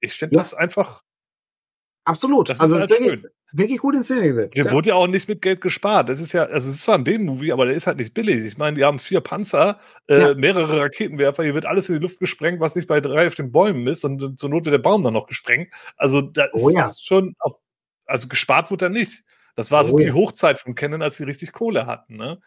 Ich 0.00 0.14
finde 0.14 0.36
das 0.36 0.54
einfach. 0.54 1.02
Absolut. 2.04 2.48
Das 2.48 2.60
also 2.60 2.76
ist 2.76 2.82
halt 2.82 2.94
schön 2.94 3.26
wirklich 3.52 3.78
gut 3.78 3.94
in 3.94 4.02
Szene 4.02 4.22
gesetzt. 4.22 4.56
Der 4.56 4.66
ja. 4.66 4.72
wurde 4.72 4.90
ja 4.90 4.94
auch 4.94 5.06
nicht 5.06 5.28
mit 5.28 5.42
Geld 5.42 5.60
gespart. 5.60 6.08
Das 6.08 6.20
ist 6.20 6.32
ja, 6.32 6.44
also 6.44 6.68
es 6.68 6.76
ist 6.76 6.82
zwar 6.82 6.96
ein 6.96 7.04
B-Movie, 7.04 7.52
aber 7.52 7.66
der 7.66 7.74
ist 7.74 7.86
halt 7.86 7.98
nicht 7.98 8.14
billig. 8.14 8.44
Ich 8.44 8.58
meine, 8.58 8.76
die 8.76 8.84
haben 8.84 8.98
vier 8.98 9.20
Panzer, 9.20 9.78
äh, 10.06 10.20
ja. 10.20 10.34
mehrere 10.34 10.80
Raketenwerfer, 10.80 11.42
hier 11.42 11.54
wird 11.54 11.66
alles 11.66 11.88
in 11.88 11.96
die 11.96 12.00
Luft 12.00 12.20
gesprengt, 12.20 12.60
was 12.60 12.76
nicht 12.76 12.88
bei 12.88 13.00
drei 13.00 13.26
auf 13.26 13.34
den 13.34 13.52
Bäumen 13.52 13.86
ist 13.86 14.04
und 14.04 14.38
zur 14.38 14.50
Not 14.50 14.64
wird 14.64 14.74
der 14.74 14.78
Baum 14.78 15.02
dann 15.02 15.14
noch 15.14 15.26
gesprengt. 15.26 15.72
Also 15.96 16.20
da 16.20 16.46
oh, 16.52 16.68
ist 16.68 16.74
ja. 16.76 16.92
schon, 17.00 17.34
also 18.06 18.28
gespart 18.28 18.70
wurde 18.70 18.86
er 18.86 18.90
nicht. 18.90 19.24
Das 19.56 19.70
war 19.70 19.84
oh, 19.84 19.88
so 19.88 19.96
die 19.98 20.12
Hochzeit 20.12 20.58
von 20.58 20.74
Canon, 20.74 21.02
als 21.02 21.16
sie 21.16 21.24
richtig 21.24 21.52
Kohle 21.52 21.86
hatten, 21.86 22.16
ne? 22.16 22.40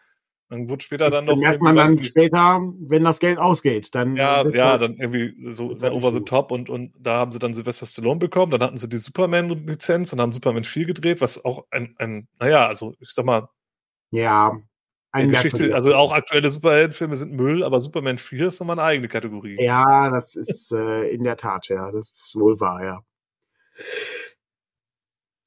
Dann 0.50 0.68
wird 0.68 0.82
später 0.82 1.10
das 1.10 1.24
dann 1.24 1.34
noch. 1.34 1.42
merkt 1.42 1.62
man 1.62 1.74
dann 1.74 2.02
später, 2.02 2.60
wenn 2.78 3.02
das 3.02 3.18
Geld 3.18 3.38
ausgeht. 3.38 3.94
Dann 3.94 4.14
ja, 4.16 4.46
ja, 4.48 4.70
halt 4.72 4.82
dann 4.82 4.96
irgendwie 4.98 5.34
so 5.50 5.76
sehr 5.76 5.94
over 5.94 6.12
the 6.12 6.20
top 6.20 6.52
und, 6.52 6.68
und 6.68 6.92
da 6.98 7.16
haben 7.16 7.32
sie 7.32 7.38
dann 7.38 7.54
Sylvester 7.54 7.86
Stallone 7.86 8.18
bekommen. 8.18 8.52
Dann 8.52 8.62
hatten 8.62 8.76
sie 8.76 8.88
die 8.88 8.98
Superman-Lizenz 8.98 10.12
und 10.12 10.20
haben 10.20 10.32
Superman 10.32 10.64
4 10.64 10.84
gedreht, 10.86 11.20
was 11.20 11.44
auch 11.44 11.64
ein, 11.70 11.94
ein 11.98 12.28
naja, 12.38 12.66
also 12.66 12.94
ich 13.00 13.10
sag 13.10 13.24
mal. 13.24 13.48
Ja. 14.10 14.60
Eine 15.12 15.32
Geschichte, 15.32 15.72
also 15.74 15.94
auch 15.94 16.12
aktuelle 16.12 16.50
Superheldenfilme 16.50 17.14
sind 17.14 17.32
Müll, 17.32 17.62
aber 17.62 17.78
Superman 17.78 18.18
4 18.18 18.48
ist 18.48 18.60
nochmal 18.60 18.78
eine 18.78 18.88
eigene 18.88 19.08
Kategorie. 19.08 19.56
Ja, 19.60 20.10
das 20.10 20.34
ist 20.34 20.72
äh, 20.72 21.04
in 21.08 21.22
der 21.22 21.36
Tat, 21.36 21.68
ja. 21.68 21.90
Das 21.92 22.10
ist 22.10 22.34
wohl 22.36 22.58
wahr, 22.58 22.84
ja. 22.84 23.00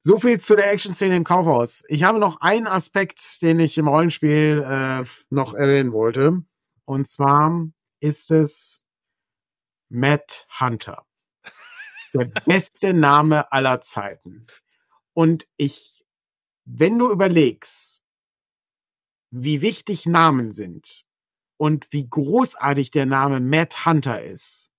So 0.08 0.18
viel 0.18 0.40
zu 0.40 0.56
der 0.56 0.72
Action-Szene 0.72 1.16
im 1.16 1.24
Kaufhaus. 1.24 1.84
Ich 1.86 2.02
habe 2.02 2.18
noch 2.18 2.40
einen 2.40 2.66
Aspekt, 2.66 3.42
den 3.42 3.60
ich 3.60 3.76
im 3.76 3.88
Rollenspiel 3.88 4.64
äh, 4.66 5.04
noch 5.28 5.52
erwähnen 5.52 5.92
wollte. 5.92 6.42
Und 6.86 7.06
zwar 7.06 7.68
ist 8.00 8.30
es 8.30 8.86
Matt 9.90 10.46
Hunter. 10.58 11.04
der 12.14 12.24
beste 12.46 12.94
Name 12.94 13.52
aller 13.52 13.82
Zeiten. 13.82 14.46
Und 15.12 15.46
ich, 15.58 16.06
wenn 16.64 16.98
du 16.98 17.10
überlegst, 17.10 18.00
wie 19.30 19.60
wichtig 19.60 20.06
Namen 20.06 20.52
sind 20.52 21.04
und 21.58 21.86
wie 21.90 22.08
großartig 22.08 22.90
der 22.92 23.04
Name 23.04 23.40
Matt 23.40 23.84
Hunter 23.84 24.22
ist, 24.22 24.70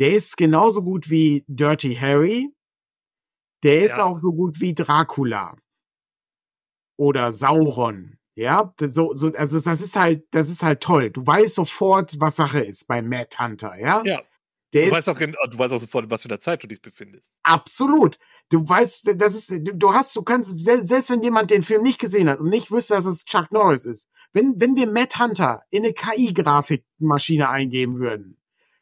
der 0.00 0.12
ist 0.12 0.36
genauso 0.36 0.82
gut 0.82 1.08
wie 1.08 1.46
Dirty 1.48 1.94
Harry, 1.94 2.53
der 3.64 3.80
ist 3.80 3.88
ja. 3.88 4.04
auch 4.04 4.18
so 4.18 4.32
gut 4.32 4.60
wie 4.60 4.74
Dracula 4.74 5.56
oder 6.96 7.32
Sauron. 7.32 8.18
Ja, 8.36 8.74
so, 8.80 9.12
so, 9.14 9.32
also 9.34 9.60
das 9.60 9.80
ist 9.80 9.96
halt, 9.96 10.24
das 10.32 10.48
ist 10.48 10.64
halt 10.64 10.80
toll. 10.80 11.10
Du 11.10 11.24
weißt 11.24 11.54
sofort, 11.54 12.20
was 12.20 12.36
Sache 12.36 12.60
ist 12.60 12.88
bei 12.88 13.00
Matt 13.00 13.38
Hunter, 13.38 13.78
ja? 13.78 14.02
Ja. 14.04 14.22
Der 14.72 14.86
du, 14.86 14.90
weißt 14.90 15.08
auch, 15.08 15.16
du 15.16 15.58
weißt 15.58 15.72
auch 15.72 15.78
sofort, 15.78 16.10
was 16.10 16.22
für 16.22 16.28
eine 16.28 16.40
Zeit 16.40 16.64
du 16.64 16.66
dich 16.66 16.82
befindest. 16.82 17.32
Absolut. 17.44 18.18
Du 18.50 18.68
weißt, 18.68 19.14
das 19.20 19.36
ist, 19.36 19.52
du 19.62 19.92
hast, 19.92 20.16
du 20.16 20.22
kannst, 20.22 20.58
selbst 20.58 21.10
wenn 21.10 21.22
jemand 21.22 21.52
den 21.52 21.62
Film 21.62 21.82
nicht 21.82 22.00
gesehen 22.00 22.28
hat 22.28 22.40
und 22.40 22.50
nicht 22.50 22.72
wüsste, 22.72 22.94
dass 22.94 23.06
es 23.06 23.24
Chuck 23.24 23.52
Norris 23.52 23.84
ist, 23.84 24.10
wenn, 24.32 24.54
wenn 24.60 24.74
wir 24.74 24.88
Matt 24.88 25.20
Hunter 25.20 25.62
in 25.70 25.84
eine 25.84 25.92
KI-Grafikmaschine 25.92 27.48
eingeben 27.48 28.00
würden, 28.00 28.36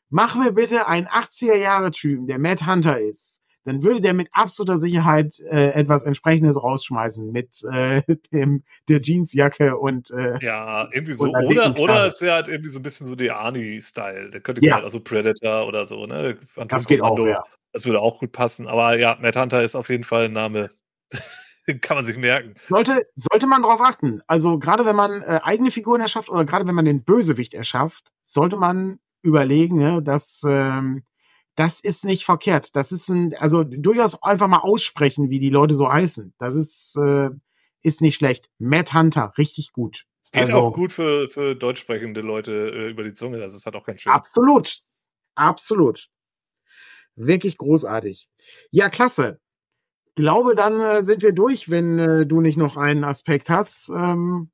mach 0.08 0.34
mir 0.34 0.52
bitte 0.52 0.86
einen 0.86 1.08
80er-Jahre-Typen, 1.08 2.26
der 2.26 2.38
Matt 2.38 2.66
Hunter 2.66 2.98
ist, 2.98 3.41
dann 3.64 3.82
würde 3.82 4.00
der 4.00 4.14
mit 4.14 4.28
absoluter 4.32 4.78
Sicherheit 4.78 5.38
äh, 5.40 5.70
etwas 5.70 6.02
entsprechendes 6.02 6.62
rausschmeißen 6.62 7.30
mit 7.30 7.64
äh, 7.70 8.02
dem 8.32 8.64
der 8.88 9.00
Jeansjacke 9.00 9.76
und 9.76 10.10
äh, 10.10 10.38
ja 10.40 10.88
irgendwie 10.92 11.12
so 11.12 11.26
oder 11.26 11.78
oder 11.78 12.06
es 12.06 12.20
wäre 12.20 12.34
halt 12.34 12.48
irgendwie 12.48 12.70
so 12.70 12.78
ein 12.78 12.82
bisschen 12.82 13.06
so 13.06 13.14
der 13.14 13.38
Arnie-Style. 13.38 14.30
Der 14.30 14.40
könnte 14.40 14.64
ja. 14.64 14.74
halt 14.74 14.84
also 14.84 15.00
Predator 15.00 15.66
oder 15.66 15.86
so 15.86 16.06
ne. 16.06 16.36
Phantom 16.46 16.68
das 16.68 16.86
geht 16.86 17.00
Kommando, 17.00 17.24
auch 17.24 17.28
ja. 17.28 17.44
Das 17.72 17.86
würde 17.86 18.00
auch 18.00 18.20
gut 18.20 18.32
passen. 18.32 18.68
Aber 18.68 18.98
ja, 18.98 19.16
Matt 19.20 19.36
Hunter 19.36 19.62
ist 19.62 19.74
auf 19.74 19.88
jeden 19.88 20.04
Fall 20.04 20.26
ein 20.26 20.32
Name. 20.32 20.70
Kann 21.80 21.96
man 21.96 22.04
sich 22.04 22.16
merken. 22.16 22.54
Sollte, 22.68 23.02
sollte 23.14 23.46
man 23.46 23.62
darauf 23.62 23.80
achten. 23.80 24.20
Also 24.26 24.58
gerade 24.58 24.84
wenn 24.84 24.96
man 24.96 25.22
äh, 25.22 25.40
eigene 25.42 25.70
Figuren 25.70 26.00
erschafft 26.00 26.28
oder 26.28 26.44
gerade 26.44 26.66
wenn 26.66 26.74
man 26.74 26.84
den 26.84 27.04
Bösewicht 27.04 27.54
erschafft, 27.54 28.08
sollte 28.24 28.56
man 28.56 28.98
überlegen, 29.22 29.78
ne, 29.78 30.02
dass 30.02 30.42
ähm, 30.46 31.04
das 31.54 31.80
ist 31.80 32.04
nicht 32.04 32.24
verkehrt. 32.24 32.74
Das 32.76 32.92
ist 32.92 33.08
ein, 33.08 33.34
also 33.36 33.64
durchaus 33.64 34.22
einfach 34.22 34.48
mal 34.48 34.60
aussprechen, 34.60 35.30
wie 35.30 35.38
die 35.38 35.50
Leute 35.50 35.74
so 35.74 35.90
heißen. 35.90 36.34
Das 36.38 36.54
ist, 36.54 36.96
äh, 36.96 37.30
ist 37.82 38.00
nicht 38.00 38.16
schlecht. 38.16 38.48
Matt 38.58 38.94
Hunter, 38.94 39.32
richtig 39.36 39.72
gut. 39.72 40.06
Geht 40.32 40.44
also, 40.44 40.58
auch 40.58 40.72
gut 40.72 40.92
für, 40.92 41.28
für 41.28 41.54
deutsch 41.54 41.80
sprechende 41.80 42.22
Leute 42.22 42.52
äh, 42.52 42.90
über 42.90 43.04
die 43.04 43.12
Zunge. 43.12 43.38
Das 43.38 43.54
ist 43.54 43.66
halt 43.66 43.76
auch 43.76 43.84
ganz 43.84 44.00
schön. 44.00 44.12
Absolut. 44.12 44.80
Absolut. 45.34 46.08
Wirklich 47.16 47.58
großartig. 47.58 48.28
Ja, 48.70 48.88
klasse. 48.88 49.38
Glaube, 50.14 50.54
dann 50.54 50.80
äh, 50.80 51.02
sind 51.02 51.22
wir 51.22 51.32
durch, 51.32 51.70
wenn 51.70 51.98
äh, 51.98 52.26
du 52.26 52.40
nicht 52.40 52.56
noch 52.56 52.78
einen 52.78 53.04
Aspekt 53.04 53.50
hast. 53.50 53.90
Ähm, 53.90 54.50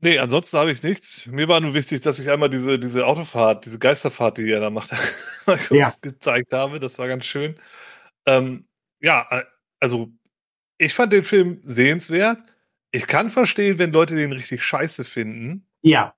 Nee, 0.00 0.18
ansonsten 0.18 0.58
habe 0.58 0.70
ich 0.70 0.82
nichts. 0.82 1.26
Mir 1.26 1.48
war 1.48 1.60
nur 1.60 1.72
wichtig, 1.72 2.02
dass 2.02 2.18
ich 2.18 2.30
einmal 2.30 2.50
diese, 2.50 2.78
diese 2.78 3.06
Autofahrt, 3.06 3.64
diese 3.64 3.78
Geisterfahrt, 3.78 4.38
die 4.38 4.50
er 4.50 4.60
da 4.60 4.70
macht, 4.70 4.92
mal 5.46 5.58
kurz 5.58 5.70
ja. 5.70 5.92
gezeigt 6.02 6.52
habe. 6.52 6.80
Das 6.80 6.98
war 6.98 7.08
ganz 7.08 7.24
schön. 7.24 7.56
Ähm, 8.26 8.66
ja, 9.00 9.26
äh, 9.30 9.44
also 9.80 10.10
ich 10.78 10.92
fand 10.92 11.12
den 11.12 11.24
Film 11.24 11.60
sehenswert. 11.64 12.38
Ich 12.90 13.06
kann 13.06 13.30
verstehen, 13.30 13.78
wenn 13.78 13.92
Leute 13.92 14.14
den 14.14 14.32
richtig 14.32 14.62
scheiße 14.62 15.04
finden. 15.04 15.66
Ja. 15.82 16.14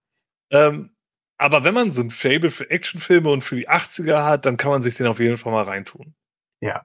Ähm, 0.50 0.96
aber 1.36 1.62
wenn 1.62 1.74
man 1.74 1.92
so 1.92 2.02
ein 2.02 2.10
Fable 2.10 2.50
für 2.50 2.68
Actionfilme 2.68 3.30
und 3.30 3.42
für 3.42 3.56
die 3.56 3.68
80er 3.68 4.24
hat, 4.24 4.44
dann 4.44 4.56
kann 4.56 4.72
man 4.72 4.82
sich 4.82 4.96
den 4.96 5.06
auf 5.06 5.20
jeden 5.20 5.38
Fall 5.38 5.52
mal 5.52 5.64
reintun. 5.64 6.14
Ja. 6.60 6.84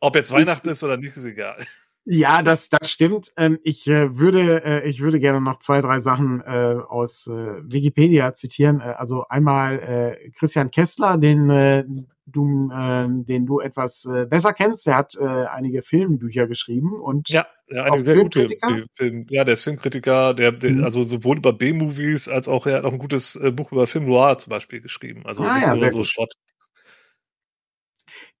Ob 0.00 0.16
jetzt 0.16 0.30
Weihnachten 0.30 0.68
ist 0.68 0.82
oder 0.82 0.98
nicht, 0.98 1.16
ist 1.16 1.24
egal. 1.24 1.64
Ja, 2.04 2.42
das, 2.42 2.70
das 2.70 2.90
stimmt. 2.90 3.30
Ähm, 3.36 3.58
ich 3.62 3.86
äh, 3.86 4.16
würde, 4.18 4.64
äh, 4.64 4.88
ich 4.88 5.00
würde 5.00 5.20
gerne 5.20 5.40
noch 5.40 5.58
zwei, 5.58 5.80
drei 5.80 6.00
Sachen 6.00 6.40
äh, 6.40 6.76
aus 6.88 7.26
Wikipedia 7.28 8.32
zitieren. 8.32 8.80
Also 8.80 9.26
einmal 9.28 10.16
Christian 10.38 10.70
Kessler, 10.70 11.18
den 11.18 12.06
du, 12.26 12.70
äh, 12.72 13.06
den 13.08 13.46
du 13.46 13.60
etwas 13.60 14.08
besser 14.28 14.52
kennst. 14.52 14.86
Der 14.86 14.96
hat 14.96 15.18
einige 15.18 15.82
Filmbücher 15.82 16.46
geschrieben 16.46 16.98
und 17.00 17.28
ja, 17.28 17.46
ja 17.68 17.84
einige 17.84 18.02
sehr 18.02 18.16
gute 18.16 18.48
Film, 18.94 19.26
ja, 19.28 19.44
der 19.44 19.54
ist 19.54 19.62
Filmkritiker, 19.62 20.34
der, 20.34 20.52
der 20.52 20.72
mhm. 20.72 20.84
also 20.84 21.02
sowohl 21.02 21.38
über 21.38 21.52
B-Movies 21.52 22.28
als 22.28 22.48
auch 22.48 22.66
er 22.66 22.78
hat 22.78 22.84
auch 22.84 22.92
ein 22.92 22.98
gutes 22.98 23.38
Buch 23.54 23.72
über 23.72 23.86
Film 23.86 24.06
Noir 24.06 24.38
zum 24.38 24.50
Beispiel 24.50 24.80
geschrieben. 24.80 25.22
Also 25.26 25.42
ah, 25.42 25.54
nicht 25.54 25.66
ja, 25.66 25.74
nur 25.74 25.90
so 25.90 26.04
Schrott. 26.04 26.32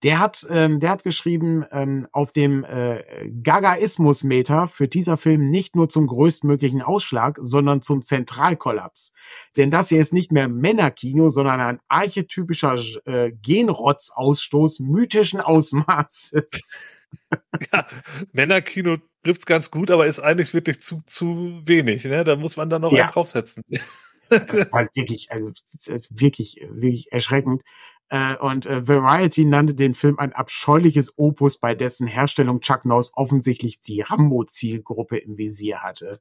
Der 0.02 0.18
hat, 0.18 0.46
ähm, 0.48 0.80
der 0.80 0.90
hat 0.90 1.04
geschrieben, 1.04 1.64
ähm, 1.72 2.06
auf 2.12 2.32
dem 2.32 2.64
äh, 2.64 3.02
Gagaismus-Meter 3.42 4.68
führt 4.68 4.94
dieser 4.94 5.16
Film 5.16 5.50
nicht 5.50 5.76
nur 5.76 5.88
zum 5.88 6.06
größtmöglichen 6.06 6.80
Ausschlag, 6.80 7.38
sondern 7.40 7.82
zum 7.82 8.02
Zentralkollaps. 8.02 9.12
Denn 9.56 9.70
das 9.70 9.90
hier 9.90 10.00
ist 10.00 10.12
nicht 10.12 10.32
mehr 10.32 10.48
Männerkino, 10.48 11.28
sondern 11.28 11.60
ein 11.60 11.80
archetypischer 11.88 12.78
äh, 13.04 13.32
Genrotzausstoß 13.42 14.80
mythischen 14.80 15.40
Ausmaßes. 15.40 16.62
ja, 17.72 17.86
Männerkino 18.32 18.98
trifft's 19.22 19.46
ganz 19.46 19.70
gut, 19.70 19.90
aber 19.90 20.06
ist 20.06 20.20
eigentlich 20.20 20.54
wirklich 20.54 20.80
zu, 20.80 21.02
zu 21.06 21.60
wenig. 21.64 22.04
Ne? 22.04 22.24
Da 22.24 22.36
muss 22.36 22.56
man 22.56 22.70
dann 22.70 22.82
noch 22.82 22.92
ja. 22.92 23.04
einen 23.04 23.12
draufsetzen. 23.12 23.64
Das 24.30 24.58
ist 24.58 24.72
halt 24.72 24.94
wirklich, 24.94 25.30
also 25.32 25.50
das 25.50 25.86
ist 25.88 26.20
wirklich, 26.20 26.66
wirklich 26.70 27.12
erschreckend. 27.12 27.62
Äh, 28.08 28.36
und 28.36 28.66
äh, 28.66 28.86
Variety 28.86 29.44
nannte 29.44 29.74
den 29.74 29.94
Film 29.94 30.18
ein 30.18 30.32
abscheuliches 30.32 31.16
Opus, 31.16 31.58
bei 31.58 31.74
dessen 31.74 32.06
Herstellung 32.06 32.60
Chuck 32.60 32.84
Norris 32.84 33.12
offensichtlich 33.14 33.80
die 33.80 34.00
Rambo-Zielgruppe 34.00 35.18
im 35.18 35.36
Visier 35.36 35.82
hatte. 35.82 36.20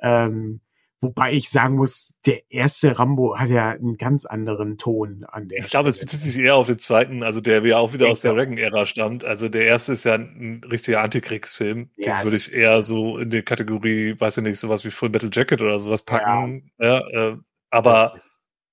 Ähm, 0.00 0.60
wobei 1.00 1.32
ich 1.32 1.50
sagen 1.50 1.76
muss, 1.76 2.14
der 2.26 2.40
erste 2.50 2.98
Rambo 2.98 3.38
hat 3.38 3.48
ja 3.48 3.70
einen 3.70 3.96
ganz 3.96 4.24
anderen 4.24 4.78
Ton 4.78 5.24
an 5.28 5.48
der. 5.48 5.60
Ich 5.60 5.70
glaube, 5.70 5.88
es 5.88 5.98
bezieht 5.98 6.20
sich 6.20 6.38
eher 6.38 6.56
auf 6.56 6.66
den 6.66 6.78
zweiten, 6.78 7.22
also 7.22 7.40
der 7.40 7.64
ja 7.64 7.78
auch 7.78 7.92
wieder 7.92 8.06
ich 8.06 8.12
aus 8.12 8.20
der 8.20 8.34
Reagan-Ära 8.34 8.86
stammt. 8.86 9.24
Also 9.24 9.48
der 9.48 9.66
erste 9.66 9.92
ist 9.92 10.04
ja 10.04 10.14
ein 10.14 10.62
richtiger 10.68 11.02
Antikriegsfilm. 11.02 11.90
Ja, 11.96 12.18
den 12.18 12.24
würde 12.24 12.36
ich 12.36 12.52
eher 12.52 12.82
so 12.82 13.18
in 13.18 13.30
die 13.30 13.42
Kategorie, 13.42 14.18
weiß 14.18 14.38
ich 14.38 14.42
nicht, 14.42 14.58
sowas 14.58 14.84
wie 14.84 14.90
Full 14.90 15.10
Metal 15.10 15.30
Jacket 15.32 15.62
oder 15.62 15.78
sowas 15.78 16.02
packen. 16.02 16.70
Ja, 16.78 17.08
ja 17.10 17.30
äh, 17.30 17.36
aber 17.70 18.20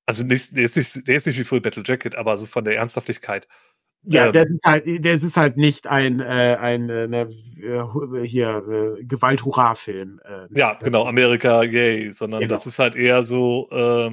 also 0.06 0.26
nicht, 0.26 0.56
der 0.56 0.64
ist 0.64 0.76
nicht, 0.76 1.08
der 1.08 1.16
ist 1.16 1.28
nicht 1.28 1.40
wie 1.40 1.44
Full 1.44 1.62
Battle 1.62 1.84
Jacket, 1.86 2.16
aber 2.16 2.38
so 2.38 2.46
von 2.46 2.66
der 2.66 2.76
Ernsthaftigkeit. 2.76 3.48
Ja, 4.06 4.28
ähm, 4.28 4.32
der 4.34 4.48
ist 4.48 4.64
halt, 4.66 5.06
der 5.06 5.14
ist 5.14 5.38
halt 5.38 5.58
nicht 5.58 5.88
ein, 5.88 6.20
äh, 6.20 6.58
ein 6.60 6.90
äh, 6.90 7.08
ne, 7.08 7.30
äh, 7.62 8.26
hier 8.26 8.98
äh, 9.00 9.04
Gewalt-Hurra-Film. 9.04 10.20
Äh, 10.24 10.48
ja, 10.58 10.74
genau, 10.74 11.06
Amerika, 11.06 11.64
yay, 11.64 12.12
sondern 12.12 12.42
genau. 12.42 12.54
das 12.54 12.66
ist 12.66 12.80
halt 12.80 12.96
eher 12.96 13.24
so, 13.24 13.70
äh, 13.72 14.12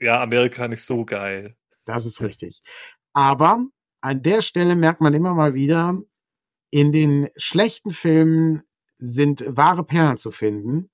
ja, 0.00 0.22
Amerika 0.22 0.66
nicht 0.68 0.82
so 0.82 1.04
geil. 1.04 1.56
Das 1.84 2.06
ist 2.06 2.22
richtig. 2.22 2.62
Aber 3.12 3.66
an 4.00 4.22
der 4.22 4.40
Stelle 4.40 4.76
merkt 4.76 5.00
man 5.00 5.14
immer 5.14 5.34
mal 5.34 5.54
wieder, 5.54 6.00
in 6.70 6.92
den 6.92 7.28
schlechten 7.36 7.92
Filmen 7.92 8.62
sind 8.96 9.44
wahre 9.46 9.84
Perlen 9.84 10.16
zu 10.16 10.30
finden. 10.30 10.90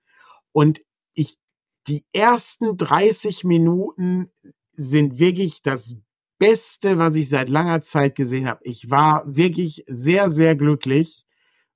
Und 0.52 0.82
ich 1.14 1.38
die 1.86 2.04
ersten 2.12 2.76
30 2.76 3.44
Minuten 3.44 4.30
sind 4.74 5.18
wirklich 5.18 5.62
das 5.62 5.96
Beste, 6.38 6.98
was 6.98 7.14
ich 7.14 7.28
seit 7.28 7.48
langer 7.48 7.82
Zeit 7.82 8.14
gesehen 8.14 8.46
habe. 8.46 8.60
Ich 8.62 8.90
war 8.90 9.22
wirklich 9.26 9.84
sehr, 9.86 10.30
sehr 10.30 10.56
glücklich 10.56 11.24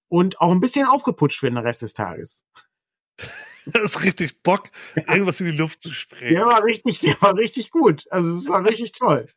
und 0.08 0.40
auch 0.40 0.50
ein 0.50 0.60
bisschen 0.60 0.86
aufgeputscht 0.86 1.40
für 1.40 1.50
den 1.50 1.58
Rest 1.58 1.82
des 1.82 1.94
Tages. 1.94 2.44
Das 3.64 3.84
ist 3.84 4.02
richtig 4.02 4.42
Bock, 4.42 4.70
irgendwas 4.96 5.38
in 5.40 5.46
die 5.46 5.56
Luft 5.56 5.82
zu 5.82 5.92
sprengen. 5.92 6.34
Der 6.34 6.46
war 6.46 6.64
richtig, 6.64 6.98
der 6.98 7.14
war 7.20 7.36
richtig 7.36 7.70
gut. 7.70 8.06
Also 8.10 8.32
es 8.32 8.48
war 8.48 8.64
richtig 8.64 8.90
toll. 8.90 9.28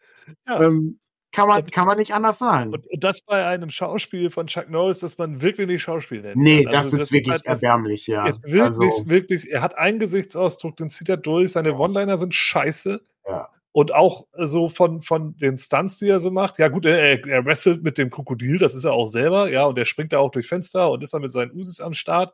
Ja. 0.48 0.64
Ähm, 0.64 1.00
kann 1.32 1.50
man, 1.50 1.66
kann 1.68 1.86
man 1.86 1.98
nicht 1.98 2.14
anders 2.14 2.40
sagen. 2.40 2.74
Und, 2.74 2.88
und, 2.88 3.04
das 3.04 3.22
bei 3.22 3.46
einem 3.46 3.70
Schauspiel 3.70 4.30
von 4.30 4.48
Chuck 4.48 4.70
Norris, 4.70 5.00
das 5.00 5.18
man 5.18 5.42
wirklich 5.42 5.68
nicht 5.68 5.82
Schauspiel 5.82 6.22
nennt. 6.22 6.38
Nee, 6.38 6.66
also 6.66 6.72
das 6.72 6.86
ist 6.94 7.00
das 7.00 7.12
wirklich 7.12 7.34
halt, 7.34 7.46
erbärmlich, 7.46 8.08
ja. 8.08 8.26
Ist 8.26 8.44
wirklich, 8.46 8.62
also, 8.62 9.10
wirklich, 9.10 9.52
er 9.52 9.62
hat 9.62 9.78
einen 9.78 10.00
Gesichtsausdruck, 10.00 10.78
den 10.78 10.90
zieht 10.90 11.10
er 11.10 11.18
durch, 11.18 11.52
seine 11.52 11.76
One-Liner 11.76 12.18
sind 12.18 12.34
scheiße. 12.34 13.02
Ja. 13.28 13.50
Und 13.76 13.94
auch 13.94 14.26
so 14.38 14.70
von, 14.70 15.02
von 15.02 15.36
den 15.36 15.58
Stunts, 15.58 15.98
die 15.98 16.08
er 16.08 16.22
so 16.22 16.32
macht. 16.32 16.60
Ja, 16.60 16.70
gut, 16.70 16.86
er, 16.86 17.26
er 17.26 17.46
wrestelt 17.46 17.84
mit 17.84 17.98
dem 17.98 18.10
Krokodil, 18.10 18.58
das 18.58 18.74
ist 18.74 18.86
er 18.86 18.94
auch 18.94 19.06
selber, 19.06 19.50
ja, 19.50 19.66
und 19.66 19.78
er 19.78 19.84
springt 19.84 20.14
da 20.14 20.20
auch 20.20 20.32
durch 20.32 20.48
Fenster 20.48 20.90
und 20.90 21.04
ist 21.04 21.14
dann 21.14 21.22
mit 21.22 21.32
seinen 21.32 21.52
Usis 21.52 21.82
am 21.82 21.94
Start. 21.94 22.34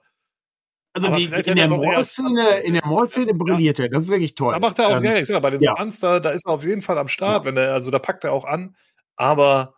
Also 0.93 1.09
die, 1.15 1.23
in, 1.23 1.55
der 1.55 1.67
Mall-Szene, 1.67 2.59
in 2.59 2.73
der 2.73 2.85
Mall-Szene 2.85 3.33
brilliert 3.33 3.79
er, 3.79 3.89
das 3.89 4.03
ist 4.03 4.11
wirklich 4.11 4.35
toll. 4.35 4.53
Da 4.53 4.59
macht 4.59 4.77
er 4.77 4.89
auch, 4.89 4.97
ähm, 4.97 5.03
ja, 5.03 5.15
ich 5.15 5.25
sag, 5.25 5.41
bei 5.41 5.49
den 5.49 5.61
ja. 5.61 5.73
Stunts, 5.73 5.99
da, 5.99 6.19
da 6.19 6.29
ist 6.29 6.45
er 6.45 6.51
auf 6.51 6.63
jeden 6.63 6.83
Fall 6.83 6.99
am 6.99 7.07
Start, 7.07 7.43
ja. 7.43 7.45
wenn 7.45 7.57
er, 7.57 7.73
also 7.73 7.89
da 7.89 7.97
packt 7.97 8.23
er 8.23 8.33
auch 8.33 8.45
an 8.45 8.75
aber 9.15 9.75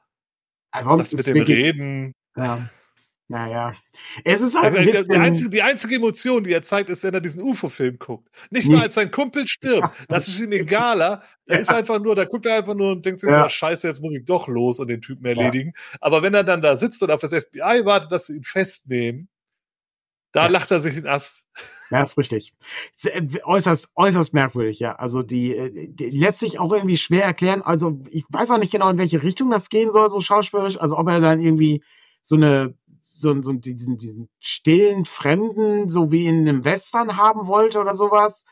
also, 0.71 0.97
das 0.97 1.13
mit 1.13 1.27
dem 1.27 1.35
wirklich, 1.35 1.57
Reden. 1.57 2.13
Ja. 2.35 2.59
Naja. 3.33 3.73
Es 4.23 4.41
ist 4.41 4.55
halt. 4.55 4.75
Ein 4.75 4.85
bisschen, 4.85 5.05
die, 5.05 5.15
einzige, 5.15 5.49
die 5.49 5.61
einzige 5.63 5.95
Emotion, 5.95 6.43
die 6.43 6.53
er 6.53 6.61
zeigt, 6.61 6.91
ist, 6.91 7.03
wenn 7.03 7.15
er 7.15 7.19
diesen 7.19 7.41
UFO-Film 7.41 7.97
guckt. 7.97 8.29
Nicht 8.51 8.69
mal, 8.69 8.83
als 8.83 8.93
sein 8.93 9.09
Kumpel 9.09 9.47
stirbt. 9.47 9.89
Das 10.07 10.27
ist 10.27 10.39
ihm 10.39 10.51
egaler. 10.51 11.23
Er 11.47 11.55
ja. 11.55 11.61
ist 11.61 11.71
einfach 11.71 11.99
nur, 11.99 12.13
da 12.13 12.25
guckt 12.25 12.45
er 12.45 12.57
einfach 12.57 12.75
nur 12.75 12.91
und 12.91 13.03
denkt 13.03 13.21
sich 13.21 13.31
ja. 13.31 13.41
so, 13.41 13.49
scheiße, 13.49 13.87
jetzt 13.87 14.03
muss 14.03 14.13
ich 14.13 14.23
doch 14.25 14.47
los 14.47 14.79
und 14.79 14.87
den 14.87 15.01
Typen 15.01 15.25
erledigen. 15.25 15.73
Ja. 15.73 15.97
Aber 16.01 16.21
wenn 16.21 16.35
er 16.35 16.43
dann 16.43 16.61
da 16.61 16.77
sitzt 16.77 17.01
und 17.01 17.09
auf 17.09 17.21
das 17.21 17.33
FBI 17.33 17.81
wartet, 17.85 18.11
dass 18.11 18.27
sie 18.27 18.35
ihn 18.35 18.43
festnehmen, 18.43 19.29
da 20.31 20.45
lacht 20.45 20.69
er 20.69 20.81
sich 20.81 20.93
den 20.93 21.07
Ast. 21.07 21.47
Ja, 21.89 22.03
ist 22.03 22.19
richtig. 22.19 22.53
Äußerst, 23.45 23.89
äußerst 23.95 24.35
merkwürdig, 24.35 24.79
ja. 24.79 24.95
Also 24.95 25.23
die, 25.23 25.55
äh, 25.55 25.87
die 25.89 26.11
lässt 26.11 26.37
sich 26.37 26.59
auch 26.59 26.71
irgendwie 26.71 26.97
schwer 26.97 27.23
erklären. 27.23 27.63
Also 27.63 27.99
ich 28.11 28.25
weiß 28.29 28.51
auch 28.51 28.59
nicht 28.59 28.71
genau, 28.71 28.91
in 28.91 28.99
welche 28.99 29.23
Richtung 29.23 29.49
das 29.49 29.69
gehen 29.69 29.91
soll, 29.91 30.07
so 30.11 30.19
schauspielerisch. 30.19 30.79
Also 30.79 30.99
ob 30.99 31.09
er 31.09 31.19
dann 31.19 31.41
irgendwie 31.41 31.83
so 32.23 32.37
eine 32.37 32.73
so, 33.19 33.41
so 33.41 33.53
diesen, 33.53 33.97
diesen 33.97 34.29
stillen 34.39 35.05
Fremden, 35.05 35.89
so 35.89 36.11
wie 36.11 36.25
in 36.25 36.47
einem 36.47 36.65
Western 36.65 37.17
haben 37.17 37.47
wollte 37.47 37.79
oder 37.79 37.93
sowas. 37.93 38.45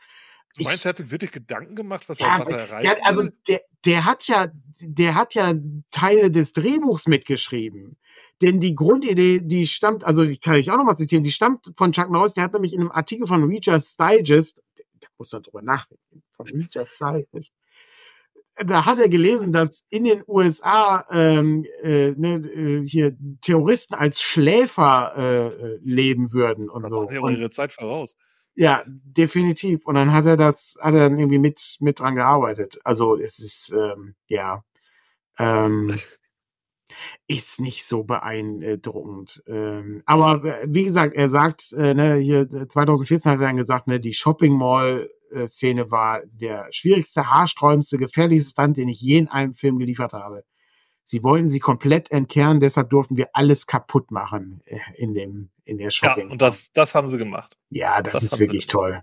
Du 0.56 0.64
meinst, 0.64 0.84
er 0.84 0.90
hat 0.90 0.96
sich 0.98 1.10
wirklich 1.10 1.32
Gedanken 1.32 1.74
gemacht, 1.74 2.08
was, 2.08 2.18
ja, 2.18 2.36
er, 2.36 2.40
was 2.40 2.48
er 2.48 2.58
erreicht 2.58 2.86
ja, 2.86 2.96
Also 3.04 3.28
der, 3.48 3.62
der 3.84 4.04
hat 4.04 4.26
ja, 4.28 4.48
der 4.80 5.14
hat 5.14 5.34
ja 5.34 5.54
Teile 5.90 6.30
des 6.30 6.52
Drehbuchs 6.52 7.06
mitgeschrieben. 7.06 7.96
Denn 8.42 8.60
die 8.60 8.74
Grundidee, 8.74 9.40
die 9.40 9.66
stammt, 9.66 10.04
also 10.04 10.24
die 10.24 10.38
kann 10.38 10.56
ich 10.56 10.70
auch 10.70 10.76
nochmal 10.76 10.96
zitieren, 10.96 11.24
die 11.24 11.30
stammt 11.30 11.72
von 11.76 11.92
Chuck 11.92 12.10
Norris, 12.10 12.34
der 12.34 12.44
hat 12.44 12.52
nämlich 12.52 12.74
in 12.74 12.80
einem 12.80 12.90
Artikel 12.90 13.26
von 13.26 13.44
Reader's 13.44 13.96
Digest, 13.96 14.60
der 14.76 15.08
muss 15.16 15.30
da 15.30 15.40
drüber 15.40 15.62
nachdenken, 15.62 16.22
von 16.32 16.46
Reader's 16.48 16.90
Digest, 17.00 17.52
da 18.56 18.86
hat 18.86 18.98
er 18.98 19.08
gelesen, 19.08 19.52
dass 19.52 19.84
in 19.88 20.04
den 20.04 20.22
USA 20.26 21.06
ähm, 21.10 21.64
äh, 21.82 22.10
ne, 22.12 22.36
äh, 22.36 22.86
hier 22.86 23.16
Terroristen 23.40 23.94
als 23.94 24.20
Schläfer 24.20 25.14
äh, 25.16 25.46
äh 25.46 25.78
leben 25.82 26.32
würden 26.32 26.68
und 26.68 26.86
so. 26.86 27.10
Ja, 27.10 27.28
ihre 27.28 27.50
Zeit 27.50 27.72
voraus. 27.72 28.16
Ja, 28.54 28.84
definitiv. 28.86 29.86
Und 29.86 29.94
dann 29.94 30.12
hat 30.12 30.26
er 30.26 30.36
das, 30.36 30.76
hat 30.80 30.94
er 30.94 31.08
dann 31.08 31.18
irgendwie 31.18 31.38
mit 31.38 31.78
mit 31.80 32.00
dran 32.00 32.16
gearbeitet. 32.16 32.78
Also 32.84 33.16
es 33.16 33.38
ist 33.38 33.74
ähm, 33.76 34.14
ja 34.26 34.62
ähm, 35.38 35.98
ist 37.26 37.60
nicht 37.60 37.84
so 37.84 38.04
beeindruckend. 38.04 39.42
Ähm, 39.46 40.02
aber 40.06 40.44
äh, 40.44 40.66
wie 40.68 40.84
gesagt, 40.84 41.14
er 41.14 41.28
sagt, 41.28 41.72
äh, 41.72 41.94
ne, 41.94 42.16
hier 42.16 42.48
2014 42.48 43.32
hat 43.32 43.40
er 43.40 43.46
dann 43.46 43.56
gesagt, 43.56 43.88
ne, 43.88 44.00
die 44.00 44.12
Shopping 44.12 44.56
Mall 44.56 45.08
Szene 45.46 45.90
war 45.90 46.20
der 46.26 46.68
schwierigste, 46.72 47.28
haarsträubendste, 47.28 47.98
gefährlichste 47.98 48.50
Stand, 48.50 48.76
den 48.76 48.88
ich 48.88 49.00
je 49.00 49.18
in 49.18 49.28
einem 49.28 49.54
Film 49.54 49.78
geliefert 49.78 50.12
habe. 50.12 50.44
Sie 51.04 51.24
wollten 51.24 51.48
sie 51.48 51.58
komplett 51.58 52.10
entkernen, 52.10 52.60
deshalb 52.60 52.90
durften 52.90 53.16
wir 53.16 53.30
alles 53.32 53.66
kaputt 53.66 54.10
machen 54.10 54.62
äh, 54.66 54.78
in 54.94 55.14
dem 55.14 55.50
in 55.64 55.78
der 55.78 55.90
Shopping. 55.90 56.26
Ja, 56.26 56.32
und 56.32 56.42
das 56.42 56.72
das 56.72 56.94
haben 56.94 57.08
sie 57.08 57.18
gemacht. 57.18 57.56
Ja, 57.70 58.02
das, 58.02 58.12
das 58.12 58.22
ist 58.24 58.38
wirklich 58.38 58.66
toll. 58.66 59.02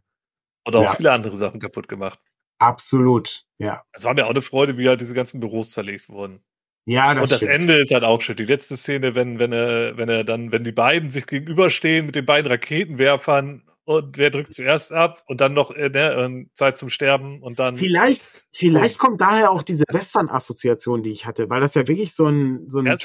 Und 0.66 0.76
auch 0.76 0.84
ja. 0.84 0.94
viele 0.94 1.12
andere 1.12 1.36
Sachen 1.36 1.60
kaputt 1.60 1.88
gemacht. 1.88 2.20
Absolut, 2.58 3.46
ja. 3.58 3.84
Es 3.94 4.04
war 4.04 4.14
mir 4.14 4.26
auch 4.26 4.32
eine 4.32 4.42
Freude, 4.42 4.78
wie 4.78 4.88
halt 4.88 5.02
diese 5.02 5.14
ganzen 5.14 5.40
Büros 5.40 5.72
zerlegt 5.72 6.10
wurden. 6.10 6.42
Ja, 6.86 7.14
das 7.14 7.24
Und 7.24 7.32
das 7.32 7.40
stimmt. 7.40 7.54
Ende 7.54 7.74
ist 7.76 7.94
halt 7.94 8.04
auch 8.04 8.22
schön. 8.22 8.36
Die 8.36 8.46
letzte 8.46 8.78
Szene, 8.78 9.16
wenn, 9.16 9.40
wenn 9.40 9.54
er, 9.54 9.98
wenn 9.98 10.10
er 10.10 10.24
dann, 10.24 10.52
wenn 10.52 10.64
die 10.64 10.72
beiden 10.72 11.10
sich 11.10 11.28
gegenüberstehen 11.28 12.06
mit 12.06 12.16
den 12.16 12.26
beiden 12.26 12.50
Raketenwerfern 12.50 13.64
und 13.90 14.18
wer 14.20 14.30
drückt 14.30 14.54
zuerst 14.54 14.94
ab 14.94 15.24
und 15.28 15.42
dann 15.42 15.54
noch 15.54 15.72
äh, 15.72 15.90
ne, 15.90 16.46
Zeit 16.54 16.78
zum 16.78 16.90
Sterben 16.90 17.42
und 17.42 17.58
dann. 17.58 17.76
Vielleicht, 17.76 18.22
vielleicht 18.52 18.96
oh. 18.96 19.06
kommt 19.06 19.22
daher 19.22 19.52
auch 19.52 19.64
diese 19.64 19.84
Western-Assoziation, 19.90 21.02
die 21.02 21.12
ich 21.12 21.26
hatte, 21.26 21.50
weil 21.50 21.60
das 21.60 21.74
ja 21.74 21.88
wirklich 21.88 22.14
so 22.14 22.28
ein 22.28 22.70
so 22.70 22.80
ein 22.80 22.86
ja, 22.86 22.96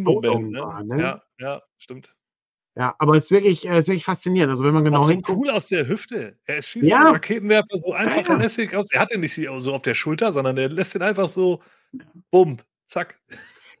Moment, 0.00 0.50
ne? 0.50 0.60
war. 0.60 0.84
Ne? 0.84 1.00
Ja, 1.00 1.22
ja, 1.38 1.62
stimmt. 1.78 2.14
Ja, 2.76 2.94
aber 2.98 3.16
es 3.16 3.24
ist 3.24 3.30
wirklich, 3.30 3.68
es 3.68 3.78
ist 3.78 3.88
wirklich 3.88 4.04
faszinierend. 4.04 4.50
Also 4.50 4.64
wenn 4.64 4.74
man 4.74 4.84
genau 4.84 5.00
auch 5.00 5.04
so 5.04 5.12
hinguckt. 5.12 5.38
cool 5.38 5.50
aus 5.50 5.66
der 5.66 5.86
Hüfte. 5.86 6.36
Er 6.44 6.60
schießt 6.60 6.86
ja. 6.86 7.04
den 7.04 7.12
Raketenwerfer 7.14 7.78
so 7.78 7.92
einfach 7.92 8.28
ja. 8.28 8.34
lässig 8.34 8.74
aus. 8.74 8.90
Er 8.90 9.00
hat 9.00 9.14
ihn 9.14 9.20
nicht 9.20 9.40
so 9.58 9.72
auf 9.72 9.82
der 9.82 9.94
Schulter, 9.94 10.32
sondern 10.32 10.58
er 10.58 10.68
lässt 10.68 10.94
ihn 10.94 11.02
einfach 11.02 11.28
so, 11.28 11.62
bumm, 12.30 12.58
zack. 12.86 13.20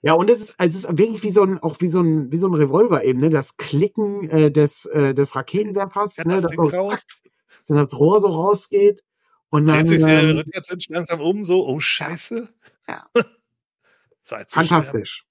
Ja, 0.02 0.12
und 0.12 0.28
es 0.28 0.38
ist, 0.38 0.60
also 0.60 0.78
es 0.78 0.84
ist 0.84 0.98
wirklich 0.98 1.22
wie 1.22 1.30
so 1.30 1.42
ein, 1.42 1.58
auch 1.60 1.80
wie 1.80 1.88
so 1.88 2.02
ein, 2.02 2.30
wie 2.30 2.36
so 2.36 2.46
ein 2.46 2.54
Revolver 2.54 3.04
eben, 3.04 3.20
ne? 3.20 3.30
Das 3.30 3.56
Klicken 3.56 4.28
äh, 4.28 4.50
des, 4.50 4.84
äh, 4.86 5.14
des 5.14 5.34
Raketenwerfers, 5.34 6.18
ja, 6.18 6.24
ne? 6.24 6.42
Das 6.42 6.52
so, 6.52 6.70
zack, 6.70 7.02
dass 7.66 7.66
das 7.66 7.98
Rohr 7.98 8.20
so 8.20 8.28
rausgeht. 8.28 9.02
Und 9.48 9.66
dann. 9.66 9.86
sich 9.86 10.02
der 10.02 10.22
ähm, 10.22 10.36
Rüttger 10.38 10.62
langsam 10.88 11.20
um, 11.20 11.44
so, 11.44 11.66
oh 11.66 11.80
Scheiße. 11.80 12.48
Ja. 12.88 13.06
Fantastisch. 14.22 15.24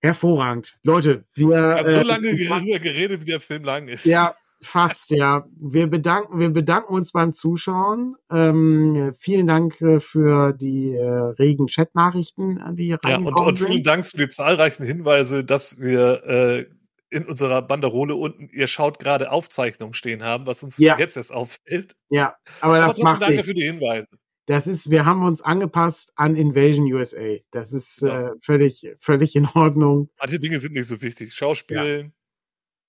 Hervorragend. 0.00 0.78
Leute, 0.82 1.24
wir. 1.34 1.50
Ich 1.50 1.78
habe 1.78 1.90
so 1.90 1.98
äh, 1.98 2.02
lange 2.02 2.36
darüber 2.36 2.78
geredet, 2.80 3.20
wie 3.20 3.26
der 3.26 3.40
Film 3.40 3.64
lang 3.64 3.88
ist. 3.88 4.06
Ja, 4.06 4.34
Fast, 4.60 5.10
ja. 5.10 5.46
Wir 5.56 5.86
bedanken, 5.86 6.40
wir 6.40 6.50
bedanken 6.50 6.92
uns 6.92 7.12
beim 7.12 7.32
Zuschauen. 7.32 8.16
Ähm, 8.30 9.12
vielen 9.18 9.46
Dank 9.46 9.80
äh, 9.80 10.00
für 10.00 10.52
die 10.52 10.94
äh, 10.94 11.04
regen 11.04 11.68
Chat-Nachrichten, 11.68 12.58
äh, 12.58 12.74
die 12.74 12.86
hier 12.86 12.98
ja, 13.06 13.18
und, 13.18 13.34
und 13.34 13.58
vielen 13.58 13.84
Dank 13.84 14.04
für 14.04 14.16
die 14.16 14.28
zahlreichen 14.28 14.84
Hinweise, 14.84 15.44
dass 15.44 15.78
wir 15.80 16.24
äh, 16.26 16.66
in 17.10 17.26
unserer 17.26 17.62
Banderole 17.62 18.14
unten, 18.14 18.48
ihr 18.52 18.66
schaut 18.66 18.98
gerade 18.98 19.30
Aufzeichnungen 19.30 19.94
stehen 19.94 20.22
haben, 20.22 20.46
was 20.46 20.62
uns 20.62 20.78
ja. 20.78 20.98
jetzt 20.98 21.16
erst 21.16 21.32
auffällt. 21.32 21.96
Ja, 22.10 22.36
aber 22.60 22.78
das 22.78 22.98
aber 22.98 23.10
macht 23.10 23.22
Danke 23.22 23.44
für 23.44 23.54
die 23.54 23.64
Hinweise. 23.64 24.18
Das 24.46 24.66
ist, 24.66 24.90
wir 24.90 25.04
haben 25.04 25.22
uns 25.24 25.42
angepasst 25.42 26.12
an 26.16 26.34
Invasion 26.34 26.90
USA. 26.92 27.36
Das 27.50 27.72
ist 27.72 28.00
ja. 28.00 28.28
äh, 28.28 28.30
völlig, 28.40 28.94
völlig 28.98 29.36
in 29.36 29.46
Ordnung. 29.46 30.08
Manche 30.18 30.40
Dinge 30.40 30.58
sind 30.58 30.72
nicht 30.72 30.86
so 30.86 31.02
wichtig. 31.02 31.34
Schauspielen, 31.34 32.14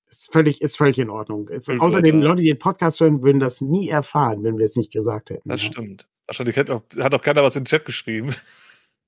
ist 0.10 0.32
völlig, 0.32 0.62
ist 0.62 0.78
völlig 0.78 1.00
in 1.00 1.10
Ordnung. 1.10 1.48
Ist, 1.50 1.70
außerdem. 1.70 2.22
Leute, 2.22 2.42
die 2.42 2.48
den 2.48 2.60
Podcast 2.60 3.00
hören, 3.00 3.22
würden 3.22 3.40
das 3.40 3.62
nie 3.62 3.90
erfahren, 3.90 4.44
wenn 4.44 4.58
wir 4.58 4.66
es 4.66 4.76
nicht 4.76 4.92
gesagt 4.92 5.30
hätten. 5.30 5.48
Das 5.48 5.62
ja. 5.64 5.72
stimmt. 5.72 6.08
Wahrscheinlich 6.26 6.58
hat 6.58 6.70
auch, 6.70 6.84
hat 6.98 7.14
auch 7.14 7.22
keiner 7.22 7.44
was 7.44 7.56
in 7.56 7.64
den 7.64 7.68
Chat 7.68 7.86
geschrieben. 7.86 8.34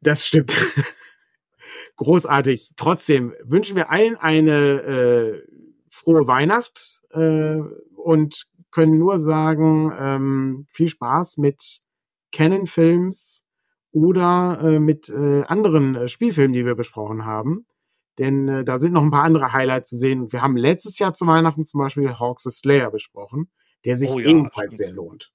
Das 0.02 0.26
stimmt. 0.26 0.56
Großartig. 1.98 2.72
Trotzdem 2.76 3.34
wünschen 3.44 3.76
wir 3.76 3.92
allen 3.92 4.16
eine 4.16 4.82
äh, 4.82 5.44
frohe 5.90 6.28
Weihnacht 6.28 7.02
äh, 7.12 7.60
und 7.96 8.48
können 8.72 8.98
nur 8.98 9.18
sagen, 9.18 9.92
ähm, 10.00 10.68
viel 10.72 10.88
Spaß 10.88 11.38
mit 11.38 11.82
Canon-Films 12.32 13.46
oder 13.92 14.60
äh, 14.64 14.80
mit 14.80 15.10
äh, 15.10 15.44
anderen 15.44 15.96
äh, 15.96 16.08
Spielfilmen, 16.08 16.54
die 16.54 16.66
wir 16.66 16.76
besprochen 16.76 17.26
haben 17.26 17.66
denn 18.22 18.48
äh, 18.48 18.64
da 18.64 18.78
sind 18.78 18.94
noch 18.94 19.02
ein 19.02 19.12
paar 19.12 19.24
andere 19.24 19.52
Highlights 19.52 19.90
zu 19.90 19.98
sehen. 19.98 20.22
Und 20.22 20.34
wir 20.34 20.42
haben 20.42 20.56
letztes 20.56 21.00
Jahr 21.00 21.14
zu 21.14 21.26
Weihnachten 21.26 21.64
zum 21.64 21.80
Beispiel 21.80 22.20
Hawks 22.20 22.44
the 22.44 22.52
Slayer 22.52 22.92
besprochen, 22.92 23.50
der 23.84 23.96
sich 23.96 24.12
oh, 24.12 24.20
ja, 24.20 24.30
ebenfalls 24.30 24.78
sehr 24.78 24.92
lohnt. 24.92 25.32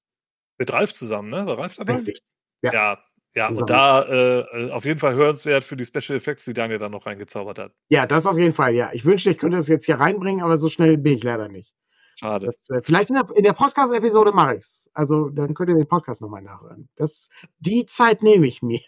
Mit 0.57 0.71
Ralf 0.71 0.93
zusammen, 0.93 1.29
ne? 1.29 1.45
War 1.45 1.57
Ralf 1.57 1.75
dabei? 1.75 1.95
Richtig. 1.95 2.21
Ja, 2.61 2.73
ja, 2.73 2.99
ja 3.35 3.49
und 3.49 3.69
da 3.69 4.03
äh, 4.03 4.71
auf 4.71 4.85
jeden 4.85 4.99
Fall 4.99 5.15
hörenswert 5.15 5.65
für 5.65 5.75
die 5.75 5.85
Special 5.85 6.17
Effects, 6.17 6.45
die 6.45 6.53
Daniel 6.53 6.79
dann 6.79 6.93
noch 6.93 7.05
reingezaubert 7.05 7.59
hat. 7.59 7.73
Ja, 7.89 8.07
das 8.07 8.25
auf 8.25 8.37
jeden 8.37 8.53
Fall, 8.53 8.73
ja. 8.73 8.89
Ich 8.93 9.03
wünschte, 9.03 9.31
ich 9.31 9.37
könnte 9.37 9.57
das 9.57 9.67
jetzt 9.67 9.85
hier 9.85 9.99
reinbringen, 9.99 10.41
aber 10.41 10.55
so 10.57 10.69
schnell 10.69 10.97
bin 10.97 11.17
ich 11.17 11.23
leider 11.23 11.49
nicht. 11.49 11.75
Schade. 12.15 12.47
Das, 12.47 12.69
äh, 12.69 12.81
vielleicht 12.81 13.09
in 13.09 13.15
der, 13.15 13.27
in 13.35 13.43
der 13.43 13.53
Podcast-Episode 13.53 14.31
mache 14.31 14.53
ich 14.53 14.59
es. 14.59 14.89
Also 14.93 15.29
dann 15.29 15.53
könnt 15.53 15.69
ihr 15.69 15.75
den 15.75 15.87
Podcast 15.87 16.21
nochmal 16.21 16.41
nachhören. 16.41 16.87
Das, 16.95 17.29
die 17.59 17.85
Zeit 17.85 18.23
nehme 18.23 18.47
ich 18.47 18.63
mir. 18.63 18.79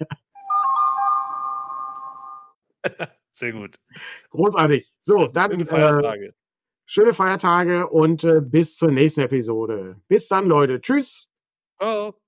Sehr 3.40 3.54
gut. 3.54 3.78
Großartig. 4.32 4.92
So, 5.00 5.28
dann 5.28 5.52
schöne 5.52 5.66
Feiertage. 5.66 6.26
Äh, 6.26 6.34
schöne 6.86 7.14
Feiertage 7.14 7.88
und 7.88 8.26
äh, 8.26 8.42
bis 8.42 8.76
zur 8.76 8.92
nächsten 8.92 9.22
Episode. 9.22 10.02
Bis 10.10 10.28
dann, 10.28 10.46
Leute. 10.46 10.82
Tschüss. 10.82 11.30
Ciao. 11.78 12.20